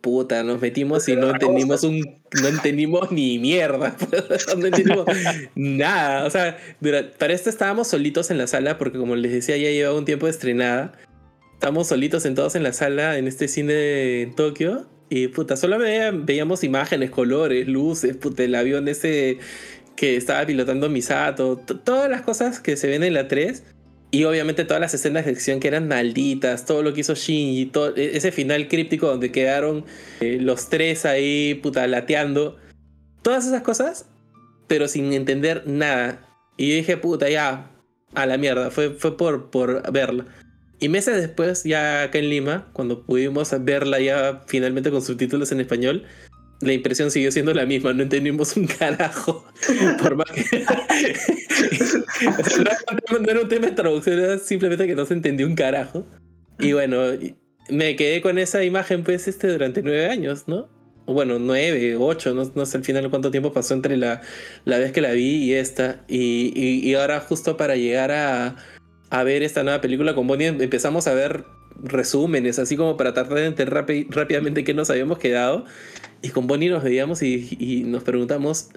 Puta, 0.00 0.42
nos 0.42 0.60
metimos 0.62 1.06
y 1.08 1.16
no 1.16 1.30
entendimos 1.30 1.82
un. 1.84 2.00
No 2.40 2.48
entendimos 2.48 3.12
ni 3.12 3.38
mierda. 3.38 3.94
no 4.58 4.66
entendimos 4.66 5.04
nada. 5.54 6.24
O 6.24 6.30
sea, 6.30 6.56
para 7.18 7.32
esto 7.34 7.50
estábamos 7.50 7.88
solitos 7.88 8.30
en 8.30 8.38
la 8.38 8.46
sala, 8.46 8.78
porque 8.78 8.98
como 8.98 9.14
les 9.16 9.32
decía, 9.32 9.56
ya 9.58 9.70
llevaba 9.70 9.98
un 9.98 10.06
tiempo 10.06 10.26
de 10.26 10.32
estrenada. 10.32 10.92
Estábamos 11.54 11.88
solitos 11.88 12.22
sentados 12.22 12.54
en 12.54 12.62
la 12.62 12.72
sala 12.72 13.18
en 13.18 13.28
este 13.28 13.46
cine 13.46 14.22
en 14.22 14.34
Tokio. 14.34 14.86
Y 15.10 15.28
puta, 15.28 15.56
solo 15.56 15.78
veía- 15.78 16.12
veíamos 16.12 16.64
imágenes, 16.64 17.10
colores, 17.10 17.66
luces, 17.68 18.16
puta, 18.16 18.44
el 18.44 18.54
avión 18.54 18.88
ese 18.88 19.38
que 19.96 20.16
estaba 20.16 20.46
pilotando 20.46 20.88
Misato, 20.88 21.58
todas 21.58 22.08
las 22.08 22.22
cosas 22.22 22.60
que 22.60 22.76
se 22.78 22.86
ven 22.88 23.02
en 23.02 23.12
la 23.12 23.28
3. 23.28 23.64
Y 24.12 24.24
obviamente 24.24 24.64
todas 24.64 24.80
las 24.80 24.92
escenas 24.92 25.24
de 25.24 25.30
acción 25.30 25.60
que 25.60 25.68
eran 25.68 25.86
malditas, 25.86 26.64
todo 26.64 26.82
lo 26.82 26.92
que 26.92 27.02
hizo 27.02 27.14
Shinji, 27.14 27.66
todo, 27.66 27.94
e- 27.96 28.16
ese 28.16 28.32
final 28.32 28.66
críptico 28.66 29.06
donde 29.06 29.30
quedaron 29.30 29.84
eh, 30.20 30.38
los 30.40 30.68
tres 30.68 31.04
ahí 31.06 31.54
puta 31.54 31.86
lateando. 31.86 32.56
Todas 33.22 33.46
esas 33.46 33.62
cosas, 33.62 34.06
pero 34.66 34.88
sin 34.88 35.12
entender 35.12 35.62
nada. 35.66 36.26
Y 36.56 36.72
dije, 36.72 36.96
puta, 36.96 37.28
ya, 37.28 37.70
a 38.14 38.26
la 38.26 38.36
mierda, 38.36 38.70
fue, 38.70 38.90
fue 38.90 39.16
por, 39.16 39.50
por 39.50 39.90
verla. 39.92 40.26
Y 40.80 40.88
meses 40.88 41.16
después, 41.16 41.62
ya 41.64 42.04
acá 42.04 42.18
en 42.18 42.30
Lima, 42.30 42.68
cuando 42.72 43.04
pudimos 43.04 43.54
verla 43.64 44.00
ya 44.00 44.42
finalmente 44.46 44.90
con 44.90 45.02
subtítulos 45.02 45.52
en 45.52 45.60
español, 45.60 46.04
la 46.60 46.72
impresión 46.72 47.10
siguió 47.10 47.32
siendo 47.32 47.54
la 47.54 47.64
misma, 47.66 47.92
no 47.92 48.02
entendimos 48.02 48.56
un 48.56 48.66
carajo. 48.66 49.46
Por 50.02 50.16
más 50.16 50.30
que. 50.30 50.44
No, 53.10 53.18
era 53.28 53.40
un 53.40 53.48
tema- 53.48 53.66
de 53.66 53.72
traducción, 53.72 54.18
era 54.18 54.38
simplemente 54.38 54.86
que 54.86 54.94
no 54.94 55.06
se 55.06 55.14
entendió 55.14 55.46
un 55.46 55.54
carajo. 55.54 56.06
Y 56.58 56.72
bueno, 56.72 57.02
me 57.68 57.96
quedé 57.96 58.20
con 58.20 58.38
esa 58.38 58.62
imagen, 58.64 59.04
pues, 59.04 59.26
este 59.28 59.48
durante 59.48 59.82
nueve 59.82 60.06
años, 60.08 60.44
¿no? 60.46 60.68
Bueno, 61.06 61.38
nueve, 61.38 61.96
ocho, 61.98 62.34
no, 62.34 62.50
no 62.54 62.66
sé 62.66 62.76
al 62.76 62.84
final 62.84 63.08
cuánto 63.10 63.30
tiempo 63.30 63.52
pasó 63.52 63.74
entre 63.74 63.96
la, 63.96 64.20
la 64.64 64.78
vez 64.78 64.92
que 64.92 65.00
la 65.00 65.12
vi 65.12 65.44
y 65.44 65.54
esta. 65.54 66.04
Y, 66.08 66.52
y- 66.54 66.94
ahora, 66.94 67.20
justo 67.20 67.56
para 67.56 67.74
llegar 67.76 68.10
a, 68.12 68.56
a 69.10 69.24
ver 69.24 69.42
esta 69.42 69.62
nueva 69.62 69.80
película 69.80 70.14
con 70.14 70.26
Bonnie, 70.26 70.48
empezamos 70.48 71.06
a 71.06 71.14
ver 71.14 71.44
resúmenes, 71.82 72.58
así 72.58 72.76
como 72.76 72.96
para 72.96 73.14
tratar 73.14 73.38
de 73.38 73.46
entender 73.46 73.74
rápi- 73.74 74.06
rápidamente 74.10 74.62
qué 74.64 74.74
nos 74.74 74.90
habíamos 74.90 75.18
quedado. 75.18 75.64
Y 76.22 76.28
con 76.30 76.46
Bonnie 76.46 76.68
nos 76.68 76.82
veíamos 76.84 77.22
y, 77.22 77.84
nos 77.86 78.02
preguntamos, 78.02 78.68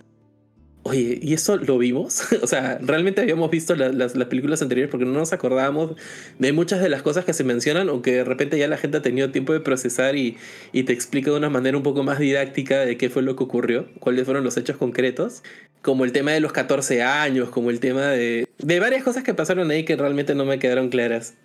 oye, 0.84 1.20
¿y 1.22 1.34
eso 1.34 1.58
lo 1.58 1.78
vimos? 1.78 2.22
o 2.42 2.48
sea, 2.48 2.78
realmente 2.82 3.22
habíamos 3.22 3.52
visto 3.52 3.76
la- 3.76 3.90
las, 3.90 4.16
las 4.16 4.28
películas 4.28 4.62
anteriores 4.62 4.90
porque 4.92 5.06
no 5.06 5.12
nos 5.12 5.34
acordábamos 5.34 5.96
de 6.40 6.54
muchas 6.54 6.82
de 6.82 6.90
las 6.90 7.02
cosas 7.02 7.26
que 7.26 7.34
se 7.34 7.44
mencionan, 7.44 7.90
aunque 7.90 8.14
de 8.14 8.24
repente 8.24 8.58
ya 8.58 8.68
la 8.68 8.78
gente 8.78 8.98
ha 8.98 9.02
tenido 9.02 9.30
tiempo 9.32 9.54
de 9.54 9.60
procesar 9.60 10.16
y, 10.16 10.38
y 10.72 10.84
te 10.84 10.94
explica 10.94 11.32
de 11.32 11.38
una 11.38 11.50
manera 11.50 11.76
un 11.78 11.84
poco 11.84 12.04
más 12.04 12.20
didáctica 12.20 12.80
de 12.86 12.98
qué 12.98 13.10
fue 13.10 13.24
lo 13.24 13.36
que 13.36 13.44
ocurrió, 13.44 13.90
cuáles 14.00 14.26
fueron 14.26 14.44
los 14.44 14.56
hechos 14.58 14.78
concretos, 14.78 15.44
como 15.82 16.06
el 16.06 16.14
tema 16.14 16.32
de 16.32 16.40
los 16.40 16.54
14 16.54 17.04
años, 17.04 17.50
como 17.50 17.70
el 17.70 17.80
tema 17.82 18.08
de, 18.08 18.48
de 18.58 18.80
varias 18.80 19.04
cosas 19.04 19.24
que 19.24 19.34
pasaron 19.34 19.70
ahí 19.72 19.84
que 19.84 19.98
realmente 19.98 20.34
no 20.36 20.46
me 20.46 20.60
quedaron 20.60 20.90
claras. 20.90 21.36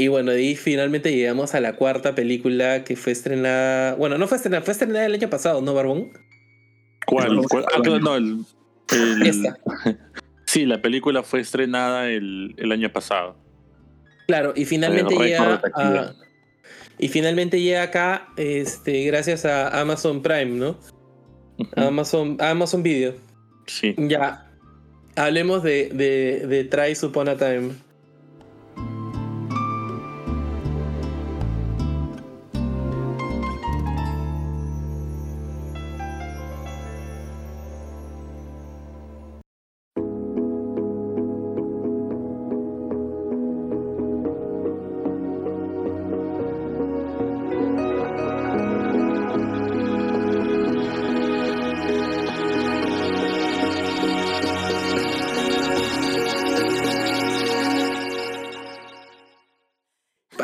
Y 0.00 0.08
bueno, 0.08 0.30
ahí 0.30 0.56
finalmente 0.56 1.14
llegamos 1.14 1.54
a 1.54 1.60
la 1.60 1.74
cuarta 1.74 2.14
película 2.14 2.84
que 2.84 2.96
fue 2.96 3.12
estrenada. 3.12 3.96
Bueno, 3.96 4.16
no 4.16 4.26
fue 4.28 4.36
estrenada, 4.38 4.62
fue 4.62 4.72
estrenada 4.72 5.04
el 5.04 5.12
año 5.12 5.28
pasado, 5.28 5.60
¿no, 5.60 5.74
Barbón? 5.74 6.10
¿Cuál? 7.06 7.36
¿Cuál? 7.50 7.66
Ah, 7.74 7.82
no, 8.00 8.16
el, 8.16 8.44
el- 8.92 9.26
Esta. 9.26 9.58
Sí, 10.46 10.64
la 10.64 10.80
película 10.80 11.22
fue 11.22 11.40
estrenada 11.40 12.08
el, 12.08 12.54
el 12.56 12.72
año 12.72 12.90
pasado. 12.90 13.36
Claro, 14.26 14.54
y 14.56 14.64
finalmente 14.64 15.14
llega 15.14 15.60
a- 15.74 16.14
Y 16.98 17.08
finalmente 17.08 17.60
llega 17.60 17.82
acá, 17.82 18.28
este, 18.38 19.04
gracias 19.04 19.44
a 19.44 19.80
Amazon 19.82 20.22
Prime, 20.22 20.46
¿no? 20.46 20.78
Amazon, 21.76 22.38
Amazon 22.40 22.82
Video. 22.82 23.14
Sí. 23.66 23.94
Ya. 23.98 24.50
Hablemos 25.14 25.62
de, 25.62 25.90
de, 25.90 26.46
de 26.46 26.64
Try 26.64 26.96
Upon 27.06 27.28
a 27.28 27.36
Time. 27.36 27.72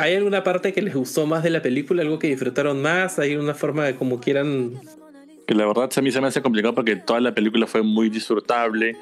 ¿Hay 0.07 0.15
alguna 0.15 0.45
parte 0.45 0.73
que 0.73 0.83
les 0.83 0.95
gustó 0.95 1.27
más 1.27 1.43
de 1.43 1.51
la 1.51 1.61
película? 1.62 2.03
¿Algo 2.03 2.20
que 2.20 2.28
disfrutaron 2.28 2.81
más? 2.81 3.19
¿Hay 3.19 3.35
una 3.35 3.55
forma 3.55 3.83
de 3.87 3.97
como 3.97 4.20
quieran 4.20 4.74
Que 5.49 5.55
la 5.57 5.66
verdad 5.66 5.91
a 5.97 6.01
mí 6.01 6.12
se 6.12 6.20
me 6.20 6.28
hace 6.28 6.41
complicado 6.43 6.77
porque 6.77 6.95
toda 6.95 7.19
la 7.19 7.35
película 7.35 7.66
fue 7.66 7.83
muy 7.83 8.09
disfrutable. 8.09 8.97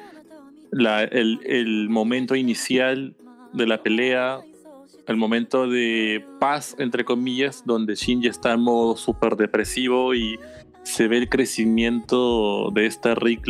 El, 0.71 1.89
momento 1.89 2.35
inicial 2.35 3.13
de 3.53 3.67
la 3.67 3.83
pelea, 3.83 4.39
el 5.05 5.15
momento 5.15 5.67
de 5.67 6.25
paz, 6.39 6.75
entre 6.79 7.05
comillas, 7.05 7.61
donde 7.67 7.93
Shinji 7.93 8.27
está 8.27 8.53
en 8.53 8.61
modo 8.61 8.97
súper 8.97 9.35
depresivo 9.35 10.15
y 10.15 10.39
se 10.81 11.07
ve 11.07 11.19
el 11.19 11.29
crecimiento 11.29 12.71
de 12.71 12.87
esta 12.87 13.13
Rick 13.13 13.43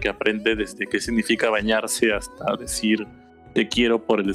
que 0.00 0.08
aprende 0.08 0.56
desde 0.56 0.86
qué 0.86 0.98
significa 0.98 1.50
bañarse 1.50 2.14
hasta 2.14 2.56
decir 2.56 3.06
te 3.52 3.68
quiero 3.68 4.02
por 4.02 4.20
el 4.20 4.34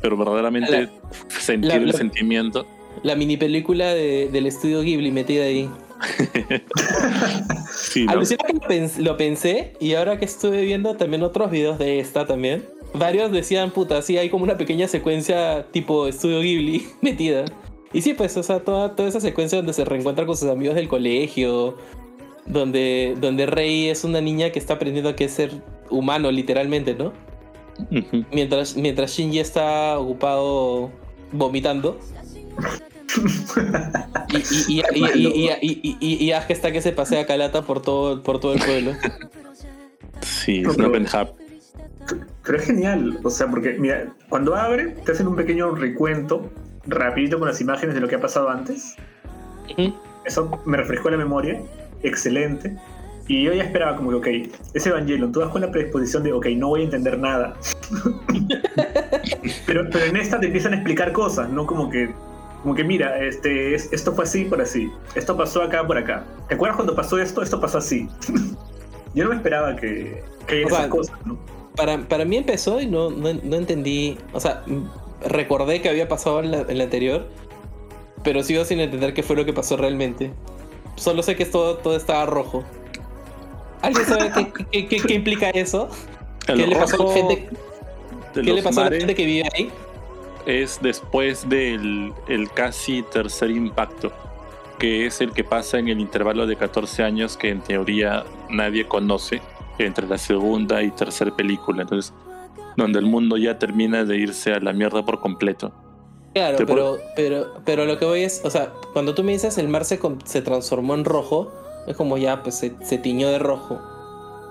pero 0.00 0.16
verdaderamente 0.16 0.88
sentir 1.28 1.68
la- 1.68 1.74
el 1.76 1.86
la- 1.86 1.92
sentimiento. 1.92 2.66
la 3.02 3.14
mini 3.14 3.36
película 3.36 3.94
de- 3.94 4.28
del 4.32 4.46
estudio 4.46 4.82
Ghibli 4.82 5.10
metida 5.12 5.44
ahí? 5.44 5.68
Sí, 7.72 8.04
¿no? 8.06 8.12
Que 8.20 8.36
lo, 8.52 8.60
pens- 8.68 8.98
lo 8.98 9.16
pensé 9.16 9.72
y 9.80 9.94
ahora 9.94 10.18
que 10.18 10.24
estuve 10.24 10.62
viendo 10.62 10.94
también 10.96 11.22
otros 11.22 11.50
videos 11.50 11.78
de 11.78 12.00
esta 12.00 12.26
también, 12.26 12.64
varios 12.94 13.30
decían, 13.32 13.70
puta, 13.70 14.02
sí, 14.02 14.18
hay 14.18 14.28
como 14.30 14.44
una 14.44 14.56
pequeña 14.56 14.88
secuencia 14.88 15.66
tipo 15.70 16.06
estudio 16.06 16.40
Ghibli 16.40 16.86
metida. 17.02 17.44
Y 17.92 18.02
sí, 18.02 18.12
pues, 18.14 18.36
o 18.36 18.42
sea, 18.42 18.60
toda, 18.60 18.94
toda 18.94 19.08
esa 19.08 19.20
secuencia 19.20 19.56
donde 19.58 19.72
se 19.72 19.84
reencuentra 19.84 20.26
con 20.26 20.36
sus 20.36 20.48
amigos 20.50 20.74
del 20.76 20.88
colegio, 20.88 21.78
donde, 22.44 23.16
donde 23.20 23.46
Rey 23.46 23.88
es 23.88 24.04
una 24.04 24.20
niña 24.20 24.50
que 24.50 24.58
está 24.58 24.74
aprendiendo 24.74 25.10
a 25.10 25.16
que 25.16 25.24
es 25.24 25.32
ser 25.32 25.52
humano, 25.88 26.30
literalmente, 26.30 26.94
¿no? 26.94 27.12
Mientras, 28.32 28.76
mientras 28.76 29.12
Shinji 29.12 29.38
está 29.38 29.98
ocupado 29.98 30.90
vomitando. 31.32 31.98
y, 34.68 34.80
y, 34.80 35.96
y, 36.00 36.24
y 36.24 36.32
Aske 36.32 36.52
está 36.52 36.72
que 36.72 36.82
se 36.82 36.92
pasea 36.92 37.26
calata 37.26 37.62
por 37.62 37.80
todo, 37.80 38.22
por 38.22 38.40
todo 38.40 38.54
el 38.54 38.60
pueblo. 38.60 38.92
Sí, 40.20 40.62
es 40.66 40.76
pero, 40.76 40.94
es 40.94 41.14
hub. 41.14 41.28
Pero 42.44 42.58
es 42.58 42.64
genial, 42.64 43.18
o 43.22 43.30
sea, 43.30 43.48
porque 43.48 43.74
mira, 43.78 44.12
cuando 44.28 44.56
abre, 44.56 44.88
te 45.04 45.12
hacen 45.12 45.26
un 45.26 45.36
pequeño 45.36 45.70
recuento 45.70 46.50
rapidito 46.86 47.38
con 47.38 47.48
las 47.48 47.60
imágenes 47.60 47.94
de 47.94 48.00
lo 48.00 48.08
que 48.08 48.16
ha 48.16 48.20
pasado 48.20 48.48
antes. 48.48 48.96
Eso 50.24 50.60
me 50.64 50.76
refrescó 50.76 51.10
la 51.10 51.18
memoria. 51.18 51.60
Excelente. 52.02 52.76
Y 53.28 53.42
yo 53.44 53.52
ya 53.52 53.64
esperaba 53.64 53.94
como 53.96 54.10
que, 54.20 54.46
ok, 54.46 54.52
ese 54.74 54.88
Evangelion, 54.88 55.30
tú 55.32 55.40
vas 55.40 55.50
con 55.50 55.60
la 55.60 55.70
predisposición 55.70 56.22
de, 56.22 56.32
ok, 56.32 56.46
no 56.56 56.68
voy 56.68 56.80
a 56.80 56.84
entender 56.84 57.18
nada. 57.18 57.54
pero, 59.66 59.88
pero 59.90 60.04
en 60.06 60.16
esta 60.16 60.40
te 60.40 60.46
empiezan 60.46 60.72
a 60.72 60.76
explicar 60.76 61.12
cosas, 61.12 61.50
no 61.50 61.66
como 61.66 61.90
que, 61.90 62.10
como 62.62 62.74
que 62.74 62.84
mira, 62.84 63.18
este, 63.22 63.74
es- 63.74 63.92
esto 63.92 64.14
fue 64.14 64.24
así 64.24 64.44
por 64.44 64.60
así, 64.60 64.90
esto 65.14 65.36
pasó 65.36 65.62
acá 65.62 65.86
por 65.86 65.98
acá. 65.98 66.24
¿Te 66.48 66.54
acuerdas 66.54 66.76
cuando 66.76 66.94
pasó 66.94 67.18
esto? 67.18 67.42
Esto 67.42 67.60
pasó 67.60 67.78
así. 67.78 68.08
yo 69.14 69.24
no 69.24 69.30
me 69.30 69.36
esperaba 69.36 69.76
que, 69.76 70.22
que 70.46 70.64
O 70.64 70.68
sea, 70.68 70.78
esas 70.78 70.90
cosas, 70.90 71.18
¿no? 71.26 71.38
Para, 71.76 71.98
para 72.08 72.24
mí 72.24 72.36
empezó 72.36 72.80
y 72.80 72.86
no, 72.86 73.10
no, 73.10 73.32
no 73.34 73.56
entendí. 73.56 74.18
O 74.32 74.40
sea, 74.40 74.64
recordé 75.28 75.80
que 75.80 75.88
había 75.88 76.08
pasado 76.08 76.40
en 76.40 76.50
la, 76.50 76.60
en 76.62 76.78
la 76.78 76.84
anterior, 76.84 77.28
pero 78.24 78.42
sigo 78.42 78.64
sin 78.64 78.80
entender 78.80 79.14
qué 79.14 79.22
fue 79.22 79.36
lo 79.36 79.44
que 79.44 79.52
pasó 79.52 79.76
realmente. 79.76 80.32
Solo 80.96 81.22
sé 81.22 81.36
que 81.36 81.44
todo, 81.44 81.76
todo 81.76 81.94
estaba 81.94 82.26
rojo. 82.26 82.64
¿Alguien 83.82 84.06
sabe 84.06 84.32
qué, 84.34 84.52
qué- 84.72 84.88
qué- 84.88 85.00
qué 85.02 85.14
implica 85.14 85.50
eso? 85.50 85.88
El 86.46 86.58
¿Qué 86.60 86.66
le 86.66 86.76
pasó 86.76 87.02
a 87.02 87.06
la 87.06 87.12
gente, 87.14 87.48
qué 88.34 88.42
le 88.42 88.62
pasó 88.62 88.80
a 88.80 88.84
la 88.90 88.96
gente 88.96 89.14
que 89.14 89.24
vive 89.26 89.48
ahí? 89.54 89.70
es 90.46 90.78
después 90.80 91.46
del 91.48 92.12
el 92.26 92.50
casi 92.52 93.02
tercer 93.02 93.50
impacto, 93.50 94.10
que 94.78 95.04
es 95.04 95.20
el 95.20 95.32
que 95.32 95.44
pasa 95.44 95.78
en 95.78 95.88
el 95.88 96.00
intervalo 96.00 96.46
de 96.46 96.56
14 96.56 97.02
años 97.02 97.36
que 97.36 97.50
en 97.50 97.60
teoría 97.60 98.24
nadie 98.48 98.86
conoce 98.88 99.42
entre 99.78 100.06
la 100.06 100.16
segunda 100.16 100.82
y 100.82 100.90
tercera 100.90 101.36
película. 101.36 101.82
Entonces, 101.82 102.14
donde 102.76 102.98
el 102.98 103.04
mundo 103.04 103.36
ya 103.36 103.58
termina 103.58 104.04
de 104.04 104.16
irse 104.16 104.54
a 104.54 104.60
la 104.60 104.72
mierda 104.72 105.04
por 105.04 105.20
completo. 105.20 105.70
Claro, 106.32 106.56
pero, 106.66 106.98
pero, 107.14 107.54
pero 107.66 107.84
lo 107.84 107.98
que 107.98 108.04
voy 108.06 108.22
es, 108.22 108.40
o 108.44 108.50
sea, 108.50 108.72
cuando 108.94 109.14
tú 109.14 109.22
me 109.24 109.32
dices 109.32 109.58
el 109.58 109.68
mar 109.68 109.84
se, 109.84 110.00
se 110.24 110.40
transformó 110.40 110.94
en 110.94 111.04
rojo, 111.04 111.52
es 111.88 111.96
como 111.96 112.18
ya, 112.18 112.42
pues 112.42 112.56
se, 112.56 112.74
se 112.82 112.98
tiñó 112.98 113.28
de 113.28 113.38
rojo. 113.38 113.80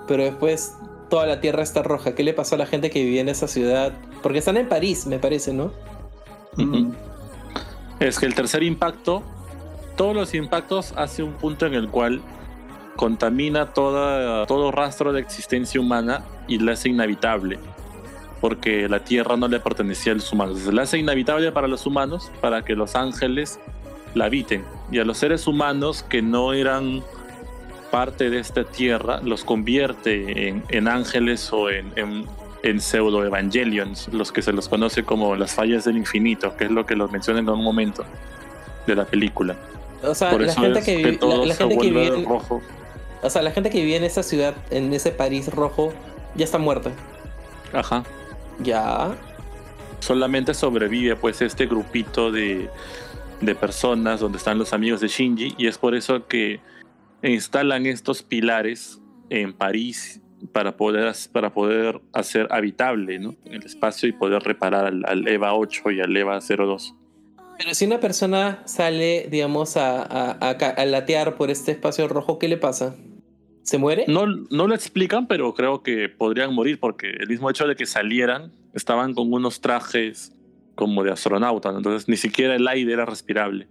Pero 0.06 0.24
después 0.24 0.74
toda 1.08 1.26
la 1.26 1.40
tierra 1.40 1.62
está 1.62 1.82
roja. 1.82 2.14
¿Qué 2.14 2.22
le 2.22 2.32
pasó 2.32 2.56
a 2.56 2.58
la 2.58 2.66
gente 2.66 2.90
que 2.90 3.02
vivía 3.02 3.20
en 3.20 3.28
esa 3.28 3.48
ciudad? 3.48 3.92
Porque 4.22 4.38
están 4.38 4.56
en 4.56 4.68
París, 4.68 5.06
me 5.06 5.18
parece, 5.18 5.52
¿no? 5.52 5.72
Es 8.00 8.18
que 8.18 8.26
el 8.26 8.34
tercer 8.34 8.62
impacto, 8.62 9.22
todos 9.96 10.14
los 10.14 10.34
impactos 10.34 10.92
hace 10.96 11.22
un 11.22 11.32
punto 11.32 11.66
en 11.66 11.74
el 11.74 11.88
cual 11.88 12.20
contamina 12.96 13.72
toda, 13.72 14.46
todo 14.46 14.72
rastro 14.72 15.12
de 15.12 15.20
existencia 15.20 15.80
humana 15.80 16.24
y 16.48 16.58
la 16.58 16.72
hace 16.72 16.88
inhabitable. 16.88 17.58
Porque 18.40 18.88
la 18.88 19.04
Tierra 19.04 19.36
no 19.36 19.48
le 19.48 19.58
pertenecía 19.60 20.12
a 20.12 20.14
los 20.16 20.32
humanos. 20.32 20.64
La 20.72 20.82
hace 20.82 20.98
inhabitable 20.98 21.50
para 21.52 21.66
los 21.66 21.86
humanos, 21.86 22.30
para 22.40 22.64
que 22.64 22.74
los 22.74 22.94
ángeles 22.94 23.58
la 24.14 24.26
habiten. 24.26 24.64
Y 24.90 24.98
a 24.98 25.04
los 25.04 25.18
seres 25.18 25.46
humanos 25.46 26.04
que 26.08 26.22
no 26.22 26.52
eran 26.52 27.02
parte 27.90 28.30
de 28.30 28.38
esta 28.40 28.64
Tierra, 28.64 29.20
los 29.22 29.44
convierte 29.44 30.48
en, 30.48 30.64
en 30.68 30.88
ángeles 30.88 31.52
o 31.52 31.70
en, 31.70 31.92
en, 31.96 32.26
en 32.62 32.80
pseudo 32.80 33.24
evangelions, 33.24 34.08
los 34.12 34.32
que 34.32 34.42
se 34.42 34.52
los 34.52 34.68
conoce 34.68 35.04
como 35.04 35.36
las 35.36 35.54
fallas 35.54 35.84
del 35.84 35.96
infinito, 35.96 36.56
que 36.56 36.64
es 36.64 36.70
lo 36.70 36.86
que 36.86 36.96
los 36.96 37.10
mencionan 37.10 37.44
en 37.44 37.50
un 37.50 37.64
momento 37.64 38.04
de 38.86 38.94
la 38.96 39.04
película. 39.04 39.56
O 40.02 40.14
sea, 40.14 40.30
Por 40.30 40.42
la 40.42 40.52
eso 40.52 40.60
gente 40.60 40.78
es 40.78 40.84
que, 40.84 40.96
vive, 40.96 41.12
la, 41.12 41.18
todo 41.18 41.46
la 41.46 41.54
se 41.54 41.58
gente 41.58 41.74
que 41.78 41.90
vuelve 41.92 42.04
vive 42.04 42.18
en, 42.18 42.24
rojo. 42.28 42.62
o 43.22 43.30
sea, 43.30 43.42
la 43.42 43.50
gente 43.50 43.70
que 43.70 43.80
vivía 43.80 43.96
en 43.96 44.04
esa 44.04 44.22
ciudad, 44.22 44.54
en 44.70 44.92
ese 44.92 45.10
París 45.10 45.52
rojo, 45.52 45.92
ya 46.34 46.44
está 46.44 46.58
muerta. 46.58 46.90
Ajá. 47.72 48.04
Ya. 48.60 49.14
Solamente 50.00 50.54
sobrevive 50.54 51.16
pues 51.16 51.42
este 51.42 51.66
grupito 51.66 52.30
de, 52.30 52.70
de 53.40 53.54
personas 53.54 54.20
donde 54.20 54.38
están 54.38 54.58
los 54.58 54.72
amigos 54.72 55.00
de 55.00 55.08
Shinji 55.08 55.54
y 55.58 55.66
es 55.66 55.78
por 55.78 55.94
eso 55.94 56.26
que 56.26 56.60
instalan 57.22 57.86
estos 57.86 58.22
pilares 58.22 59.00
en 59.30 59.52
París 59.52 60.20
para 60.52 60.76
poder, 60.76 61.12
para 61.32 61.52
poder 61.52 62.00
hacer 62.12 62.46
habitable 62.50 63.18
¿no? 63.18 63.34
el 63.44 63.64
espacio 63.64 64.08
y 64.08 64.12
poder 64.12 64.42
reparar 64.42 64.86
al, 64.86 65.04
al 65.06 65.26
EVA 65.26 65.54
8 65.54 65.90
y 65.90 66.00
al 66.00 66.16
EVA 66.16 66.40
02. 66.40 66.94
Pero 67.58 67.74
si 67.74 67.86
una 67.86 67.98
persona 67.98 68.62
sale, 68.66 69.26
digamos, 69.30 69.76
a, 69.76 70.02
a, 70.02 70.38
a 70.40 70.50
a 70.50 70.86
latear 70.86 71.34
por 71.34 71.50
este 71.50 71.72
espacio 71.72 72.06
rojo, 72.06 72.38
¿qué 72.38 72.46
le 72.46 72.56
pasa? 72.56 72.94
¿Se 73.62 73.78
muere? 73.78 74.04
No, 74.06 74.26
no 74.26 74.66
lo 74.66 74.74
explican, 74.74 75.26
pero 75.26 75.52
creo 75.54 75.82
que 75.82 76.08
podrían 76.08 76.54
morir 76.54 76.78
porque 76.78 77.10
el 77.10 77.28
mismo 77.28 77.50
hecho 77.50 77.66
de 77.66 77.74
que 77.74 77.84
salieran 77.84 78.52
estaban 78.74 79.12
con 79.12 79.32
unos 79.32 79.60
trajes 79.60 80.32
como 80.74 81.02
de 81.02 81.10
astronauta, 81.10 81.72
¿no? 81.72 81.78
entonces 81.78 82.08
ni 82.08 82.16
siquiera 82.16 82.54
el 82.54 82.68
aire 82.68 82.92
era 82.92 83.04
respirable. 83.04 83.68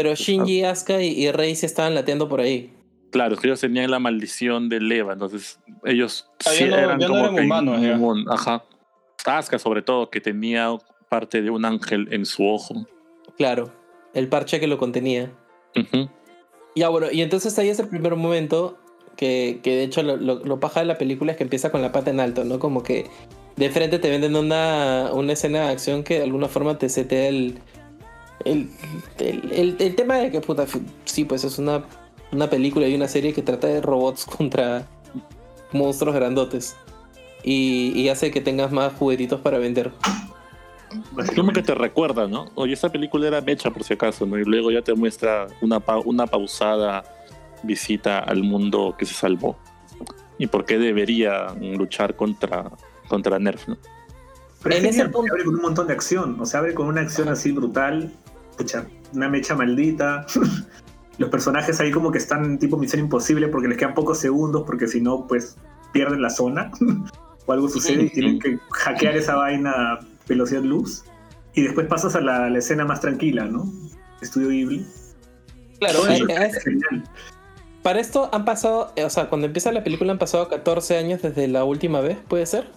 Pero 0.00 0.14
Shinji, 0.14 0.62
Asuka 0.62 1.02
y, 1.02 1.08
y 1.24 1.32
Rei 1.32 1.56
se 1.56 1.66
estaban 1.66 1.94
lateando 1.94 2.28
por 2.28 2.40
ahí. 2.40 2.72
Claro, 3.10 3.34
es 3.34 3.40
que 3.40 3.48
ellos 3.48 3.60
tenían 3.60 3.90
la 3.90 3.98
maldición 3.98 4.68
del 4.68 4.90
Eva, 4.92 5.14
entonces 5.14 5.58
ellos 5.84 6.30
Ah, 6.46 6.50
ya 6.56 6.66
no- 6.68 6.76
eran 6.76 7.34
que 7.34 7.40
humanos, 7.42 7.80
ya. 7.82 7.96
inmun- 7.96 8.24
Ajá. 8.32 8.64
Asuka 9.26 9.58
sobre 9.58 9.82
todo, 9.82 10.08
que 10.08 10.20
tenía 10.20 10.70
parte 11.08 11.42
de 11.42 11.50
un 11.50 11.64
ángel 11.64 12.06
en 12.12 12.24
su 12.26 12.46
ojo. 12.46 12.86
Claro, 13.36 13.72
el 14.14 14.28
parche 14.28 14.60
que 14.60 14.66
lo 14.68 14.78
contenía. 14.78 15.32
Ujú. 15.76 16.08
Ya, 16.76 16.88
bueno, 16.90 17.08
y 17.10 17.22
entonces 17.22 17.58
ahí 17.58 17.68
es 17.70 17.78
el 17.80 17.88
primer 17.88 18.14
momento 18.14 18.78
que, 19.16 19.58
que 19.64 19.74
de 19.74 19.82
hecho 19.82 20.02
lo, 20.04 20.16
lo, 20.16 20.36
lo 20.44 20.60
paja 20.60 20.80
de 20.80 20.86
la 20.86 20.96
película 20.96 21.32
es 21.32 21.38
que 21.38 21.42
empieza 21.44 21.70
con 21.72 21.82
la 21.82 21.90
pata 21.90 22.10
en 22.10 22.20
alto, 22.20 22.44
¿no? 22.44 22.58
Como 22.60 22.82
que 22.84 23.06
de 23.56 23.70
frente 23.70 23.98
te 23.98 24.10
venden 24.10 24.36
una, 24.36 25.10
una 25.12 25.32
escena 25.32 25.62
de 25.62 25.72
acción 25.72 26.04
que 26.04 26.18
de 26.18 26.22
alguna 26.24 26.46
forma 26.46 26.78
te 26.78 26.88
setea 26.88 27.28
el, 27.28 27.58
el, 28.44 28.70
el, 29.18 29.52
el- 29.52 29.76
el 29.78 29.94
tema 29.96 30.16
de 30.16 30.30
que, 30.30 30.40
puta, 30.40 30.66
sí, 31.04 31.24
pues 31.24 31.44
es 31.44 31.58
una, 31.58 31.84
una 32.32 32.48
película 32.50 32.86
y 32.88 32.94
una 32.94 33.08
serie 33.08 33.32
que 33.32 33.42
trata 33.42 33.66
de 33.66 33.80
robots 33.80 34.24
contra 34.36 34.86
monstruos 35.72 36.14
grandotes. 36.14 36.76
Y, 37.44 37.92
y 37.94 38.08
hace 38.08 38.30
que 38.30 38.40
tengas 38.40 38.72
más 38.72 38.92
juguetitos 38.94 39.40
para 39.40 39.58
vender. 39.58 39.92
Como 41.36 41.52
que 41.52 41.62
te 41.62 41.74
recuerda, 41.74 42.26
¿no? 42.26 42.46
Oye, 42.54 42.72
esta 42.72 42.90
película 42.90 43.28
era 43.28 43.40
mecha 43.40 43.70
por 43.70 43.84
si 43.84 43.94
acaso, 43.94 44.26
¿no? 44.26 44.38
Y 44.38 44.44
luego 44.44 44.70
ya 44.70 44.82
te 44.82 44.94
muestra 44.94 45.46
una, 45.60 45.80
pa- 45.80 45.98
una 45.98 46.26
pausada 46.26 47.04
visita 47.62 48.18
al 48.20 48.42
mundo 48.42 48.94
que 48.98 49.04
se 49.04 49.14
salvó. 49.14 49.56
Y 50.38 50.46
por 50.46 50.64
qué 50.64 50.78
debería 50.78 51.48
luchar 51.60 52.16
contra, 52.16 52.70
contra 53.08 53.38
Nerf, 53.38 53.68
¿no? 53.68 53.76
Pero 54.62 54.76
En 54.76 54.86
ese 54.86 55.04
punto- 55.08 55.32
abre 55.32 55.44
con 55.44 55.54
un 55.56 55.62
montón 55.62 55.86
de 55.88 55.92
acción. 55.92 56.40
O 56.40 56.46
sea, 56.46 56.60
abre 56.60 56.74
con 56.74 56.86
una 56.86 57.02
acción 57.02 57.28
así 57.28 57.52
brutal. 57.52 58.12
Pucha, 58.58 58.86
una 59.14 59.28
mecha 59.28 59.54
maldita. 59.54 60.26
Los 61.18 61.30
personajes 61.30 61.80
ahí 61.80 61.90
como 61.90 62.12
que 62.12 62.18
están 62.18 62.58
tipo 62.58 62.76
misión 62.76 63.00
imposible 63.00 63.48
porque 63.48 63.68
les 63.68 63.78
quedan 63.78 63.94
pocos 63.94 64.18
segundos 64.18 64.64
porque 64.66 64.86
si 64.86 65.00
no, 65.00 65.26
pues 65.26 65.56
pierden 65.92 66.20
la 66.20 66.30
zona. 66.30 66.70
o 67.46 67.52
algo 67.52 67.68
sucede 67.68 68.04
y 68.04 68.10
tienen 68.10 68.38
que 68.38 68.58
hackear 68.72 69.16
esa 69.16 69.36
vaina 69.36 69.70
a 69.70 70.00
velocidad 70.28 70.62
luz. 70.62 71.04
Y 71.54 71.62
después 71.62 71.86
pasas 71.86 72.14
a 72.14 72.20
la, 72.20 72.50
la 72.50 72.58
escena 72.58 72.84
más 72.84 73.00
tranquila, 73.00 73.46
¿no? 73.46 73.64
Estudio 74.20 74.48
Ghibli. 74.48 74.84
Claro, 75.78 76.06
eso 76.06 76.28
eh, 76.28 76.46
es 76.46 76.62
genial. 76.62 77.04
para 77.82 78.00
esto 78.00 78.28
han 78.32 78.44
pasado, 78.44 78.92
eh, 78.96 79.04
o 79.04 79.10
sea, 79.10 79.28
cuando 79.28 79.46
empieza 79.46 79.72
la 79.72 79.84
película 79.84 80.12
han 80.12 80.18
pasado 80.18 80.48
14 80.48 80.96
años 80.96 81.22
desde 81.22 81.48
la 81.48 81.64
última 81.64 82.00
vez, 82.00 82.18
¿puede 82.28 82.46
ser? 82.46 82.68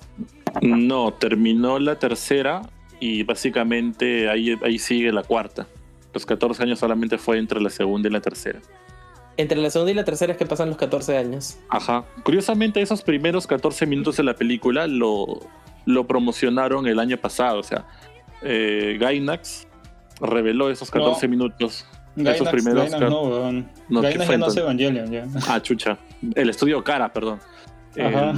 No, 0.62 1.14
terminó 1.14 1.80
la 1.80 1.98
tercera 2.00 2.62
y 3.02 3.24
básicamente 3.24 4.30
ahí, 4.30 4.56
ahí 4.64 4.80
sigue 4.80 5.12
la 5.12 5.24
cuarta. 5.24 5.68
Los 6.14 6.26
14 6.26 6.64
años 6.64 6.80
solamente 6.80 7.18
fue 7.18 7.40
entre 7.40 7.60
la 7.60 7.72
segunda 7.72 8.08
y 8.08 8.12
la 8.12 8.22
tercera. 8.22 8.62
Entre 9.38 9.60
la 9.60 9.72
segunda 9.72 9.92
y 9.92 9.96
la 9.96 10.06
tercera 10.06 10.34
es 10.34 10.38
que 10.38 10.46
pasan 10.46 10.70
los 10.70 10.78
14 10.78 11.18
años. 11.18 11.58
Ajá. 11.70 12.06
Curiosamente, 12.24 12.80
esos 12.80 13.02
primeros 13.02 13.48
14 13.48 13.88
minutos 13.88 14.18
de 14.18 14.24
la 14.24 14.36
película 14.36 14.86
lo, 14.86 15.40
lo 15.86 16.06
promocionaron 16.06 16.86
el 16.86 17.00
año 17.00 17.18
pasado. 17.18 17.60
O 17.60 17.64
sea, 17.64 17.88
eh, 18.44 18.98
Gainax 19.00 19.68
reveló 20.22 20.70
esos 20.70 20.92
14 20.92 21.28
minutos. 21.28 21.88
esos 22.16 22.24
Gainax, 22.24 22.52
primeros. 22.52 22.92
Gainax 22.92 23.12
no, 23.12 23.22
weón. 23.24 23.72
No, 23.90 24.02
¿qué 24.02 24.10
Gainax 24.10 24.26
fue 24.28 24.36
ya 24.36 24.38
no 24.38 24.46
hace? 24.46 24.60
Evangelion, 24.60 25.12
ya. 25.12 25.28
Ah, 25.48 25.60
chucha. 25.60 25.98
El 26.36 26.52
estudio 26.52 26.84
Cara, 26.84 27.12
perdón. 27.12 27.40
Ajá. 28.00 28.32
Eh, 28.32 28.34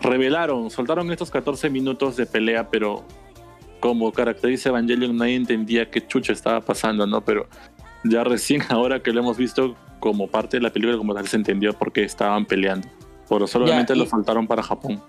revelaron, 0.00 0.70
soltaron 0.70 1.10
estos 1.10 1.32
14 1.32 1.70
minutos 1.70 2.16
de 2.16 2.26
pelea, 2.26 2.70
pero 2.70 3.04
como 3.84 4.10
caracteriza 4.12 4.70
Evangelion, 4.70 5.14
nadie 5.14 5.34
entendía 5.34 5.90
qué 5.90 6.06
chucha 6.06 6.32
estaba 6.32 6.62
pasando, 6.62 7.06
¿no? 7.06 7.22
Pero 7.22 7.46
ya 8.02 8.24
recién 8.24 8.62
ahora 8.70 9.02
que 9.02 9.12
lo 9.12 9.20
hemos 9.20 9.36
visto 9.36 9.76
como 10.00 10.26
parte 10.26 10.56
de 10.56 10.62
la 10.62 10.70
película, 10.70 10.96
como 10.96 11.12
tal 11.14 11.28
se 11.28 11.36
entendió 11.36 11.74
por 11.74 11.92
qué 11.92 12.02
estaban 12.02 12.46
peleando. 12.46 12.88
Pero 13.28 13.46
solamente 13.46 13.92
y- 13.94 13.98
lo 13.98 14.06
soltaron 14.06 14.46
para 14.46 14.62
Japón. 14.62 15.02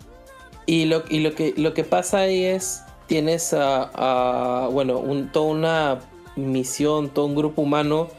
Y 0.66 0.86
lo, 0.88 1.04
y 1.10 1.22
lo, 1.22 1.34
que, 1.34 1.54
lo 1.56 1.74
que 1.74 1.86
pasa 1.86 2.18
ahí 2.20 2.44
es, 2.44 2.84
tienes 3.08 3.54
a, 3.54 3.84
a, 3.94 4.68
bueno, 4.68 4.98
un, 5.00 5.32
toda 5.32 5.46
una 5.46 6.00
misión, 6.36 7.08
todo 7.08 7.28
un 7.28 7.36
grupo 7.36 7.62
humano 7.62 8.10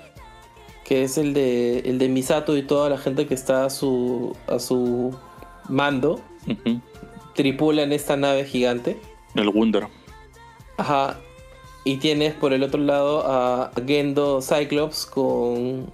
que 0.87 1.03
es 1.03 1.19
el 1.19 1.35
de, 1.35 1.81
el 1.81 1.99
de 1.99 2.09
Misato 2.09 2.57
y 2.57 2.63
toda 2.63 2.89
la 2.89 2.97
gente 2.97 3.27
que 3.27 3.35
está 3.35 3.67
a 3.67 3.71
su, 3.71 4.35
a 4.47 4.59
su 4.59 5.15
mando, 5.69 6.19
Ujú. 6.47 6.81
tripulan 7.35 7.93
esta 7.93 8.17
nave 8.17 8.47
gigante. 8.47 8.97
El 9.35 9.49
Wunder. 9.51 9.89
Ajá. 10.77 11.19
Y 11.85 11.99
tienes 11.99 12.35
por 12.35 12.53
el 12.53 12.63
otro 12.63 12.81
lado 12.81 13.23
a 13.27 13.71
Gendo 13.87 14.41
Cyclops 14.43 15.07
con 15.07 15.87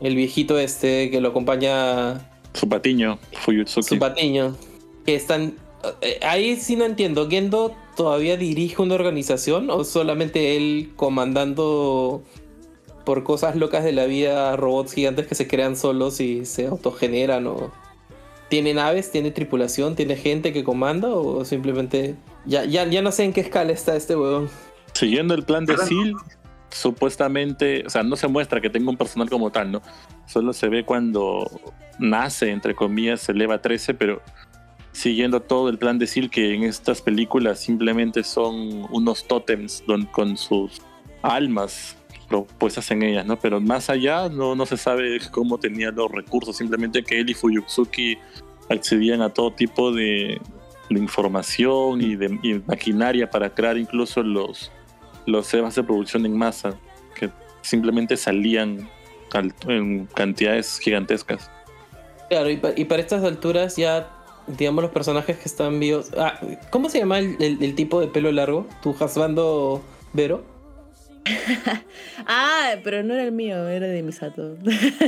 el 0.00 0.16
viejito 0.16 0.58
este 0.58 1.10
que 1.10 1.20
lo 1.20 1.28
acompaña 1.28 2.26
Su 2.54 2.68
patiño, 2.68 3.18
Fuyutsuki. 3.42 3.86
su 3.86 3.98
patiño. 3.98 4.56
Que 5.04 5.14
están. 5.14 5.54
eh, 6.00 6.18
Ahí 6.22 6.56
sí 6.56 6.76
no 6.76 6.84
entiendo. 6.86 7.28
¿Gendo 7.28 7.74
todavía 7.96 8.36
dirige 8.36 8.80
una 8.80 8.94
organización 8.94 9.68
o 9.70 9.84
solamente 9.84 10.56
él 10.56 10.92
comandando 10.96 12.22
por 13.04 13.22
cosas 13.22 13.56
locas 13.56 13.84
de 13.84 13.92
la 13.92 14.06
vida 14.06 14.56
robots 14.56 14.92
gigantes 14.94 15.26
que 15.26 15.34
se 15.34 15.46
crean 15.46 15.76
solos 15.76 16.20
y 16.20 16.44
se 16.46 16.66
autogeneran? 16.66 17.46
o 17.46 17.70
¿Tiene 18.48 18.74
naves? 18.74 19.10
¿Tiene 19.10 19.30
tripulación? 19.30 19.96
¿Tiene 19.96 20.16
gente 20.16 20.52
que 20.52 20.62
comanda? 20.64 21.08
¿O 21.08 21.44
simplemente.? 21.44 22.14
Ya, 22.44 22.64
ya, 22.64 22.84
ya 22.86 23.02
no 23.02 23.10
sé 23.12 23.24
en 23.24 23.32
qué 23.32 23.40
escala 23.40 23.72
está 23.72 23.96
este 23.96 24.14
huevón. 24.14 24.48
Siguiendo 24.92 25.34
el 25.34 25.42
plan 25.44 25.66
de 25.66 25.76
Seal, 25.76 26.14
supuestamente, 26.70 27.84
o 27.86 27.90
sea, 27.90 28.02
no 28.02 28.16
se 28.16 28.28
muestra 28.28 28.60
que 28.60 28.70
tenga 28.70 28.90
un 28.90 28.96
personal 28.96 29.28
como 29.28 29.50
tal, 29.50 29.72
¿no? 29.72 29.82
Solo 30.26 30.52
se 30.52 30.68
ve 30.68 30.84
cuando 30.84 31.50
nace, 31.98 32.50
entre 32.50 32.74
comillas, 32.74 33.20
se 33.22 33.32
eleva 33.32 33.56
a 33.56 33.62
13, 33.62 33.94
pero 33.94 34.22
siguiendo 34.92 35.40
todo 35.42 35.68
el 35.68 35.78
plan 35.78 35.98
de 35.98 36.06
Seal, 36.06 36.30
que 36.30 36.54
en 36.54 36.62
estas 36.62 37.02
películas 37.02 37.58
simplemente 37.60 38.22
son 38.24 38.86
unos 38.90 39.26
tótems 39.26 39.82
don- 39.86 40.06
con 40.06 40.36
sus 40.36 40.80
almas 41.22 41.96
propuestas 42.28 42.90
en 42.90 43.02
ellas, 43.02 43.24
¿no? 43.26 43.38
Pero 43.38 43.60
más 43.60 43.88
allá 43.90 44.28
no, 44.28 44.54
no 44.54 44.66
se 44.66 44.76
sabe 44.76 45.18
cómo 45.30 45.58
tenía 45.58 45.90
los 45.90 46.10
recursos, 46.10 46.56
simplemente 46.56 47.02
que 47.02 47.20
él 47.20 47.30
y 47.30 47.34
Fuyutsuki 47.34 48.18
accedían 48.68 49.22
a 49.22 49.28
todo 49.30 49.52
tipo 49.52 49.92
de, 49.92 50.40
información 50.90 52.00
y 52.00 52.16
de 52.16 52.62
maquinaria 52.66 53.28
para 53.30 53.50
crear 53.54 53.76
incluso 53.78 54.22
los, 54.22 54.70
los 55.26 55.46
cebas 55.46 55.74
de 55.74 55.82
producción 55.82 56.24
en 56.26 56.36
masa, 56.36 56.78
que 57.18 57.30
simplemente 57.62 58.16
salían 58.16 58.88
al- 59.32 59.54
en 59.68 60.06
cantidades 60.06 60.78
gigantescas. 60.78 61.50
Claro, 62.28 62.50
y, 62.50 62.56
pa- 62.56 62.72
y 62.76 62.84
para 62.86 63.02
estas 63.02 63.22
alturas 63.24 63.76
ya, 63.76 64.10
digamos, 64.46 64.82
los 64.82 64.92
personajes 64.92 65.36
que 65.38 65.44
están 65.44 65.78
vivos. 65.80 66.10
Ah, 66.18 66.40
¿Cómo 66.70 66.88
se 66.88 66.98
llama 66.98 67.18
el, 67.18 67.36
el- 67.40 67.74
tipo 67.74 68.00
de 68.00 68.08
pelo 68.08 68.30
largo? 68.32 68.66
¿Tu 68.82 68.90
husbando 68.90 69.82
Vero? 70.12 70.44
Ah, 72.26 72.72
pero 72.82 73.02
no 73.02 73.14
era 73.14 73.24
el 73.24 73.32
mío, 73.32 73.68
era 73.68 73.86
de 73.86 74.02
Misato. 74.02 74.56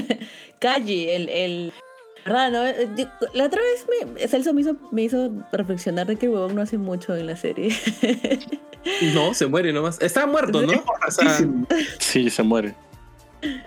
Kaji, 0.60 1.08
el, 1.10 1.28
el. 1.28 1.72
¿Verdad? 2.24 2.50
No? 2.50 2.66
Eh, 2.66 2.88
yo- 2.96 3.06
La 3.34 3.44
otra 3.44 3.60
vez 3.62 3.86
me, 4.14 4.28
Celso 4.28 4.52
me 4.52 4.60
hizo, 4.60 4.76
me 4.92 5.02
hizo 5.02 5.30
reflexionar 5.52 6.06
de 6.06 6.16
que 6.16 6.26
el 6.26 6.32
huevón 6.32 6.54
no 6.54 6.62
hace 6.62 6.76
mucho 6.78 7.16
en 7.16 7.26
la 7.26 7.36
serie. 7.36 7.74
No, 9.12 9.34
se 9.34 9.46
muere 9.46 9.72
nomás. 9.72 10.00
Está 10.00 10.24
muerto, 10.26 10.62
¿no? 10.62 10.68
O 10.68 11.10
sea, 11.10 11.24
Importantísimo. 11.24 11.66
Sí, 11.98 12.30
se 12.30 12.42
muere. 12.42 12.74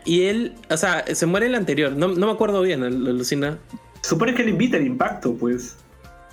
y 0.05 0.23
él, 0.23 0.53
o 0.69 0.77
sea, 0.77 1.03
se 1.13 1.25
muere 1.27 1.45
el 1.47 1.53
anterior. 1.53 1.91
No, 1.91 2.07
no 2.07 2.25
me 2.27 2.31
acuerdo 2.31 2.61
bien, 2.61 2.81
Alucina. 2.81 3.59
Supone 4.01 4.33
que 4.33 4.43
le 4.43 4.51
invita 4.51 4.77
el 4.77 4.87
impacto, 4.87 5.35
pues. 5.35 5.75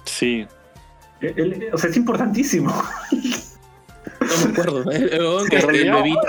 Sí. 0.04 0.46
Él- 1.20 1.34
él- 1.36 1.66
o 1.72 1.76
sea, 1.76 1.90
es 1.90 1.96
importantísimo. 1.96 2.72
No 4.20 4.46
me 4.46 4.52
acuerdo. 4.52 4.90
El, 4.90 5.02
el 5.02 5.12
En 5.12 5.52
el 5.56 5.62
realidad, 5.62 5.96
bebito. 6.02 6.20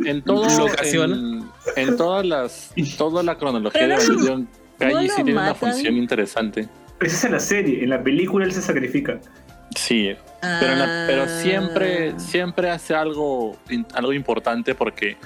en, 0.00 0.06
en 0.06 0.22
todo, 0.22 0.58
Lo 0.58 0.64
ocasiona. 0.66 1.14
en, 1.14 1.44
en 1.76 1.96
todas 1.96 2.24
las, 2.26 2.72
toda 2.96 3.22
la 3.22 3.36
cronología 3.36 3.80
Pero 3.80 3.96
de 3.98 4.04
Evangelion, 4.04 4.48
Kaji 4.78 4.94
no 4.94 5.00
sí 5.02 5.08
tiene 5.16 5.32
una 5.32 5.54
función 5.54 5.96
interesante. 5.96 6.68
Esa 7.00 7.16
es 7.16 7.24
en 7.24 7.32
la 7.32 7.40
serie. 7.40 7.82
En 7.84 7.90
la 7.90 8.02
película 8.02 8.44
él 8.44 8.52
se 8.52 8.62
sacrifica. 8.62 9.18
Sí, 9.74 10.14
pero, 10.40 10.72
en 10.72 10.78
la- 10.78 11.04
pero 11.06 11.28
siempre, 11.28 12.10
Ah. 12.16 12.18
siempre 12.20 12.70
hace 12.70 12.94
algo, 12.94 13.56
in- 13.68 13.86
algo 13.94 14.12
importante 14.12 14.74
porque 14.74 15.16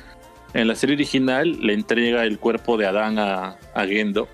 en 0.55 0.66
la 0.66 0.74
serie 0.74 0.97
original 0.97 1.59
le 1.60 1.74
entrega 1.74 2.24
el 2.24 2.39
cuerpo 2.39 2.77
de 2.77 2.86
Adán 2.86 3.18
a, 3.18 3.56
a 3.74 3.86
Gendo. 3.86 4.28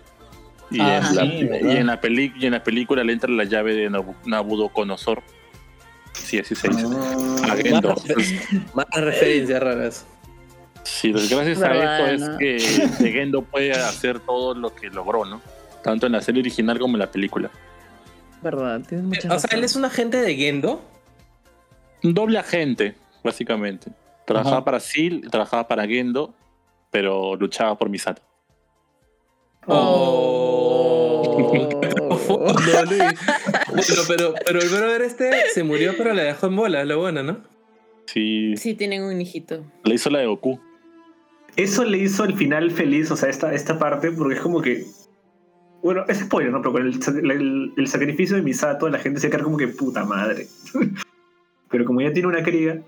Y, 0.71 0.81
Ah, 0.81 0.99
en 1.11 1.15
la, 1.17 1.25
y, 1.25 1.77
en 1.77 1.87
la 1.87 2.01
peli- 2.01 2.33
y 2.39 2.47
en 2.47 2.53
la 2.53 2.63
película 2.65 3.05
le 3.05 3.13
entra 3.13 3.31
la 3.31 3.45
llave 3.45 3.75
de 3.75 3.91
Nabu- 3.91 4.17
Nabucodonosor. 4.25 5.23
Sí, 6.25 6.39
así 6.39 6.55
se 6.55 6.69
dice. 6.69 6.87
Ah. 6.89 7.53
A 7.53 7.57
Gendo. 7.57 7.95
Más, 8.75 8.87
más 8.93 9.05
referencias 9.05 9.63
raras. 9.63 10.07
Sí, 10.83 11.11
pues 11.11 11.29
gracias 11.29 11.63
a 11.63 12.13
esto 12.13 12.37
es 12.47 12.97
que, 12.99 13.13
Gendo 13.13 13.43
puede 13.43 13.73
hacer 13.73 14.21
todo 14.21 14.55
lo 14.55 14.75
que 14.75 14.89
logró, 14.89 15.25
¿no? 15.25 15.43
Tanto 15.83 16.07
en 16.07 16.13
la 16.13 16.21
serie 16.21 16.41
original 16.41 16.79
como 16.79 16.95
en 16.95 17.01
la 17.01 17.11
película. 17.11 17.51
Verdad, 18.43 18.81
tienes 18.89 19.07
mucha 19.07 19.35
O 19.35 19.39
sea, 19.39 19.51
él 19.57 19.65
es 19.65 19.75
un 19.77 19.85
agente 19.85 20.21
de 20.21 20.35
Gendo. 20.37 20.81
Un 22.05 22.15
doble 22.15 22.39
agente, 22.39 22.95
básicamente. 23.25 23.91
Trabajaba 24.27 24.57
Ajá. 24.57 24.65
para 24.65 24.81
Seal, 24.81 25.23
trabajaba 25.31 25.67
para 25.67 25.87
Gendo, 25.87 26.35
pero 26.91 27.35
luchaba 27.37 27.77
por 27.77 27.89
Misato. 27.89 28.23
Oh. 29.67 31.23
No, 32.45 32.85
Luis. 32.85 33.03
Bueno, 33.69 34.03
pero, 34.09 34.35
pero 34.45 34.61
el 34.61 34.69
brother 34.69 35.03
este 35.03 35.31
se 35.53 35.63
murió, 35.65 35.95
pero 35.97 36.15
le 36.15 36.23
dejó 36.25 36.47
en 36.47 36.57
bola, 36.57 36.85
lo 36.85 37.01
bueno, 37.01 37.23
¿no? 37.23 37.39
Sí, 38.07 38.57
Sí, 38.57 38.75
tienen 38.75 39.03
un 39.03 39.21
hijito. 39.21 39.65
le 39.85 39.95
hizo 39.95 40.11
la 40.11 40.21
de 40.21 40.27
Goku. 40.27 40.61
Eso 41.57 41.85
le 41.85 41.99
hizo 41.99 42.25
el 42.25 42.35
final 42.35 42.71
feliz, 42.71 43.11
o 43.11 43.17
sea, 43.17 43.29
esta, 43.31 43.53
esta 43.55 43.79
parte, 43.79 44.11
porque 44.13 44.35
es 44.35 44.41
como 44.41 44.61
que. 44.61 44.85
Bueno, 45.83 46.05
es 46.09 46.19
spoiler, 46.21 46.53
¿no? 46.53 46.61
Pero 46.61 46.73
con 46.73 46.83
el, 46.87 47.31
el- 47.31 47.73
el 47.77 47.87
sacrificio 47.87 48.37
de 48.37 48.43
Misato, 48.43 48.89
la 48.89 48.99
gente 48.99 49.21
se 49.21 49.31
queda 49.31 49.43
como 49.43 49.57
que 49.57 49.69
puta 49.69 50.05
madre. 50.05 50.47
Pero 51.71 51.85
como 51.85 52.01
ya 52.01 52.13
tiene 52.13 52.29
una 52.29 52.43
cría, 52.43 52.83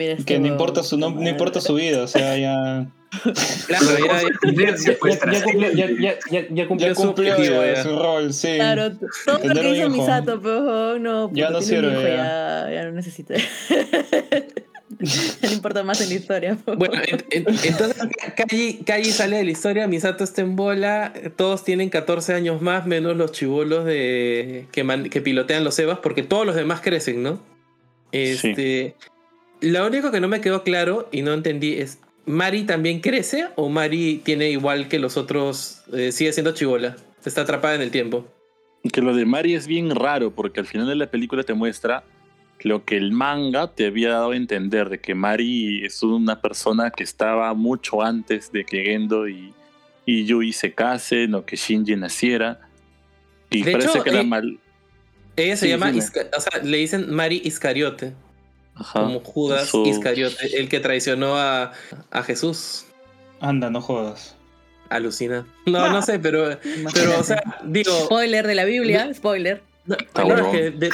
Mira 0.00 0.12
este 0.14 0.24
Que 0.24 0.38
no 0.38 0.44
huevón. 0.44 0.54
importa 0.58 0.82
su 0.82 0.96
no, 0.96 1.10
no 1.10 1.28
importa 1.28 1.60
su 1.60 1.74
vida, 1.74 2.02
o 2.02 2.08
sea, 2.08 2.36
ya, 2.38 2.86
Claro, 3.66 3.86
ya, 3.98 4.22
ya, 4.52 4.76
ya- 4.76 4.98
pues, 4.98 5.20
ya- 5.20 5.32
ya 5.32 5.42
cumplió, 5.44 5.72
ya, 5.72 5.90
ya- 5.90 6.18
ya- 6.30 6.46
ya 6.48 6.66
cumplió 6.66 6.88
ya 6.88 6.94
su 6.94 7.08
objetivo. 7.10 7.62
ya 7.64 7.74
ya. 7.74 7.82
su 7.82 7.98
rol, 7.98 8.32
sí. 8.32 8.54
Claro, 8.56 8.92
todo 9.26 9.38
lo 9.44 9.54
que 9.60 9.76
hizo. 9.76 9.90
Misato, 9.90 10.40
pero 10.40 10.98
no, 10.98 11.30
Ya 11.34 11.48
puta, 11.48 11.58
no 11.60 11.64
tiene 11.66 11.88
un 11.88 11.92
sirve, 11.94 12.00
hijo, 12.00 12.08
ya. 12.08 12.66
ya, 12.68 12.70
ya 12.74 12.84
no 12.84 12.92
necesita. 12.92 13.34
Ya 15.02 15.48
no 15.48 15.52
importa 15.54 15.82
más 15.82 16.00
en 16.02 16.08
la 16.10 16.14
historia. 16.16 16.56
po. 16.62 16.74
Bueno, 16.76 16.94
en- 17.06 17.24
en- 17.30 17.46
entonces 17.64 17.96
Kaji 18.84 19.12
sale 19.12 19.36
de 19.36 19.44
la 19.44 19.50
historia, 19.50 19.86
Misato 19.86 20.24
está 20.24 20.42
en 20.42 20.56
bola, 20.56 21.12
todos 21.36 21.64
tienen 21.64 21.88
14 21.90 22.34
años 22.34 22.60
más, 22.60 22.86
menos 22.86 23.16
los 23.16 23.32
chivolos 23.32 23.84
de 23.86 24.66
que, 24.72 24.84
man- 24.84 25.08
que 25.08 25.20
pilotean 25.22 25.64
los 25.64 25.78
Evas, 25.78 26.00
porque 26.00 26.22
todos 26.22 26.44
los 26.44 26.54
demás 26.56 26.80
crecen, 26.82 27.22
¿no? 27.22 27.40
Este, 28.12 28.94
Lo 29.60 29.86
único 29.86 30.10
que 30.10 30.20
no 30.20 30.28
me 30.28 30.40
quedó 30.40 30.62
claro 30.62 31.08
y 31.12 31.22
no 31.22 31.32
entendí 31.32 31.74
es, 31.74 31.98
¿Mari 32.26 32.62
también 32.64 33.00
crece 33.00 33.48
o 33.56 33.68
Mari 33.68 34.20
tiene 34.24 34.50
igual 34.50 34.88
que 34.88 34.98
los 34.98 35.16
otros, 35.16 35.82
eh, 35.92 36.12
sigue 36.12 36.32
siendo 36.32 36.52
chivola? 36.52 36.96
Está 37.24 37.42
atrapada 37.42 37.74
en 37.74 37.82
el 37.82 37.90
tiempo. 37.90 38.26
Que 38.92 39.02
lo 39.02 39.14
de 39.14 39.26
Mari 39.26 39.54
es 39.54 39.66
bien 39.66 39.94
raro, 39.94 40.30
porque 40.34 40.60
al 40.60 40.66
final 40.66 40.86
de 40.86 40.94
la 40.96 41.10
película 41.10 41.42
te 41.42 41.52
muestra 41.52 42.04
lo 42.62 42.84
que 42.84 42.96
el 42.96 43.12
manga 43.12 43.74
te 43.74 43.86
había 43.86 44.10
dado 44.10 44.30
a 44.32 44.36
entender 44.36 44.88
de 44.90 44.98
que 45.00 45.14
Mari 45.14 45.84
es 45.84 46.02
una 46.02 46.40
persona 46.40 46.90
que 46.90 47.02
estaba 47.04 47.52
mucho 47.54 48.02
antes 48.02 48.52
de 48.52 48.64
que 48.64 48.82
Gendo 48.84 49.28
y, 49.28 49.52
y 50.06 50.24
Yui 50.24 50.52
se 50.52 50.72
casen 50.72 51.34
o 51.34 51.44
que 51.44 51.56
Shinji 51.56 51.96
naciera. 51.96 52.60
Y 53.50 53.62
De 53.62 53.72
parece 53.72 53.90
hecho, 53.90 54.04
que 54.04 54.10
era 54.10 54.20
eh, 54.20 54.24
mal. 54.26 54.58
Ella 55.36 55.56
se 55.56 55.66
Sí, 55.66 55.70
llama. 55.72 55.90
Isca- 55.92 56.28
o 56.36 56.40
sea, 56.40 56.62
le 56.62 56.76
dicen 56.78 57.12
Mari 57.12 57.40
Iscariote, 57.44 58.12
Ajá, 58.80 59.00
como 59.04 59.20
Judas 59.20 59.68
su- 59.68 59.84
Iscariote, 59.86 60.58
el 60.58 60.68
que 60.68 60.80
traicionó 60.80 61.36
a, 61.36 61.72
a 62.10 62.22
Jesús. 62.22 62.86
Anda, 63.40 63.70
no 63.70 63.80
jodas. 63.80 64.36
Alucina. 64.88 65.46
No, 65.66 65.88
no 65.90 66.02
sé, 66.02 66.18
pero, 66.18 66.58
pero 66.92 67.20
o 67.20 67.22
sea, 67.22 67.42
digo, 67.64 67.92
Spoiler 68.06 68.46
de 68.46 68.54
la 68.56 68.64
Biblia, 68.64 69.12
spoiler. 69.14 69.62
No, 69.86 69.96
no, 70.24 70.52
es 70.52 70.72
que, 70.72 70.90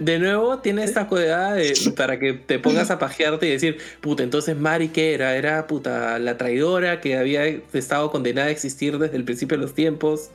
de, 0.00 0.18
nuevo 0.18 0.58
tiene 0.58 0.84
esta 0.84 1.06
cuidada 1.06 1.54
de, 1.54 1.74
para 1.96 2.18
que 2.18 2.32
te 2.34 2.58
pongas 2.58 2.90
a 2.90 2.98
pajearte 2.98 3.46
y 3.46 3.50
decir, 3.50 3.78
puta, 4.00 4.22
entonces 4.22 4.56
Mari, 4.56 4.88
¿qué 4.88 5.14
era? 5.14 5.36
Era 5.36 5.66
puta 5.66 6.18
la 6.18 6.36
traidora 6.38 7.00
que 7.00 7.16
había 7.18 7.44
estado 7.72 8.10
condenada 8.10 8.48
a 8.48 8.50
existir 8.50 8.98
desde 8.98 9.16
el 9.16 9.24
principio 9.24 9.56
de 9.58 9.62
los 9.64 9.74
tiempos. 9.74 10.30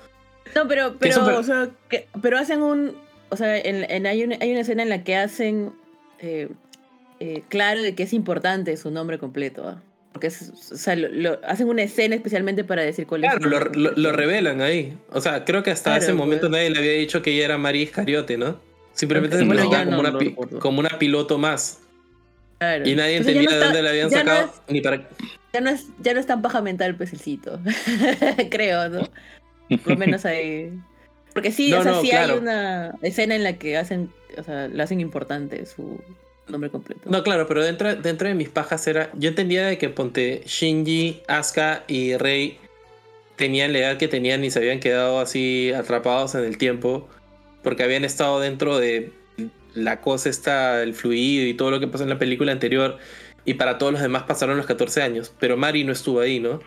No, 0.55 0.67
pero, 0.67 0.95
pero, 0.99 1.11
eso, 1.11 1.25
pero- 1.25 1.39
o 1.39 1.43
sea, 1.43 1.69
que- 1.89 2.07
pero 2.21 2.37
hacen 2.37 2.61
un. 2.61 2.95
O 3.29 3.35
sea, 3.37 3.57
en, 3.57 3.89
en- 3.89 4.05
hay, 4.07 4.23
una, 4.23 4.37
hay 4.39 4.51
una 4.51 4.61
escena 4.61 4.83
en 4.83 4.89
la 4.89 5.03
que 5.03 5.15
hacen 5.15 5.71
eh, 6.19 6.49
eh, 7.19 7.43
claro 7.49 7.81
de 7.81 7.93
que 7.95 8.03
es 8.03 8.13
importante 8.13 8.75
su 8.77 8.89
nombre 8.91 9.17
completo. 9.19 9.67
¿ah? 9.67 9.81
Porque 10.13 10.27
es- 10.27 10.51
o 10.71 10.77
sea, 10.77 10.95
lo, 10.95 11.09
lo- 11.09 11.39
hacen 11.45 11.67
una 11.67 11.83
escena 11.83 12.15
especialmente 12.15 12.63
para 12.63 12.81
decir 12.83 13.05
cuál 13.05 13.23
es. 13.25 13.31
Claro, 13.35 13.69
lo, 13.73 14.11
revelan 14.11 14.61
ahí. 14.61 14.97
O 15.11 15.21
sea, 15.21 15.43
creo 15.45 15.61
que 15.63 15.71
hasta 15.71 15.91
Claro, 15.91 16.03
ese 16.03 16.13
momento 16.13 16.47
pues. 16.47 16.51
nadie 16.51 16.69
le 16.69 16.79
había 16.79 16.93
dicho 16.93 17.21
que 17.21 17.31
ella 17.33 17.45
era 17.45 17.57
Mari 17.57 17.81
Iscariote, 17.83 18.37
¿no? 18.37 18.59
Simplemente 18.93 19.37
se 19.37 19.43
bueno, 19.45 19.61
presentaba 19.69 19.85
como, 19.85 20.03
no 20.03 20.17
una 20.49 20.59
como 20.59 20.79
una 20.79 20.89
piloto 20.97 21.37
más. 21.37 21.79
Claro. 22.57 22.87
Y 22.89 22.95
nadie 22.95 23.17
Entonces 23.17 23.35
entendía 23.35 23.59
de 23.59 23.65
dónde 23.65 23.81
la 23.83 23.89
habían 23.91 24.09
no 24.09 24.17
sacado. 24.17 24.45
es- 24.67 24.73
Ni 24.73 24.81
para... 24.81 25.07
Ya 25.53 25.61
no, 25.61 25.69
es, 25.69 25.85
ya 25.99 26.13
no 26.13 26.19
es 26.19 26.25
tan 26.25 26.41
paja 26.41 26.61
mental, 26.61 26.95
pececito. 26.95 27.59
Creo, 28.49 28.89
¿no? 28.89 29.07
Por 29.83 29.87
lo 29.93 29.97
menos 29.97 30.25
hay. 30.25 30.71
Porque 31.37 31.51
sí, 31.51 31.69
No, 31.69 31.81
o 31.81 31.83
sea, 31.83 31.91
no, 31.91 32.01
sí 32.01 32.09
claro. 32.09 32.33
hay 32.33 32.39
una 32.39 32.95
escena 33.03 33.35
en 33.35 33.43
la 33.43 33.53
que 33.59 33.77
hacen, 33.77 34.11
o 34.39 34.43
sea, 34.43 34.67
la 34.69 34.85
hacen 34.85 34.99
importante 34.99 35.63
su 35.67 36.01
nombre 36.47 36.71
completo. 36.71 37.01
No, 37.05 37.21
claro, 37.21 37.45
pero 37.47 37.63
dentro, 37.63 37.95
dentro 37.95 38.27
de 38.27 38.33
mis 38.33 38.49
pajas 38.49 38.87
era. 38.87 39.11
Yo 39.13 39.29
entendía 39.29 39.67
de 39.67 39.77
que 39.77 39.89
ponte 39.89 40.41
Shinji, 40.47 41.21
Asuka 41.27 41.83
y 41.87 42.17
Rei 42.17 42.57
tenían 43.35 43.71
la 43.71 43.77
edad 43.77 43.97
que 43.97 44.07
tenían 44.07 44.43
y 44.43 44.49
se 44.49 44.57
habían 44.57 44.79
quedado 44.79 45.19
así 45.19 45.71
atrapados 45.73 46.33
en 46.33 46.43
el 46.43 46.57
tiempo. 46.57 47.07
Porque 47.61 47.83
habían 47.83 48.03
estado 48.03 48.39
dentro 48.39 48.79
de 48.79 49.11
la 49.75 50.01
cosa 50.01 50.29
esta, 50.29 50.81
el 50.81 50.95
fluido 50.95 51.45
y 51.45 51.53
todo 51.53 51.69
lo 51.69 51.79
que 51.79 51.87
pasó 51.87 52.01
en 52.01 52.09
la 52.09 52.17
película 52.17 52.51
anterior. 52.51 52.97
Y 53.45 53.53
para 53.53 53.77
todos 53.77 53.91
los 53.91 54.01
demás 54.01 54.23
pasaron 54.23 54.57
los 54.57 54.65
14 54.65 55.03
años. 55.03 55.31
Pero 55.39 55.55
Mari 55.55 55.83
no 55.83 55.91
estuvo 55.91 56.19
ahí, 56.19 56.39
¿no? 56.39 56.61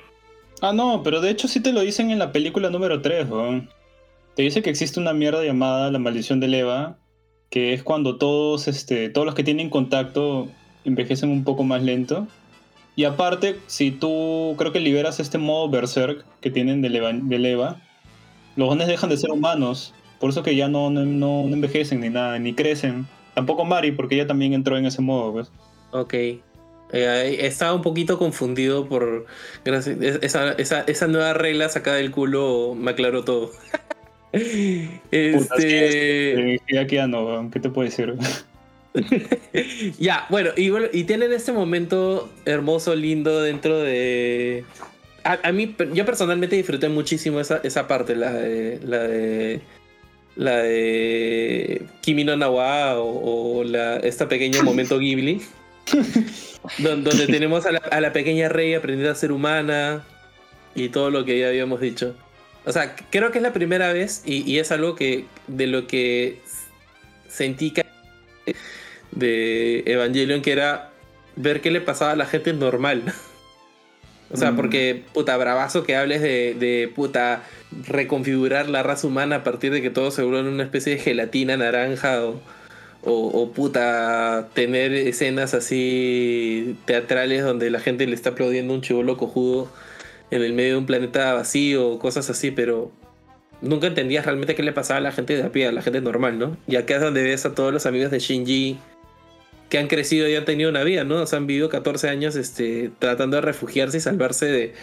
Ah, 0.60 0.72
no, 0.72 1.02
pero 1.02 1.20
de 1.20 1.30
hecho 1.30 1.48
sí 1.48 1.58
te 1.58 1.72
lo 1.72 1.80
dicen 1.80 2.12
en 2.12 2.20
la 2.20 2.30
película 2.30 2.70
número 2.70 3.02
3, 3.02 3.28
weón. 3.28 3.68
Te 4.40 4.44
dice 4.44 4.62
que 4.62 4.70
existe 4.70 4.98
una 4.98 5.12
mierda 5.12 5.44
llamada 5.44 5.90
la 5.90 5.98
maldición 5.98 6.40
del 6.40 6.54
Eva, 6.54 6.96
que 7.50 7.74
es 7.74 7.82
cuando 7.82 8.16
todos, 8.16 8.68
este, 8.68 9.10
todos 9.10 9.26
los 9.26 9.34
que 9.34 9.44
tienen 9.44 9.68
contacto 9.68 10.48
envejecen 10.86 11.28
un 11.28 11.44
poco 11.44 11.62
más 11.62 11.82
lento. 11.82 12.26
Y 12.96 13.04
aparte, 13.04 13.58
si 13.66 13.90
tú 13.90 14.54
creo 14.56 14.72
que 14.72 14.80
liberas 14.80 15.20
este 15.20 15.36
modo 15.36 15.68
berserk 15.68 16.24
que 16.40 16.50
tienen 16.50 16.80
del 16.80 16.96
Eva, 16.96 17.12
del 17.12 17.44
Eva, 17.44 17.82
los 18.56 18.70
dones 18.70 18.88
dejan 18.88 19.10
de 19.10 19.18
ser 19.18 19.30
humanos. 19.30 19.92
Por 20.18 20.30
eso 20.30 20.42
que 20.42 20.56
ya 20.56 20.68
no, 20.68 20.88
no, 20.88 21.04
no- 21.04 21.42
envejecen 21.54 22.00
ni 22.00 22.08
nada, 22.08 22.38
ni 22.38 22.54
crecen. 22.54 23.06
Tampoco 23.34 23.66
Mari, 23.66 23.92
porque 23.92 24.14
ella 24.14 24.26
también 24.26 24.54
entró 24.54 24.78
en 24.78 24.86
ese 24.86 25.02
modo, 25.02 25.32
pues. 25.32 25.52
Ok. 25.90 26.14
Eh, 26.14 26.40
estaba 27.40 27.74
un 27.74 27.82
poquito 27.82 28.18
confundido 28.18 28.88
por. 28.88 29.26
Esa, 29.66 30.52
esa, 30.52 30.80
esa 30.80 31.06
nueva 31.08 31.34
regla 31.34 31.68
sacada 31.68 31.98
del 31.98 32.10
culo 32.10 32.74
me 32.74 32.92
aclaró 32.92 33.22
todo. 33.22 33.50
Este. 35.10 36.60
Ya 36.68 36.86
ya 36.86 37.06
no. 37.06 37.50
¿Qué 37.52 37.60
te 37.60 37.68
puedo 37.70 37.88
decir? 37.88 38.14
ya, 39.98 40.26
bueno 40.30 40.50
y, 40.56 40.70
bueno, 40.70 40.86
y 40.92 41.04
tienen 41.04 41.32
este 41.32 41.52
momento 41.52 42.28
hermoso, 42.44 42.94
lindo 42.94 43.40
dentro 43.42 43.78
de. 43.78 44.64
A, 45.22 45.38
a 45.42 45.52
mí, 45.52 45.76
yo 45.92 46.04
personalmente 46.06 46.56
disfruté 46.56 46.88
muchísimo 46.88 47.40
esa, 47.40 47.60
esa 47.62 47.86
parte, 47.86 48.16
la 48.16 48.32
de. 48.32 48.80
La 48.84 48.98
de. 48.98 49.60
La 50.36 50.56
de. 50.58 51.82
Kimi 52.00 52.24
no 52.24 52.36
Nawa 52.36 52.98
o, 52.98 53.58
o 53.58 53.64
la, 53.64 53.96
este 53.98 54.26
pequeño 54.26 54.62
momento 54.64 54.98
Ghibli. 54.98 55.40
don- 56.78 57.04
donde 57.04 57.26
tenemos 57.26 57.66
a 57.66 57.72
la, 57.72 57.78
a 57.78 58.00
la 58.00 58.12
pequeña 58.12 58.48
rey 58.48 58.74
aprendiendo 58.74 59.10
a 59.12 59.14
ser 59.16 59.32
humana 59.32 60.04
y 60.74 60.88
todo 60.88 61.10
lo 61.10 61.24
que 61.24 61.38
ya 61.38 61.48
habíamos 61.48 61.80
dicho. 61.80 62.14
O 62.66 62.72
sea, 62.72 62.94
creo 63.10 63.30
que 63.32 63.38
es 63.38 63.42
la 63.42 63.52
primera 63.52 63.92
vez 63.92 64.22
y, 64.24 64.42
y 64.50 64.58
es 64.58 64.70
algo 64.70 64.94
que 64.94 65.24
de 65.46 65.66
lo 65.66 65.86
que 65.86 66.40
sentí 67.28 67.70
que 67.72 67.84
de 69.12 69.82
Evangelion 69.86 70.42
que 70.42 70.52
era 70.52 70.90
ver 71.36 71.60
qué 71.60 71.70
le 71.70 71.80
pasaba 71.80 72.12
a 72.12 72.16
la 72.16 72.26
gente 72.26 72.52
normal. 72.52 73.02
O 74.32 74.36
sea, 74.36 74.52
Mm. 74.52 74.56
porque, 74.56 75.02
puta, 75.12 75.36
bravazo 75.36 75.82
que 75.82 75.96
hables 75.96 76.22
de, 76.22 76.54
de, 76.54 76.86
puta, 76.94 77.42
reconfigurar 77.88 78.68
la 78.68 78.82
raza 78.84 79.06
humana 79.08 79.36
a 79.36 79.44
partir 79.44 79.72
de 79.72 79.82
que 79.82 79.90
todo 79.90 80.10
se 80.12 80.22
vuelve 80.22 80.48
una 80.48 80.62
especie 80.62 80.94
de 80.94 81.00
gelatina 81.00 81.56
naranja 81.56 82.24
o, 82.24 82.40
o, 83.02 83.12
o, 83.26 83.50
puta, 83.52 84.48
tener 84.54 84.92
escenas 84.92 85.54
así 85.54 86.76
teatrales 86.84 87.42
donde 87.42 87.70
la 87.70 87.80
gente 87.80 88.06
le 88.06 88.14
está 88.14 88.30
aplaudiendo 88.30 88.72
un 88.72 88.82
chivolo 88.82 89.16
cojudo 89.16 89.68
en 90.30 90.42
el 90.42 90.52
medio 90.52 90.72
de 90.72 90.78
un 90.78 90.86
planeta 90.86 91.34
vacío, 91.34 91.98
cosas 91.98 92.30
así, 92.30 92.50
pero 92.50 92.92
nunca 93.60 93.86
entendías 93.86 94.24
realmente 94.24 94.54
qué 94.54 94.62
le 94.62 94.72
pasaba 94.72 94.98
a 94.98 95.02
la 95.02 95.12
gente 95.12 95.36
de 95.36 95.42
a 95.42 95.52
pie, 95.52 95.66
a 95.66 95.72
la 95.72 95.82
gente 95.82 96.00
normal, 96.00 96.38
¿no? 96.38 96.56
Y 96.66 96.76
acá 96.76 96.96
es 96.96 97.00
donde 97.00 97.22
ves 97.22 97.44
a 97.46 97.54
todos 97.54 97.72
los 97.72 97.86
amigos 97.86 98.10
de 98.10 98.18
Shinji 98.18 98.78
que 99.68 99.78
han 99.78 99.86
crecido 99.86 100.28
y 100.28 100.34
han 100.34 100.44
tenido 100.44 100.70
una 100.70 100.82
vida, 100.82 101.04
¿no? 101.04 101.22
O 101.22 101.36
han 101.36 101.46
vivido 101.46 101.68
14 101.68 102.08
años 102.08 102.36
este, 102.36 102.90
tratando 102.98 103.36
de 103.36 103.42
refugiarse 103.42 103.98
y 103.98 104.00
salvarse 104.00 104.46
de, 104.46 104.74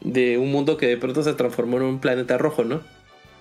de 0.00 0.38
un 0.38 0.50
mundo 0.50 0.76
que 0.76 0.86
de 0.86 0.96
pronto 0.96 1.22
se 1.22 1.34
transformó 1.34 1.76
en 1.78 1.84
un 1.84 2.00
planeta 2.00 2.38
rojo, 2.38 2.64
¿no? 2.64 2.80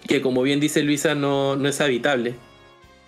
Que 0.08 0.22
como 0.22 0.42
bien 0.44 0.60
dice 0.60 0.84
Luisa, 0.84 1.16
no, 1.16 1.56
no 1.56 1.68
es 1.68 1.82
habitable. 1.82 2.36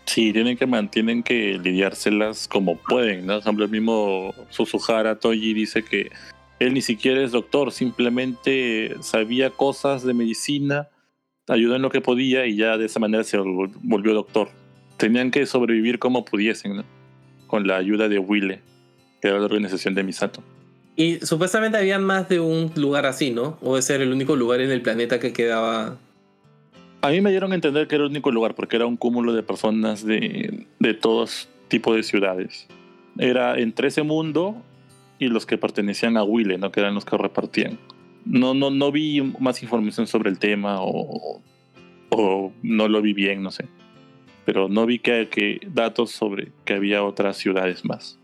Sí, 0.05 0.33
tienen 0.33 0.57
que 0.57 0.65
mantienen 0.65 1.23
que 1.23 1.59
lidiárselas 1.63 2.47
como 2.47 2.77
pueden, 2.77 3.25
¿no? 3.25 3.33
Por 3.33 3.41
ejemplo, 3.41 3.65
el 3.65 3.71
mismo 3.71 4.33
Suzuhara 4.49 5.17
Toji 5.17 5.53
dice 5.53 5.83
que 5.83 6.11
él 6.59 6.73
ni 6.73 6.81
siquiera 6.81 7.21
es 7.21 7.31
doctor, 7.31 7.71
simplemente 7.71 8.95
sabía 9.01 9.49
cosas 9.49 10.03
de 10.03 10.13
medicina, 10.13 10.89
ayudó 11.47 11.75
en 11.75 11.81
lo 11.81 11.89
que 11.89 12.01
podía 12.01 12.45
y 12.45 12.55
ya 12.55 12.77
de 12.77 12.85
esa 12.85 12.99
manera 12.99 13.23
se 13.23 13.37
vol- 13.39 13.73
volvió 13.81 14.13
doctor. 14.13 14.49
Tenían 14.97 15.31
que 15.31 15.45
sobrevivir 15.45 15.99
como 15.99 16.23
pudiesen, 16.23 16.77
¿no? 16.77 16.83
Con 17.47 17.67
la 17.67 17.77
ayuda 17.77 18.07
de 18.07 18.19
Wille, 18.19 18.61
que 19.21 19.27
era 19.27 19.39
la 19.39 19.45
organización 19.45 19.95
de 19.95 20.03
Misato. 20.03 20.43
Y 20.95 21.17
supuestamente 21.25 21.77
habían 21.77 22.03
más 22.03 22.29
de 22.29 22.39
un 22.39 22.71
lugar 22.75 23.05
así, 23.07 23.31
¿no? 23.31 23.57
O 23.61 23.77
ese 23.77 23.95
era 23.95 24.03
el 24.03 24.11
único 24.11 24.35
lugar 24.35 24.61
en 24.61 24.71
el 24.71 24.81
planeta 24.81 25.19
que 25.19 25.33
quedaba. 25.33 25.97
A 27.01 27.09
mí 27.09 27.19
me 27.19 27.31
dieron 27.31 27.51
a 27.51 27.55
entender 27.55 27.87
que 27.87 27.95
era 27.95 28.05
el 28.05 28.11
único 28.11 28.31
lugar 28.31 28.53
porque 28.55 28.75
era 28.75 28.85
un 28.85 28.95
cúmulo 28.95 29.33
de 29.33 29.43
personas 29.43 30.05
de, 30.05 30.67
de 30.79 30.93
todos 30.93 31.49
tipos 31.67 31.95
de 31.95 32.03
ciudades. 32.03 32.67
Era 33.17 33.59
entre 33.59 33.87
ese 33.89 34.03
mundo 34.03 34.61
y 35.23 35.29
los 35.29 35.45
que 35.45 35.57
pertenecían 35.57 36.17
a 36.17 36.23
Wille, 36.23 36.57
¿no? 36.57 36.71
que 36.71 36.79
eran 36.79 36.95
los 36.95 37.05
que 37.05 37.17
repartían. 37.17 37.79
No, 38.25 38.53
no, 38.53 38.69
no 38.69 38.91
vi 38.91 39.21
más 39.39 39.61
información 39.63 40.07
sobre 40.07 40.29
el 40.29 40.39
tema 40.39 40.77
o, 40.81 41.41
o 42.09 42.51
no 42.61 42.87
lo 42.87 43.01
vi 43.01 43.13
bien, 43.13 43.43
no 43.43 43.51
sé. 43.51 43.65
Pero 44.45 44.69
no 44.69 44.85
vi 44.85 44.99
que, 44.99 45.29
que 45.29 45.59
datos 45.67 46.11
sobre 46.11 46.51
que 46.65 46.73
había 46.73 47.03
otras 47.03 47.37
ciudades 47.37 47.85
más. 47.85 48.19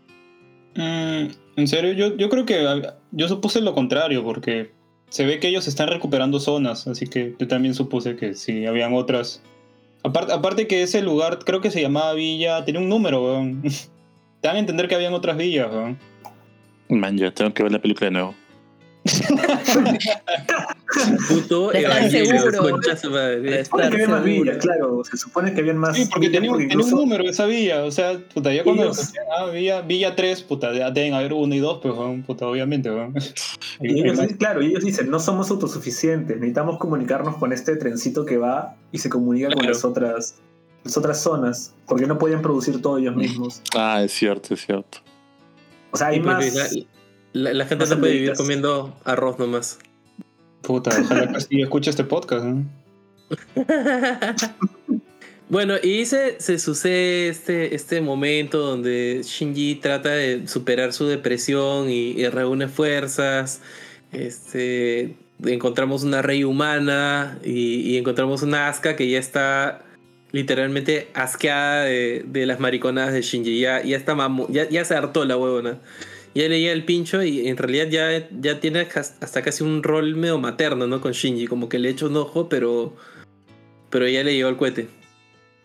Mm, 0.74 1.26
en 1.56 1.68
serio, 1.68 1.92
yo, 1.92 2.16
yo 2.16 2.28
creo 2.28 2.46
que 2.46 2.82
yo 3.10 3.28
supuse 3.28 3.60
lo 3.60 3.74
contrario, 3.74 4.22
porque 4.24 4.70
se 5.08 5.26
ve 5.26 5.40
que 5.40 5.48
ellos 5.48 5.66
están 5.66 5.88
recuperando 5.88 6.40
zonas, 6.40 6.86
así 6.86 7.06
que 7.06 7.34
yo 7.38 7.48
también 7.48 7.74
supuse 7.74 8.16
que 8.16 8.34
sí, 8.34 8.66
habían 8.66 8.94
otras. 8.94 9.42
Aparte, 10.02 10.32
aparte 10.32 10.66
que 10.66 10.82
ese 10.82 11.02
lugar 11.02 11.40
creo 11.44 11.60
que 11.60 11.70
se 11.70 11.82
llamaba 11.82 12.14
Villa, 12.14 12.64
tenía 12.64 12.80
un 12.80 12.88
número, 12.88 13.22
weón. 13.22 13.62
Te 14.40 14.48
dan 14.48 14.56
a 14.56 14.60
entender 14.60 14.88
que 14.88 14.94
habían 14.94 15.12
otras 15.12 15.36
villas, 15.36 15.70
weón. 15.70 15.98
Man, 16.90 17.16
ya 17.16 17.30
tengo 17.32 17.52
que 17.54 17.62
ver 17.62 17.72
la 17.72 17.80
película 17.80 18.06
de 18.06 18.10
nuevo. 18.12 18.34
Puto 21.28 21.70
concha 22.70 22.96
su 22.96 23.10
madre. 23.10 23.64
Se 23.64 23.64
supone 23.64 23.88
que 23.90 23.94
había 23.94 24.08
más 24.08 24.24
villas, 24.24 24.56
claro. 24.58 25.02
Se 25.04 25.16
supone 25.16 25.54
que 25.54 25.60
habían 25.60 25.78
más. 25.78 25.96
Sí, 25.96 26.06
porque 26.12 26.28
tenía, 26.28 26.50
un- 26.50 26.58
tenía 26.58 26.74
un 26.76 26.80
incluso- 26.82 26.96
número 26.96 27.24
esa 27.24 27.46
villa, 27.46 27.84
o 27.84 27.90
sea, 27.90 28.18
puta, 28.34 28.52
ya 28.52 28.62
cuando 28.64 28.92
ah, 29.38 29.46
Villa, 29.50 29.80
Villa 29.82 30.14
3, 30.16 30.42
puta, 30.42 30.72
ya 30.74 30.90
deben 30.90 31.14
haber 31.14 31.32
uno 31.32 31.54
y 31.54 31.58
dos, 31.60 31.78
pues, 31.82 31.94
weón, 31.94 32.22
puta, 32.22 32.46
obviamente. 32.46 32.90
Y 33.80 34.00
ellos, 34.00 34.18
dicen- 34.18 34.36
claro, 34.36 34.60
ellos 34.60 34.84
dicen, 34.84 35.10
no 35.10 35.18
somos 35.18 35.50
autosuficientes, 35.50 36.36
necesitamos 36.36 36.78
comunicarnos 36.78 37.36
con 37.36 37.52
este 37.52 37.76
trencito 37.76 38.24
que 38.26 38.36
va 38.36 38.76
y 38.92 38.98
se 38.98 39.08
comunica 39.08 39.50
con 39.52 39.64
las 39.66 39.84
otras. 39.84 40.36
las 40.84 40.96
otras 40.96 41.22
zonas, 41.22 41.74
porque 41.86 42.06
no 42.06 42.18
podían 42.18 42.40
producir 42.42 42.80
todo 42.82 42.98
ellos 42.98 43.14
mismos. 43.16 43.62
Ah, 43.76 44.02
es 44.02 44.12
cierto, 44.12 44.54
es 44.54 44.64
cierto. 44.64 44.98
O 45.90 45.96
sea, 45.96 46.08
hay 46.08 46.20
más. 46.20 46.54
la, 46.54 46.68
la- 47.32 47.54
la 47.54 47.66
gente 47.66 47.84
más 47.84 47.90
no 47.90 48.00
puede 48.00 48.12
vivir 48.14 48.32
comiendo 48.34 48.96
arroz 49.04 49.38
nomás. 49.38 49.78
Puta, 50.62 50.90
ojalá 51.00 51.32
Castillo 51.32 51.64
escuche 51.64 51.90
este 51.90 52.04
podcast, 52.04 52.44
¿no? 52.44 52.64
Bueno, 55.48 55.74
y 55.82 56.06
se, 56.06 56.40
se 56.40 56.60
sucede 56.60 57.28
este, 57.28 57.74
este 57.74 58.00
momento 58.00 58.58
donde 58.58 59.22
Shinji 59.24 59.74
trata 59.76 60.10
de 60.10 60.46
superar 60.46 60.92
su 60.92 61.06
depresión 61.06 61.90
y, 61.90 62.10
y 62.12 62.28
reúne 62.28 62.68
fuerzas. 62.68 63.60
Este, 64.12 65.16
encontramos 65.44 66.04
una 66.04 66.22
rey 66.22 66.44
humana 66.44 67.36
y, 67.44 67.80
y 67.80 67.96
encontramos 67.96 68.42
una 68.42 68.68
Asuka 68.68 68.94
que 68.94 69.10
ya 69.10 69.18
está 69.18 69.82
literalmente 70.32 71.08
asqueada 71.14 71.84
de, 71.84 72.24
de 72.26 72.46
las 72.46 72.60
mariconadas 72.60 73.12
de 73.12 73.22
Shinji. 73.22 73.60
Ya, 73.60 73.82
ya, 73.82 73.96
está 73.96 74.14
mamu- 74.14 74.48
ya, 74.50 74.68
ya 74.68 74.84
se 74.84 74.94
hartó 74.94 75.24
la 75.24 75.36
huevona. 75.36 75.78
Ya 76.34 76.48
leía 76.48 76.72
el 76.72 76.84
pincho 76.84 77.22
y 77.24 77.48
en 77.48 77.56
realidad 77.56 77.88
ya, 77.88 78.28
ya 78.40 78.60
tiene 78.60 78.86
hasta 78.94 79.42
casi 79.42 79.64
un 79.64 79.82
rol 79.82 80.14
medio 80.14 80.38
materno, 80.38 80.86
¿no? 80.86 81.00
Con 81.00 81.12
Shinji, 81.12 81.48
como 81.48 81.68
que 81.68 81.80
le 81.80 81.88
echa 81.90 82.06
un 82.06 82.16
ojo, 82.16 82.48
pero, 82.48 82.94
pero 83.90 84.06
ya 84.06 84.22
le 84.22 84.34
llevó 84.36 84.48
el 84.50 84.56
cohete. 84.56 84.86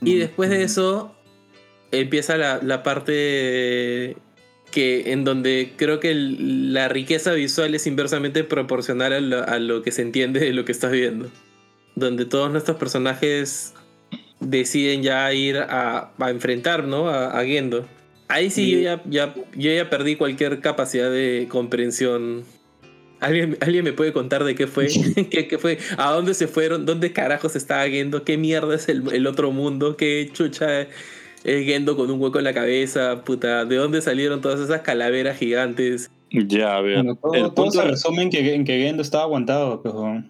Y 0.01 0.15
después 0.15 0.49
de 0.49 0.63
eso 0.63 1.15
empieza 1.91 2.35
la, 2.37 2.59
la 2.63 2.81
parte 2.83 4.17
que 4.71 5.11
en 5.13 5.23
donde 5.23 5.73
creo 5.77 5.99
que 5.99 6.11
el- 6.11 6.73
la 6.73 6.89
riqueza 6.89 7.33
visual 7.33 7.75
es 7.75 7.85
inversamente 7.87 8.43
proporcional 8.43 9.13
a 9.13 9.19
lo, 9.21 9.47
a 9.47 9.59
lo 9.59 9.83
que 9.83 9.91
se 9.91 10.01
entiende 10.01 10.39
de 10.39 10.51
lo 10.51 10.65
que 10.65 10.71
estás 10.71 10.91
viendo. 10.91 11.29
Donde 11.95 12.25
todos 12.25 12.51
nuestros 12.51 12.77
personajes 12.77 13.73
deciden 14.39 15.03
ya 15.03 15.31
ir 15.33 15.57
a, 15.57 16.11
a 16.17 16.29
enfrentar, 16.29 16.83
¿no? 16.85 17.09
A, 17.09 17.37
a 17.39 17.45
Gendo. 17.45 17.85
Ahí 18.27 18.49
sí 18.49 18.71
yo 18.71 18.79
ya, 18.79 19.03
ya, 19.05 19.35
yo 19.55 19.71
ya 19.71 19.89
perdí 19.89 20.15
cualquier 20.15 20.59
capacidad 20.59 21.11
de 21.11 21.47
comprensión. 21.49 22.43
¿Alguien, 23.19 23.57
¿Alguien 23.61 23.83
me 23.83 23.93
puede 23.93 24.13
contar 24.13 24.43
de 24.43 24.55
qué 24.55 24.67
fue? 24.67 24.87
¿Qué, 25.29 25.47
qué 25.47 25.57
fue? 25.57 25.77
¿A 25.97 26.11
dónde 26.11 26.33
se 26.33 26.47
fueron? 26.47 26.85
¿Dónde 26.85 27.13
carajos 27.13 27.55
está 27.55 27.87
Gendo? 27.87 28.23
¿Qué 28.23 28.37
mierda 28.37 28.75
es 28.75 28.89
el, 28.89 29.13
el 29.13 29.27
otro 29.27 29.51
mundo? 29.51 29.95
¿Qué 29.95 30.29
chucha 30.33 30.81
es 30.81 31.65
Gendo 31.65 31.95
con 31.95 32.09
un 32.09 32.19
hueco 32.19 32.39
en 32.39 32.45
la 32.45 32.53
cabeza? 32.53 33.23
Puta, 33.23 33.65
¿de 33.65 33.75
dónde 33.75 34.01
salieron 34.01 34.41
todas 34.41 34.59
esas 34.59 34.81
calaveras 34.81 35.37
gigantes? 35.37 36.09
Ya, 36.31 36.77
a 36.77 36.81
ver. 36.81 36.95
Bueno, 36.95 37.15
todo, 37.15 37.33
el 37.35 37.41
todo 37.41 37.53
punto 37.53 37.71
se 37.81 37.83
resume 37.83 38.23
en 38.23 38.29
que, 38.31 38.55
en 38.55 38.65
que 38.65 38.81
Gendo 38.81 39.03
estaba 39.03 39.23
aguantado, 39.23 39.81
pero... 39.81 40.23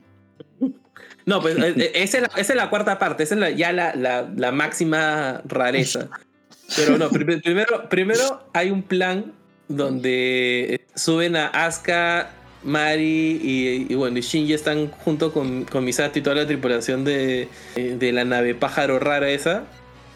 No, 1.25 1.41
pues 1.41 1.57
eh, 1.57 1.73
eh, 1.77 1.91
esa 1.95 2.17
es 2.17 2.23
la, 2.23 2.29
esa 2.39 2.53
es 2.53 2.55
la 2.55 2.69
cuarta 2.69 2.99
parte, 2.99 3.23
esa 3.23 3.35
es 3.35 3.39
la- 3.41 3.49
ya 3.51 3.71
la, 3.71 3.95
la- 3.95 4.29
la 4.35 4.51
máxima 4.51 5.41
rareza. 5.45 6.07
Pero 6.75 6.97
no, 6.97 7.09
prim- 7.09 7.41
primero, 7.41 7.89
primero 7.89 8.47
hay 8.53 8.71
un 8.71 8.81
plan 8.83 9.33
donde 9.67 10.81
suben 10.95 11.35
a 11.35 11.47
Asuka, 11.47 12.31
Mari 12.63 13.39
y, 13.43 13.85
y 13.89 13.95
bueno, 13.95 14.17
y 14.17 14.21
Shinji 14.21 14.53
están 14.53 14.89
junto 14.89 15.31
con, 15.31 15.65
con 15.65 15.83
Misato 15.85 16.17
y 16.17 16.21
toda 16.23 16.35
la 16.37 16.47
tripulación 16.47 17.03
de, 17.05 17.47
de 17.75 18.11
la 18.11 18.25
nave 18.25 18.55
pájaro 18.55 18.97
rara 18.99 19.29
esa. 19.29 19.63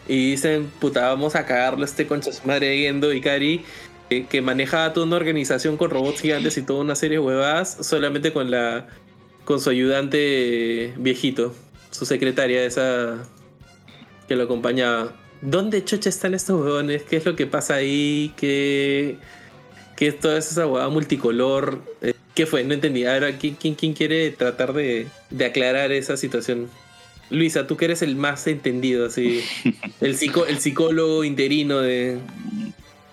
Y 0.08 0.32
dicen, 0.32 0.68
puta, 0.80 1.02
vamos 1.08 1.36
a 1.36 1.46
cagarlo 1.46 1.82
a 1.82 1.84
este 1.84 2.06
concha 2.08 2.32
su 2.32 2.44
madre 2.48 2.76
Gendo 2.78 3.12
y 3.12 3.20
Kari, 3.20 3.64
que, 4.08 4.26
que 4.26 4.42
manejaba 4.42 4.92
toda 4.92 5.06
una 5.06 5.14
organización 5.16 5.76
con 5.76 5.90
robots 5.90 6.20
gigantes 6.20 6.58
y 6.58 6.62
toda 6.62 6.80
una 6.80 6.96
serie 6.96 7.18
de 7.18 7.24
huevadas, 7.24 7.76
solamente 7.82 8.32
con 8.32 8.50
la 8.50 8.88
con 9.50 9.60
su 9.60 9.68
ayudante 9.68 10.94
viejito, 10.96 11.52
su 11.90 12.06
secretaria 12.06 12.64
esa 12.64 13.28
que 14.28 14.36
lo 14.36 14.44
acompañaba. 14.44 15.12
¿Dónde 15.42 15.84
chocha 15.84 16.08
están 16.08 16.34
estos 16.34 16.64
huevones? 16.64 17.02
¿Qué 17.02 17.16
es 17.16 17.26
lo 17.26 17.34
que 17.34 17.48
pasa 17.48 17.74
ahí? 17.74 18.32
¿Qué, 18.36 19.16
qué 19.96 20.06
es 20.06 20.20
toda 20.20 20.38
esa 20.38 20.68
huevada 20.68 20.88
multicolor? 20.88 21.82
Eh, 22.00 22.14
¿Qué 22.32 22.46
fue? 22.46 22.62
No 22.62 22.74
entendí. 22.74 23.04
Ahora, 23.06 23.38
¿quién, 23.38 23.56
quién, 23.56 23.74
quién 23.74 23.92
quiere 23.92 24.30
tratar 24.30 24.72
de, 24.72 25.08
de 25.30 25.44
aclarar 25.44 25.90
esa 25.90 26.16
situación? 26.16 26.68
Luisa, 27.30 27.66
tú 27.66 27.76
que 27.76 27.86
eres 27.86 28.02
el 28.02 28.14
más 28.14 28.46
entendido, 28.46 29.06
así. 29.06 29.42
El 30.00 30.16
psicólogo 30.16 31.24
interino 31.24 31.80
de. 31.80 32.18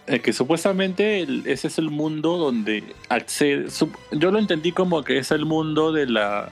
Eh, 0.07 0.21
que 0.21 0.31
supuestamente 0.31 1.27
ese 1.51 1.67
es 1.67 1.77
el 1.77 1.89
mundo 1.89 2.37
donde 2.37 2.95
accede. 3.09 3.67
Yo 4.13 4.31
lo 4.31 4.39
entendí 4.39 4.71
como 4.71 5.03
que 5.03 5.17
es 5.17 5.31
el 5.31 5.45
mundo 5.45 5.91
de 5.91 6.05
la, 6.05 6.49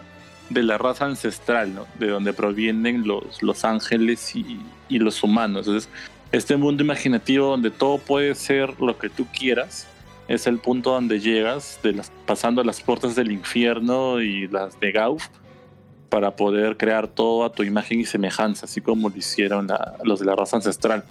de 0.49 0.61
la 0.61 0.77
raza 0.77 1.05
ancestral, 1.05 1.73
¿no? 1.73 1.87
De 1.97 2.07
donde 2.07 2.33
provienen 2.33 3.07
los, 3.07 3.41
los 3.41 3.63
ángeles 3.63 4.35
y, 4.35 4.59
y 4.89 4.99
los 4.99 5.23
humanos. 5.23 5.69
Este 6.33 6.57
mundo 6.57 6.83
imaginativo 6.83 7.47
donde 7.47 7.71
todo 7.71 7.97
puede 7.97 8.35
ser 8.35 8.81
lo 8.81 8.97
que 8.97 9.09
tú 9.09 9.25
quieras. 9.27 9.87
Es 10.27 10.47
el 10.47 10.59
punto 10.59 10.91
donde 10.91 11.21
llegas, 11.21 11.79
pasando 12.25 12.61
las 12.61 12.81
puertas 12.81 13.15
del 13.15 13.31
infierno 13.31 14.19
y 14.19 14.49
las 14.49 14.77
de 14.81 14.91
Gauf, 14.91 15.27
para 16.09 16.35
poder 16.35 16.75
crear 16.75 17.07
todo 17.07 17.45
a 17.45 17.53
tu 17.53 17.63
imagen 17.63 18.01
y 18.01 18.05
semejanza, 18.05 18.65
así 18.65 18.81
como 18.81 19.09
lo 19.09 19.15
hicieron 19.15 19.67
los 20.03 20.19
de 20.19 20.25
la 20.25 20.35
raza 20.35 20.57
ancestral. 20.57 21.05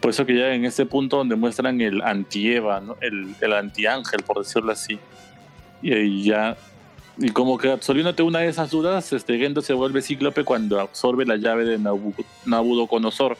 Por 0.00 0.10
eso 0.10 0.24
que 0.26 0.36
ya 0.36 0.52
en 0.54 0.64
ese 0.64 0.86
punto 0.86 1.16
donde 1.16 1.34
muestran 1.36 1.80
el 1.80 2.02
anti-Eva, 2.02 2.80
¿no? 2.80 2.96
el, 3.00 3.34
el 3.40 3.52
anti-ángel, 3.52 4.22
por 4.22 4.38
decirlo 4.38 4.72
así. 4.72 4.98
Y, 5.82 5.92
ahí 5.92 6.24
ya. 6.24 6.56
Y 7.18 7.30
como 7.30 7.56
que 7.58 7.70
absolviéndote 7.72 8.22
una 8.22 8.40
de 8.40 8.48
esas 8.48 8.70
dudas, 8.70 9.12
este 9.12 9.38
Gendo 9.38 9.62
se 9.62 9.72
vuelve 9.72 10.02
cíclope 10.02 10.44
cuando 10.44 10.80
absorbe 10.80 11.24
la 11.24 11.36
llave 11.36 11.64
de 11.64 11.78
Nabu- 11.78 12.12
Nabucodonosor, 12.44 13.38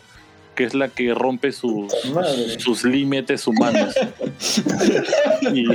que 0.55 0.65
es 0.65 0.73
la 0.75 0.89
que 0.89 1.13
rompe 1.13 1.53
sus, 1.53 1.93
Madre. 2.15 2.59
sus 2.59 2.85
límites 2.85 3.47
humanos. 3.47 3.95
y, 5.53 5.67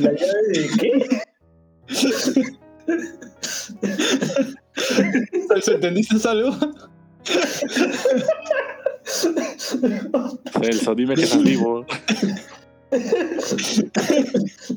¿La 0.00 0.12
llave 0.12 0.42
de 0.52 0.68
qué? 0.78 1.22
¿Entendiste 5.66 6.28
algo? 6.28 6.56
Celso, 10.60 10.94
dime 10.94 11.14
que 11.14 11.22
estás 11.22 11.42
vivo. 11.42 11.84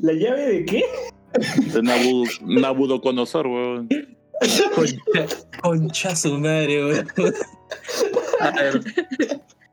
¿La 0.02 0.12
llave 0.12 0.48
de 0.48 0.64
qué? 0.64 0.84
De 1.72 1.82
Nabu, 1.82 2.24
Nabucodonosor, 2.42 3.46
weón. 3.46 3.88
Concha, 4.74 5.26
concha 5.62 6.16
su 6.16 6.38
madre, 6.38 6.84
weón. 6.84 7.08
A 8.40 8.50
ver. 8.50 8.82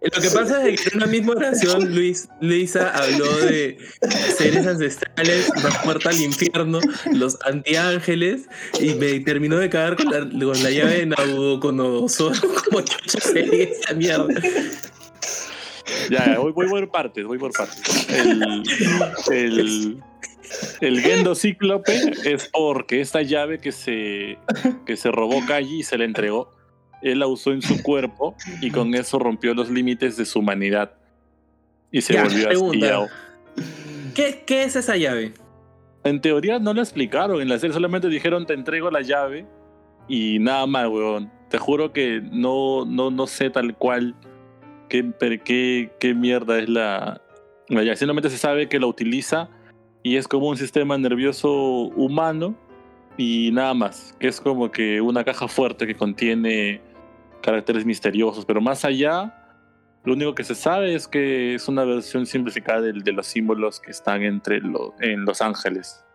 Lo 0.02 0.22
que 0.22 0.30
pasa 0.30 0.66
es 0.66 0.82
que 0.82 0.90
en 0.90 0.98
una 0.98 1.08
misma 1.08 1.34
oración 1.34 1.94
Luis, 1.94 2.30
Luisa 2.40 2.90
habló 2.92 3.38
de 3.40 3.78
seres 4.38 4.66
ancestrales, 4.66 5.50
la 5.62 5.82
puerta 5.84 6.10
al 6.10 6.22
infierno, 6.22 6.80
los 7.14 7.38
antiángeles, 7.46 8.48
y 8.80 8.94
me 8.94 9.20
terminó 9.20 9.58
de 9.58 9.70
cagar 9.70 9.98
con 9.98 10.06
la, 10.06 10.20
con 10.20 10.64
la 10.64 10.72
llave 10.72 11.00
de 11.00 11.06
Nabucodonosor. 11.08 12.34
Como 12.70 12.82
chucha 12.82 13.20
sería 13.20 13.66
esa 13.66 13.94
mierda. 13.94 14.42
Ya, 16.10 16.40
voy, 16.40 16.54
por 16.54 16.92
partes, 16.92 17.26
voy 17.26 17.38
por 17.38 17.52
partes. 17.52 18.08
El, 19.30 20.02
el, 20.80 21.02
Gendo 21.02 21.36
Cíclope 21.36 22.14
es 22.24 22.50
porque 22.54 23.02
esta 23.02 23.22
llave 23.22 23.60
que 23.60 23.74
se, 23.74 24.38
que 24.86 24.96
se 24.96 25.12
robó 25.12 25.46
Kaji 25.46 25.80
y 25.80 25.84
se 25.84 25.98
le 25.98 26.06
entregó, 26.06 26.52
él 27.02 27.20
la 27.20 27.28
usó 27.28 27.52
en 27.52 27.62
su 27.62 27.82
cuerpo 27.84 28.36
y 28.62 28.72
con 28.72 28.94
eso 28.96 29.20
rompió 29.20 29.54
los 29.54 29.70
límites 29.70 30.18
de 30.18 30.26
su 30.26 30.40
humanidad. 30.40 30.92
Y 31.92 32.02
se 32.02 32.14
Ya, 32.14 32.24
volvió 32.24 32.50
astillado. 32.50 33.08
¿Qué, 34.14 34.44
¿Qué 34.46 34.64
es 34.64 34.76
esa 34.76 34.96
llave? 34.96 35.34
En 36.04 36.22
teoría 36.22 36.60
no 36.60 36.74
lo 36.74 36.82
explicaron, 36.82 37.42
en 37.42 37.50
la 37.50 37.60
serie 37.60 37.74
solamente 37.74 38.08
dijeron 38.08 38.46
te 38.46 38.54
entrego 38.54 38.90
la 38.90 39.02
llave 39.02 39.46
y 40.08 40.40
nada 40.40 40.66
más, 40.66 40.88
weón. 40.88 41.32
Te 41.50 41.58
juro 41.58 41.94
que 41.94 42.22
no, 42.32 42.86
no, 42.86 43.10
no 43.10 43.28
sé 43.28 43.50
tal 43.50 43.76
cual 43.76 44.16
qué, 44.88 45.12
qué, 45.44 45.92
qué 46.00 46.14
mierda 46.14 46.60
es 46.60 46.70
la, 46.70 47.22
la 47.68 47.84
llave. 47.84 47.96
Simplemente 47.96 48.30
se 48.30 48.38
sabe 48.38 48.70
que 48.70 48.80
la 48.80 48.88
utiliza 48.88 49.50
y 50.04 50.16
es 50.16 50.28
como 50.28 50.48
un 50.48 50.58
sistema 50.58 50.98
nervioso 50.98 51.52
humano 51.52 52.56
y 53.18 53.50
nada 53.52 53.74
más. 53.74 54.16
Que 54.20 54.28
es 54.28 54.40
como 54.40 54.72
que 54.72 55.02
una 55.02 55.24
caja 55.24 55.48
fuerte 55.48 55.88
que 55.88 55.96
contiene 55.96 56.82
caracteres 57.42 57.86
misteriosos, 57.86 58.46
pero 58.46 58.62
más 58.62 58.86
allá... 58.86 59.36
Lo 60.06 60.14
único 60.14 60.34
que 60.34 60.46
se 60.46 60.56
sabe 60.56 60.96
es 60.96 61.10
que 61.10 61.56
es 61.56 61.68
una 61.68 61.84
versión 61.84 62.26
simplificada 62.26 62.80
del- 62.80 63.04
de, 63.04 63.12
los 63.12 63.28
símbolos 63.28 63.82
que 63.82 63.92
están 63.92 64.24
entre 64.24 64.62
lo- 64.62 64.96
en 65.02 65.26
Los 65.26 65.42
Ángeles. 65.42 66.06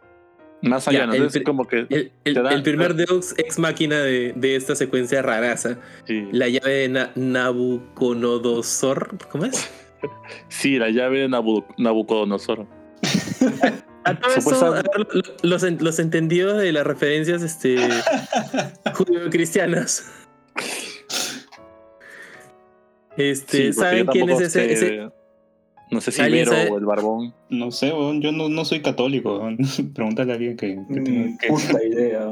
Más 0.63 0.89
allá, 0.89 1.01
Ya, 1.01 1.07
¿no? 1.07 1.13
Entonces, 1.15 1.43
como 1.45 1.67
que 1.67 1.87
El, 1.91 2.11
el- 2.25 2.63
primer 2.63 2.95
Deus 2.95 3.35
ex 3.37 3.59
máquina 3.59 3.99
de, 4.01 4.33
de 4.37 4.57
esta 4.57 4.75
secuencia 4.75 5.21
raraza. 5.21 5.77
sí, 6.07 6.27
La 6.33 6.49
llave 6.49 6.73
de 6.73 6.89
Na- 6.89 7.11
Nabucodonosor. 7.15 9.19
¿Cómo 9.31 9.45
es? 9.45 9.71
sí, 10.49 10.79
la 10.79 10.89
llave 10.89 11.19
de 11.21 11.29
Nabu- 11.29 11.67
Nabucodonosor. 11.77 12.67
A 14.07 14.19
todo 14.19 14.31
eso, 14.31 14.41
Supuesta- 14.41 14.67
a 14.67 14.71
ver, 14.71 14.87
lo- 14.97 15.07
los, 15.43 15.63
los 15.83 15.99
entendidos 15.99 16.57
de 16.57 16.73
las 16.73 16.87
referencias 16.87 17.43
este, 17.43 17.77
judío-cristianas. 18.95 20.11
Este, 23.17 23.57
Sí, 23.57 23.63
porque 23.63 23.73
¿Saben 23.75 24.07
quién 24.07 24.31
es 24.31 24.53
tampoco 24.53 24.61
ese? 24.73 25.09
No 25.91 26.01
sé 26.01 26.11
si 26.13 26.23
¿Alguien 26.23 26.47
Vero 26.47 26.57
sabe? 26.57 26.71
o 26.71 26.79
el 26.79 26.85
Barbón. 26.87 27.35
No 27.51 27.71
sé, 27.71 27.93
weón, 27.93 28.21
yo 28.21 28.33
no, 28.33 28.49
no 28.49 28.65
soy 28.65 28.81
católico. 28.83 29.41
Pregúntale 29.95 30.33
a 30.33 30.35
alguien 30.37 30.57
que, 30.57 30.79
que 30.93 31.01
Mm, 31.01 31.39
que- 31.39 31.49
Puta 31.49 31.85
idea. 31.87 32.29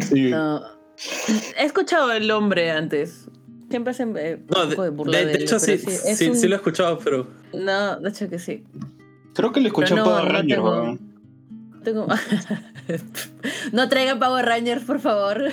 sí. 0.00 0.30
No. 0.30 0.62
He 1.58 1.64
escuchado 1.64 2.10
el 2.12 2.26
nombre 2.26 2.70
antes. 2.70 3.28
Siempre 3.70 3.92
se 3.94 4.04
eh, 4.04 4.38
No, 4.48 4.62
un 4.62 4.68
de, 4.70 4.76
poco 4.76 4.82
de 4.84 4.90
burla 4.90 5.18
de- 5.18 5.26
de 5.26 5.32
él, 5.34 5.42
hecho 5.42 5.58
sí, 5.58 5.76
sí, 5.78 6.28
un- 6.28 6.36
sí 6.36 6.48
lo 6.48 6.54
he 6.54 6.56
escuchado, 6.56 6.98
pero 6.98 7.26
No, 7.52 8.00
de 8.00 8.08
hecho 8.08 8.28
que 8.30 8.38
sí. 8.38 8.64
Creo 9.34 9.52
que 9.52 9.60
le 9.60 9.68
escuché 9.68 9.94
no, 9.94 10.04
Power 10.04 10.24
no 10.24 10.30
Ranger, 10.30 10.56
tengo- 10.56 10.70
weón. 10.70 11.00
Tengo- 11.84 12.06
no 13.72 13.88
traigan 13.88 14.18
Power 14.18 14.44
Rangers, 14.46 14.84
por 14.84 15.00
favor. 15.00 15.52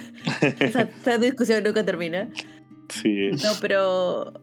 esa, 0.59 0.81
esa 1.01 1.17
discusión 1.17 1.63
nunca 1.63 1.83
termina. 1.85 2.29
Sí. 2.89 3.31
No, 3.43 3.51
pero. 3.61 4.33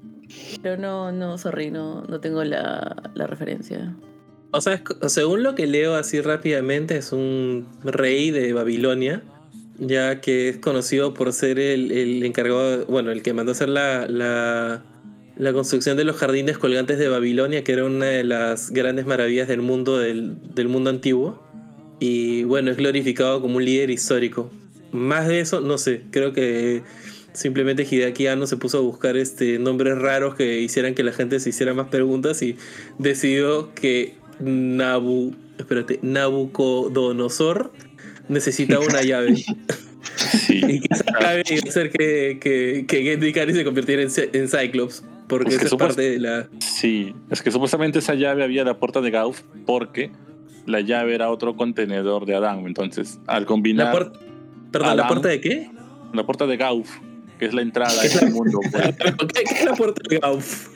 Pero 0.62 0.76
no, 0.76 1.12
no, 1.12 1.38
sorry, 1.38 1.70
no, 1.70 2.02
no 2.02 2.20
tengo 2.20 2.44
la, 2.44 3.10
la 3.14 3.26
referencia. 3.26 3.94
O 4.52 4.60
sea, 4.60 4.82
según 5.08 5.42
lo 5.42 5.54
que 5.54 5.66
leo 5.66 5.94
así 5.94 6.20
rápidamente, 6.20 6.96
es 6.96 7.12
un 7.12 7.68
rey 7.84 8.30
de 8.30 8.52
Babilonia, 8.52 9.22
ya 9.78 10.20
que 10.20 10.48
es 10.48 10.56
conocido 10.58 11.14
por 11.14 11.32
ser 11.32 11.58
el, 11.58 11.92
el 11.92 12.24
encargado, 12.24 12.84
bueno, 12.86 13.12
el 13.12 13.22
que 13.22 13.32
mandó 13.32 13.52
hacer 13.52 13.68
la, 13.68 14.06
la, 14.08 14.82
la 15.36 15.52
construcción 15.52 15.96
de 15.96 16.04
los 16.04 16.16
jardines 16.16 16.58
colgantes 16.58 16.98
de 16.98 17.08
Babilonia, 17.08 17.62
que 17.62 17.72
era 17.72 17.84
una 17.84 18.06
de 18.06 18.24
las 18.24 18.70
grandes 18.70 19.06
maravillas 19.06 19.46
del 19.46 19.62
mundo, 19.62 19.98
del, 19.98 20.36
del 20.54 20.68
mundo 20.68 20.90
antiguo. 20.90 21.42
Y 22.00 22.44
bueno, 22.44 22.70
es 22.70 22.76
glorificado 22.76 23.40
como 23.40 23.58
un 23.58 23.64
líder 23.64 23.90
histórico. 23.90 24.50
Más 24.90 25.28
de 25.28 25.40
eso, 25.40 25.60
no 25.60 25.78
sé, 25.78 26.02
creo 26.10 26.32
que 26.32 26.82
simplemente 27.32 27.86
Hideaki 27.88 28.26
Anno 28.26 28.46
se 28.46 28.56
puso 28.56 28.78
a 28.78 28.80
buscar 28.80 29.16
este, 29.16 29.58
nombres 29.58 29.98
raros 29.98 30.34
que 30.34 30.60
hicieran 30.60 30.94
que 30.94 31.02
la 31.02 31.12
gente 31.12 31.40
se 31.40 31.50
hiciera 31.50 31.74
más 31.74 31.88
preguntas 31.88 32.42
y 32.42 32.56
decidió 32.98 33.74
que 33.74 34.14
Nabu, 34.40 35.34
espérate, 35.58 35.98
Nabucodonosor 36.02 37.72
necesitaba 38.28 38.84
una 38.84 39.02
llave. 39.04 39.36
Sí. 39.36 40.60
y 40.68 40.80
que 40.80 40.88
esa 40.94 41.04
llave 41.20 41.42
iba 41.50 41.60
a 41.66 41.68
hacer 41.68 41.90
que, 41.90 42.38
que, 42.40 42.84
que 42.86 43.52
se 43.52 43.64
convirtiera 43.64 44.02
en, 44.02 44.08
Cy- 44.10 44.30
en 44.32 44.48
Cyclops. 44.48 45.04
Porque 45.28 45.50
Es 45.50 45.58
que 45.58 45.66
esa 45.66 45.66
es 45.66 45.72
supuest- 45.72 45.78
parte 45.78 46.02
de 46.10 46.18
la. 46.18 46.48
Sí, 46.58 47.14
es 47.30 47.40
que 47.42 47.50
supuestamente 47.52 48.00
esa 48.00 48.14
llave 48.14 48.42
había 48.42 48.64
la 48.64 48.78
puerta 48.78 49.00
de 49.00 49.10
Gauss 49.10 49.44
porque 49.64 50.10
la 50.66 50.80
llave 50.80 51.14
era 51.14 51.30
otro 51.30 51.54
contenedor 51.56 52.26
de 52.26 52.34
Adán. 52.34 52.64
Entonces, 52.66 53.20
al 53.26 53.42
la 53.42 53.46
combinar 53.46 53.92
puerta, 53.92 54.18
perdón, 54.72 54.96
¿la 54.96 55.06
puerta 55.06 55.28
de 55.28 55.40
qué? 55.40 55.70
la 56.12 56.26
puerta 56.26 56.46
de 56.48 56.56
Gauss, 56.56 56.88
que 57.40 57.46
es 57.46 57.54
la 57.54 57.62
entrada 57.62 57.92
¿Qué 58.00 58.06
es 58.06 58.22
al 58.22 58.30
mundo, 58.30 58.60
pues, 58.70 58.94
¿Qué, 58.96 59.44
qué 59.44 59.54
es 59.54 59.64
la 59.64 59.72
puerta 59.74 60.02
de 60.08 60.18
la 60.20 60.28
habitación. 60.28 60.70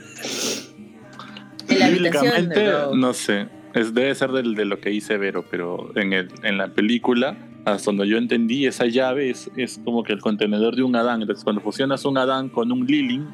bíblicamente, 1.93 2.65
¿no? 2.65 2.95
no 2.95 3.13
sé, 3.15 3.47
es, 3.75 3.95
debe 3.95 4.15
ser 4.15 4.31
del, 4.33 4.55
de 4.55 4.65
lo 4.65 4.81
que 4.81 4.91
dice 4.91 5.17
Vero, 5.19 5.45
pero 5.51 5.91
en, 5.97 6.13
el, 6.13 6.29
en 6.43 6.59
la 6.59 6.69
película, 6.69 7.37
hasta 7.65 7.87
donde 7.91 8.09
yo 8.09 8.17
entendí, 8.19 8.67
esa 8.67 8.87
llave 8.87 9.31
es, 9.31 9.51
es 9.57 9.81
como 9.85 10.03
que 10.05 10.13
el 10.13 10.21
contenedor 10.21 10.77
de 10.77 10.83
un 10.83 10.95
Adán. 10.97 11.21
Entonces, 11.23 11.45
cuando 11.45 11.63
fusionas 11.63 12.05
un 12.05 12.19
Adán 12.19 12.49
con 12.49 12.71
un 12.73 12.87
Lilin, 12.87 13.27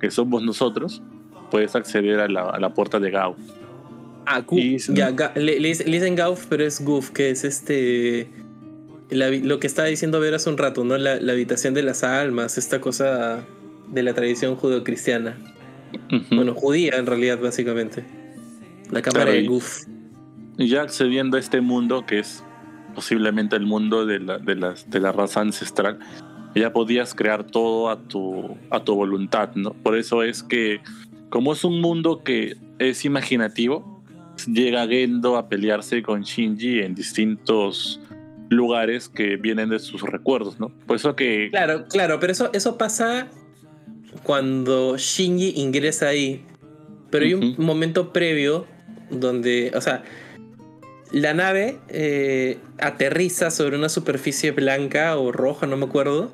que 0.00 0.10
somos 0.10 0.42
nosotros, 0.42 1.02
puedes 1.50 1.74
acceder 1.74 2.20
a 2.20 2.28
la, 2.28 2.42
a 2.50 2.60
la 2.60 2.72
puerta 2.72 2.98
de 3.00 3.10
Gauss. 3.10 3.36
Ah, 4.26 4.40
Goof. 4.40 4.60
Ya, 4.94 5.10
Ga- 5.10 5.34
le, 5.34 5.60
le 5.60 5.68
dicen 5.68 6.14
Gauf, 6.14 6.46
pero 6.48 6.64
es 6.64 6.80
Goof, 6.82 7.10
que 7.10 7.30
es 7.30 7.44
este. 7.44 8.28
La 9.10 9.30
lo 9.30 9.58
que 9.60 9.66
estaba 9.66 9.88
diciendo 9.88 10.20
Vera 10.20 10.36
hace 10.36 10.50
un 10.50 10.58
rato, 10.58 10.84
¿no? 10.84 10.96
La, 10.98 11.20
la 11.20 11.32
habitación 11.32 11.74
de 11.74 11.82
las 11.82 12.04
almas, 12.04 12.58
esta 12.58 12.80
cosa 12.80 13.44
de 13.88 14.02
la 14.02 14.14
tradición 14.14 14.56
judeocristiana. 14.56 15.36
Ujú. 16.12 16.34
Bueno, 16.36 16.54
judía 16.54 16.96
en 16.96 17.06
realidad, 17.06 17.38
básicamente. 17.40 18.04
La 18.90 19.02
cámara 19.02 19.26
Claro, 19.26 19.32
de 19.40 19.46
Goof. 19.46 19.82
Y 20.58 20.68
ya 20.68 20.82
accediendo 20.82 21.36
a 21.36 21.40
este 21.40 21.60
mundo, 21.60 22.04
que 22.06 22.20
es 22.20 22.42
posiblemente 22.94 23.56
el 23.56 23.66
mundo 23.66 24.06
de 24.06 24.20
la, 24.20 24.38
de 24.38 24.54
las- 24.54 24.88
de 24.90 25.00
la 25.00 25.12
raza 25.12 25.40
ancestral, 25.40 25.98
ya 26.54 26.72
podías 26.72 27.14
crear 27.14 27.44
todo 27.44 27.90
a 27.90 27.98
tu, 28.00 28.56
a 28.70 28.82
tu 28.84 28.94
voluntad, 28.94 29.50
¿no? 29.56 29.72
Por 29.74 29.96
eso 29.96 30.22
es 30.22 30.42
que, 30.44 30.80
como 31.28 31.52
es 31.52 31.64
un 31.64 31.80
mundo 31.80 32.22
que 32.22 32.56
es 32.78 33.04
imaginativo, 33.04 34.02
llega 34.46 34.86
Gendo 34.86 35.36
a 35.36 35.48
pelearse 35.48 36.02
con 36.02 36.22
Shinji 36.22 36.80
en 36.80 36.94
distintos 36.94 38.00
lugares 38.50 39.08
que 39.08 39.36
vienen 39.36 39.70
de 39.70 39.78
sus 39.78 40.02
recuerdos, 40.02 40.60
¿no? 40.60 40.70
Por 40.86 40.96
eso 40.96 41.16
que... 41.16 41.48
Claro, 41.50 41.86
claro, 41.88 42.20
pero 42.20 42.32
eso, 42.32 42.50
eso 42.52 42.78
pasa 42.78 43.28
cuando 44.22 44.96
Shinji 44.96 45.54
ingresa 45.56 46.08
ahí. 46.08 46.44
Pero 47.10 47.24
hay 47.24 47.34
un 47.34 47.54
momento 47.58 48.12
previo 48.12 48.66
donde, 49.10 49.72
o 49.74 49.80
sea, 49.80 50.02
la 51.12 51.32
nave 51.32 51.78
eh, 51.88 52.58
aterriza 52.78 53.50
sobre 53.50 53.76
una 53.76 53.88
superficie 53.88 54.50
blanca 54.50 55.16
o 55.16 55.30
roja, 55.30 55.66
no 55.66 55.76
me 55.76 55.84
acuerdo, 55.84 56.32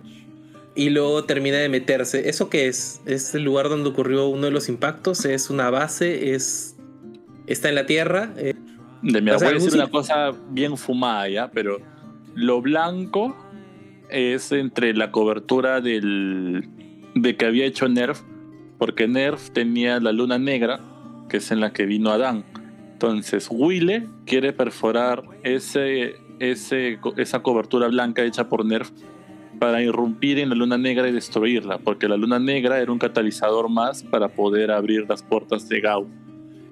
y 0.74 0.90
luego 0.90 1.24
termina 1.24 1.58
de 1.58 1.68
meterse. 1.68 2.28
¿Eso 2.28 2.48
qué 2.48 2.66
es? 2.66 3.02
¿Es 3.04 3.34
el 3.34 3.42
lugar 3.42 3.68
donde 3.68 3.90
ocurrió 3.90 4.28
uno 4.28 4.46
de 4.46 4.50
los 4.50 4.68
impactos? 4.68 5.24
¿Es 5.24 5.50
una 5.50 5.68
base? 5.70 6.34
¿Es 6.34 6.76
está 7.46 7.68
en 7.68 7.74
la 7.74 7.86
Tierra? 7.86 8.32
Eh, 8.36 8.54
De 9.02 9.20
mi 9.20 9.30
O 9.30 9.38
sea, 9.38 9.48
voy 9.48 9.56
a 9.56 9.60
decir 9.60 9.80
algún 9.80 9.82
una 9.82 9.90
cosa 9.90 10.32
bien 10.50 10.76
fumada 10.78 11.28
ya, 11.28 11.50
pero 11.50 11.78
lo 12.34 12.60
blanco 12.60 13.36
es 14.08 14.52
entre 14.52 14.94
la 14.94 15.10
cobertura 15.10 15.80
del 15.80 16.68
de 17.14 17.36
que 17.36 17.46
había 17.46 17.64
hecho 17.64 17.88
Nerf, 17.88 18.22
porque 18.78 19.08
Nerf 19.08 19.50
tenía 19.50 20.00
la 20.00 20.12
luna 20.12 20.38
negra, 20.38 20.80
que 21.28 21.38
es 21.38 21.50
en 21.50 21.60
la 21.60 21.72
que 21.72 21.86
vino 21.86 22.10
Adán. 22.10 22.44
Entonces 22.92 23.48
Wille 23.50 24.08
quiere 24.26 24.52
perforar 24.52 25.24
ese, 25.42 26.16
ese, 26.38 26.98
esa 27.16 27.42
cobertura 27.42 27.88
blanca 27.88 28.22
hecha 28.24 28.48
por 28.48 28.64
Nerf 28.64 28.90
para 29.58 29.82
irrumpir 29.82 30.38
en 30.38 30.48
la 30.48 30.54
luna 30.54 30.78
negra 30.78 31.08
y 31.08 31.12
destruirla, 31.12 31.78
porque 31.78 32.08
la 32.08 32.16
luna 32.16 32.38
negra 32.38 32.80
era 32.80 32.90
un 32.90 32.98
catalizador 32.98 33.68
más 33.68 34.02
para 34.02 34.28
poder 34.28 34.70
abrir 34.70 35.06
las 35.08 35.22
puertas 35.22 35.68
de 35.68 35.80
Gauss. 35.80 36.08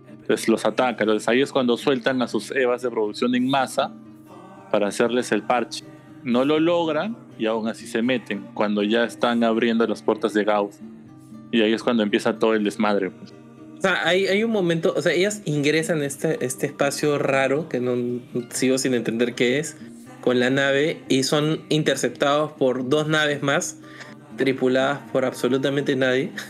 Entonces 0.08 0.48
los 0.48 0.64
ataca. 0.64 1.04
Entonces 1.04 1.28
ahí 1.28 1.40
es 1.40 1.52
cuando 1.52 1.76
sueltan 1.76 2.22
a 2.22 2.28
sus 2.28 2.50
Evas 2.50 2.82
de 2.82 2.90
producción 2.90 3.34
en 3.34 3.48
masa 3.48 3.92
para 4.70 4.88
hacerles 4.88 5.32
el 5.32 5.42
parche. 5.42 5.84
No 6.24 6.44
lo 6.44 6.60
logran 6.60 7.16
y 7.38 7.46
aún 7.46 7.68
así 7.68 7.86
se 7.86 8.02
meten 8.02 8.44
cuando 8.54 8.82
ya 8.82 9.04
están 9.04 9.44
abriendo 9.44 9.86
las 9.86 10.02
puertas 10.02 10.34
de 10.34 10.44
Gauss. 10.44 10.80
Y 11.50 11.62
ahí 11.62 11.72
es 11.72 11.82
cuando 11.82 12.02
empieza 12.02 12.38
todo 12.38 12.54
el 12.54 12.64
desmadre. 12.64 13.10
pues. 13.10 13.32
O 13.78 13.80
sea, 13.80 14.06
hay, 14.06 14.26
hay 14.26 14.42
un 14.42 14.50
momento, 14.50 14.92
o 14.96 15.00
sea, 15.00 15.12
ellas 15.12 15.40
ingresan 15.44 16.02
a 16.02 16.06
este, 16.06 16.44
este 16.44 16.66
espacio 16.66 17.16
raro 17.16 17.68
que 17.68 17.78
no 17.78 18.20
sigo 18.50 18.76
sin 18.76 18.92
entender 18.94 19.36
qué 19.36 19.60
es, 19.60 19.76
con 20.20 20.40
la 20.40 20.50
nave 20.50 21.00
y 21.08 21.22
son 21.22 21.62
interceptados 21.68 22.52
por 22.52 22.88
dos 22.88 23.06
naves 23.06 23.40
más, 23.40 23.78
tripuladas 24.36 24.98
por 25.12 25.24
absolutamente 25.24 25.96
nadie. 25.96 26.30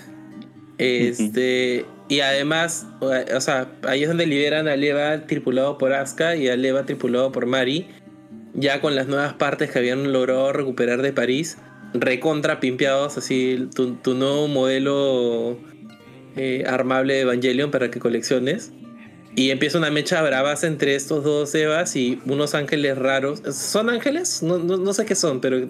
Este, 0.80 1.84
y 2.08 2.20
además, 2.20 2.86
o 3.00 3.40
sea, 3.40 3.68
ahí 3.82 4.04
es 4.04 4.08
donde 4.08 4.26
liberan 4.26 4.68
a 4.68 4.76
Leva 4.76 5.26
tripulado 5.26 5.76
por 5.76 5.92
Asuka 5.92 6.36
y 6.36 6.48
a 6.48 6.56
Leva 6.56 6.86
tripulado 6.86 7.32
por 7.32 7.46
Mari, 7.46 7.88
ya 8.54 8.80
con 8.80 8.94
las 8.94 9.08
nuevas 9.08 9.34
partes 9.34 9.70
que 9.70 9.78
habían 9.78 10.12
logrado 10.12 10.52
recuperar 10.52 11.02
de 11.02 11.12
París, 11.12 11.58
recontra 11.94 12.60
pimpeados, 12.60 13.16
así 13.18 13.68
tu, 13.74 13.94
tu 13.94 14.14
nuevo 14.14 14.48
modelo 14.48 15.58
eh, 16.36 16.64
armable 16.66 17.14
de 17.14 17.20
Evangelion 17.22 17.70
para 17.70 17.90
que 17.90 17.98
colecciones. 17.98 18.72
Y 19.34 19.50
empieza 19.50 19.78
una 19.78 19.90
mecha 19.90 20.20
bravaza 20.22 20.66
entre 20.66 20.94
estos 20.94 21.22
dos 21.22 21.54
Evas 21.54 21.94
y 21.94 22.20
unos 22.26 22.54
ángeles 22.54 22.98
raros. 22.98 23.40
¿Son 23.54 23.88
ángeles? 23.88 24.42
No, 24.42 24.58
no, 24.58 24.76
no 24.76 24.92
sé 24.92 25.04
qué 25.04 25.14
son, 25.14 25.40
pero 25.40 25.68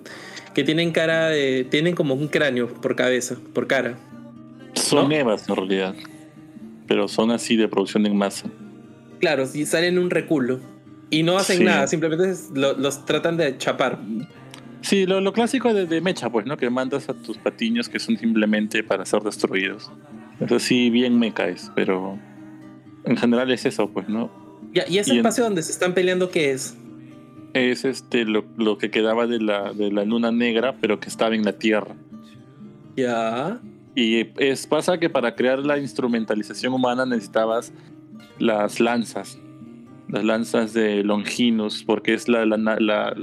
que 0.55 0.65
tienen 0.65 0.91
cara 0.93 1.29
de. 1.29 1.67
Tienen 1.69 1.95
como 1.95 2.15
un 2.15 2.29
cráneo 2.29 2.69
por 2.69 2.97
cabeza, 2.97 3.37
por 3.53 3.67
cara. 3.67 3.99
Son 4.75 5.09
¿No? 5.09 5.15
Evas 5.15 5.49
en 5.49 5.57
realidad. 5.57 5.95
Pero 6.87 7.09
son 7.09 7.31
así 7.31 7.57
de 7.57 7.69
producción 7.69 8.07
en 8.07 8.17
masa. 8.17 8.49
Claro, 9.21 9.47
y 9.53 9.67
salen 9.67 9.99
un 9.99 10.11
reculo. 10.11 10.61
Y 11.11 11.23
no 11.23 11.37
hacen 11.39 11.59
Sí. 11.59 11.65
nada, 11.65 11.87
simplemente 11.87 12.35
lo- 12.55 12.75
los 12.77 13.05
tratan 13.07 13.37
de 13.37 13.57
chapar. 13.59 13.99
Sí, 14.83 15.07
lo, 15.07 15.21
lo 15.21 15.33
clásico 15.33 15.73
de, 15.75 15.87
de 15.87 16.01
Mecha, 16.01 16.31
pues, 16.31 16.47
¿no? 16.47 16.57
Que 16.57 16.71
mandas 16.71 17.09
a 17.09 17.15
tus 17.15 17.37
patiños 17.39 17.89
que 17.89 17.99
son 17.99 18.17
simplemente 18.17 18.83
para 18.85 19.05
ser 19.05 19.23
destruidos. 19.23 19.91
Eso 20.41 20.59
sí, 20.59 20.91
bien 20.91 21.19
me 21.19 21.33
caes, 21.33 21.73
pero 21.75 22.19
en 23.05 23.17
general 23.17 23.51
es 23.51 23.65
eso, 23.67 23.89
pues, 23.91 24.09
¿no? 24.09 24.31
Ya, 24.73 24.85
¿Y 24.89 24.99
ese 24.99 25.11
Y 25.11 25.13
en- 25.15 25.19
espacio 25.19 25.45
donde 25.45 25.63
se 25.63 25.73
están 25.73 25.95
peleando 25.95 26.31
qué 26.31 26.53
es? 26.53 26.77
Es 27.55 27.85
este 27.87 28.25
lo, 28.25 28.45
lo 28.59 28.77
que 28.79 28.91
quedaba 28.91 29.27
de 29.27 29.41
la, 29.41 29.73
de 29.73 29.91
la 29.91 30.05
luna 30.05 30.31
negra, 30.31 30.77
pero 30.81 31.01
que 31.01 31.09
estaba 31.09 31.35
en 31.35 31.45
la 31.45 31.55
Tierra. 31.55 31.95
Ya. 32.97 33.59
Y 33.95 34.29
es, 34.39 34.67
pasa 34.67 34.99
que 34.99 35.09
para 35.11 35.35
crear 35.35 35.59
la 35.61 35.79
instrumentalización 35.79 36.73
humana 36.75 37.07
necesitabas 37.07 37.73
las 38.39 38.79
lanzas. 38.81 39.39
Las 40.09 40.25
lanzas 40.25 40.73
de 40.73 41.05
Longinus, 41.05 41.85
porque 41.85 42.15
es 42.15 42.29
la, 42.29 42.47
la, 42.47 42.57
la, 42.57 43.17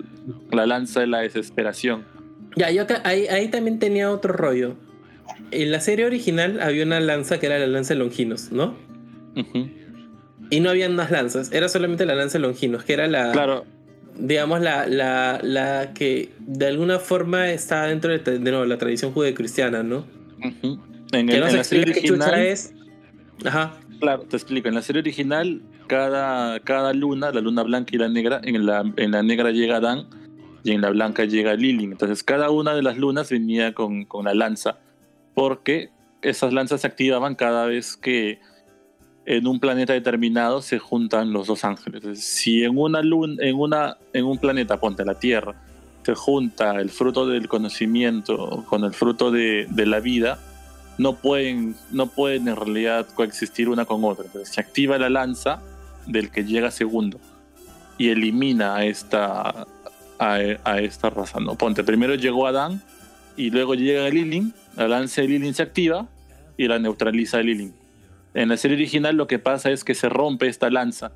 la 0.52 0.66
lanza 0.66 1.00
de 1.02 1.08
la 1.08 1.20
desesperación. 1.20 2.04
Ya, 2.56 2.72
yo 2.72 2.84
acá, 2.84 3.02
ahí, 3.04 3.28
ahí 3.28 3.50
también 3.50 3.80
tenía 3.80 4.12
otro 4.12 4.34
rollo. 4.34 4.76
En 5.52 5.72
la 5.72 5.80
serie 5.80 6.06
original 6.06 6.62
había 6.62 6.86
una 6.86 7.00
lanza 7.00 7.40
que 7.40 7.48
era 7.48 7.60
la 7.60 7.68
lanza 7.68 7.94
de 7.94 8.00
Longinus, 8.00 8.52
¿no? 8.52 8.76
Y 10.50 10.60
no 10.60 10.70
habían 10.70 10.96
más 10.96 11.12
lanzas, 11.12 11.52
era 11.52 11.68
solamente 11.70 12.06
la 12.06 12.16
lanza 12.16 12.38
de 12.38 12.44
Longinus, 12.44 12.84
que 12.84 12.94
era 12.94 13.08
la, 13.08 13.32
Claro, 13.32 13.66
digamos, 14.18 14.62
la, 14.62 14.88
la, 14.88 15.40
la 15.42 15.94
que 15.94 16.30
de 16.40 16.68
alguna 16.68 17.00
forma 17.00 17.50
está 17.52 17.88
dentro 17.88 18.12
de, 18.12 18.20
de 18.20 18.40
nuevo, 18.52 18.66
la 18.66 18.78
tradición 18.78 19.12
judeocristiana, 19.12 19.84
¿no? 19.84 20.06
ujú. 20.40 20.80
en, 21.12 21.28
Que 21.28 21.40
no 21.40 21.46
en 21.46 21.52
se 21.52 21.58
la 21.58 21.64
serie 21.64 21.92
original, 21.92 22.40
es. 22.40 22.74
Ajá. 23.44 23.74
claro, 24.00 24.24
te 24.24 24.38
explico, 24.38 24.68
en 24.70 24.76
la 24.76 24.82
serie 24.82 25.02
original, 25.02 25.62
cada, 25.88 26.60
cada 26.60 26.94
luna, 26.94 27.32
la 27.32 27.42
luna 27.42 27.64
blanca 27.64 27.96
y 27.96 27.98
la 27.98 28.10
negra, 28.10 28.42
en 28.44 28.66
la, 28.66 28.84
en 28.98 29.12
la 29.12 29.24
negra 29.24 29.52
llega 29.52 29.78
Adán 29.78 30.08
y 30.64 30.72
en 30.72 30.82
la 30.82 30.90
blanca 30.90 31.26
llega 31.26 31.56
Lilin. 31.56 31.92
Entonces 31.92 32.24
cada 32.24 32.50
una 32.50 32.74
de 32.74 32.82
las 32.82 32.98
lunas 32.98 33.30
venía 33.30 33.74
con, 33.74 34.06
con 34.06 34.26
la 34.26 34.34
lanza, 34.34 34.78
porque 35.34 35.90
esas 36.22 36.54
lanzas 36.54 36.82
se 36.82 36.88
activaban 36.88 37.36
cada 37.36 37.66
vez 37.66 37.96
que 37.96 38.40
en 39.26 39.48
un 39.48 39.60
planeta 39.60 39.94
determinado 39.94 40.62
se 40.62 40.80
juntan 40.80 41.34
los 41.34 41.48
dos 41.48 41.64
ángeles. 41.64 42.02
Entonces, 42.02 42.26
si 42.26 42.64
en 42.64 42.78
una 42.78 43.02
luna, 43.02 43.36
en 43.44 43.56
una, 43.58 43.98
en 44.14 44.26
un 44.26 44.38
planeta, 44.38 44.80
ponte 44.80 45.04
la 45.04 45.18
Tierra, 45.20 45.56
se 46.04 46.14
junta 46.14 46.80
el 46.80 46.90
fruto 46.90 47.28
del 47.28 47.48
conocimiento 47.48 48.64
con 48.70 48.84
el 48.84 48.94
fruto 48.94 49.32
de, 49.32 49.68
de 49.70 49.86
la 49.88 50.00
vida, 50.00 50.40
no 50.98 51.16
pueden, 51.16 51.76
no 51.92 52.08
pueden 52.08 52.48
en 52.48 52.56
realidad 52.56 53.08
coexistir 53.16 53.68
una 53.68 53.86
con 53.86 54.04
otra. 54.04 54.26
Entonces 54.26 54.54
se 54.54 54.62
activa 54.62 54.98
la 54.98 55.10
lanza 55.10 55.62
del 56.08 56.30
que 56.30 56.44
llega 56.44 56.72
segundo 56.72 57.20
y 57.98 58.10
elimina 58.10 58.76
a 58.76 58.86
esta, 58.86 59.68
a, 60.20 60.80
esta 60.80 61.10
raza. 61.10 61.40
¿no? 61.40 61.56
Ponte, 61.56 61.84
primero 61.84 62.16
llegó 62.16 62.48
Adán 62.48 62.82
y 63.38 63.50
luego 63.50 63.76
llega 63.76 64.10
Lilin, 64.10 64.54
la 64.76 64.88
lanza 64.88 65.22
de 65.22 65.28
Lilin 65.30 65.54
se 65.54 65.64
activa 65.64 66.08
y 66.58 66.68
la 66.68 66.80
neutraliza 66.80 67.42
Lilin. 67.42 67.74
En 68.34 68.50
la 68.50 68.58
serie 68.58 68.76
original 68.76 69.16
lo 69.16 69.28
que 69.28 69.40
pasa 69.40 69.72
es 69.72 69.84
que 69.84 69.96
se 69.96 70.10
rompe 70.10 70.48
esta 70.48 70.70
lanza 70.70 71.12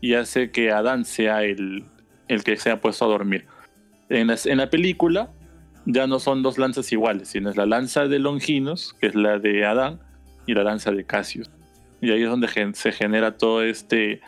y 0.00 0.14
hace 0.14 0.50
que 0.50 0.70
Adán 0.70 1.04
sea 1.04 1.42
el, 1.42 1.84
el 2.28 2.44
que 2.44 2.56
se 2.56 2.70
ha 2.70 2.80
puesto 2.80 3.04
a 3.04 3.08
dormir. 3.08 3.46
En 4.10 4.58
la, 4.58 4.70
película 4.70 5.30
ya 5.86 6.06
no 6.06 6.18
son 6.18 6.42
dos 6.42 6.58
lanzas 6.58 6.92
iguales, 6.92 7.28
sino 7.28 7.50
es 7.50 7.56
la 7.56 7.66
lanza 7.66 8.06
de 8.06 8.18
Longinos, 8.18 8.94
que 9.00 9.06
es 9.06 9.14
la 9.14 9.38
de 9.38 9.64
Adán, 9.64 10.00
y 10.46 10.54
la 10.54 10.62
lanza 10.62 10.90
de 10.92 11.04
Cassius. 11.04 11.50
Y 12.04 12.10
ahí 12.10 12.22
es 12.22 12.28
donde 12.28 12.48
se 12.74 12.92
genera 12.92 13.36
todo 13.36 13.62
este 13.62 14.20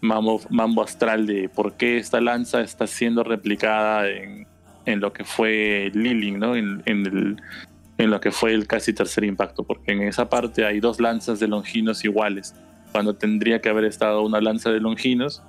mambo, 0.00 0.40
astral 0.82 1.26
de 1.26 1.48
por 1.48 1.76
qué 1.76 1.98
esta 1.98 2.20
lanza 2.20 2.60
está 2.62 2.86
siendo 2.86 3.22
replicada 3.22 4.08
en, 4.08 4.46
en 4.86 5.00
lo 5.00 5.12
que 5.12 5.24
fue 5.24 5.90
Lilin, 5.94 6.38
¿no? 6.38 6.56
En, 6.56 6.82
en 6.86 8.10
lo 8.10 8.18
que 8.18 8.30
fue 8.32 8.54
el 8.54 8.66
casi 8.66 8.94
tercer 8.94 9.24
impacto, 9.24 9.62
porque 9.62 9.92
en 9.92 10.02
esa 10.02 10.30
parte 10.30 10.64
hay 10.64 10.80
dos 10.80 11.00
lanzas 11.00 11.38
de 11.38 11.48
Longinos 11.48 12.02
iguales, 12.02 12.54
cuando 12.92 13.14
tendría 13.14 13.60
que 13.60 13.68
haber 13.68 13.84
estado 13.84 14.22
una 14.22 14.40
lanza 14.40 14.70
de 14.70 14.80
Longinos 14.80 15.42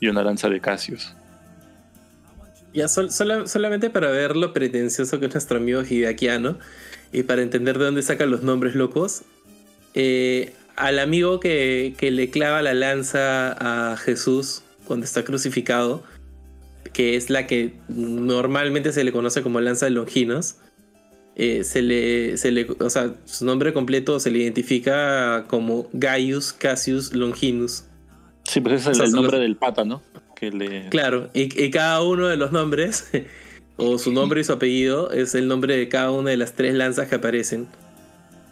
y 0.00 0.08
una 0.08 0.22
lanza 0.22 0.48
de 0.48 0.58
Cassius. 0.58 1.14
Ya 2.72 2.88
sol- 2.88 3.10
sola- 3.10 3.46
solamente 3.46 3.90
para 3.90 4.10
ver 4.10 4.36
lo 4.36 4.54
pretencioso 4.54 5.20
que 5.20 5.26
es 5.26 5.34
nuestro 5.34 5.58
amigo 5.58 5.82
Hideakiano 5.82 6.58
y 7.12 7.22
para 7.24 7.42
entender 7.42 7.78
de 7.78 7.84
dónde 7.84 8.02
sacan 8.02 8.30
los 8.30 8.42
nombres 8.42 8.74
locos, 8.74 9.22
eh, 9.94 10.54
al 10.76 10.98
amigo 10.98 11.40
que, 11.40 11.94
que 11.98 12.10
le 12.10 12.30
clava 12.30 12.62
la 12.62 12.74
lanza 12.74 13.52
a 13.92 13.96
Jesús 13.96 14.62
cuando 14.86 15.04
está 15.04 15.24
crucificado, 15.24 16.02
que 16.92 17.16
es 17.16 17.30
la 17.30 17.46
que 17.46 17.72
normalmente 17.88 18.92
se 18.92 19.04
le 19.04 19.12
conoce 19.12 19.42
como 19.42 19.60
lanza 19.60 19.86
de 19.86 19.90
Longinos, 19.92 20.56
eh, 21.34 21.64
se 21.64 21.82
le, 21.82 22.36
se 22.38 22.50
le, 22.52 22.66
o 22.78 22.88
sea, 22.90 23.14
su 23.26 23.44
nombre 23.44 23.72
completo 23.72 24.20
se 24.20 24.30
le 24.30 24.38
identifica 24.38 25.44
como 25.48 25.88
Gaius 25.92 26.52
Cassius 26.52 27.12
Longinus. 27.12 27.84
Sí, 28.44 28.60
pues 28.60 28.80
ese 28.82 28.82
es 28.82 28.86
O 28.86 28.90
el, 28.90 28.96
sea, 28.96 29.04
el 29.06 29.10
son 29.10 29.16
nombre 29.22 29.38
los- 29.38 29.42
del 29.46 29.56
pata, 29.56 29.84
¿no? 29.84 30.02
Que 30.34 30.50
le... 30.50 30.88
Claro, 30.90 31.30
y, 31.34 31.42
y 31.62 31.70
cada 31.70 32.02
uno 32.02 32.28
de 32.28 32.36
los 32.36 32.52
nombres, 32.52 33.10
o 33.76 33.98
su 33.98 34.12
nombre 34.12 34.40
y 34.40 34.44
su 34.44 34.52
apellido, 34.52 35.10
es 35.10 35.34
el 35.34 35.48
nombre 35.48 35.76
de 35.76 35.88
cada 35.88 36.10
una 36.10 36.30
de 36.30 36.36
las 36.36 36.52
tres 36.54 36.74
lanzas 36.74 37.08
que 37.08 37.16
aparecen. 37.16 37.66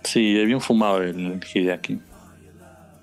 Sí, 0.03 0.37
es 0.39 0.47
bien 0.47 0.61
fumado 0.61 1.03
el 1.03 1.41
Hideaki. 1.55 1.99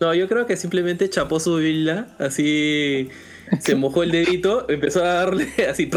No, 0.02 0.16
yo 0.16 0.28
creo 0.28 0.48
que 0.48 0.58
simplemente 0.58 1.08
chapó 1.12 1.40
su 1.40 1.58
Biblia, 1.58 2.08
así 2.18 3.10
se 3.60 3.76
mojó 3.76 4.02
el 4.02 4.10
dedito, 4.10 4.66
empezó 4.68 5.04
a 5.04 5.14
darle 5.14 5.48
así. 5.70 5.88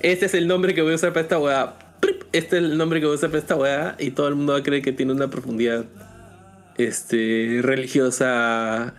este 0.00 0.26
es 0.26 0.34
el 0.34 0.46
nombre 0.46 0.72
que 0.72 0.82
voy 0.82 0.92
a 0.92 0.94
usar 0.94 1.12
para 1.12 1.22
esta 1.22 1.40
weá. 1.40 1.74
Este 2.30 2.58
es 2.58 2.62
el 2.62 2.78
nombre 2.78 3.00
que 3.00 3.06
voy 3.06 3.14
a 3.14 3.16
usar 3.16 3.30
para 3.30 3.40
esta 3.40 3.56
weá. 3.56 3.96
Y 3.98 4.12
todo 4.12 4.28
el 4.28 4.36
mundo 4.36 4.52
va 4.52 4.60
a 4.60 4.62
creer 4.62 4.82
que 4.82 4.92
tiene 4.92 5.12
una 5.12 5.30
profundidad 5.30 5.84
este, 6.78 7.58
religiosa 7.60 8.94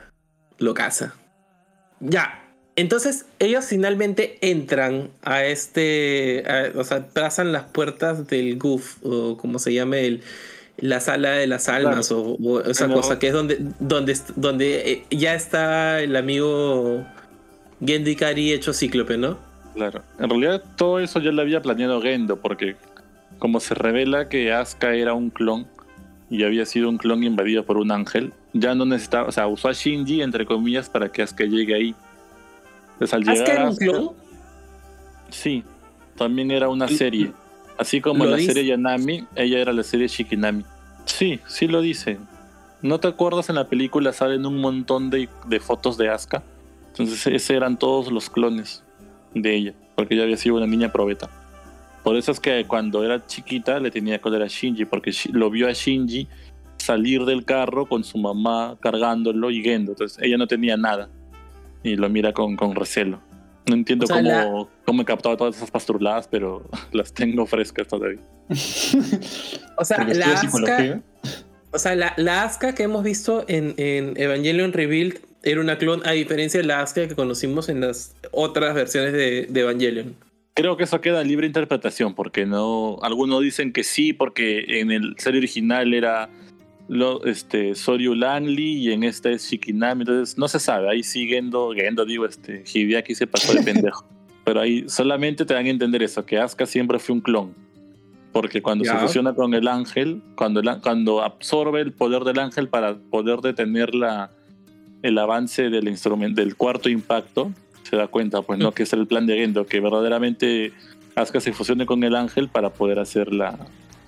locaza. 0.60 1.16
Ya. 2.02 2.42
Entonces, 2.76 3.26
ellos 3.40 3.66
finalmente 3.66 4.38
entran 4.42 5.12
a 5.22 5.46
este. 5.46 6.44
a- 6.48 6.72
o 6.78 6.84
sea, 6.84 7.08
pasan 7.08 7.54
las 7.54 7.64
puertas 7.66 8.28
del 8.28 8.58
GUF, 8.58 8.98
o 9.04 9.38
como 9.38 9.60
se 9.60 9.74
llame, 9.74 10.08
el, 10.08 10.24
la 10.78 11.00
sala 11.00 11.32
de 11.32 11.48
las 11.48 11.70
almas, 11.70 12.12
o, 12.12 12.36
o 12.36 12.62
esa 12.62 12.86
Como- 12.88 12.98
cosa 13.02 13.20
que 13.20 13.28
es 13.28 13.34
donde, 13.34 13.58
donde, 13.80 14.18
donde 14.36 14.92
eh, 14.92 15.06
ya 15.12 15.36
está 15.36 16.02
el 16.02 16.16
amigo 16.16 17.06
Gendikari 17.86 18.52
hecho 18.52 18.74
cíclope, 18.74 19.18
¿no? 19.18 19.38
Claro. 19.76 20.02
En 20.20 20.30
realidad 20.30 20.64
todo 20.76 21.00
eso 21.00 21.20
ya 21.20 21.32
lo 21.32 21.42
había 21.42 21.62
planeado 21.62 22.02
Gendo, 22.02 22.38
porque 22.38 22.76
como 23.40 23.60
se 23.60 23.74
revela 23.76 24.30
que 24.30 24.52
Asuka 24.54 24.94
era 24.94 25.14
un 25.14 25.30
clon 25.30 25.68
y 26.30 26.44
había 26.44 26.66
sido 26.66 26.90
un 26.90 26.98
clon 26.98 27.24
invadido 27.24 27.64
por 27.66 27.78
un 27.78 27.92
ángel, 27.92 28.34
ya 28.54 28.74
no 28.76 28.86
necesitaba, 28.86 29.28
o 29.28 29.32
sea, 29.32 29.48
usó 29.48 29.68
a 29.70 29.74
Shinji 29.74 30.22
entre 30.22 30.46
comillas 30.46 30.90
para 30.90 31.12
que 31.12 31.22
Asuka 31.24 31.44
llegue 31.46 31.74
ahí. 31.76 31.96
Entonces 32.94 33.14
al 33.14 33.22
¿Asuka 33.22 33.34
llegar 33.34 33.52
era 33.52 33.64
un 33.66 33.70
Asuka- 33.76 33.92
clon? 33.92 34.10
Sí, 35.30 35.64
también 36.18 36.52
era 36.52 36.70
una 36.70 36.86
¿Y- 36.90 36.96
serie. 36.96 37.32
Así 37.78 38.02
como 38.02 38.24
en 38.26 38.32
la 38.32 38.38
dice? 38.38 38.54
serie 38.54 38.70
Yanami, 38.70 39.26
ella 39.36 39.60
era 39.60 39.74
la 39.74 39.84
serie 39.84 40.08
Shikinami. 40.08 40.64
Sí, 41.06 41.40
sí 41.48 41.68
lo 41.68 41.82
dice. 41.82 42.18
¿No 42.82 43.00
te 43.00 43.08
acuerdas 43.08 43.50
en 43.50 43.56
la 43.56 43.68
película 43.68 44.14
salen 44.14 44.46
un 44.46 44.60
montón 44.60 45.10
de, 45.10 45.30
de 45.48 45.60
fotos 45.60 45.98
de 45.98 46.10
Asuka? 46.10 46.44
Entonces 46.90 47.26
esos 47.28 47.50
eran 47.50 47.78
todos 47.78 48.12
los 48.12 48.30
clones 48.30 48.84
de 49.34 49.56
ella, 49.56 49.74
porque 49.96 50.14
ella 50.14 50.24
había 50.24 50.38
sido 50.38 50.56
una 50.56 50.68
niña 50.68 50.92
probeta. 50.92 51.30
Por 52.04 52.18
eso 52.18 52.32
es 52.32 52.40
que 52.40 52.66
cuando 52.66 53.04
era 53.04 53.26
chiquita 53.26 53.80
le 53.80 53.90
tenía 53.90 54.20
que 54.20 54.28
oler 54.28 54.44
a 54.44 54.48
Shinji, 54.48 54.86
porque 54.86 55.12
lo 55.32 55.50
vio 55.50 55.68
a 55.68 55.72
Shinji 55.72 56.28
salir 56.78 57.24
del 57.24 57.46
carro 57.46 57.86
con 57.88 58.04
su 58.04 58.18
mamá 58.18 58.76
cargándolo 58.80 59.50
y 59.50 59.64
Gendo. 59.64 59.94
Entonces 59.94 60.22
ella 60.22 60.38
no 60.38 60.48
tenía 60.48 60.76
nada 60.76 61.10
y 61.82 61.96
lo 61.96 62.10
mira 62.10 62.34
con, 62.34 62.56
con 62.56 62.76
recelo. 62.76 63.20
No 63.66 63.76
entiendo 63.76 64.04
O 64.06 64.08
sea, 64.08 64.18
cómo, 64.18 64.30
la- 64.30 64.68
cómo 64.86 65.02
he 65.02 65.06
captado 65.06 65.38
todas 65.38 65.56
esas 65.56 65.72
pastruladas, 65.72 66.28
pero 66.28 66.64
las 66.92 67.14
tengo 67.14 67.46
frescas 67.46 67.88
todavía. 67.88 68.20
O 69.78 69.86
sea, 69.86 69.98
Porque 69.98 70.14
la 70.16 70.38
psicología. 70.38 71.02
o 71.72 71.80
sea, 71.80 71.96
la, 71.96 72.14
la 72.18 72.44
Asuka 72.44 72.76
que 72.76 72.84
hemos 72.84 73.04
visto 73.04 73.44
en, 73.48 73.74
en 73.78 74.14
Evangelion 74.18 74.72
Rebuild 74.74 75.20
era 75.42 75.60
una 75.62 75.78
clon, 75.78 76.02
a 76.06 76.12
diferencia 76.12 76.60
de 76.60 76.66
la 76.68 76.82
Asuka 76.82 77.08
que 77.08 77.16
conocimos 77.16 77.70
en 77.70 77.82
las 77.82 78.16
otras 78.32 78.76
versiones 78.76 79.14
de, 79.14 79.48
de 79.50 79.60
Evangelion. 79.62 80.16
Creo 80.54 80.78
que 80.78 80.84
eso 80.84 81.02
queda 81.02 81.24
libre 81.24 81.48
interpretación, 81.48 82.14
porque 82.14 82.46
no. 82.46 83.00
Algunos 83.02 83.42
dicen 83.42 83.74
que 83.74 83.84
sí, 83.84 84.14
porque 84.14 84.80
en 84.82 84.92
el 84.92 85.16
serie 85.18 85.40
original 85.40 85.94
era 85.96 86.30
lo, 86.88 87.24
este, 87.26 87.76
Soryu 87.76 88.14
Langley 88.14 88.88
y 88.88 88.92
en 88.92 89.04
esta 89.04 89.30
es 89.30 89.50
Shikinami, 89.50 90.02
entonces 90.02 90.38
no 90.38 90.48
se 90.48 90.60
sabe. 90.60 90.90
Ahí 90.90 91.04
sí 91.04 91.28
Gendo, 91.28 91.72
Gendo 91.74 92.06
digo, 92.06 92.26
este, 92.26 92.64
Hideaki 92.72 93.16
se 93.16 93.28
pasó 93.28 93.54
de 93.54 93.62
pendejo. 93.64 94.06
Pero 94.44 94.60
ahí 94.60 94.88
solamente 94.90 95.46
te 95.46 95.54
dan 95.54 95.66
a 95.66 95.70
entender 95.70 96.04
eso, 96.04 96.26
que 96.26 96.38
Asuka 96.38 96.66
siempre 96.66 97.00
fue 97.00 97.16
un 97.16 97.22
clon. 97.22 97.54
Porque 98.34 98.62
cuando 98.62 98.84
se 98.84 98.94
fusiona 98.96 99.34
con 99.36 99.54
el 99.54 99.68
ángel, 99.68 100.22
cuando, 100.36 100.60
el 100.60 100.82
cuando 100.82 101.22
absorbe 101.22 101.82
el 101.82 101.92
poder 101.94 102.24
del 102.24 102.40
ángel 102.40 102.68
para 102.68 102.96
poder 102.96 103.40
detener 103.42 103.94
la, 103.94 104.32
el 105.04 105.20
avance 105.20 105.70
del 105.70 105.88
instrumento, 105.88 106.42
del 106.42 106.56
cuarto 106.56 106.90
impacto, 106.90 107.52
se 107.84 107.96
da 107.96 108.08
cuenta, 108.08 108.42
pues, 108.42 108.58
¿no? 108.58 108.72
Que 108.72 108.84
es 108.84 108.94
el 108.94 109.06
plan 109.06 109.28
de 109.28 109.38
Gendo, 109.38 109.68
que 109.68 109.80
verdaderamente 109.80 110.74
Asuka 111.16 111.40
se 111.40 111.54
fusione 111.54 111.86
con 111.86 112.04
el 112.04 112.16
ángel 112.16 112.50
para 112.50 112.72
poder 112.72 112.98
hacer 112.98 113.32
la, 113.32 113.56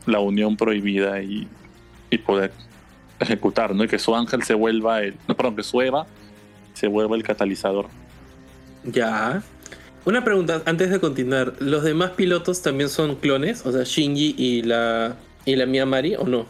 la 0.08 0.20
unión 0.20 0.58
prohibida 0.58 1.22
y, 1.22 1.48
y 2.10 2.18
poder 2.18 2.52
ejecutar, 3.20 3.74
¿no? 3.74 3.84
Y 3.84 3.88
que 3.88 4.00
su 4.00 4.16
ángel 4.16 4.44
se 4.44 4.54
vuelva 4.54 5.02
el. 5.02 5.16
No, 5.28 5.36
perdón, 5.36 5.56
que 5.56 5.64
su 5.64 5.82
Eva 5.82 6.06
se 6.74 6.88
vuelva 6.88 7.16
el 7.16 7.24
catalizador. 7.24 7.88
Ya. 8.84 9.42
Una 10.06 10.24
pregunta 10.24 10.62
antes 10.66 10.92
de 10.92 11.00
continuar. 11.00 11.54
¿Los 11.60 11.84
demás 11.84 12.12
pilotos 12.12 12.62
también 12.62 12.90
son 12.90 13.16
clones? 13.16 13.66
O 13.66 13.72
sea, 13.72 13.84
Shinji 13.84 14.36
y 14.38 14.62
la, 14.62 15.16
y 15.46 15.56
la 15.56 15.66
Mia 15.66 15.86
Mari, 15.86 16.16
¿o 16.16 16.26
no? 16.26 16.46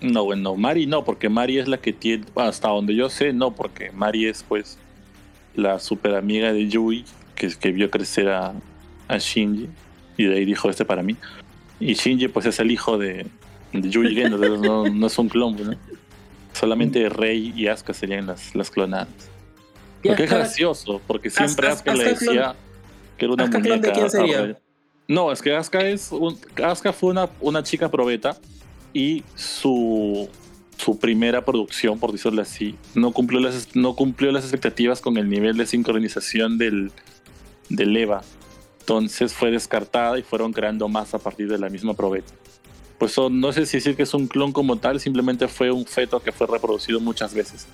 No, 0.00 0.24
bueno, 0.24 0.54
Mari 0.54 0.86
no, 0.86 1.04
porque 1.04 1.28
Mari 1.28 1.58
es 1.58 1.68
la 1.68 1.78
que 1.78 1.92
tiene, 1.92 2.24
hasta 2.36 2.68
donde 2.68 2.94
yo 2.94 3.10
sé, 3.10 3.32
no, 3.32 3.54
porque 3.54 3.90
Mari 3.90 4.26
es 4.26 4.44
pues 4.44 4.78
la 5.54 5.80
super 5.80 6.14
amiga 6.14 6.52
de 6.52 6.68
Yui, 6.68 7.04
que, 7.34 7.50
que 7.50 7.72
vio 7.72 7.90
crecer 7.90 8.28
a, 8.28 8.54
a 9.08 9.18
Shinji, 9.18 9.68
y 10.16 10.24
de 10.24 10.36
ahí 10.36 10.44
dijo 10.44 10.70
este 10.70 10.84
para 10.84 11.02
mí. 11.02 11.16
Y 11.80 11.94
Shinji 11.94 12.28
pues 12.28 12.46
es 12.46 12.60
el 12.60 12.70
hijo 12.70 12.96
de, 12.96 13.26
de 13.72 13.88
Yui 13.90 14.14
Gendo, 14.14 14.38
no, 14.38 14.88
no 14.88 15.06
es 15.06 15.18
un 15.18 15.28
clon, 15.28 15.56
¿no? 15.56 15.74
Solamente 16.52 17.08
Rey 17.08 17.52
y 17.56 17.68
Asuka 17.68 17.92
serían 17.94 18.26
las, 18.26 18.54
las 18.54 18.70
clonadas. 18.70 19.08
Y 20.02 20.08
Porque 20.08 20.24
es 20.24 20.30
gracioso, 20.30 21.00
porque 21.06 21.30
siempre 21.30 21.68
Asuka- 21.68 21.94
le 21.96 22.04
decía 22.04 22.54
que 23.16 23.24
era 23.24 23.34
una 23.34 23.48
clon 23.50 23.62
de 23.62 23.68
muñeca. 23.70 23.92
quién 23.92 24.10
sería? 24.10 24.38
a 24.38 24.46
Rey. 24.46 24.56
No, 25.06 25.32
es 25.32 25.40
que 25.42 25.54
Asuka 25.54 25.80
es 25.88 26.10
un, 26.12 26.38
Asuka 26.64 26.92
fue 26.92 27.10
una, 27.10 27.28
una 27.40 27.62
chica 27.62 27.90
probeta 27.90 28.36
y 28.92 29.22
su 29.34 30.28
su 30.76 30.96
primera 30.98 31.44
producción, 31.44 31.98
por 31.98 32.12
decirlo 32.12 32.40
así, 32.40 32.76
no 32.94 33.10
cumplió 33.12 33.40
las 33.40 33.74
no 33.74 33.96
cumplió 33.96 34.30
las 34.30 34.44
expectativas 34.44 35.00
con 35.00 35.16
el 35.16 35.28
nivel 35.28 35.56
de 35.56 35.66
sincronización 35.66 36.56
del 36.56 36.92
del 37.68 37.96
Eva. 37.96 38.22
Entonces 38.80 39.32
fue 39.34 39.50
descartada 39.50 40.18
y 40.18 40.22
fueron 40.22 40.52
creando 40.52 40.88
más 40.88 41.14
a 41.14 41.18
partir 41.18 41.48
de 41.48 41.58
la 41.58 41.68
misma 41.68 41.94
probeta. 41.94 42.32
Pues 42.98 43.16
no 43.30 43.52
sé 43.52 43.64
si 43.64 43.76
decir 43.76 43.96
que 43.96 44.02
es 44.02 44.12
un 44.14 44.26
clon 44.26 44.52
como 44.52 44.76
tal, 44.76 44.98
simplemente 44.98 45.46
fue 45.46 45.70
un 45.70 45.86
feto 45.86 46.20
que 46.20 46.32
fue 46.32 46.46
reproducido 46.48 46.98
muchas 47.00 47.32
veces. 47.32 47.66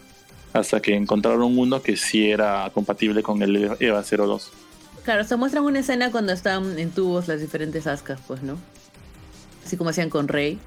Hasta 0.52 0.80
que 0.80 0.94
encontraron 0.94 1.58
uno 1.58 1.82
que 1.82 1.96
sí 1.96 2.30
era 2.30 2.70
compatible 2.74 3.22
con 3.22 3.42
el 3.42 3.76
EVA 3.80 4.02
02. 4.02 4.52
Claro, 5.04 5.24
se 5.24 5.36
muestran 5.36 5.64
una 5.64 5.80
escena 5.80 6.10
cuando 6.10 6.32
están 6.32 6.78
en 6.78 6.90
tubos 6.90 7.26
las 7.26 7.40
diferentes 7.40 7.86
ascas, 7.86 8.20
pues, 8.26 8.42
¿no? 8.42 8.58
Así 9.64 9.76
como 9.76 9.90
hacían 9.90 10.10
con 10.10 10.28
Rey. 10.28 10.58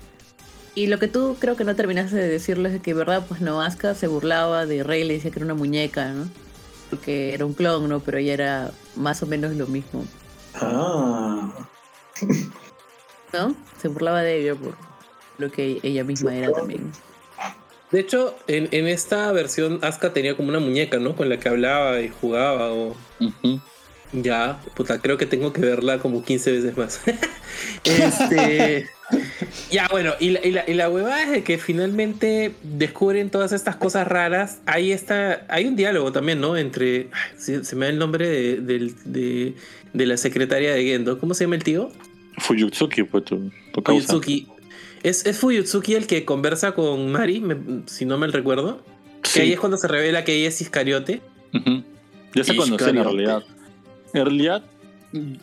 Y 0.75 0.87
lo 0.87 0.99
que 0.99 1.07
tú 1.07 1.37
creo 1.39 1.55
que 1.55 1.63
no 1.63 1.75
terminaste 1.75 2.15
de 2.17 2.27
decirles 2.27 2.73
es 2.73 2.81
que, 2.81 2.93
¿verdad? 2.93 3.25
Pues 3.27 3.41
no, 3.41 3.61
Asuka 3.61 3.95
se 3.95 4.07
burlaba 4.07 4.65
de 4.65 4.83
Rey, 4.83 5.03
le 5.03 5.15
decía 5.15 5.31
que 5.31 5.39
era 5.39 5.45
una 5.45 5.55
muñeca, 5.55 6.11
¿no? 6.11 6.27
Porque 6.89 7.33
era 7.33 7.45
un 7.45 7.53
clon, 7.53 7.89
¿no? 7.89 7.99
Pero 7.99 8.17
ella 8.17 8.33
era 8.33 8.71
más 8.95 9.23
o 9.23 9.25
menos 9.25 9.55
lo 9.55 9.67
mismo, 9.67 10.05
Ah. 10.59 11.51
¿no? 13.37 13.55
Se 13.81 13.87
burlaba 13.87 14.21
de 14.21 14.41
ella 14.41 14.55
por 14.55 14.75
lo 15.37 15.51
que 15.51 15.79
ella 15.83 16.03
misma 16.03 16.35
era 16.35 16.51
también. 16.51 16.91
De 17.91 17.99
hecho, 18.01 18.35
en, 18.47 18.67
en 18.71 18.87
esta 18.87 19.31
versión 19.31 19.79
Asuka 19.81 20.11
tenía 20.11 20.35
como 20.35 20.49
una 20.49 20.59
muñeca, 20.59 20.97
¿no? 20.99 21.15
Con 21.15 21.29
la 21.29 21.37
que 21.39 21.47
hablaba 21.49 22.01
y 22.01 22.09
jugaba 22.09 22.73
o... 22.73 22.95
Ya, 24.13 24.59
puta, 24.75 24.99
creo 24.99 25.17
que 25.17 25.25
tengo 25.25 25.51
que 25.51 25.59
verla 25.61 25.99
como 25.99 26.23
15 26.23 26.51
veces 26.53 26.77
más. 26.77 27.01
este. 27.83 28.87
ya, 29.71 29.87
bueno, 29.91 30.13
y 30.19 30.29
la, 30.31 30.45
y, 30.45 30.51
la, 30.51 30.63
y 30.67 30.73
la 30.75 30.89
huevada 30.89 31.23
es 31.23 31.29
de 31.31 31.43
que 31.43 31.57
finalmente 31.57 32.53
descubren 32.63 33.29
todas 33.29 33.51
estas 33.51 33.75
cosas 33.75 34.07
raras. 34.07 34.59
Ahí 34.65 34.91
está. 34.91 35.45
Hay 35.49 35.65
un 35.65 35.75
diálogo 35.75 36.11
también, 36.13 36.39
¿no? 36.39 36.55
Entre. 36.57 37.09
ay, 37.11 37.31
Se, 37.37 37.63
se 37.65 37.75
me 37.75 37.85
da 37.85 37.91
el 37.91 37.99
nombre 37.99 38.27
de, 38.29 38.57
del- 38.61 38.95
de- 39.05 39.55
de 39.93 40.05
la 40.05 40.15
secretaria 40.17 40.73
de 40.73 40.83
Gendo. 40.85 41.19
¿Cómo 41.19 41.33
se 41.33 41.43
llama 41.43 41.55
el 41.55 41.63
tío? 41.63 41.91
Fuyutsuki, 42.37 43.03
pues 43.03 43.25
tu, 43.25 43.51
tu 43.73 43.81
causa. 43.83 44.07
Fuyutsuki. 44.07 44.47
¿Es, 45.03 45.25
¿Es 45.25 45.37
Fuyutsuki 45.39 45.95
el 45.95 46.07
que 46.07 46.25
conversa 46.25 46.73
con 46.73 47.11
Mari, 47.11 47.39
me- 47.39 47.83
si 47.87 48.05
no 48.05 48.17
mal 48.17 48.33
recuerdo? 48.33 48.81
Que 49.21 49.29
Sí. 49.29 49.39
ahí 49.41 49.53
es 49.53 49.59
cuando 49.59 49.77
se 49.77 49.87
revela 49.87 50.23
que 50.23 50.33
ella 50.35 50.49
es 50.49 50.61
Iscariote. 50.61 51.21
Ya 52.33 52.43
se 52.43 52.55
conocen 52.55 52.97
en 52.97 53.03
realidad. 53.03 53.43
En 54.13 54.25
realidad, 54.25 54.63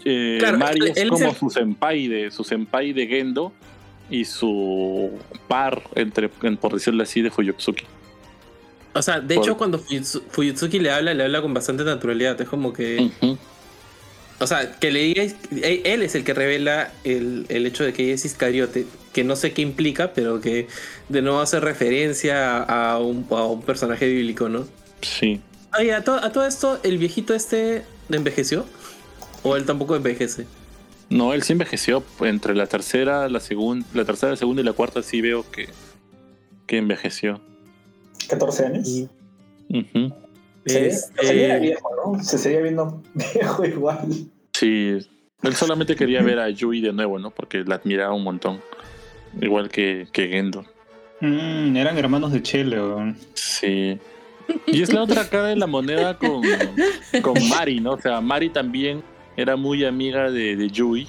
eh, 0.04 0.36
Claro, 0.38 0.58
Mari 0.58 0.78
él- 0.80 0.88
es 0.88 0.96
él 0.96 1.04
es 1.04 1.10
como 1.10 1.30
el- 1.30 1.36
su 1.36 1.50
senpai 1.50 2.08
de 2.08 2.30
su 2.30 2.44
senpai 2.44 2.92
de 2.92 3.06
Gendo 3.06 3.52
y 4.10 4.24
su 4.24 5.10
par 5.48 5.82
entre 5.94 6.30
en- 6.42 6.56
por 6.56 6.72
decirlo 6.74 7.02
así 7.02 7.22
de 7.22 7.30
Fuyutsuki. 7.30 7.84
O 8.92 9.02
sea, 9.02 9.20
de 9.20 9.34
Por- 9.34 9.44
hecho, 9.44 9.56
cuando 9.56 9.78
Fuyutsu- 9.80 10.22
Fuyutsuki 10.28 10.78
le 10.78 10.90
habla, 10.92 11.14
le 11.14 11.24
habla 11.24 11.42
con 11.42 11.52
bastante 11.52 11.82
naturalidad. 11.84 12.40
Es 12.40 12.48
como 12.48 12.72
que. 12.72 13.10
O 14.40 14.46
sea, 14.46 14.72
que 14.78 14.90
le 14.90 15.00
digáis. 15.02 15.36
Él 15.62 16.02
es 16.02 16.14
el 16.14 16.24
que 16.24 16.34
revela 16.34 16.92
el, 17.04 17.46
el 17.48 17.66
hecho 17.66 17.84
de 17.84 17.92
que 17.92 18.04
ella 18.04 18.14
es 18.14 18.24
Iscariote. 18.24 18.86
Que 19.12 19.22
no 19.24 19.36
sé 19.36 19.52
qué 19.52 19.62
implica, 19.62 20.12
pero 20.12 20.40
que 20.40 20.66
de 21.08 21.22
nuevo 21.22 21.40
hace 21.40 21.60
referencia 21.60 22.58
a 22.62 22.98
un, 22.98 23.26
a 23.30 23.44
un 23.44 23.62
personaje 23.62 24.08
bíblico, 24.08 24.48
¿no? 24.48 24.66
Sí. 25.02 25.40
Oye, 25.78 25.92
a, 25.94 26.02
to- 26.02 26.14
a 26.22 26.32
todo 26.32 26.46
esto, 26.46 26.80
¿el 26.82 26.98
viejito 26.98 27.32
este 27.34 27.84
envejeció? 28.10 28.64
¿O 29.44 29.56
él 29.56 29.64
tampoco 29.66 29.94
envejece? 29.94 30.46
No, 31.10 31.32
él 31.34 31.42
sí 31.42 31.52
envejeció 31.52 32.02
entre 32.20 32.54
la 32.56 32.66
tercera, 32.66 33.28
la 33.28 33.38
segunda, 33.40 33.86
la 33.94 34.04
tercera, 34.04 34.30
la 34.30 34.36
segunda 34.36 34.62
y 34.62 34.64
la 34.64 34.72
cuarta 34.72 35.02
sí 35.02 35.20
veo 35.20 35.48
que, 35.50 35.68
que 36.66 36.78
envejeció. 36.78 37.40
14 38.28 38.66
años. 38.66 38.88
Ujú. 39.68 40.12
Se, 40.66 40.86
Este- 40.88 41.58
viejo, 41.60 41.90
¿no? 42.04 42.22
Se 42.22 42.38
seguía 42.38 42.60
viendo 42.60 43.02
viejo 43.14 43.64
igual. 43.64 44.06
Sí, 44.52 44.98
él 45.42 45.54
solamente 45.54 45.96
quería 45.96 46.22
ver 46.22 46.38
a 46.38 46.48
Yui 46.48 46.80
de 46.80 46.92
nuevo, 46.92 47.18
¿no? 47.18 47.30
Porque 47.30 47.64
la 47.64 47.76
admiraba 47.76 48.14
un 48.14 48.24
montón. 48.24 48.60
Igual 49.40 49.68
que, 49.68 50.06
que 50.12 50.28
Gendo. 50.28 50.64
Mm, 51.20 51.76
eran 51.76 51.98
hermanos 51.98 52.32
de 52.32 52.42
Chele, 52.42 52.80
weón. 52.80 53.16
Sí. 53.34 53.98
Y 54.66 54.82
es 54.82 54.92
la 54.92 55.02
otra 55.02 55.28
cara 55.28 55.48
de 55.48 55.56
la 55.56 55.66
moneda 55.66 56.18
con, 56.18 56.42
con 57.22 57.48
Mari, 57.48 57.80
¿no? 57.80 57.92
O 57.92 58.00
sea, 58.00 58.20
Mari 58.20 58.50
también 58.50 59.02
era 59.36 59.56
muy 59.56 59.84
amiga 59.84 60.30
de, 60.30 60.56
de 60.56 60.70
Yui. 60.70 61.08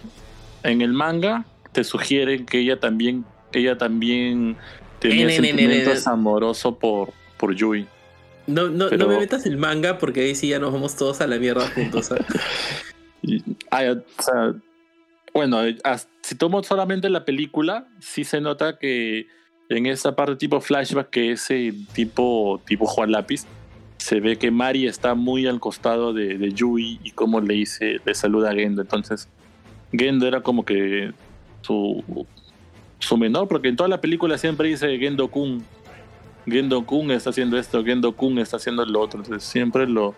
En 0.63 0.81
el 0.81 0.93
manga 0.93 1.45
te 1.71 1.83
sugieren 1.83 2.45
que 2.45 2.59
ella 2.59 2.79
también, 2.79 3.25
ella 3.51 3.77
también 3.77 4.57
tenía 4.99 5.29
sentimientos 5.29 6.07
amorosos 6.07 6.75
por, 6.77 7.11
por 7.37 7.53
Yui. 7.53 7.85
No, 8.47 8.69
no, 8.69 8.89
Pero- 8.89 9.05
no 9.05 9.13
me 9.13 9.19
metas 9.19 9.45
el 9.45 9.57
manga 9.57 9.97
porque 9.97 10.21
ahí 10.21 10.35
sí 10.35 10.49
ya 10.49 10.59
nos 10.59 10.71
vamos 10.71 10.95
todos 10.95 11.21
a 11.21 11.27
la 11.27 11.37
mierda 11.37 11.67
juntos. 11.69 12.09
bueno, 15.33 15.63
eh, 15.65 15.77
si 16.21 16.35
tomo 16.35 16.63
solamente 16.63 17.09
la 17.09 17.25
película, 17.25 17.87
sí 17.99 18.23
se 18.23 18.41
nota 18.41 18.77
que 18.77 19.27
en 19.69 19.85
esa 19.87 20.15
parte 20.15 20.35
tipo 20.35 20.61
flashback, 20.61 21.09
que 21.09 21.31
ese 21.31 21.73
tipo, 21.93 22.61
tipo 22.65 22.85
Juan 22.85 23.11
Lápiz, 23.11 23.45
se 23.97 24.19
ve 24.19 24.37
que 24.37 24.51
Mari 24.51 24.87
está 24.87 25.15
muy 25.15 25.47
al 25.47 25.59
costado 25.59 26.13
de, 26.13 26.37
de 26.37 26.51
Yui 26.51 26.99
y 27.03 27.11
como 27.11 27.41
le 27.41 27.55
dice, 27.55 27.99
le 28.05 28.13
saluda 28.13 28.51
a 28.51 28.53
Gendo. 28.53 28.81
Entonces, 28.81 29.27
Gendo 29.91 30.27
era 30.27 30.41
como 30.41 30.63
que 30.65 31.11
su, 31.61 32.03
su 32.99 33.17
menor, 33.17 33.47
porque 33.47 33.69
en 33.69 33.75
toda 33.75 33.89
la 33.89 34.01
película 34.01 34.37
siempre 34.37 34.69
dice 34.69 34.97
Gendo 34.99 35.29
Kun. 35.29 35.63
Gendo 36.45 36.85
Kun 36.85 37.11
está 37.11 37.29
haciendo 37.31 37.57
esto, 37.57 37.83
Gendo 37.83 38.15
Kun 38.15 38.37
está 38.39 38.57
haciendo 38.57 38.85
lo 38.85 39.01
otro. 39.01 39.19
Entonces 39.19 39.43
siempre 39.47 39.87
lo, 39.87 40.15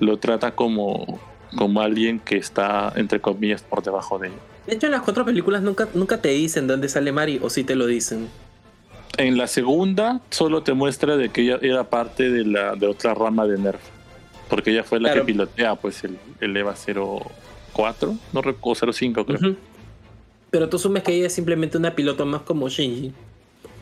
lo 0.00 0.16
trata 0.18 0.52
como, 0.54 1.18
como 1.56 1.80
alguien 1.80 2.18
que 2.20 2.36
está, 2.36 2.92
entre 2.96 3.20
comillas, 3.20 3.62
por 3.62 3.82
debajo 3.82 4.18
de 4.18 4.28
él. 4.28 4.34
De 4.66 4.74
hecho, 4.74 4.86
en 4.86 4.92
las 4.92 5.02
cuatro 5.02 5.24
películas 5.24 5.62
nunca, 5.62 5.88
nunca 5.94 6.20
te 6.20 6.30
dicen 6.30 6.66
dónde 6.66 6.88
sale 6.88 7.12
Mari, 7.12 7.38
o 7.42 7.50
sí 7.50 7.64
te 7.64 7.74
lo 7.76 7.86
dicen. 7.86 8.28
En 9.16 9.36
la 9.38 9.46
segunda 9.46 10.20
solo 10.30 10.62
te 10.62 10.72
muestra 10.72 11.16
de 11.16 11.28
que 11.28 11.42
ella 11.42 11.58
era 11.62 11.84
parte 11.84 12.30
de 12.30 12.44
la 12.44 12.74
de 12.74 12.86
otra 12.88 13.14
rama 13.14 13.46
de 13.46 13.58
Nerf. 13.58 13.80
Porque 14.48 14.70
ella 14.72 14.82
fue 14.84 14.98
la 15.00 15.10
Claro. 15.10 15.24
que 15.26 15.32
pilotea 15.32 15.74
pues 15.76 16.02
el, 16.04 16.18
el 16.40 16.56
EVA 16.56 16.74
04, 17.72 18.14
no 18.32 18.42
recuerdo, 18.42 18.92
05 18.92 19.24
creo. 19.26 19.56
Pero 20.50 20.68
tú 20.68 20.76
asumes 20.76 21.02
que 21.02 21.12
ella 21.14 21.26
es 21.26 21.32
simplemente 21.32 21.76
una 21.78 21.94
piloto 21.94 22.24
más 22.26 22.42
como 22.42 22.68
Shinji. 22.68 23.12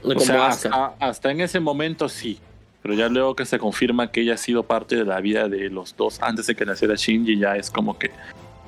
O 0.04 0.08
Como 0.08 0.20
sea, 0.20 0.46
hasta, 0.48 0.94
hasta 0.98 1.30
en 1.30 1.40
ese 1.40 1.60
momento 1.60 2.08
sí. 2.08 2.38
Pero 2.82 2.94
ya 2.94 3.08
luego 3.08 3.36
que 3.36 3.44
se 3.46 3.58
confirma 3.58 4.10
que 4.10 4.22
ella 4.22 4.34
ha 4.34 4.38
sido 4.38 4.64
parte 4.64 4.96
de 4.96 5.04
la 5.04 5.20
vida 5.20 5.48
de 5.48 5.70
los 5.70 5.96
dos 5.96 6.20
antes 6.20 6.46
de 6.48 6.56
que 6.56 6.64
naciera 6.66 6.94
Shinji, 6.96 7.38
ya 7.38 7.54
es 7.56 7.70
como 7.70 7.96
que 7.98 8.10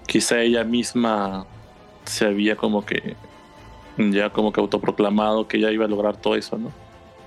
quizá 0.07 0.41
ella 0.41 0.63
misma 0.63 1.47
se 2.05 2.27
había 2.27 2.55
como 2.55 2.85
que 2.87 3.17
ya 3.99 4.31
como 4.31 4.53
que 4.53 4.61
autoproclamado 4.61 5.49
que 5.49 5.57
ella 5.57 5.71
iba 5.73 5.85
a 5.87 5.89
lograr 5.89 6.17
todo 6.17 6.37
eso, 6.37 6.57
¿no? 6.59 6.71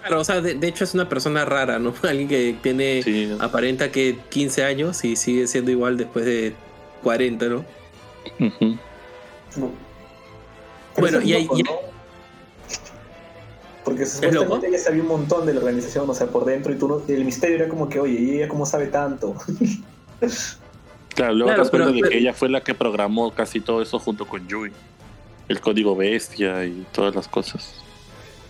Claro, 0.02 0.22
o 0.22 0.24
sea, 0.24 0.40
de, 0.40 0.54
de 0.54 0.68
hecho 0.68 0.86
es 0.86 0.94
una 0.94 1.10
persona 1.10 1.44
rara, 1.44 1.80
¿no? 1.80 1.94
Alguien 2.04 2.30
que 2.30 2.56
tiene, 2.62 3.02
Sí. 3.04 3.36
aparenta 3.40 3.92
que 3.92 4.18
15 4.30 4.64
años 4.64 5.04
y 5.04 5.18
sigue 5.18 5.48
siendo 5.48 5.72
igual 5.72 5.98
después 5.98 6.24
de 6.24 6.54
40, 7.04 7.46
¿no? 7.48 7.66
Bueno, 10.98 11.22
y 11.22 11.34
ahí-. 11.34 11.48
Porque 13.88 14.06
supuestamente 14.06 14.68
ella 14.68 14.78
sabía 14.80 15.02
un 15.02 15.08
montón 15.08 15.46
de 15.46 15.54
la 15.54 15.60
organización, 15.62 16.10
o 16.10 16.14
sea, 16.14 16.28
por 16.28 16.44
dentro, 16.44 16.74
y 16.74 16.76
tú 16.78 16.88
no- 16.90 17.02
el 17.08 17.24
misterio 17.24 17.56
era 17.56 17.70
como 17.70 17.88
que, 17.88 18.00
oye, 18.02 18.20
¿y 18.20 18.32
ella 18.36 18.48
cómo 18.50 18.66
sabe 18.66 18.88
tanto? 18.88 19.34
Claro, 21.16 21.34
luego 21.34 21.48
Claro, 21.48 21.62
te 21.62 21.64
das 21.64 21.70
cuenta 21.72 21.86
pero- 21.88 21.96
de 21.96 22.00
pero- 22.02 22.12
que 22.12 22.18
ella 22.20 22.34
fue 22.34 22.50
la 22.50 22.62
que 22.62 22.74
programó 22.76 23.34
casi 23.34 23.60
todo 23.60 23.82
eso 23.82 23.98
junto 23.98 24.26
con 24.28 24.48
Yui. 24.48 24.72
El 25.48 25.62
código 25.62 25.96
bestia 25.96 26.66
y 26.66 26.86
todas 26.92 27.16
las 27.16 27.28
cosas. 27.28 27.74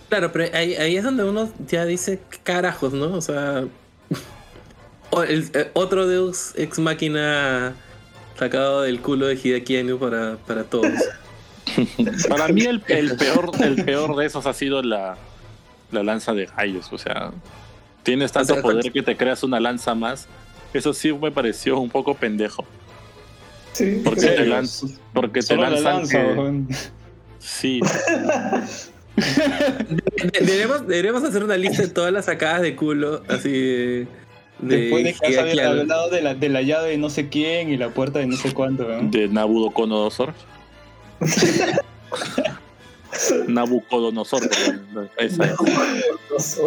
Claro, 0.08 0.32
pero 0.32 0.54
ahí, 0.56 0.74
ahí 0.74 0.96
es 0.96 1.04
donde 1.04 1.24
uno 1.24 1.48
ya 1.68 1.84
dice, 1.84 2.20
¿qué 2.30 2.38
carajos, 2.42 2.92
¿no? 2.92 3.14
O 3.14 3.20
sea, 3.20 3.64
o 5.10 5.22
el- 5.22 5.50
eh, 5.54 5.70
otro 5.74 6.06
Deus 6.06 6.52
ex 6.56 6.78
máquina 6.78 7.74
sacado 8.38 8.82
del 8.82 9.00
culo 9.00 9.26
de 9.26 9.34
Hideki 9.36 9.76
Anno 9.78 9.98
para, 9.98 10.36
para 10.46 10.64
todos. 10.64 10.92
Para 12.28 12.48
mí 12.48 12.62
el, 12.62 12.82
el 12.88 13.14
peor, 13.16 13.50
el 13.60 13.84
peor 13.84 14.16
de 14.16 14.24
esos 14.26 14.46
ha 14.46 14.54
sido 14.54 14.82
la, 14.82 15.16
la 15.90 16.02
lanza 16.02 16.32
de 16.34 16.46
gallos. 16.46 16.92
O 16.92 16.98
sea, 16.98 17.32
tienes 18.02 18.32
tanto 18.32 18.54
sea, 18.54 18.62
poder 18.62 18.92
que 18.92 19.02
te 19.02 19.16
creas 19.16 19.42
una 19.42 19.60
lanza 19.60 19.94
más. 19.94 20.26
Eso 20.74 20.92
sí 20.92 21.12
me 21.12 21.30
pareció 21.30 21.78
un 21.78 21.88
poco 21.90 22.14
pendejo. 22.14 22.64
Sí, 23.72 24.00
Porque 24.04 24.26
¿En 24.26 24.50
te, 24.64 24.68
porque 25.14 25.40
te 25.40 25.56
la 25.56 25.70
lanzan 25.70 25.94
lanza, 25.96 26.18
que- 26.20 26.32
weón. 26.32 26.68
Sí, 27.38 27.80
De- 27.80 29.20
Deberíamos, 30.40 30.86
deberíamos 30.86 31.22
hacer 31.24 31.42
una 31.44 31.56
lista 31.56 31.82
de 31.82 31.88
todas 31.88 32.12
las 32.12 32.24
sacadas 32.26 32.62
de 32.62 32.74
culo, 32.76 33.22
así 33.28 33.50
de. 33.50 34.06
de 34.60 34.76
Después 34.76 35.04
de 35.04 35.12
que 35.14 35.26
has 35.38 35.38
hablado 35.38 36.08
de 36.10 36.20
la, 36.22 36.34
de 36.34 36.48
la 36.48 36.62
llave 36.62 36.90
de 36.90 36.98
no 36.98 37.10
sé 37.10 37.28
quién 37.28 37.70
y 37.70 37.76
la 37.76 37.90
puerta 37.90 38.18
de 38.18 38.26
no 38.26 38.36
sé 38.36 38.52
cuánto, 38.52 38.84
weón. 38.86 39.10
de 39.10 39.28
Nabucodonosor. 39.28 40.34
Nabucodonosor. 43.46 44.48
Esa 45.18 45.44
es. 45.44 46.58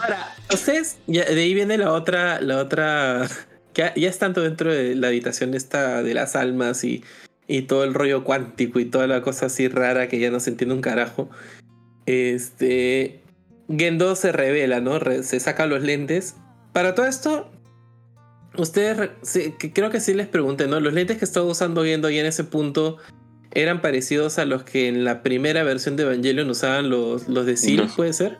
Ahora, 0.00 0.34
ustedes, 0.52 0.96
ya, 1.06 1.24
de 1.24 1.40
ahí 1.40 1.54
viene 1.54 1.78
la 1.78 1.92
otra, 1.92 2.40
la 2.40 2.58
otra, 2.58 3.28
que 3.72 3.82
ya, 3.82 3.94
ya 3.94 4.08
estando 4.08 4.42
dentro 4.42 4.72
de 4.72 4.94
la 4.94 5.08
habitación 5.08 5.54
esta 5.54 6.02
de 6.02 6.14
las 6.14 6.36
almas 6.36 6.84
y, 6.84 7.04
y 7.46 7.62
todo 7.62 7.84
el 7.84 7.94
rollo 7.94 8.24
cuántico 8.24 8.80
y 8.80 8.84
toda 8.84 9.06
la 9.06 9.22
cosa 9.22 9.46
así 9.46 9.68
rara 9.68 10.08
que 10.08 10.18
ya 10.18 10.30
no 10.30 10.40
se 10.40 10.50
entiende 10.50 10.74
un 10.74 10.80
carajo. 10.82 11.30
Este, 12.06 13.20
Gendo 13.68 14.16
se 14.16 14.32
revela, 14.32 14.80
¿no? 14.80 14.98
Re- 14.98 15.22
se 15.22 15.40
saca 15.40 15.66
los 15.66 15.82
lentes. 15.82 16.36
Para 16.72 16.94
todo 16.94 17.06
esto, 17.06 17.50
ustedes, 18.56 19.10
sí, 19.22 19.52
creo 19.74 19.90
que 19.90 20.00
sí 20.00 20.14
les 20.14 20.26
pregunté, 20.26 20.66
¿no? 20.68 20.80
Los 20.80 20.92
lentes 20.92 21.18
que 21.18 21.24
estaba 21.24 21.46
usando 21.46 21.84
Gendo 21.84 22.08
ahí 22.08 22.18
en 22.18 22.26
ese 22.26 22.44
punto 22.44 22.98
eran 23.52 23.80
parecidos 23.80 24.38
a 24.38 24.44
los 24.44 24.62
que 24.62 24.88
en 24.88 25.04
la 25.04 25.22
primera 25.22 25.62
versión 25.62 25.96
de 25.96 26.02
Evangelion 26.04 26.48
usaban 26.50 26.90
los, 26.90 27.28
los 27.28 27.46
de 27.46 27.56
Seal, 27.56 27.76
Los- 27.78 27.94
¿puede 27.96 28.12
ser? 28.12 28.38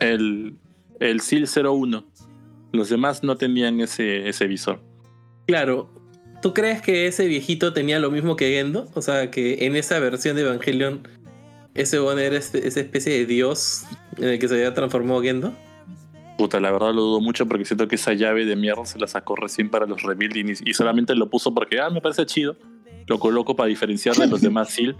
El, 0.00 0.56
el 1.00 1.20
SIL 1.20 1.46
01. 1.46 2.04
Los 2.72 2.88
demás 2.88 3.22
no 3.22 3.36
tenían 3.36 3.80
ese, 3.80 4.28
ese 4.28 4.46
visor. 4.46 4.80
Claro. 5.46 5.90
¿Tú 6.40 6.54
crees 6.54 6.80
que 6.82 7.06
ese 7.06 7.26
viejito 7.26 7.72
tenía 7.72 7.98
lo 8.00 8.10
mismo 8.10 8.34
que 8.36 8.50
Gendo? 8.50 8.88
O 8.94 9.02
sea, 9.02 9.30
que 9.30 9.66
en 9.66 9.76
esa 9.76 9.98
versión 10.00 10.34
de 10.36 10.42
Evangelion, 10.42 11.06
ese 11.74 11.98
bon 11.98 12.18
era 12.18 12.36
este- 12.36 12.66
esa 12.66 12.80
especie 12.80 13.12
de 13.12 13.26
dios 13.26 13.84
en 14.16 14.24
el 14.30 14.38
que 14.38 14.48
se 14.48 14.54
había 14.54 14.74
transformado 14.74 15.20
Gendo. 15.22 15.54
Puta, 16.38 16.58
la 16.58 16.72
verdad 16.72 16.94
lo 16.94 17.02
dudo 17.02 17.20
mucho 17.20 17.46
porque 17.46 17.64
siento 17.64 17.86
que 17.86 17.94
esa 17.96 18.14
llave 18.14 18.44
de 18.46 18.56
mierda 18.56 18.86
se 18.86 18.98
la 18.98 19.06
sacó 19.06 19.36
recién 19.36 19.68
para 19.70 19.86
los 19.86 20.02
rebuilding 20.02 20.46
y, 20.48 20.70
y 20.70 20.74
solamente 20.74 21.14
lo 21.14 21.28
puso 21.30 21.52
porque, 21.54 21.78
ah, 21.78 21.90
me 21.90 22.00
parece 22.00 22.24
chido. 22.26 22.56
Lo 23.06 23.18
coloco 23.18 23.56
para 23.56 23.68
diferenciar 23.68 24.16
de 24.16 24.26
los 24.26 24.40
demás 24.40 24.70
SIL 24.74 24.96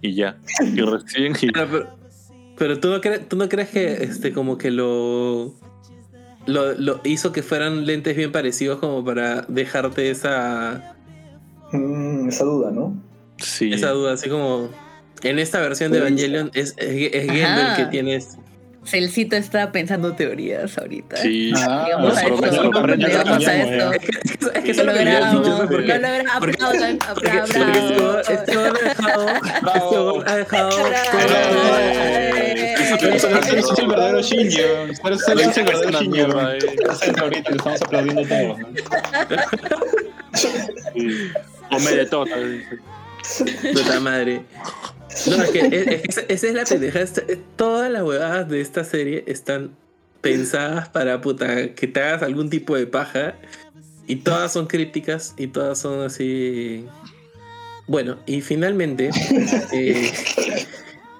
y 0.00 0.14
ya. 0.14 0.36
Y 0.60 0.80
recién. 0.80 1.34
y- 1.40 1.50
Pero, 1.52 1.68
pero- 1.70 1.88
pero 2.56 2.78
tú, 2.80 2.88
no 2.88 3.00
crees, 3.00 3.28
tú 3.28 3.36
no 3.36 3.48
crees 3.48 3.70
que 3.70 4.02
este 4.04 4.32
como 4.32 4.58
que 4.58 4.70
lo, 4.70 5.54
lo 6.46 6.72
lo 6.74 7.00
hizo 7.04 7.32
que 7.32 7.42
fueran 7.42 7.86
lentes 7.86 8.14
bien 8.16 8.32
parecidos 8.32 8.78
como 8.80 9.02
para 9.04 9.42
dejarte 9.48 10.10
esa, 10.10 10.94
Mm, 11.72 12.28
esa 12.28 12.44
duda, 12.44 12.70
¿no? 12.70 12.94
sí. 13.38 13.72
esa 13.72 13.90
duda, 13.90 14.12
así 14.14 14.28
como 14.28 14.68
en 15.22 15.38
esta 15.38 15.60
versión 15.60 15.92
de 15.92 15.98
Evangelion 15.98 16.50
es, 16.54 16.74
es, 16.78 17.10
es 17.14 17.30
Gendo 17.30 17.60
el 17.62 17.76
que 17.76 17.86
tiene 17.86 18.16
este- 18.16 18.38
Celcito 18.84 19.36
está 19.36 19.70
pensando 19.72 20.14
teorías 20.14 20.76
ahorita. 20.78 21.16
Sí. 21.18 21.52
Ah, 21.56 21.84
Llegamos 21.86 22.16
a 22.16 22.22
esto. 22.22 22.96
Llegamos 22.96 23.46
a 23.46 23.54
esto. 23.56 23.92
Es 23.92 24.64
que 24.64 24.70
Lo 24.70 24.70
eso 24.70 24.84
lo 24.84 24.92
¿no? 24.92 25.32
Lo 25.32 25.40
logramos. 25.42 25.66
porque- 25.68 25.92
Aplaudan, 25.92 26.98
esto, 27.76 28.20
esto 28.20 28.60
ha 28.60 28.72
dejado. 28.72 29.28
Esto 29.64 30.22
ha 30.26 30.36
dejado. 30.36 30.70
Pero 33.00 33.14
eso 33.14 33.28
eso 33.28 33.72
es 33.72 33.78
el 33.78 33.88
verdadero 33.88 34.22
eso 35.40 35.50
es 35.50 35.58
el 35.58 35.66
verdadero 35.66 35.90
ahorita 37.22 37.50
le 37.50 37.56
estamos 37.56 37.82
aplaudiendo 37.82 38.22
todos. 38.26 38.58
Come 41.70 41.90
de 41.92 42.06
todo. 42.06 42.24
Puta 43.72 44.00
madre. 44.00 44.42
No, 45.26 45.42
es 45.42 45.50
que 45.50 45.58
es- 45.60 45.72
es 45.72 46.26
que 46.26 46.32
esa, 46.34 46.46
es 46.48 46.54
la 46.54 46.64
pendeja. 46.64 47.00
Todas 47.56 47.90
las 47.90 48.02
huevadas 48.02 48.48
de 48.48 48.60
esta 48.60 48.84
serie 48.84 49.24
están 49.26 49.70
pensadas 50.20 50.88
para 50.88 51.20
puta 51.20 51.74
que 51.74 51.86
te 51.86 52.00
hagas 52.00 52.22
algún 52.22 52.50
tipo 52.50 52.76
de 52.76 52.86
paja. 52.86 53.34
Y 54.06 54.16
todas 54.16 54.52
son 54.52 54.66
crípticas 54.66 55.34
y 55.36 55.48
todas 55.48 55.78
son 55.78 56.02
así. 56.02 56.84
Bueno, 57.86 58.18
y 58.26 58.40
finalmente. 58.40 59.10
eh, 59.72 60.10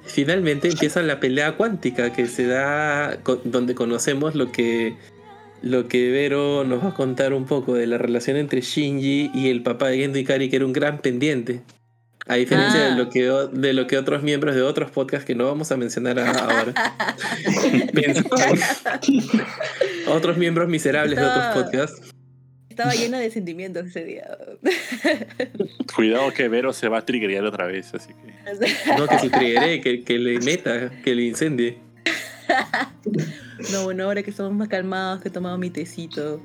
finalmente 0.07 0.69
empieza 0.69 1.03
la 1.03 1.21
pelea 1.21 1.57
cuántica 1.57 2.13
que 2.13 2.27
se 2.27 2.47
da. 2.47 3.19
donde 3.45 3.75
conocemos 3.75 4.35
lo 4.35 4.51
que. 4.53 4.97
Lo 5.63 5.89
que 5.89 6.11
Vero 6.11 6.65
nos 6.65 6.83
va 6.83 6.89
a 6.89 6.95
contar 6.95 7.35
un 7.35 7.45
poco 7.45 7.75
de 7.75 7.87
la 7.87 7.99
relación 7.99 8.39
entre 8.39 8.63
Shinji 8.63 9.31
y 9.35 9.51
el 9.51 9.63
papá 9.63 9.89
de 9.89 9.99
Gendo 9.99 10.19
Ikari, 10.19 10.49
que 10.49 10.57
era 10.57 10.65
un 10.65 10.73
gran 10.73 11.01
pendiente. 11.03 11.61
A 12.31 12.37
diferencia 12.37 12.87
Ah. 12.87 12.91
de, 12.91 12.97
lo 12.97 13.11
que, 13.11 13.29
o- 13.31 13.49
de 13.49 13.73
lo 13.73 13.87
que 13.89 13.99
otros 13.99 14.23
miembros 14.23 14.55
de 14.55 14.63
otros 14.63 14.91
podcasts 14.93 15.27
que 15.27 15.35
no 15.35 15.47
vamos 15.47 15.73
a 15.73 15.77
mencionar 15.77 16.17
ahora 16.21 16.73
otros 20.07 20.37
miembros 20.37 20.69
miserables 20.69 21.19
de 21.19 21.25
otros 21.25 21.47
podcasts. 21.55 22.01
Estaba 22.69 22.93
llena 22.95 23.19
de 23.19 23.31
sentimientos 23.33 23.87
ese 23.89 24.05
día. 24.05 24.29
Cuidado 25.97 26.33
que 26.33 26.49
Vero 26.49 26.73
se 26.73 26.89
va 26.89 26.99
a 26.99 27.05
triggerear 27.05 27.45
otra 27.45 27.67
vez, 27.67 27.93
así 27.95 28.13
que. 28.15 28.95
No, 28.97 29.07
que 29.09 29.19
se 29.19 29.29
triggeré, 29.29 29.81
que, 29.81 30.03
que 30.05 30.19
le 30.19 30.39
meta, 30.39 30.89
que 31.05 31.15
le 31.15 31.25
incendie. 31.25 31.79
No, 33.73 33.85
bueno, 33.85 34.05
ahora 34.05 34.23
que 34.23 34.31
estamos 34.31 34.53
más 34.53 34.69
calmados, 34.69 35.21
que 35.21 35.29
he 35.29 35.31
tomado 35.33 35.59
mi 35.59 35.71
tecito. 35.71 36.41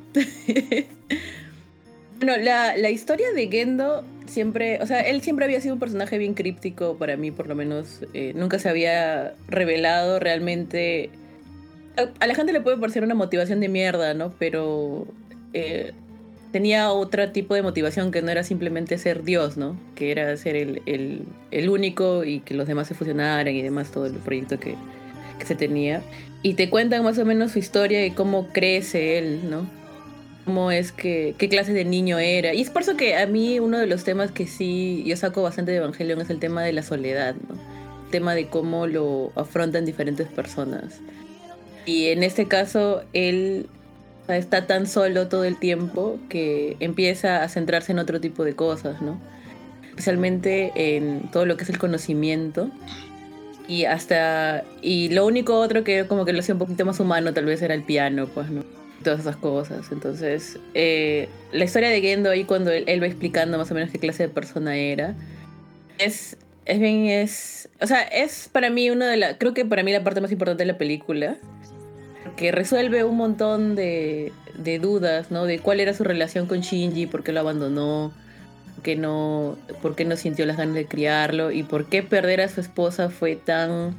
bueno, 2.18 2.38
la, 2.44 2.76
la 2.76 2.90
historia 2.90 3.32
de 3.34 3.48
Gendo 3.48 4.04
siempre, 4.28 4.80
o 4.82 4.88
sea, 4.88 5.02
él 5.02 5.22
siempre 5.22 5.46
había 5.46 5.62
sido 5.62 5.74
un 5.76 5.80
personaje 5.80 6.18
bien 6.18 6.34
críptico 6.34 6.98
para 6.98 7.18
mí, 7.18 7.32
por 7.32 7.48
lo 7.48 7.56
menos. 7.56 8.02
eh, 8.14 8.34
nunca 8.36 8.60
se 8.60 8.70
había 8.70 9.34
revelado 9.48 10.20
realmente. 10.20 11.10
A, 12.20 12.28
la 12.28 12.36
gente 12.36 12.52
le 12.54 12.62
puede 12.62 12.78
parecer 12.78 13.04
una 13.04 13.16
motivación 13.16 13.60
de 13.60 13.70
mierda, 13.70 14.14
¿no? 14.14 14.34
Pero 14.38 15.08
eh, 15.54 15.94
tenía 16.52 16.92
otro 16.92 17.32
tipo 17.32 17.54
de 17.56 17.62
motivación 17.62 18.12
que 18.12 18.22
no 18.22 18.32
era 18.32 18.44
simplemente 18.44 18.98
ser 18.98 19.24
Dios, 19.24 19.56
¿no? 19.58 19.78
Que 19.96 20.12
era 20.12 20.36
ser 20.38 20.56
el, 20.56 20.82
el- 20.86 21.24
el 21.52 21.70
único 21.70 22.24
y 22.24 22.40
que 22.42 22.54
los 22.54 22.68
demás 22.68 22.88
se 22.88 22.94
fusionaran 22.96 23.54
y 23.54 23.62
demás, 23.62 23.92
todo 23.92 24.06
el 24.06 24.14
proyecto 24.14 24.60
que, 24.60 24.76
que 25.40 25.46
se 25.46 25.56
tenía. 25.56 26.02
Y 26.42 26.54
te 26.54 26.70
cuentan 26.70 27.04
más 27.04 27.18
o 27.18 27.26
menos 27.26 27.54
su 27.54 27.60
historia 27.60 28.06
y 28.06 28.12
cómo 28.12 28.50
crece 28.50 29.18
él, 29.18 29.50
¿no? 29.50 29.68
Cómo 30.46 30.72
es 30.72 30.92
que, 30.92 31.34
qué 31.38 31.50
clase 31.50 31.74
de 31.74 31.86
niño 31.86 32.20
era. 32.20 32.54
Y 32.54 32.62
es 32.62 32.70
por 32.70 32.84
eso 32.84 32.96
que 32.96 33.18
a 33.18 33.26
mí 33.26 33.60
uno 33.60 33.80
de 33.80 33.88
los 33.88 34.04
temas 34.04 34.32
que 34.32 34.46
sí 34.46 35.04
yo 35.06 35.18
saco 35.18 35.42
bastante 35.42 35.72
de 35.72 35.78
Evangelion 35.78 36.22
es 36.22 36.30
el 36.30 36.40
tema 36.40 36.62
de 36.64 36.72
la 36.72 36.84
soledad, 36.84 37.36
¿no? 37.50 37.56
El 38.06 38.12
tema 38.12 38.36
de 38.36 38.48
cómo 38.48 38.86
lo 38.86 39.32
afrontan 39.36 39.86
diferentes 39.86 40.28
personas. 40.28 41.02
Y 41.86 42.08
en 42.08 42.24
este 42.24 42.48
caso, 42.48 43.04
él 43.14 43.68
está 44.28 44.68
tan 44.68 44.88
solo 44.88 45.28
todo 45.28 45.44
el 45.44 45.58
tiempo 45.58 46.20
que 46.30 46.78
empieza 46.80 47.44
a 47.44 47.50
centrarse 47.50 47.92
en 47.92 48.00
otro 48.00 48.20
tipo 48.22 48.44
de 48.44 48.56
cosas, 48.56 49.02
¿no? 49.02 49.20
Especialmente 49.90 50.72
en 50.76 51.30
todo 51.32 51.46
lo 51.46 51.58
que 51.58 51.64
es 51.64 51.70
el 51.70 51.78
conocimiento. 51.78 52.70
Y 53.68 53.86
hasta. 53.86 54.64
Y 54.82 55.10
lo 55.10 55.26
único 55.26 55.60
otro 55.60 55.84
que 55.84 56.06
como 56.06 56.26
que 56.26 56.34
lo 56.34 56.40
hacía 56.40 56.54
un 56.54 56.60
poquito 56.60 56.86
más 56.86 57.00
humano, 57.00 57.34
tal 57.34 57.46
vez 57.46 57.62
era 57.64 57.74
el 57.74 57.84
piano, 57.84 58.28
pues, 58.28 58.50
¿no? 58.50 58.64
Todas 59.06 59.22
esas 59.22 59.38
cosas. 59.38 59.92
Entonces, 59.92 60.60
eh, 60.74 61.30
la 61.52 61.64
historia 61.64 61.90
de 61.90 62.02
Gendo 62.02 62.30
ahí, 62.30 62.44
cuando 62.44 62.72
él, 62.72 63.02
va 63.02 63.06
explicando 63.06 63.58
más 63.58 63.72
o 63.72 63.74
menos 63.74 63.92
qué 63.92 64.00
clase 64.00 64.24
de 64.24 64.30
persona 64.30 64.76
era, 64.76 65.16
es. 65.98 66.38
Es 66.66 66.80
bien, 66.80 67.06
es. 67.06 67.70
O 67.80 67.86
sea, 67.86 68.02
es 68.02 68.50
para 68.52 68.72
mí 68.72 68.90
una 68.90 69.08
de 69.08 69.18
las. 69.18 69.36
Creo 69.38 69.54
que 69.54 69.64
para 69.66 69.84
mí 69.84 69.92
la 69.92 70.04
parte 70.04 70.20
más 70.20 70.32
importante 70.32 70.64
de 70.64 70.72
la 70.72 70.78
película. 70.78 71.38
Que 72.36 72.52
resuelve 72.52 73.04
un 73.04 73.16
montón 73.16 73.76
de, 73.76 74.34
de 74.58 74.80
dudas, 74.80 75.30
¿no? 75.30 75.46
De 75.46 75.60
cuál 75.60 75.80
era 75.80 75.94
su 75.94 76.04
relación 76.04 76.48
con 76.48 76.62
Shinji, 76.62 77.06
por 77.06 77.24
qué 77.24 77.32
lo 77.32 77.42
abandonó, 77.42 78.12
por 78.86 78.98
no, 78.98 79.58
por 79.82 79.96
qué 79.96 80.06
no 80.06 80.16
sintió 80.16 80.46
las 80.46 80.58
ganas 80.58 80.76
de 80.76 80.86
criarlo 80.86 81.52
y 81.52 81.64
por 81.64 81.88
qué 81.88 82.04
perder 82.04 82.42
a 82.42 82.50
su 82.50 82.62
esposa 82.62 83.10
fue 83.10 83.36
tan, 83.36 83.96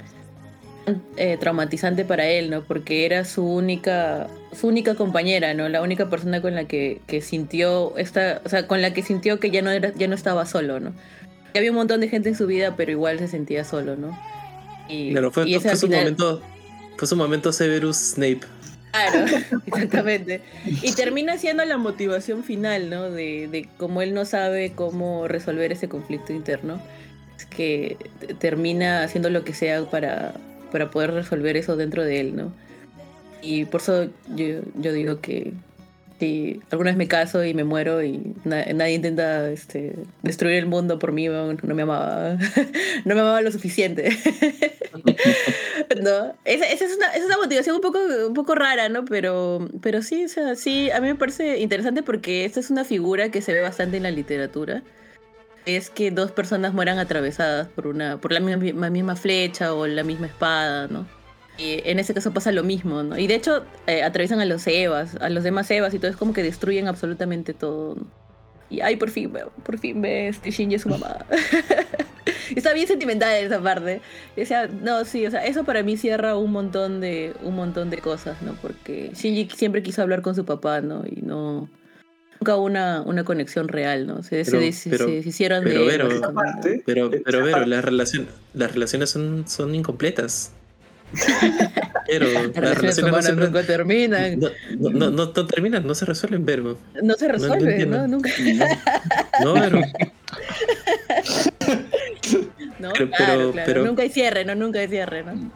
eh, 1.17 1.37
traumatizante 1.41 2.05
para 2.05 2.27
él, 2.27 2.51
¿no? 2.51 2.63
Porque 2.63 3.05
era 3.07 3.25
su 3.25 3.45
única, 3.45 4.29
su 4.59 4.69
única 4.69 4.95
compañera, 4.95 5.53
¿no? 5.55 5.69
La 5.69 5.83
única 5.83 6.09
persona 6.09 6.41
con 6.41 6.55
la 6.55 6.65
que, 6.67 7.01
que 7.07 7.21
sintió 7.21 7.97
esta, 7.97 8.41
o 8.45 8.49
sea, 8.49 8.67
con 8.67 8.83
la 8.83 8.93
que 8.95 9.03
sintió 9.03 9.41
que 9.41 9.51
ya 9.51 9.63
no 9.63 9.71
era, 9.71 9.93
ya 9.95 10.07
no 10.09 10.15
estaba 10.15 10.47
solo, 10.47 10.79
¿no? 10.81 10.95
Había 11.55 11.71
un 11.71 11.77
montón 11.77 12.01
de 12.01 12.09
gente 12.09 12.29
en 12.29 12.37
su 12.37 12.47
vida, 12.47 12.77
pero 12.77 12.91
igual 12.93 13.19
se 13.19 13.29
sentía 13.29 13.65
solo, 13.65 13.97
¿no? 13.97 14.17
Y, 14.89 15.11
Claro, 15.13 15.31
fue, 15.33 15.49
y 15.49 15.55
su 15.59 15.69
final- 15.87 16.01
momento. 16.01 16.43
Fue 16.99 17.09
su 17.09 17.17
momento 17.17 17.53
Severus 17.53 17.97
Snape. 17.97 18.41
Claro, 18.93 19.27
exactamente. 19.67 20.41
Y 20.83 20.93
termina 20.93 21.37
siendo 21.39 21.65
la 21.65 21.77
motivación 21.79 22.45
final, 22.45 22.89
¿no? 22.91 23.11
De, 23.11 23.49
de 23.49 23.69
cómo 23.77 24.03
él 24.03 24.15
no 24.15 24.25
sabe 24.25 24.73
cómo 24.75 25.27
resolver 25.29 25.73
ese 25.73 25.89
conflicto 25.89 26.33
interno. 26.33 26.81
Es 27.39 27.45
que 27.47 27.97
termina 28.39 29.03
haciendo 29.03 29.29
lo 29.29 29.45
que 29.45 29.53
sea 29.53 29.85
para, 29.91 30.33
para 30.73 30.91
poder 30.91 31.13
resolver 31.13 31.57
eso 31.57 31.77
dentro 31.77 32.05
de 32.05 32.21
él, 32.21 32.37
¿no? 32.37 32.53
Y 33.43 33.65
por 33.67 33.81
eso 33.81 34.07
yo, 34.35 34.61
yo 34.75 34.93
digo 34.93 35.21
que 35.21 35.53
si 36.19 36.61
alguna 36.71 36.91
vez 36.91 36.97
me 36.97 37.09
caso 37.09 37.45
y 37.45 37.53
me 37.53 37.63
muero 37.65 38.03
y 38.03 38.35
na- 38.45 38.65
nadie 38.73 38.95
intenta 38.95 39.51
este, 39.51 39.95
destruir 40.23 40.57
el 40.57 40.67
mundo 40.67 40.99
por 40.99 41.13
mí, 41.13 41.29
no 41.29 41.75
me 41.75 41.83
amaba, 41.83 42.39
no 43.05 43.15
me 43.15 43.21
amaba 43.21 43.43
lo 43.43 43.53
suficiente. 43.53 44.09
¿No? 46.03 46.35
Esa, 46.45 46.67
esa 46.67 46.85
es, 46.87 46.97
una, 46.97 47.09
esa 47.09 47.19
es 47.19 47.27
una 47.27 47.37
motivación 47.37 47.77
un 47.77 47.83
poco, 47.83 47.99
un 48.27 48.35
poco 48.35 48.55
rara, 48.55 48.89
¿no? 48.89 49.05
Pero, 49.05 49.69
pero 49.83 50.03
sí, 50.03 50.27
sí, 50.57 50.91
a 50.91 51.01
mí 51.01 51.09
me 51.09 51.15
parece 51.15 51.59
interesante 51.59 52.03
porque 52.03 52.45
esta 52.45 52.61
es 52.61 52.71
una 52.71 52.85
figura 52.85 53.31
que 53.31 53.43
se 53.43 53.53
ve 53.53 53.61
bastante 53.61 53.99
en 53.99 54.03
la 54.05 54.11
literatura. 54.11 54.83
Es 55.67 55.91
que 55.91 56.11
dos 56.11 56.31
personas 56.31 56.73
mueran 56.73 56.99
atravesadas 56.99 57.69
por 57.69 57.87
una, 57.87 58.19
por 58.21 58.33
la 58.33 58.41
misma, 58.41 58.89
misma 58.89 59.17
flecha 59.17 59.75
o 59.75 59.87
la 59.87 60.05
misma 60.05 60.29
espada, 60.29 60.87
¿no? 60.89 61.07
Y 61.59 61.81
en 61.85 61.99
ese 61.99 62.15
caso 62.15 62.33
pasa 62.33 62.53
lo 62.53 62.63
mismo, 62.63 63.03
¿no? 63.03 63.19
Y 63.19 63.27
de 63.27 63.35
hecho 63.35 63.65
eh, 63.87 64.03
atraviesan 64.03 64.41
a 64.41 64.45
los 64.45 64.67
Evas, 64.67 65.17
a 65.21 65.29
los 65.29 65.43
demás 65.43 65.71
Evas 65.71 65.93
y 65.95 65.99
todo, 65.99 66.11
es 66.11 66.17
como 66.17 66.33
que 66.33 66.43
destruyen 66.43 66.87
absolutamente 66.87 67.55
todo. 67.55 67.97
¿no? 67.97 68.07
Y 68.69 68.81
ay, 68.81 68.97
por 68.97 69.11
fin, 69.11 69.33
por 69.63 69.79
fin 69.79 70.03
ve 70.03 70.29
este 70.29 70.51
Shinji 70.51 70.77
a 70.77 70.79
su 70.79 70.89
mamá. 70.89 71.25
Está 72.57 72.73
bien 72.73 72.87
sentimental 72.87 73.33
esa 73.37 73.61
parte. 73.61 74.01
O 74.37 74.45
sea, 74.45 74.67
no, 74.67 75.05
sí, 75.05 75.27
o 75.27 75.31
sea, 75.31 75.45
eso 75.45 75.65
para 75.65 75.83
mí 75.83 75.97
cierra 75.97 76.37
un 76.37 76.53
montón 76.53 77.01
de, 77.01 77.35
un 77.43 77.55
montón 77.55 77.91
de 77.91 77.99
cosas, 77.99 78.43
¿no? 78.43 78.55
Porque 78.55 79.11
Shinji 79.15 79.49
siempre 79.55 79.83
quiso 79.83 80.03
hablar 80.03 80.23
con 80.23 80.35
su 80.35 80.45
papá, 80.45 80.81
¿no? 80.81 81.05
Y 81.07 81.23
no. 81.23 81.69
Nunca 82.41 82.57
hubo 82.57 82.65
una, 82.65 83.03
una 83.03 83.25
conexión 83.25 83.69
real, 83.69 84.07
¿no? 84.07 84.23
Se, 84.23 84.45
se 84.45 84.51
Pero- 84.51 84.73
se 84.73 84.91
pero- 84.91 85.07
deshicieron 85.07 85.65
pero, 85.65 85.81
de. 85.81 85.87
Vero, 85.87 86.05
básicamente. 86.09 86.41
Aparte, 86.41 86.83
Pero, 86.87 87.07
esa 87.13 87.23
pero 87.25 87.39
Vero, 87.41 87.53
parte- 87.53 87.69
las, 87.71 87.85
relación, 87.85 88.27
las 88.55 88.73
relaciones 88.73 89.11
son, 89.11 89.45
son 89.49 89.75
incompletas. 89.75 90.53
Pero 92.09 92.27
Las 92.27 92.35
relaciones 92.55 92.57
relaciones 92.57 92.99
no, 92.99 93.07
humanas 93.09 93.25
siempre- 93.27 93.47
nunca 93.47 93.63
terminan. 93.65 94.41
no, 94.41 94.49
no, 94.79 94.91
no, 94.91 95.11
no- 95.11 95.33
no 95.35 95.47
terminan, 95.47 95.87
no 95.87 95.95
se 95.95 96.05
resuelven, 96.05 96.45
Vero. 96.45 96.79
No 97.03 97.15
se 97.15 97.29
resuelve, 97.29 97.71
entiendo. 97.71 97.99
¿no? 97.99 98.09
Nunca. 98.09 98.31
No, 99.43 99.55
Vero. 99.55 99.81
No, 102.79 102.91
Pero- 102.93 103.11
claro, 103.11 103.13
pero- 103.39 103.53
claro. 103.53 103.67
pero- 103.67 103.85
Nunca 103.85 104.03
hay 104.03 104.11
cierre, 104.11 104.45
¿no? 104.45 104.55
Nunca 104.55 104.81
hay 104.81 104.89
cierre, 104.89 105.25
¿no? 105.25 105.51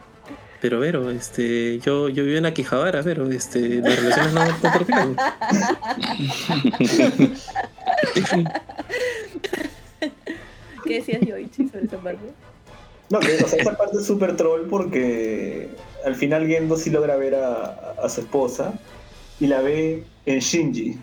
Pero 0.61 0.79
Vero, 0.79 1.09
este, 1.09 1.79
yo, 1.79 2.07
yo 2.09 2.23
vivo 2.23 2.37
en 2.37 2.45
Akihabara, 2.45 3.01
Vero, 3.01 3.31
este, 3.31 3.81
las 3.81 3.95
relaciones 3.95 4.33
no, 4.33 4.45
no 4.45 4.53
terminan. 4.61 5.15
¿Qué 10.83 10.93
decías, 10.93 11.21
Yoichi, 11.21 11.67
sobre 11.67 11.85
esa 11.85 11.97
parte? 11.97 12.27
No, 13.09 13.19
que, 13.19 13.43
o 13.43 13.47
sea, 13.47 13.59
esa 13.59 13.75
parte 13.75 13.97
es 13.97 14.05
súper 14.05 14.37
troll 14.37 14.67
porque 14.69 15.69
al 16.05 16.13
final 16.15 16.45
Gendo 16.45 16.77
sí 16.77 16.91
logra 16.91 17.15
ver 17.15 17.33
a, 17.33 17.95
a 18.03 18.07
su 18.07 18.21
esposa 18.21 18.79
y 19.39 19.47
la 19.47 19.61
ve 19.61 20.03
en 20.27 20.37
Shinji. 20.39 20.99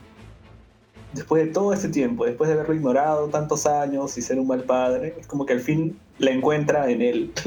Después 1.15 1.45
de 1.45 1.51
todo 1.53 1.73
este 1.73 1.89
tiempo, 1.89 2.27
después 2.27 2.47
de 2.49 2.55
haberlo 2.55 2.77
ignorado 2.77 3.27
tantos 3.29 3.67
años 3.67 4.17
y 4.19 4.23
ser 4.23 4.39
un 4.39 4.47
mal 4.47 4.63
padre, 4.63 5.17
es 5.19 5.27
como 5.27 5.47
que 5.47 5.55
al 5.55 5.61
fin 5.61 5.99
la 6.19 6.31
encuentra 6.31 6.89
en 6.89 7.03
él. 7.03 7.33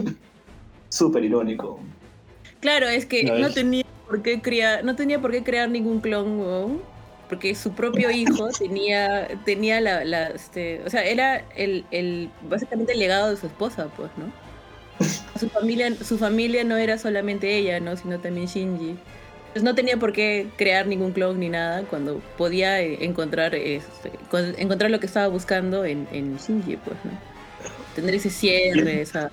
súper 0.91 1.23
irónico. 1.23 1.79
Claro, 2.61 2.87
es 2.87 3.05
que 3.05 3.23
No, 3.23 3.35
no 3.37 3.47
es- 3.47 3.53
tenía 3.55 3.83
por 4.07 4.21
qué 4.23 4.41
crear, 4.41 4.83
no 4.85 4.95
tenía 4.95 5.19
por 5.19 5.31
qué 5.31 5.43
crear 5.43 5.69
ningún 5.69 5.99
clon, 6.01 6.81
porque 7.29 7.55
su 7.55 7.73
propio 7.73 8.09
hijo 8.11 8.49
tenía, 8.57 9.27
tenía 9.45 9.81
la, 9.81 10.03
la, 10.05 10.27
este, 10.29 10.81
o 10.85 10.89
sea, 10.89 11.03
era 11.05 11.43
el, 11.55 11.85
el, 11.91 12.29
básicamente 12.41 12.93
el 12.93 12.99
legado 12.99 13.31
de 13.31 13.37
su 13.37 13.47
esposa, 13.47 13.87
pues, 13.97 14.11
¿no? 14.17 14.31
Su 15.39 15.49
familia, 15.49 15.95
su 16.03 16.17
familia 16.19 16.63
no 16.63 16.77
era 16.77 16.97
solamente 16.99 17.57
ella, 17.57 17.79
¿no? 17.79 17.97
Sino 17.97 18.19
también 18.19 18.47
Shinji. 18.47 18.97
Pues 19.53 19.63
no 19.63 19.73
tenía 19.75 19.97
por 19.97 20.13
qué 20.13 20.47
crear 20.57 20.85
ningún 20.87 21.11
clon 21.13 21.39
ni 21.39 21.49
nada 21.49 21.83
cuando 21.89 22.19
podía 22.37 22.79
eh, 22.81 23.03
encontrar, 23.03 23.55
este, 23.55 24.11
con- 24.29 24.53
encontrar 24.59 24.91
lo 24.91 24.99
que 24.99 25.07
estaba 25.07 25.27
buscando 25.27 25.83
en, 25.85 26.07
en 26.11 26.37
Shinji, 26.37 26.77
pues, 26.77 26.97
¿no? 27.03 27.11
Tener 27.95 28.15
ese 28.15 28.29
cierre, 28.29 29.01
esa, 29.01 29.31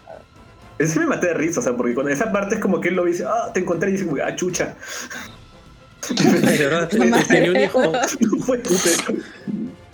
Ese 0.79 1.01
me 1.01 1.07
maté 1.07 1.29
de 1.29 1.35
risa, 1.35 1.61
o 1.61 1.63
sea, 1.63 1.77
porque 1.77 1.95
con 1.95 2.09
esa 2.09 2.31
parte 2.33 2.55
es 2.57 2.61
como 2.61 2.81
que 2.81 2.89
él 2.89 2.95
lo 2.95 3.05
dice, 3.05 3.25
ah, 3.27 3.51
te 3.53 3.61
encontré 3.61 3.91
y 3.91 3.93
dice, 3.93 4.09
ah, 4.25 4.35
chucha. 4.37 4.77
De 6.09 6.57
verdad, 6.69 6.89
tenía 7.29 7.51
un 7.51 7.57
hijo. 7.61 7.83
No. 7.83 7.91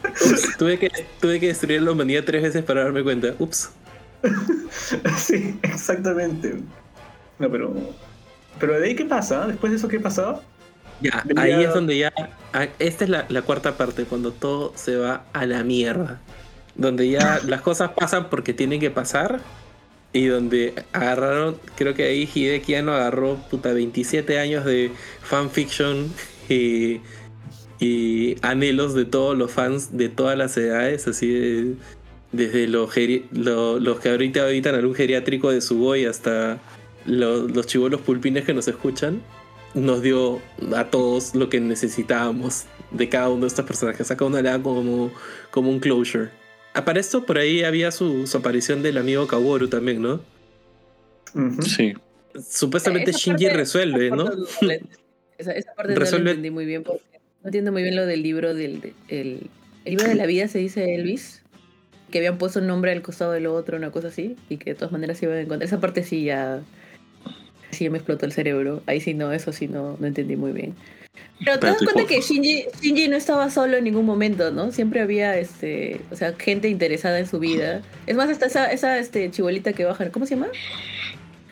Ups, 0.04 0.56
tuve, 0.58 0.78
que, 0.78 0.90
tuve 1.20 1.40
que 1.40 1.48
destruir 1.48 1.82
la 1.82 1.92
humanidad 1.92 2.22
tres 2.24 2.42
veces 2.42 2.62
para 2.62 2.84
darme 2.84 3.02
cuenta. 3.02 3.34
Ups. 3.38 3.70
Sí, 5.18 5.58
exactamente. 5.62 6.56
No, 7.38 7.50
pero. 7.50 7.74
Pero 8.58 8.78
de 8.80 8.86
ahí, 8.86 8.94
¿qué 8.94 9.04
pasa? 9.04 9.46
Después 9.46 9.70
de 9.72 9.78
eso, 9.78 9.88
¿qué 9.88 10.00
pasaba? 10.00 10.40
Ya, 11.00 11.22
Venía- 11.24 11.42
ahí 11.42 11.64
es 11.64 11.74
donde 11.74 11.98
ya. 11.98 12.12
ah, 12.52 12.66
Esta 12.78 13.04
es 13.04 13.10
la, 13.10 13.26
la 13.28 13.42
cuarta 13.42 13.76
parte, 13.76 14.04
cuando 14.04 14.32
todo 14.32 14.72
se 14.76 14.96
va 14.96 15.24
a 15.32 15.46
la 15.46 15.62
mierda. 15.64 16.20
Donde 16.74 17.08
ya 17.08 17.40
las 17.46 17.60
cosas 17.62 17.90
pasan 17.90 18.30
porque 18.30 18.52
tienen 18.54 18.80
que 18.80 18.90
pasar. 18.90 19.40
Y 20.14 20.26
donde 20.26 20.72
agarraron, 20.92 21.58
creo 21.76 21.92
que 21.94 22.04
ahí 22.04 22.26
Hideki 22.32 22.76
agarró 22.94 23.36
puta 23.50 23.72
27 23.74 24.38
años 24.38 24.64
de 24.64 24.90
fanfiction 25.22 26.10
y, 26.48 27.00
anhelos 28.40 28.94
de 28.94 29.04
todos 29.04 29.36
los 29.36 29.50
fans 29.50 29.96
de 29.96 30.08
todas 30.08 30.38
las 30.38 30.56
edades, 30.56 31.06
así 31.08 31.26
de- 31.28 31.74
desde 32.32 32.68
los, 32.68 32.92
que 34.00 34.08
ahorita 34.08 34.44
habitan 34.44 34.74
algún 34.76 34.94
geriátrico 34.94 35.50
de 35.50 35.60
Sugoi 35.60 36.06
hasta 36.06 36.58
lo- 37.06 37.46
los 37.48 37.66
chivolos 37.66 38.00
pulpines 38.00 38.44
que 38.44 38.54
nos 38.54 38.66
escuchan 38.68 39.20
nos 39.74 40.00
dio 40.00 40.40
a 40.76 40.84
todos 40.84 41.34
lo 41.34 41.48
que 41.50 41.58
necesitábamos 41.60 42.64
de 42.92 43.08
cada 43.08 43.28
uno 43.28 43.42
de 43.42 43.48
estos 43.48 43.64
personajes. 43.66 44.08
A 44.10 44.16
uno 44.16 44.40
le 44.40 44.62
como, 44.62 45.10
como 45.50 45.70
un 45.70 45.80
closure. 45.80 46.30
Para 46.82 46.98
esto, 47.00 47.24
por 47.24 47.38
ahí 47.38 47.62
había 47.62 47.90
su, 47.92 48.26
su 48.26 48.36
aparición 48.36 48.82
del 48.82 48.98
amigo 48.98 49.26
Kaworu 49.26 49.68
también, 49.68 50.02
¿no? 50.02 50.20
Sí. 51.62 51.94
Supuestamente 52.48 53.10
Esa 53.10 53.18
Shinji 53.18 53.44
parte- 53.44 53.56
resuelve, 53.58 54.06
esa 54.06 54.16
¿no? 54.16 54.24
parte 54.24 54.38
no 54.62 54.72
Esa, 55.38 55.52
esa 55.52 55.74
parte 55.74 55.94
no 55.94 56.00
Resuelve- 56.00 56.24
la 56.24 56.30
entendí 56.30 56.50
muy 56.50 56.64
bien 56.64 56.82
porque 56.82 57.02
no 57.42 57.48
entiendo 57.48 57.72
muy 57.72 57.82
bien 57.82 57.96
lo 57.96 58.06
del 58.06 58.22
libro 58.22 58.54
del 58.54 58.80
de- 58.80 58.94
el, 59.08 59.48
el 59.84 59.90
libro 59.96 60.08
de 60.08 60.14
la 60.16 60.26
vida 60.26 60.48
se 60.48 60.58
dice 60.58 60.94
Elvis 60.94 61.42
que 62.10 62.18
habían 62.18 62.38
puesto 62.38 62.60
un 62.60 62.66
nombre 62.68 62.92
al 62.92 63.02
costado 63.02 63.32
del 63.32 63.46
otro 63.46 63.76
una 63.76 63.90
cosa 63.90 64.08
así 64.08 64.36
y 64.48 64.56
que 64.58 64.70
de 64.70 64.74
todas 64.76 64.92
maneras 64.92 65.18
se 65.18 65.26
iban 65.26 65.38
a 65.38 65.40
encontrar 65.40 65.66
esa 65.66 65.80
parte 65.80 66.02
sí 66.04 66.24
ya 66.24 66.60
sí 67.70 67.84
ya 67.84 67.90
me 67.90 67.98
explotó 67.98 68.26
el 68.26 68.32
cerebro 68.32 68.82
ahí 68.86 69.00
sí 69.00 69.14
no 69.14 69.32
eso 69.32 69.52
sí 69.52 69.66
no, 69.68 69.96
no 69.98 70.06
entendí 70.06 70.36
muy 70.36 70.52
bien 70.52 70.74
pero 71.44 71.58
te 71.58 71.66
das 71.66 71.78
cuenta 71.78 72.04
que. 72.06 72.20
Shinji, 72.20 72.64
Shinji 72.80 73.08
no 73.08 73.16
estaba 73.16 73.50
solo 73.50 73.76
en 73.76 73.84
ningún 73.84 74.06
momento, 74.06 74.50
¿no? 74.50 74.72
Siempre 74.72 75.00
había, 75.00 75.36
este, 75.36 76.00
o 76.10 76.16
sea, 76.16 76.32
gente 76.38 76.68
interesada 76.68 77.18
en 77.18 77.26
su 77.26 77.38
vida. 77.38 77.82
Es 78.06 78.16
más, 78.16 78.28
hasta 78.30 78.46
esa, 78.46 78.70
esa 78.72 78.98
este, 78.98 79.30
chibolita 79.30 79.72
que 79.72 79.84
baja, 79.84 80.10
¿cómo 80.10 80.26
se 80.26 80.36
llama? 80.36 80.48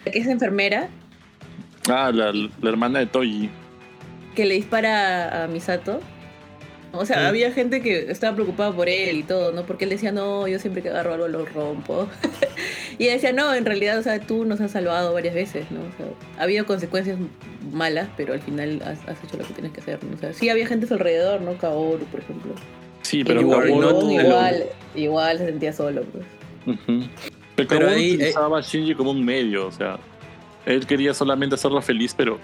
La 0.04 0.12
que 0.12 0.18
es 0.18 0.26
enfermera, 0.26 0.88
Ah, 1.88 2.10
la, 2.14 2.32
la 2.32 2.70
hermana 2.70 3.00
de 3.00 3.06
Toji. 3.06 3.50
que 4.36 4.44
le 4.46 4.54
dispara 4.54 5.44
a 5.44 5.48
Misato. 5.48 6.00
O 6.92 7.06
sea, 7.06 7.28
había 7.28 7.50
gente 7.52 7.80
que 7.80 8.10
estaba 8.10 8.34
preocupada 8.34 8.72
por 8.72 8.88
él 8.88 9.16
y 9.16 9.22
todo, 9.22 9.50
¿no? 9.52 9.64
Porque 9.64 9.84
él 9.84 9.90
decía, 9.90 10.12
no, 10.12 10.46
yo 10.46 10.58
siempre 10.58 10.82
que 10.82 10.90
agarro 10.90 11.14
algo 11.14 11.26
lo 11.26 11.46
rompo. 11.46 12.06
y 12.98 13.04
ella 13.04 13.14
decía, 13.14 13.32
no, 13.32 13.54
en 13.54 13.64
realidad, 13.64 13.98
o 13.98 14.02
sea, 14.02 14.20
tú 14.20 14.44
nos 14.44 14.60
has 14.60 14.72
salvado 14.72 15.14
varias 15.14 15.34
veces, 15.34 15.70
¿no? 15.70 15.80
O 15.80 15.96
sea, 15.96 16.06
ha 16.38 16.42
habido 16.42 16.66
consecuencias 16.66 17.18
malas, 17.72 18.08
pero 18.16 18.34
al 18.34 18.40
final 18.40 18.82
has, 18.84 18.98
has 19.08 19.24
hecho 19.24 19.38
lo 19.38 19.44
que 19.44 19.54
tienes 19.54 19.72
que 19.72 19.80
hacer, 19.80 20.04
¿no? 20.04 20.14
O 20.14 20.18
sea, 20.18 20.34
sí 20.34 20.50
había 20.50 20.66
gente 20.66 20.84
a 20.84 20.88
su 20.88 20.94
alrededor, 20.94 21.40
¿no? 21.40 21.56
Kaoru, 21.56 22.04
por 22.06 22.20
ejemplo. 22.20 22.54
Sí, 23.00 23.24
pero 23.24 23.48
Kaoru 23.48 23.82
alone. 23.82 24.14
igual, 24.14 24.64
igual 24.94 25.38
se 25.38 25.46
sentía 25.46 25.72
solo, 25.72 26.02
pues. 26.04 26.24
Ujú. 26.66 27.06
Pero, 27.56 27.68
Pero 27.68 27.68
Kaworu 27.68 27.88
ahí, 27.88 28.10
eh, 28.10 28.14
utilizaba 28.16 28.58
a 28.58 28.60
Shinji 28.60 28.94
como 28.94 29.12
un 29.12 29.24
medio, 29.24 29.66
o 29.66 29.72
sea, 29.72 29.98
él 30.66 30.86
quería 30.86 31.14
solamente 31.14 31.54
hacerlo 31.54 31.80
feliz, 31.80 32.14
pero 32.14 32.38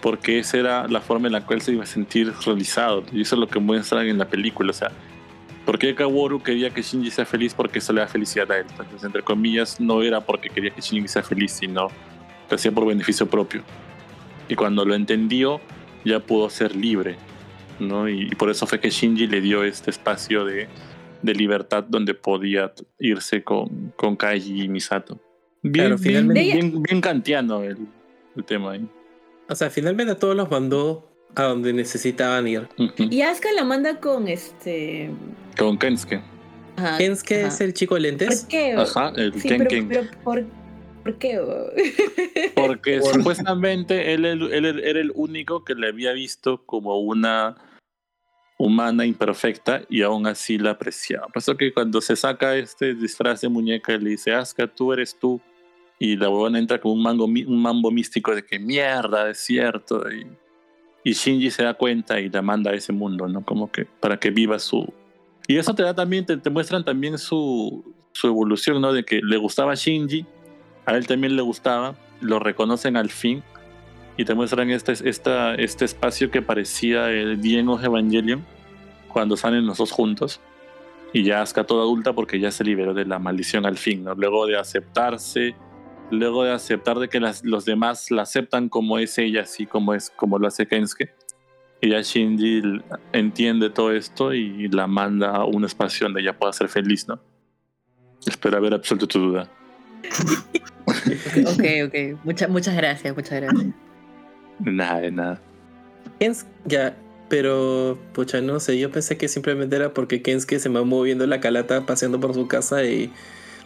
porque 0.00 0.38
esa 0.38 0.58
era 0.58 0.88
la 0.88 1.00
forma 1.00 1.26
en 1.28 1.32
la 1.32 1.44
cual 1.46 1.60
se 1.60 1.72
iba 1.72 1.82
a 1.84 1.86
sentir 1.86 2.32
realizado. 2.44 3.04
Y 3.12 3.20
eso 3.22 3.34
es 3.36 3.40
lo 3.40 3.46
que 3.48 3.58
muestran 3.58 4.06
en 4.06 4.18
la 4.18 4.28
película, 4.28 4.70
o 4.70 4.74
sea, 4.74 4.90
¿por 5.66 5.78
qué 5.78 5.94
Kaworu 5.94 6.42
quería 6.42 6.70
que 6.70 6.82
Shinji 6.82 7.10
sea 7.10 7.26
feliz? 7.26 7.54
Porque 7.54 7.78
eso 7.80 7.92
le 7.92 8.00
da 8.00 8.06
felicidad 8.08 8.50
a 8.50 8.58
él. 8.58 8.66
Entonces, 8.70 9.04
entre 9.04 9.22
comillas, 9.22 9.80
no 9.80 10.02
era 10.02 10.20
porque 10.20 10.48
quería 10.48 10.70
que 10.70 10.80
Shinji 10.80 11.08
sea 11.08 11.22
feliz, 11.22 11.52
sino 11.52 11.88
lo 12.48 12.54
hacía 12.54 12.72
por 12.72 12.86
beneficio 12.86 13.28
propio. 13.28 13.62
Y 14.48 14.54
cuando 14.54 14.84
lo 14.84 14.94
entendió, 14.94 15.60
ya 16.04 16.18
pudo 16.18 16.50
ser 16.50 16.74
libre, 16.74 17.16
¿no? 17.78 18.08
Y, 18.08 18.22
y 18.22 18.34
por 18.34 18.50
eso 18.50 18.66
fue 18.66 18.80
que 18.80 18.90
Shinji 18.90 19.26
le 19.26 19.40
dio 19.40 19.62
este 19.64 19.90
espacio 19.90 20.44
de, 20.44 20.66
de 21.22 21.34
libertad 21.34 21.84
donde 21.86 22.14
podía 22.14 22.72
irse 22.98 23.44
con, 23.44 23.92
con 23.96 24.16
Kaiji 24.16 24.62
y 24.62 24.68
Misato. 24.68 25.20
Bien, 25.62 25.72
Claro, 25.88 25.96
bien, 25.98 25.98
finalmente- 26.26 26.42
bien, 26.42 26.82
bien 26.82 27.00
kantiano 27.02 27.62
el, 27.62 27.76
el 28.34 28.44
tema 28.44 28.72
ahí. 28.72 28.88
O 29.50 29.54
sea, 29.54 29.68
finalmente 29.68 30.12
a 30.12 30.18
todos 30.18 30.36
los 30.36 30.50
mandó 30.50 31.06
a 31.34 31.42
donde 31.44 31.72
necesitaban 31.72 32.46
ir. 32.48 32.68
Y 32.98 33.22
Asuka 33.22 33.52
la 33.52 33.64
manda 33.64 34.00
con 34.00 34.28
este. 34.28 35.10
Con 35.58 35.76
Kensuke. 35.78 36.20
Ajá, 36.76 36.96
Kensuke 36.98 37.40
ajá. 37.40 37.48
es 37.48 37.60
el 37.60 37.74
chico 37.74 37.94
de 37.96 38.00
lentes. 38.02 38.40
¿Por 38.42 38.48
qué? 38.48 38.72
Ajá, 38.72 39.12
el 39.16 39.34
Sí, 39.34 39.48
Ken 39.48 39.58
pero, 39.58 39.70
Ken. 39.70 39.88
pero 39.88 40.02
por, 40.24 40.44
¿Por 41.02 41.18
qué? 41.18 41.40
Porque 42.54 43.00
supuestamente 43.02 44.12
él, 44.14 44.24
él- 44.24 44.52
él 44.52 44.80
era 44.84 45.00
el 45.00 45.12
único 45.14 45.64
que 45.64 45.74
le 45.74 45.88
había 45.88 46.12
visto 46.12 46.64
como 46.64 46.98
una 47.00 47.56
humana 48.58 49.06
imperfecta 49.06 49.82
y 49.88 50.02
aún 50.02 50.26
así 50.26 50.58
la 50.58 50.72
apreciaba. 50.72 51.26
Por 51.28 51.38
eso 51.38 51.56
que 51.56 51.72
cuando 51.72 52.00
se 52.00 52.14
saca 52.16 52.54
este 52.56 52.94
disfraz 52.94 53.40
de 53.40 53.48
muñeca 53.48 53.94
y 53.94 53.98
le 53.98 54.10
dice, 54.10 54.32
Asuka, 54.32 54.66
tú 54.66 54.92
eres 54.92 55.18
tú. 55.18 55.40
Y 56.00 56.16
la 56.16 56.28
huevona 56.28 56.58
entra 56.58 56.80
con 56.80 56.92
un, 56.92 57.02
mango, 57.02 57.26
un 57.26 57.62
mambo 57.62 57.92
místico 57.92 58.34
de 58.34 58.44
que 58.44 58.58
mierda, 58.58 59.30
es 59.30 59.38
cierto. 59.38 60.02
Y, 60.10 60.26
y 61.04 61.12
Shinji 61.12 61.50
se 61.50 61.62
da 61.62 61.74
cuenta 61.74 62.18
y 62.18 62.28
la 62.28 62.42
manda 62.42 62.72
a 62.72 62.74
ese 62.74 62.92
mundo, 62.92 63.28
¿no? 63.28 63.44
Como 63.44 63.70
que 63.70 63.84
para 63.84 64.18
que 64.18 64.30
viva 64.30 64.58
su... 64.58 64.92
Y 65.46 65.58
eso 65.58 65.74
te 65.74 65.82
da 65.82 65.94
también, 65.94 66.26
te, 66.26 66.36
te 66.36 66.50
muestran 66.50 66.84
también 66.84 67.18
su, 67.18 67.94
su 68.12 68.26
evolución, 68.26 68.80
¿no? 68.80 68.92
De 68.92 69.04
que 69.04 69.20
le 69.22 69.36
gustaba 69.36 69.74
Shinji, 69.74 70.26
a 70.86 70.96
él 70.96 71.06
también 71.06 71.36
le 71.36 71.42
gustaba, 71.42 71.94
lo 72.20 72.38
reconocen 72.38 72.96
al 72.96 73.10
fin 73.10 73.42
y 74.16 74.24
te 74.24 74.34
muestran 74.34 74.70
este, 74.70 74.92
esta, 75.08 75.54
este 75.54 75.84
espacio 75.84 76.30
que 76.30 76.42
parecía 76.42 77.10
el 77.10 77.68
of 77.68 77.82
Evangelion 77.82 78.44
cuando 79.08 79.36
salen 79.36 79.66
los 79.66 79.78
dos 79.78 79.92
juntos 79.92 80.40
y 81.12 81.24
ya 81.24 81.42
Asuka 81.42 81.64
toda 81.64 81.82
adulta 81.82 82.12
porque 82.12 82.38
ya 82.38 82.50
se 82.50 82.62
liberó 82.62 82.94
de 82.94 83.04
la 83.04 83.18
maldición 83.18 83.66
al 83.66 83.78
fin, 83.78 84.04
¿no? 84.04 84.14
Luego 84.14 84.46
de 84.46 84.58
aceptarse, 84.58 85.54
luego 86.10 86.44
de 86.44 86.52
aceptar 86.52 86.98
de 86.98 87.08
que 87.08 87.20
las- 87.20 87.44
los 87.44 87.64
demás 87.64 88.10
la 88.10 88.22
aceptan 88.22 88.68
como 88.68 88.98
es 88.98 89.16
ella, 89.18 89.42
así 89.42 89.66
como 89.66 89.94
es 89.94 90.10
como 90.10 90.38
lo 90.38 90.46
hace 90.48 90.66
Kensuke. 90.66 91.14
Y 91.80 91.90
ya 91.90 92.00
Shinji 92.02 92.62
entiende 93.12 93.70
todo 93.70 93.92
esto 93.92 94.34
y 94.34 94.68
la 94.68 94.86
manda 94.86 95.30
a 95.36 95.44
un 95.46 95.64
espacio 95.64 96.06
donde 96.06 96.20
ella 96.20 96.36
pueda 96.38 96.52
ser 96.52 96.68
feliz, 96.68 97.08
¿no? 97.08 97.18
Espero 98.26 98.58
haber 98.58 98.74
absuelto 98.74 99.06
tu 99.06 99.18
duda. 99.18 99.48
Ok, 101.46 101.64
ok. 101.86 102.24
Mucha- 102.24 102.48
muchas 102.48 102.74
gracias, 102.76 103.14
muchas 103.16 103.40
gracias. 103.40 103.66
Nada, 104.58 105.00
de 105.00 105.10
nada. 105.10 105.40
Kens, 106.18 106.44
ya, 106.66 106.96
pero, 107.30 107.98
pucha, 108.12 108.40
no 108.42 108.60
sé, 108.60 108.78
yo 108.78 108.90
pensé 108.90 109.16
que 109.16 109.28
simplemente 109.28 109.76
era 109.76 109.94
porque 109.94 110.20
Kensuke 110.20 110.58
se 110.58 110.68
mamó 110.68 111.00
viendo 111.02 111.26
la 111.26 111.40
calata 111.40 111.86
paseando 111.86 112.20
por 112.20 112.34
su 112.34 112.46
casa 112.46 112.84
y 112.84 113.10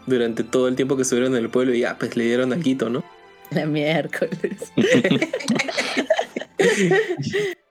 durante 0.06 0.44
todo 0.44 0.68
el 0.68 0.76
tiempo 0.76 0.97
que 0.97 1.02
estuvieron 1.02 1.36
en 1.36 1.44
el 1.44 1.51
pueblo 1.51 1.74
y 1.74 1.81
ya, 1.81 1.98
pues 1.98 2.16
le 2.16 2.24
dieron 2.24 2.52
algo, 2.52 2.89
¿no? 2.89 3.05
La 3.51 3.66
miércoles. 3.66 4.72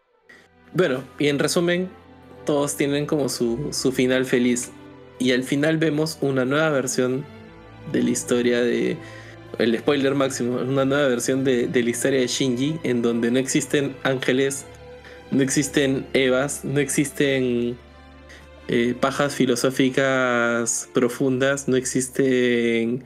Bueno, 0.75 1.03
y 1.19 1.27
en 1.27 1.37
resumen, 1.37 1.87
todos 2.45 2.75
tienen 2.75 3.05
como 3.05 3.29
su, 3.29 3.69
su 3.71 3.91
final 3.91 4.25
feliz. 4.25 4.71
Y 5.19 5.31
al 5.31 5.43
final 5.43 5.77
vemos 5.77 6.17
una 6.21 6.45
nueva 6.45 6.71
versión 6.71 7.23
de 7.91 8.01
la 8.01 8.09
historia 8.09 8.61
de. 8.61 8.97
El 9.59 9.77
spoiler 9.77 10.15
máximo, 10.15 10.57
una 10.57 10.83
nueva 10.83 11.07
versión 11.07 11.43
de, 11.43 11.67
de 11.67 11.83
la 11.83 11.89
historia 11.91 12.21
de 12.21 12.27
Shinji, 12.27 12.79
en 12.81 13.03
donde 13.03 13.29
no 13.29 13.37
existen 13.37 13.95
ángeles, 14.01 14.65
no 15.29 15.43
existen 15.43 16.07
Evas, 16.13 16.65
no 16.65 16.79
existen 16.79 17.77
eh, 18.67 18.95
pajas 18.99 19.35
filosóficas 19.35 20.89
profundas, 20.93 21.67
no 21.67 21.75
existen 21.75 23.03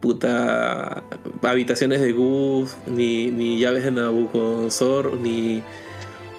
puta 0.00 1.04
habitaciones 1.42 2.00
de 2.00 2.12
Gus, 2.12 2.76
ni, 2.86 3.30
ni 3.30 3.58
llaves 3.58 3.84
de 3.84 3.90
Nabucodonosor, 3.90 5.18
ni 5.18 5.62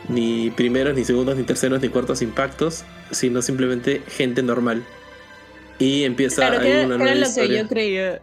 ni 0.10 0.50
primeros, 0.52 0.96
ni 0.96 1.06
segundos, 1.06 1.38
ni 1.38 1.44
terceros, 1.44 1.82
ni 1.82 1.90
cuartos 1.90 2.22
impactos, 2.22 2.84
sino 3.12 3.42
simplemente 3.42 4.02
gente 4.08 4.44
normal. 4.44 4.84
Y 5.80 6.04
empieza 6.04 6.48
Claro, 6.48 6.60
ahí 6.60 6.64
que 6.64 6.74
era, 6.74 6.86
una 6.86 6.98
que 6.98 7.04
era 7.04 7.16
nueva 7.16 7.28
lo 7.28 7.34
que 7.34 7.42
historia. 7.42 7.62
yo 7.62 7.68
creía. 7.68 8.22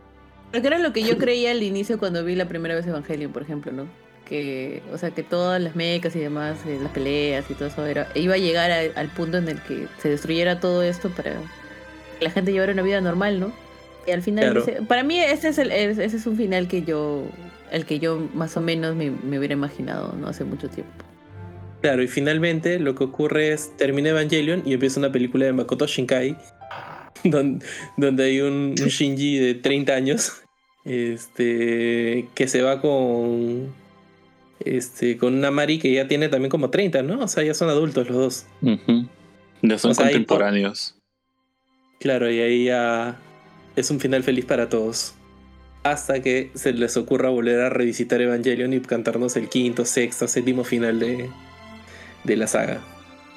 Pero 0.51 0.63
que 0.63 0.69
era 0.69 0.79
lo 0.79 0.93
que 0.93 1.03
yo 1.03 1.19
creía 1.19 1.51
al 1.51 1.63
inicio 1.63 1.99
cuando 1.99 2.25
vi 2.25 2.35
la 2.35 2.49
primera 2.49 2.75
vez 2.75 2.87
Evangelion, 2.87 3.33
por 3.33 3.43
ejemplo, 3.43 3.73
¿no? 3.73 3.87
Que, 4.29 4.83
o 4.93 4.99
sea, 4.99 5.11
que 5.13 5.23
todas 5.23 5.61
las 5.61 5.75
mecas 5.75 6.15
y 6.15 6.19
demás, 6.19 6.59
eh, 6.67 6.79
las 6.83 6.93
peleas 6.93 7.47
y 7.51 7.55
todo 7.55 7.69
eso, 7.69 7.87
era, 7.87 8.09
iba 8.15 8.35
a 8.35 8.39
llegar 8.39 8.71
a- 8.71 9.01
al 9.01 9.09
punto 9.09 9.39
en 9.39 9.49
el 9.49 9.61
que 9.63 9.87
se 10.03 10.11
destruyera 10.11 10.61
todo 10.61 10.83
esto 10.83 11.09
para 11.11 11.33
que 12.19 12.25
la 12.25 12.31
gente 12.31 12.53
llevara 12.53 12.73
una 12.73 12.83
vida 12.83 13.01
normal, 13.01 13.41
¿no? 13.41 13.53
Y 14.07 14.11
al 14.11 14.21
final, 14.23 14.53
Claro. 14.63 14.85
para 14.87 15.03
mí 15.03 15.19
ese 15.19 15.49
es, 15.49 15.59
el, 15.59 15.71
es- 15.73 15.97
ese 15.99 16.17
es 16.19 16.27
un 16.27 16.37
final 16.37 16.69
que 16.69 16.83
yo, 16.83 17.25
el 17.73 17.87
que 17.87 17.99
yo 18.01 18.29
más 18.35 18.55
o 18.57 18.61
menos 18.61 18.95
me, 18.97 19.11
me 19.11 19.39
hubiera 19.39 19.55
imaginado, 19.55 20.15
¿no? 20.21 20.29
Hace 20.29 20.45
mucho 20.45 20.69
tiempo. 20.69 20.93
Claro, 21.81 22.03
y 22.03 22.09
finalmente 22.09 22.79
lo 22.81 22.95
que 22.95 23.05
ocurre 23.05 23.53
es, 23.53 23.75
termina 23.77 24.11
Evangelion 24.11 24.63
y 24.67 24.75
empieza 24.75 24.99
una 25.01 25.13
película 25.13 25.47
de 25.47 25.53
Makoto 25.55 25.87
Shinkai, 25.87 26.37
donde, 27.25 27.65
donde 27.97 28.25
hay 28.25 28.41
un, 28.43 28.75
un 28.79 28.89
Shinji 28.89 29.39
de 29.39 29.55
30 29.55 29.95
años, 29.95 30.33
este, 30.85 32.27
que 32.35 32.49
se 32.49 32.63
va 32.63 32.81
con, 32.81 33.73
este, 34.65 35.17
con 35.19 35.35
una 35.35 35.51
Mari 35.51 35.79
que 35.79 35.93
ya 35.93 36.09
tiene 36.09 36.29
también 36.29 36.51
como 36.51 36.71
30, 36.71 37.03
¿no? 37.03 37.21
O 37.21 37.29
sea, 37.29 37.43
ya 37.45 37.55
son 37.55 37.69
adultos 37.71 38.09
los 38.09 38.17
dos. 38.17 38.47
Ya 39.63 39.79
son 39.79 39.91
O 39.93 39.95
sea, 39.95 40.07
ahí 40.07 40.13
por- 40.15 40.27
contemporáneos. 40.27 40.95
Claro, 42.01 42.31
y 42.31 42.41
ahí 42.41 42.65
ya 42.67 43.17
es 43.77 43.91
un 43.91 43.99
final 44.01 44.23
feliz 44.23 44.45
para 44.45 44.69
todos. 44.69 45.15
Hasta 45.85 46.21
que 46.23 46.51
se 46.55 46.73
les 46.73 46.97
ocurra 46.97 47.29
volver 47.31 47.61
a 47.61 47.69
revisitar 47.71 48.21
Evangelion 48.21 48.73
y 48.73 48.81
cantarnos 48.81 49.37
el 49.37 49.49
quinto, 49.49 49.85
sexto, 49.85 50.29
séptimo 50.29 50.65
final 50.65 50.99
de, 51.01 51.29
de 52.25 52.37
la 52.37 52.47
saga. 52.47 52.81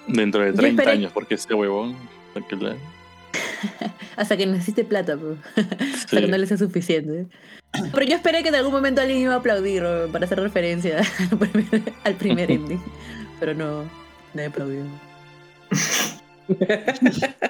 Dentro 0.08 0.42
de 0.42 0.52
Yo 0.52 0.58
30 0.58 0.84
esperé- 0.84 0.92
años, 0.94 1.12
porque 1.14 1.36
ese 1.36 1.54
huevón. 1.54 1.96
Hasta 4.16 4.38
que 4.38 4.46
necesite 4.46 4.84
plata, 4.84 5.18
pues. 5.18 5.38
Hasta 6.06 6.20
que 6.22 6.28
no 6.28 6.38
le 6.38 6.48
sea 6.48 6.58
suficiente. 6.58 7.28
Pero 7.94 8.06
yo 8.06 8.16
esperé 8.16 8.44
que 8.44 8.50
en 8.50 8.56
algún 8.56 8.72
momento 8.74 9.02
alguien 9.02 9.20
iba 9.20 9.34
a 9.34 9.38
aplaudir 9.38 9.82
¿no? 9.84 10.08
para 10.12 10.26
hacer 10.26 10.40
referencia 10.40 11.00
al 11.32 11.38
primer, 11.38 11.94
al 12.04 12.16
primer 12.16 12.52
ending. 12.58 12.82
Pero 13.40 13.54
no, 13.54 13.84
nadie 14.34 14.50
aplaudió. 14.50 14.84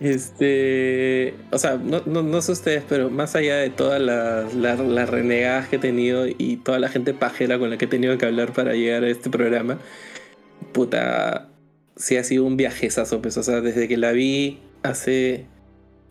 Este, 0.00 1.34
o 1.50 1.58
sea, 1.58 1.76
no, 1.76 2.02
no, 2.04 2.22
no 2.22 2.42
sé 2.42 2.52
ustedes, 2.52 2.84
pero 2.88 3.08
más 3.08 3.34
allá 3.36 3.56
de 3.56 3.70
todas 3.70 4.00
las 4.00 4.52
las- 4.54 4.80
las 4.80 5.08
renegadas 5.08 5.68
que 5.68 5.76
he 5.76 5.78
tenido 5.78 6.26
y 6.26 6.56
toda 6.58 6.78
la 6.78 6.88
gente 6.88 7.14
pajera 7.14 7.58
con 7.58 7.70
la 7.70 7.78
que 7.78 7.86
he 7.86 7.88
tenido 7.88 8.18
que 8.18 8.26
hablar 8.26 8.52
para 8.52 8.74
llegar 8.74 9.04
a 9.04 9.08
este 9.08 9.30
programa, 9.30 9.78
puta, 10.72 11.48
sí 11.96 12.16
ha 12.18 12.24
sido 12.24 12.44
un 12.44 12.56
viajezazo, 12.56 13.22
pues, 13.22 13.36
o 13.38 13.42
sea, 13.42 13.60
desde 13.62 13.88
que 13.88 13.96
la 13.96 14.12
vi 14.12 14.58
hace 14.82 15.46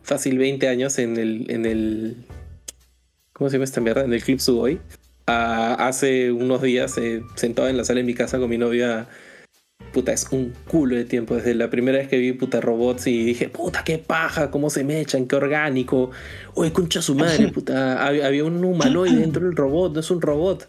fácil 0.02 0.38
20 0.38 0.68
años 0.68 0.98
en 0.98 1.16
el, 1.16 1.50
en 1.50 1.66
el, 1.66 2.16
¿cómo 3.32 3.50
se 3.50 3.56
llama 3.56 3.64
esta 3.64 3.80
mierda? 3.80 4.04
En 4.04 4.12
el 4.12 4.22
Clip 4.22 4.38
Sugoi, 4.38 4.80
a 5.26 5.74
hace 5.86 6.32
unos 6.32 6.62
días 6.62 6.98
eh, 6.98 7.22
sentado 7.36 7.68
en 7.68 7.76
la 7.76 7.84
sala 7.84 7.98
de 7.98 8.04
mi 8.04 8.14
casa 8.14 8.38
con 8.38 8.50
mi 8.50 8.58
novia 8.58 9.08
puta, 9.92 10.12
es 10.12 10.26
un 10.30 10.52
culo 10.68 10.96
de 10.96 11.04
tiempo. 11.04 11.36
Desde 11.36 11.54
la 11.54 11.70
primera 11.70 11.98
vez 11.98 12.08
que 12.08 12.18
vi 12.18 12.32
puta 12.32 12.60
robots 12.60 13.06
y 13.06 13.24
dije, 13.24 13.48
puta, 13.48 13.84
qué 13.84 13.98
paja, 13.98 14.50
cómo 14.50 14.70
se 14.70 14.84
me 14.84 15.00
echan, 15.00 15.26
qué 15.26 15.36
orgánico. 15.36 16.10
Oye, 16.54 16.72
concha 16.72 17.02
su 17.02 17.14
madre, 17.14 17.48
puta. 17.54 18.04
Había, 18.04 18.26
había 18.26 18.44
un 18.44 18.64
humanoide 18.64 19.18
dentro 19.18 19.46
del 19.46 19.54
robot, 19.54 19.94
no 19.94 20.00
es 20.00 20.10
un 20.10 20.20
robot. 20.20 20.66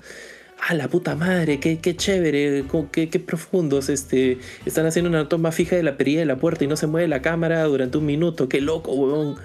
Ah, 0.59 0.73
la 0.73 0.87
puta 0.87 1.15
madre, 1.15 1.59
qué, 1.59 1.79
qué 1.79 1.95
chévere, 1.95 2.65
qué, 2.91 3.09
qué 3.09 3.19
profundos. 3.19 3.89
Este, 3.89 4.37
están 4.65 4.85
haciendo 4.85 5.09
una 5.09 5.27
toma 5.27 5.51
fija 5.51 5.75
de 5.75 5.83
la 5.83 5.97
perilla 5.97 6.19
de 6.19 6.25
la 6.25 6.37
puerta 6.37 6.63
y 6.63 6.67
no 6.67 6.77
se 6.77 6.87
mueve 6.87 7.07
la 7.07 7.21
cámara 7.21 7.63
durante 7.63 7.97
un 7.97 8.05
minuto. 8.05 8.47
Qué 8.47 8.61
loco, 8.61 8.93
huevón. 8.93 9.35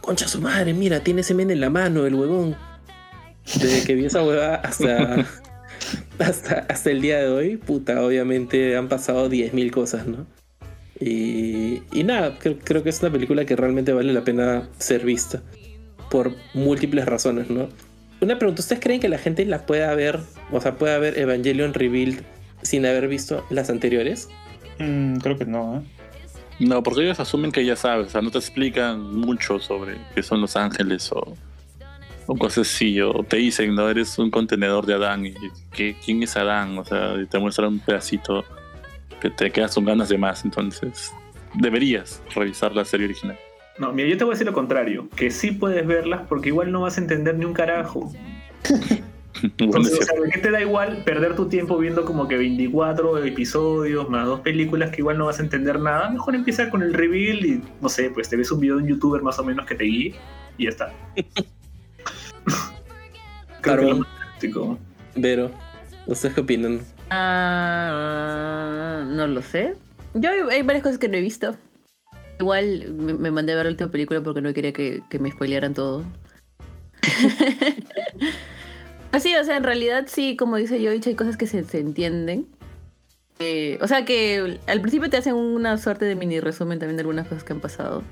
Concha 0.00 0.28
su 0.28 0.40
madre, 0.40 0.74
mira, 0.74 1.00
tiene 1.00 1.22
semen 1.22 1.50
en 1.50 1.60
la 1.60 1.70
mano 1.70 2.06
el 2.06 2.14
huevón. 2.14 2.56
Desde 3.44 3.84
que 3.84 3.94
vi 3.94 4.06
esa 4.06 4.22
huevada 4.22 4.56
hasta, 4.56 5.26
hasta, 6.18 6.66
hasta 6.68 6.90
el 6.90 7.02
día 7.02 7.18
de 7.18 7.28
hoy, 7.28 7.56
puta, 7.56 8.02
obviamente 8.02 8.76
han 8.76 8.88
pasado 8.88 9.28
10.000 9.28 9.70
cosas, 9.70 10.06
¿no? 10.06 10.26
Y, 11.00 11.82
y 11.92 12.04
nada, 12.04 12.38
creo, 12.38 12.58
creo 12.62 12.82
que 12.82 12.88
es 12.88 13.02
una 13.02 13.10
película 13.10 13.44
que 13.44 13.56
realmente 13.56 13.92
vale 13.92 14.12
la 14.12 14.24
pena 14.24 14.68
ser 14.78 15.04
vista 15.04 15.42
por 16.10 16.32
múltiples 16.54 17.04
razones, 17.04 17.50
¿no? 17.50 17.68
Una 18.24 18.38
pregunta, 18.38 18.62
¿ustedes 18.62 18.82
creen 18.82 19.00
que 19.00 19.10
la 19.10 19.18
gente 19.18 19.44
la 19.44 19.66
pueda 19.66 19.94
ver, 19.94 20.18
o 20.50 20.58
sea, 20.58 20.78
pueda 20.78 20.96
ver 20.98 21.18
Evangelion 21.18 21.74
Rebuild 21.74 22.22
sin 22.62 22.86
haber 22.86 23.06
visto 23.06 23.44
las 23.50 23.68
anteriores? 23.68 24.30
Mm, 24.78 25.16
creo 25.16 25.36
que 25.36 25.44
no, 25.44 25.76
¿eh? 25.76 25.82
No, 26.58 26.82
porque 26.82 27.02
ellos 27.02 27.20
asumen 27.20 27.52
que 27.52 27.66
ya 27.66 27.76
sabes, 27.76 28.06
o 28.06 28.10
sea, 28.10 28.22
no 28.22 28.30
te 28.30 28.38
explican 28.38 29.14
mucho 29.14 29.58
sobre 29.58 29.98
qué 30.14 30.22
son 30.22 30.40
los 30.40 30.56
ángeles 30.56 31.12
o, 31.12 31.36
o 32.26 32.36
cosas 32.36 32.66
así, 32.66 32.98
o 33.02 33.22
te 33.24 33.36
dicen, 33.36 33.74
no, 33.74 33.90
eres 33.90 34.18
un 34.18 34.30
contenedor 34.30 34.86
de 34.86 34.94
Adán, 34.94 35.26
y 35.26 35.34
¿qué, 35.70 35.94
¿quién 36.02 36.22
es 36.22 36.34
Adán? 36.34 36.78
O 36.78 36.84
sea, 36.86 37.16
y 37.20 37.26
te 37.26 37.38
muestran 37.38 37.74
un 37.74 37.80
pedacito 37.80 38.42
que 39.20 39.28
te 39.28 39.50
quedas 39.50 39.74
con 39.74 39.84
ganas 39.84 40.08
de 40.08 40.16
más, 40.16 40.46
entonces 40.46 41.12
deberías 41.52 42.22
revisar 42.34 42.74
la 42.74 42.86
serie 42.86 43.04
original. 43.04 43.38
No, 43.78 43.92
mira, 43.92 44.08
yo 44.08 44.16
te 44.16 44.24
voy 44.24 44.32
a 44.32 44.34
decir 44.34 44.46
lo 44.46 44.52
contrario, 44.52 45.08
que 45.16 45.30
sí 45.30 45.50
puedes 45.50 45.84
verlas 45.86 46.22
porque 46.28 46.50
igual 46.50 46.70
no 46.70 46.82
vas 46.82 46.96
a 46.96 47.00
entender 47.00 47.36
ni 47.36 47.44
un 47.44 47.54
carajo. 47.54 48.12
Entonces, 49.58 49.98
o 49.98 50.02
sea, 50.02 50.20
¿de 50.20 50.30
qué 50.30 50.38
te 50.38 50.50
da 50.50 50.60
igual 50.60 51.02
perder 51.04 51.34
tu 51.34 51.48
tiempo 51.48 51.76
viendo 51.76 52.04
como 52.04 52.28
que 52.28 52.36
24 52.36 53.24
episodios 53.24 54.08
más 54.08 54.26
dos 54.26 54.40
películas 54.40 54.90
que 54.90 55.00
igual 55.00 55.18
no 55.18 55.26
vas 55.26 55.40
a 55.40 55.42
entender 55.42 55.80
nada? 55.80 56.08
Mejor 56.08 56.36
empieza 56.36 56.70
con 56.70 56.82
el 56.82 56.94
reveal 56.94 57.44
y, 57.44 57.60
no 57.80 57.88
sé, 57.88 58.10
pues 58.10 58.28
te 58.28 58.36
ves 58.36 58.52
un 58.52 58.60
video 58.60 58.76
de 58.76 58.84
un 58.84 58.88
youtuber 58.88 59.22
más 59.22 59.38
o 59.40 59.44
menos 59.44 59.66
que 59.66 59.74
te 59.74 59.84
guíe 59.84 60.14
y 60.56 60.64
ya 60.64 60.70
está. 60.70 60.92
Creo 63.60 63.76
que 63.76 63.82
lo 63.82 63.88
Carbón. 63.88 63.98
más 64.00 64.08
práctico. 64.18 64.78
Vero, 65.16 65.50
¿ustedes 66.06 66.34
qué 66.34 66.40
opinan? 66.40 66.80
Ah, 67.10 69.04
no 69.06 69.26
lo 69.26 69.42
sé. 69.42 69.74
Yo 70.14 70.30
hay 70.48 70.62
varias 70.62 70.84
cosas 70.84 70.98
que 70.98 71.08
no 71.08 71.16
he 71.16 71.20
visto. 71.20 71.56
Igual 72.40 72.92
me, 72.92 73.14
me 73.14 73.30
mandé 73.30 73.52
a 73.52 73.56
ver 73.56 73.66
la 73.66 73.70
última 73.70 73.90
película 73.90 74.20
porque 74.20 74.40
no 74.40 74.52
quería 74.52 74.72
que, 74.72 75.02
que 75.08 75.18
me 75.18 75.30
spoilearan 75.30 75.74
todo. 75.74 76.04
Así, 79.12 79.34
o 79.36 79.44
sea, 79.44 79.56
en 79.56 79.62
realidad 79.62 80.06
sí, 80.08 80.36
como 80.36 80.56
dice 80.56 80.82
yo, 80.82 80.90
hay 80.90 81.00
cosas 81.14 81.36
que 81.36 81.46
se, 81.46 81.62
se 81.64 81.78
entienden. 81.78 82.48
Eh, 83.38 83.78
o 83.80 83.86
sea 83.88 84.04
que 84.04 84.58
al 84.66 84.80
principio 84.80 85.10
te 85.10 85.16
hacen 85.16 85.34
una 85.34 85.76
suerte 85.78 86.04
de 86.04 86.14
mini 86.14 86.40
resumen 86.40 86.78
también 86.78 86.96
de 86.96 87.02
algunas 87.02 87.28
cosas 87.28 87.44
que 87.44 87.52
han 87.52 87.60
pasado. 87.60 88.02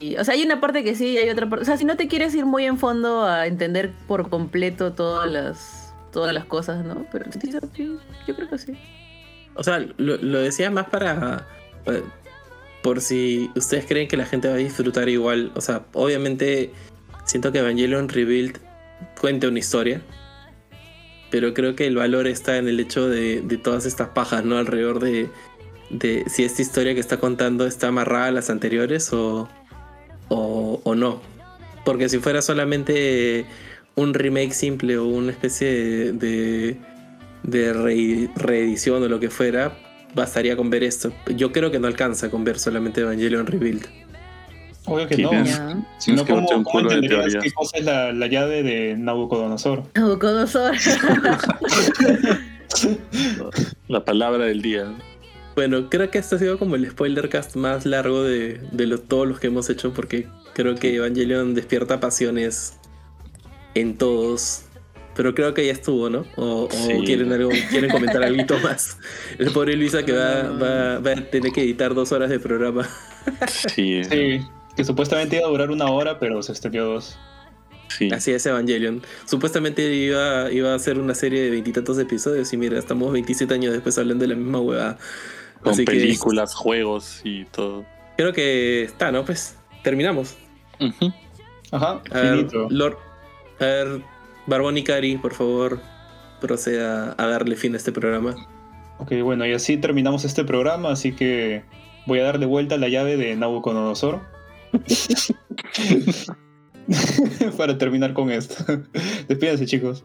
Y, 0.00 0.16
o 0.16 0.24
sea, 0.24 0.34
hay 0.34 0.42
una 0.42 0.60
parte 0.60 0.82
que 0.82 0.94
sí, 0.94 1.16
hay 1.18 1.28
otra 1.30 1.48
parte. 1.48 1.62
O 1.62 1.66
sea, 1.66 1.76
si 1.76 1.84
no 1.84 1.96
te 1.96 2.08
quieres 2.08 2.34
ir 2.34 2.46
muy 2.46 2.64
en 2.64 2.78
fondo 2.78 3.24
a 3.24 3.46
entender 3.46 3.92
por 4.06 4.28
completo 4.30 4.92
todas 4.92 5.30
las, 5.30 5.94
todas 6.10 6.32
las 6.32 6.44
cosas, 6.46 6.84
¿no? 6.84 7.06
Pero 7.12 7.30
sí, 7.30 7.50
yo 8.26 8.34
creo 8.34 8.48
que 8.48 8.58
sí. 8.58 8.72
O 9.54 9.62
sea, 9.62 9.78
lo, 9.78 10.16
lo 10.16 10.40
decía 10.40 10.70
más 10.70 10.88
para. 10.88 11.46
Por 12.84 13.00
si 13.00 13.50
ustedes 13.56 13.86
creen 13.86 14.08
que 14.08 14.18
la 14.18 14.26
gente 14.26 14.46
va 14.46 14.54
a 14.54 14.58
disfrutar 14.58 15.08
igual. 15.08 15.52
O 15.54 15.62
sea, 15.62 15.86
obviamente 15.94 16.70
siento 17.24 17.50
que 17.50 17.60
Evangelion 17.60 18.10
Rebuild 18.10 18.58
cuenta 19.18 19.48
una 19.48 19.58
historia. 19.58 20.02
Pero 21.30 21.54
creo 21.54 21.74
que 21.74 21.86
el 21.86 21.96
valor 21.96 22.26
está 22.26 22.58
en 22.58 22.68
el 22.68 22.78
hecho 22.78 23.08
de, 23.08 23.40
de 23.40 23.56
todas 23.56 23.86
estas 23.86 24.08
pajas, 24.08 24.44
¿no? 24.44 24.58
Alrededor 24.58 25.00
de, 25.00 25.30
de 25.88 26.24
si 26.26 26.44
esta 26.44 26.60
historia 26.60 26.92
que 26.92 27.00
está 27.00 27.16
contando 27.16 27.66
está 27.66 27.88
amarrada 27.88 28.26
a 28.26 28.32
las 28.32 28.50
anteriores 28.50 29.10
o, 29.14 29.48
o, 30.28 30.82
o 30.84 30.94
no. 30.94 31.22
Porque 31.86 32.10
si 32.10 32.18
fuera 32.18 32.42
solamente 32.42 33.46
un 33.94 34.12
remake 34.12 34.52
simple 34.52 34.98
o 34.98 35.06
una 35.06 35.32
especie 35.32 35.68
de, 35.68 36.12
de, 36.12 36.76
de 37.44 37.72
re- 37.72 38.30
reedición 38.36 39.02
o 39.02 39.08
lo 39.08 39.18
que 39.20 39.30
fuera, 39.30 39.74
bastaría 40.14 40.56
con 40.56 40.70
ver 40.70 40.82
esto. 40.84 41.12
Yo 41.36 41.52
creo 41.52 41.70
que 41.70 41.78
no 41.78 41.86
alcanza 41.86 42.30
con 42.30 42.44
ver 42.44 42.58
solamente 42.58 43.00
Evangelion 43.02 43.46
Rebuild. 43.46 43.86
Obvio 44.86 45.06
que 45.08 45.16
no. 45.18 45.30
Si 45.30 45.52
no, 45.52 45.86
Tienes 46.04 46.22
que 46.24 46.28
¿cómo, 46.28 46.40
meter 46.42 46.56
un 46.58 46.64
cómo 46.64 46.78
culo 46.88 47.00
de 47.00 47.38
qué 47.42 47.52
cosa 47.52 47.78
es 47.78 47.84
la, 47.84 48.12
la 48.12 48.26
llave 48.26 48.62
de 48.62 48.96
Nabucodonosor? 48.96 49.84
Nabucodonosor. 49.94 50.74
La 53.88 54.04
palabra 54.04 54.44
del 54.46 54.62
día. 54.62 54.92
Bueno, 55.54 55.88
creo 55.88 56.10
que 56.10 56.18
este 56.18 56.34
ha 56.34 56.38
sido 56.38 56.58
como 56.58 56.74
el 56.74 56.90
spoiler 56.90 57.28
cast 57.28 57.54
más 57.54 57.86
largo 57.86 58.22
de, 58.24 58.60
de 58.72 58.86
lo- 58.86 58.98
todos 58.98 59.28
los 59.28 59.38
que 59.38 59.46
hemos 59.46 59.70
hecho 59.70 59.92
porque 59.92 60.26
creo 60.52 60.74
que 60.74 60.96
Evangelion 60.96 61.54
despierta 61.54 62.00
pasiones 62.00 62.74
en 63.74 63.96
todos. 63.96 64.62
Pero 65.14 65.34
creo 65.34 65.54
que 65.54 65.64
ya 65.66 65.72
estuvo, 65.72 66.10
¿no? 66.10 66.24
O, 66.36 66.64
o 66.64 66.68
Sí. 66.70 66.92
quieren 67.04 67.32
algo, 67.32 67.50
quieren 67.70 67.90
comentar 67.90 68.22
algo 68.24 68.58
más. 68.62 68.98
El 69.38 69.52
pobre 69.52 69.76
Luisa 69.76 70.04
que 70.04 70.12
va, 70.12 70.42
va, 70.50 70.98
va 70.98 71.12
a 71.12 71.30
tener 71.30 71.52
que 71.52 71.62
editar 71.62 71.94
dos 71.94 72.10
horas 72.12 72.30
de 72.30 72.40
programa. 72.40 72.88
Sí, 73.48 74.02
sí. 74.04 74.10
Sí, 74.10 74.40
que 74.76 74.84
supuestamente 74.84 75.36
iba 75.36 75.46
a 75.46 75.50
durar 75.50 75.70
una 75.70 75.86
hora, 75.86 76.18
pero 76.18 76.42
se 76.42 76.50
extendió 76.50 76.84
dos. 76.84 77.16
Así 78.12 78.32
es 78.32 78.44
Evangelion. 78.44 79.02
Supuestamente 79.24 79.82
iba, 79.94 80.50
iba 80.50 80.74
a 80.74 80.78
ser 80.80 80.98
una 80.98 81.14
serie 81.14 81.42
de 81.42 81.50
veintitantos 81.50 81.96
episodios 82.00 82.52
y 82.52 82.56
mira, 82.56 82.76
estamos 82.76 83.12
27 83.12 83.54
años 83.54 83.72
después 83.72 83.96
hablando 83.98 84.22
de 84.24 84.28
la 84.30 84.34
misma 84.34 84.58
huevada. 84.58 84.98
Con 85.62 85.74
Así 85.74 85.84
que 85.84 85.92
películas, 85.92 86.54
juegos 86.56 87.20
y 87.22 87.44
todo. 87.44 87.86
creo 88.16 88.32
que 88.32 88.82
está, 88.82 89.12
¿no? 89.12 89.24
Pues 89.24 89.54
terminamos. 89.84 90.34
Ajá, 91.70 92.02
A 92.10 92.20
ver, 92.20 92.36
finito. 92.38 92.66
Lord, 92.70 92.96
a 93.60 93.64
ver, 93.64 94.00
Barbón 94.46 94.78
y 94.78 94.84
Cari, 94.84 95.16
por 95.16 95.34
favor, 95.34 95.80
proceda 96.40 97.14
a 97.18 97.26
darle 97.26 97.56
fin 97.56 97.74
a 97.74 97.76
este 97.76 97.92
programa. 97.92 98.34
Ok, 98.98 99.12
bueno, 99.22 99.46
y 99.46 99.52
así 99.52 99.76
terminamos 99.76 100.24
este 100.24 100.44
programa, 100.44 100.90
así 100.90 101.12
que 101.12 101.64
voy 102.06 102.20
a 102.20 102.24
darle 102.24 102.46
vuelta 102.46 102.76
a 102.76 102.78
la 102.78 102.88
llave 102.88 103.16
de 103.16 103.36
Nabucodonosor. 103.36 104.20
Para 107.56 107.78
terminar 107.78 108.12
con 108.12 108.30
esto. 108.30 108.62
Despídense, 109.28 109.66
chicos. 109.66 110.04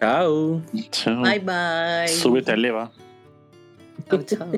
Chao. 0.00 0.62
Chao. 0.90 1.22
bye 1.22 1.40
bye. 1.40 2.08
Súbete 2.08 2.52
a 2.52 2.56
Leva. 2.56 2.92
Chao, 4.08 4.22
chao. 4.22 4.48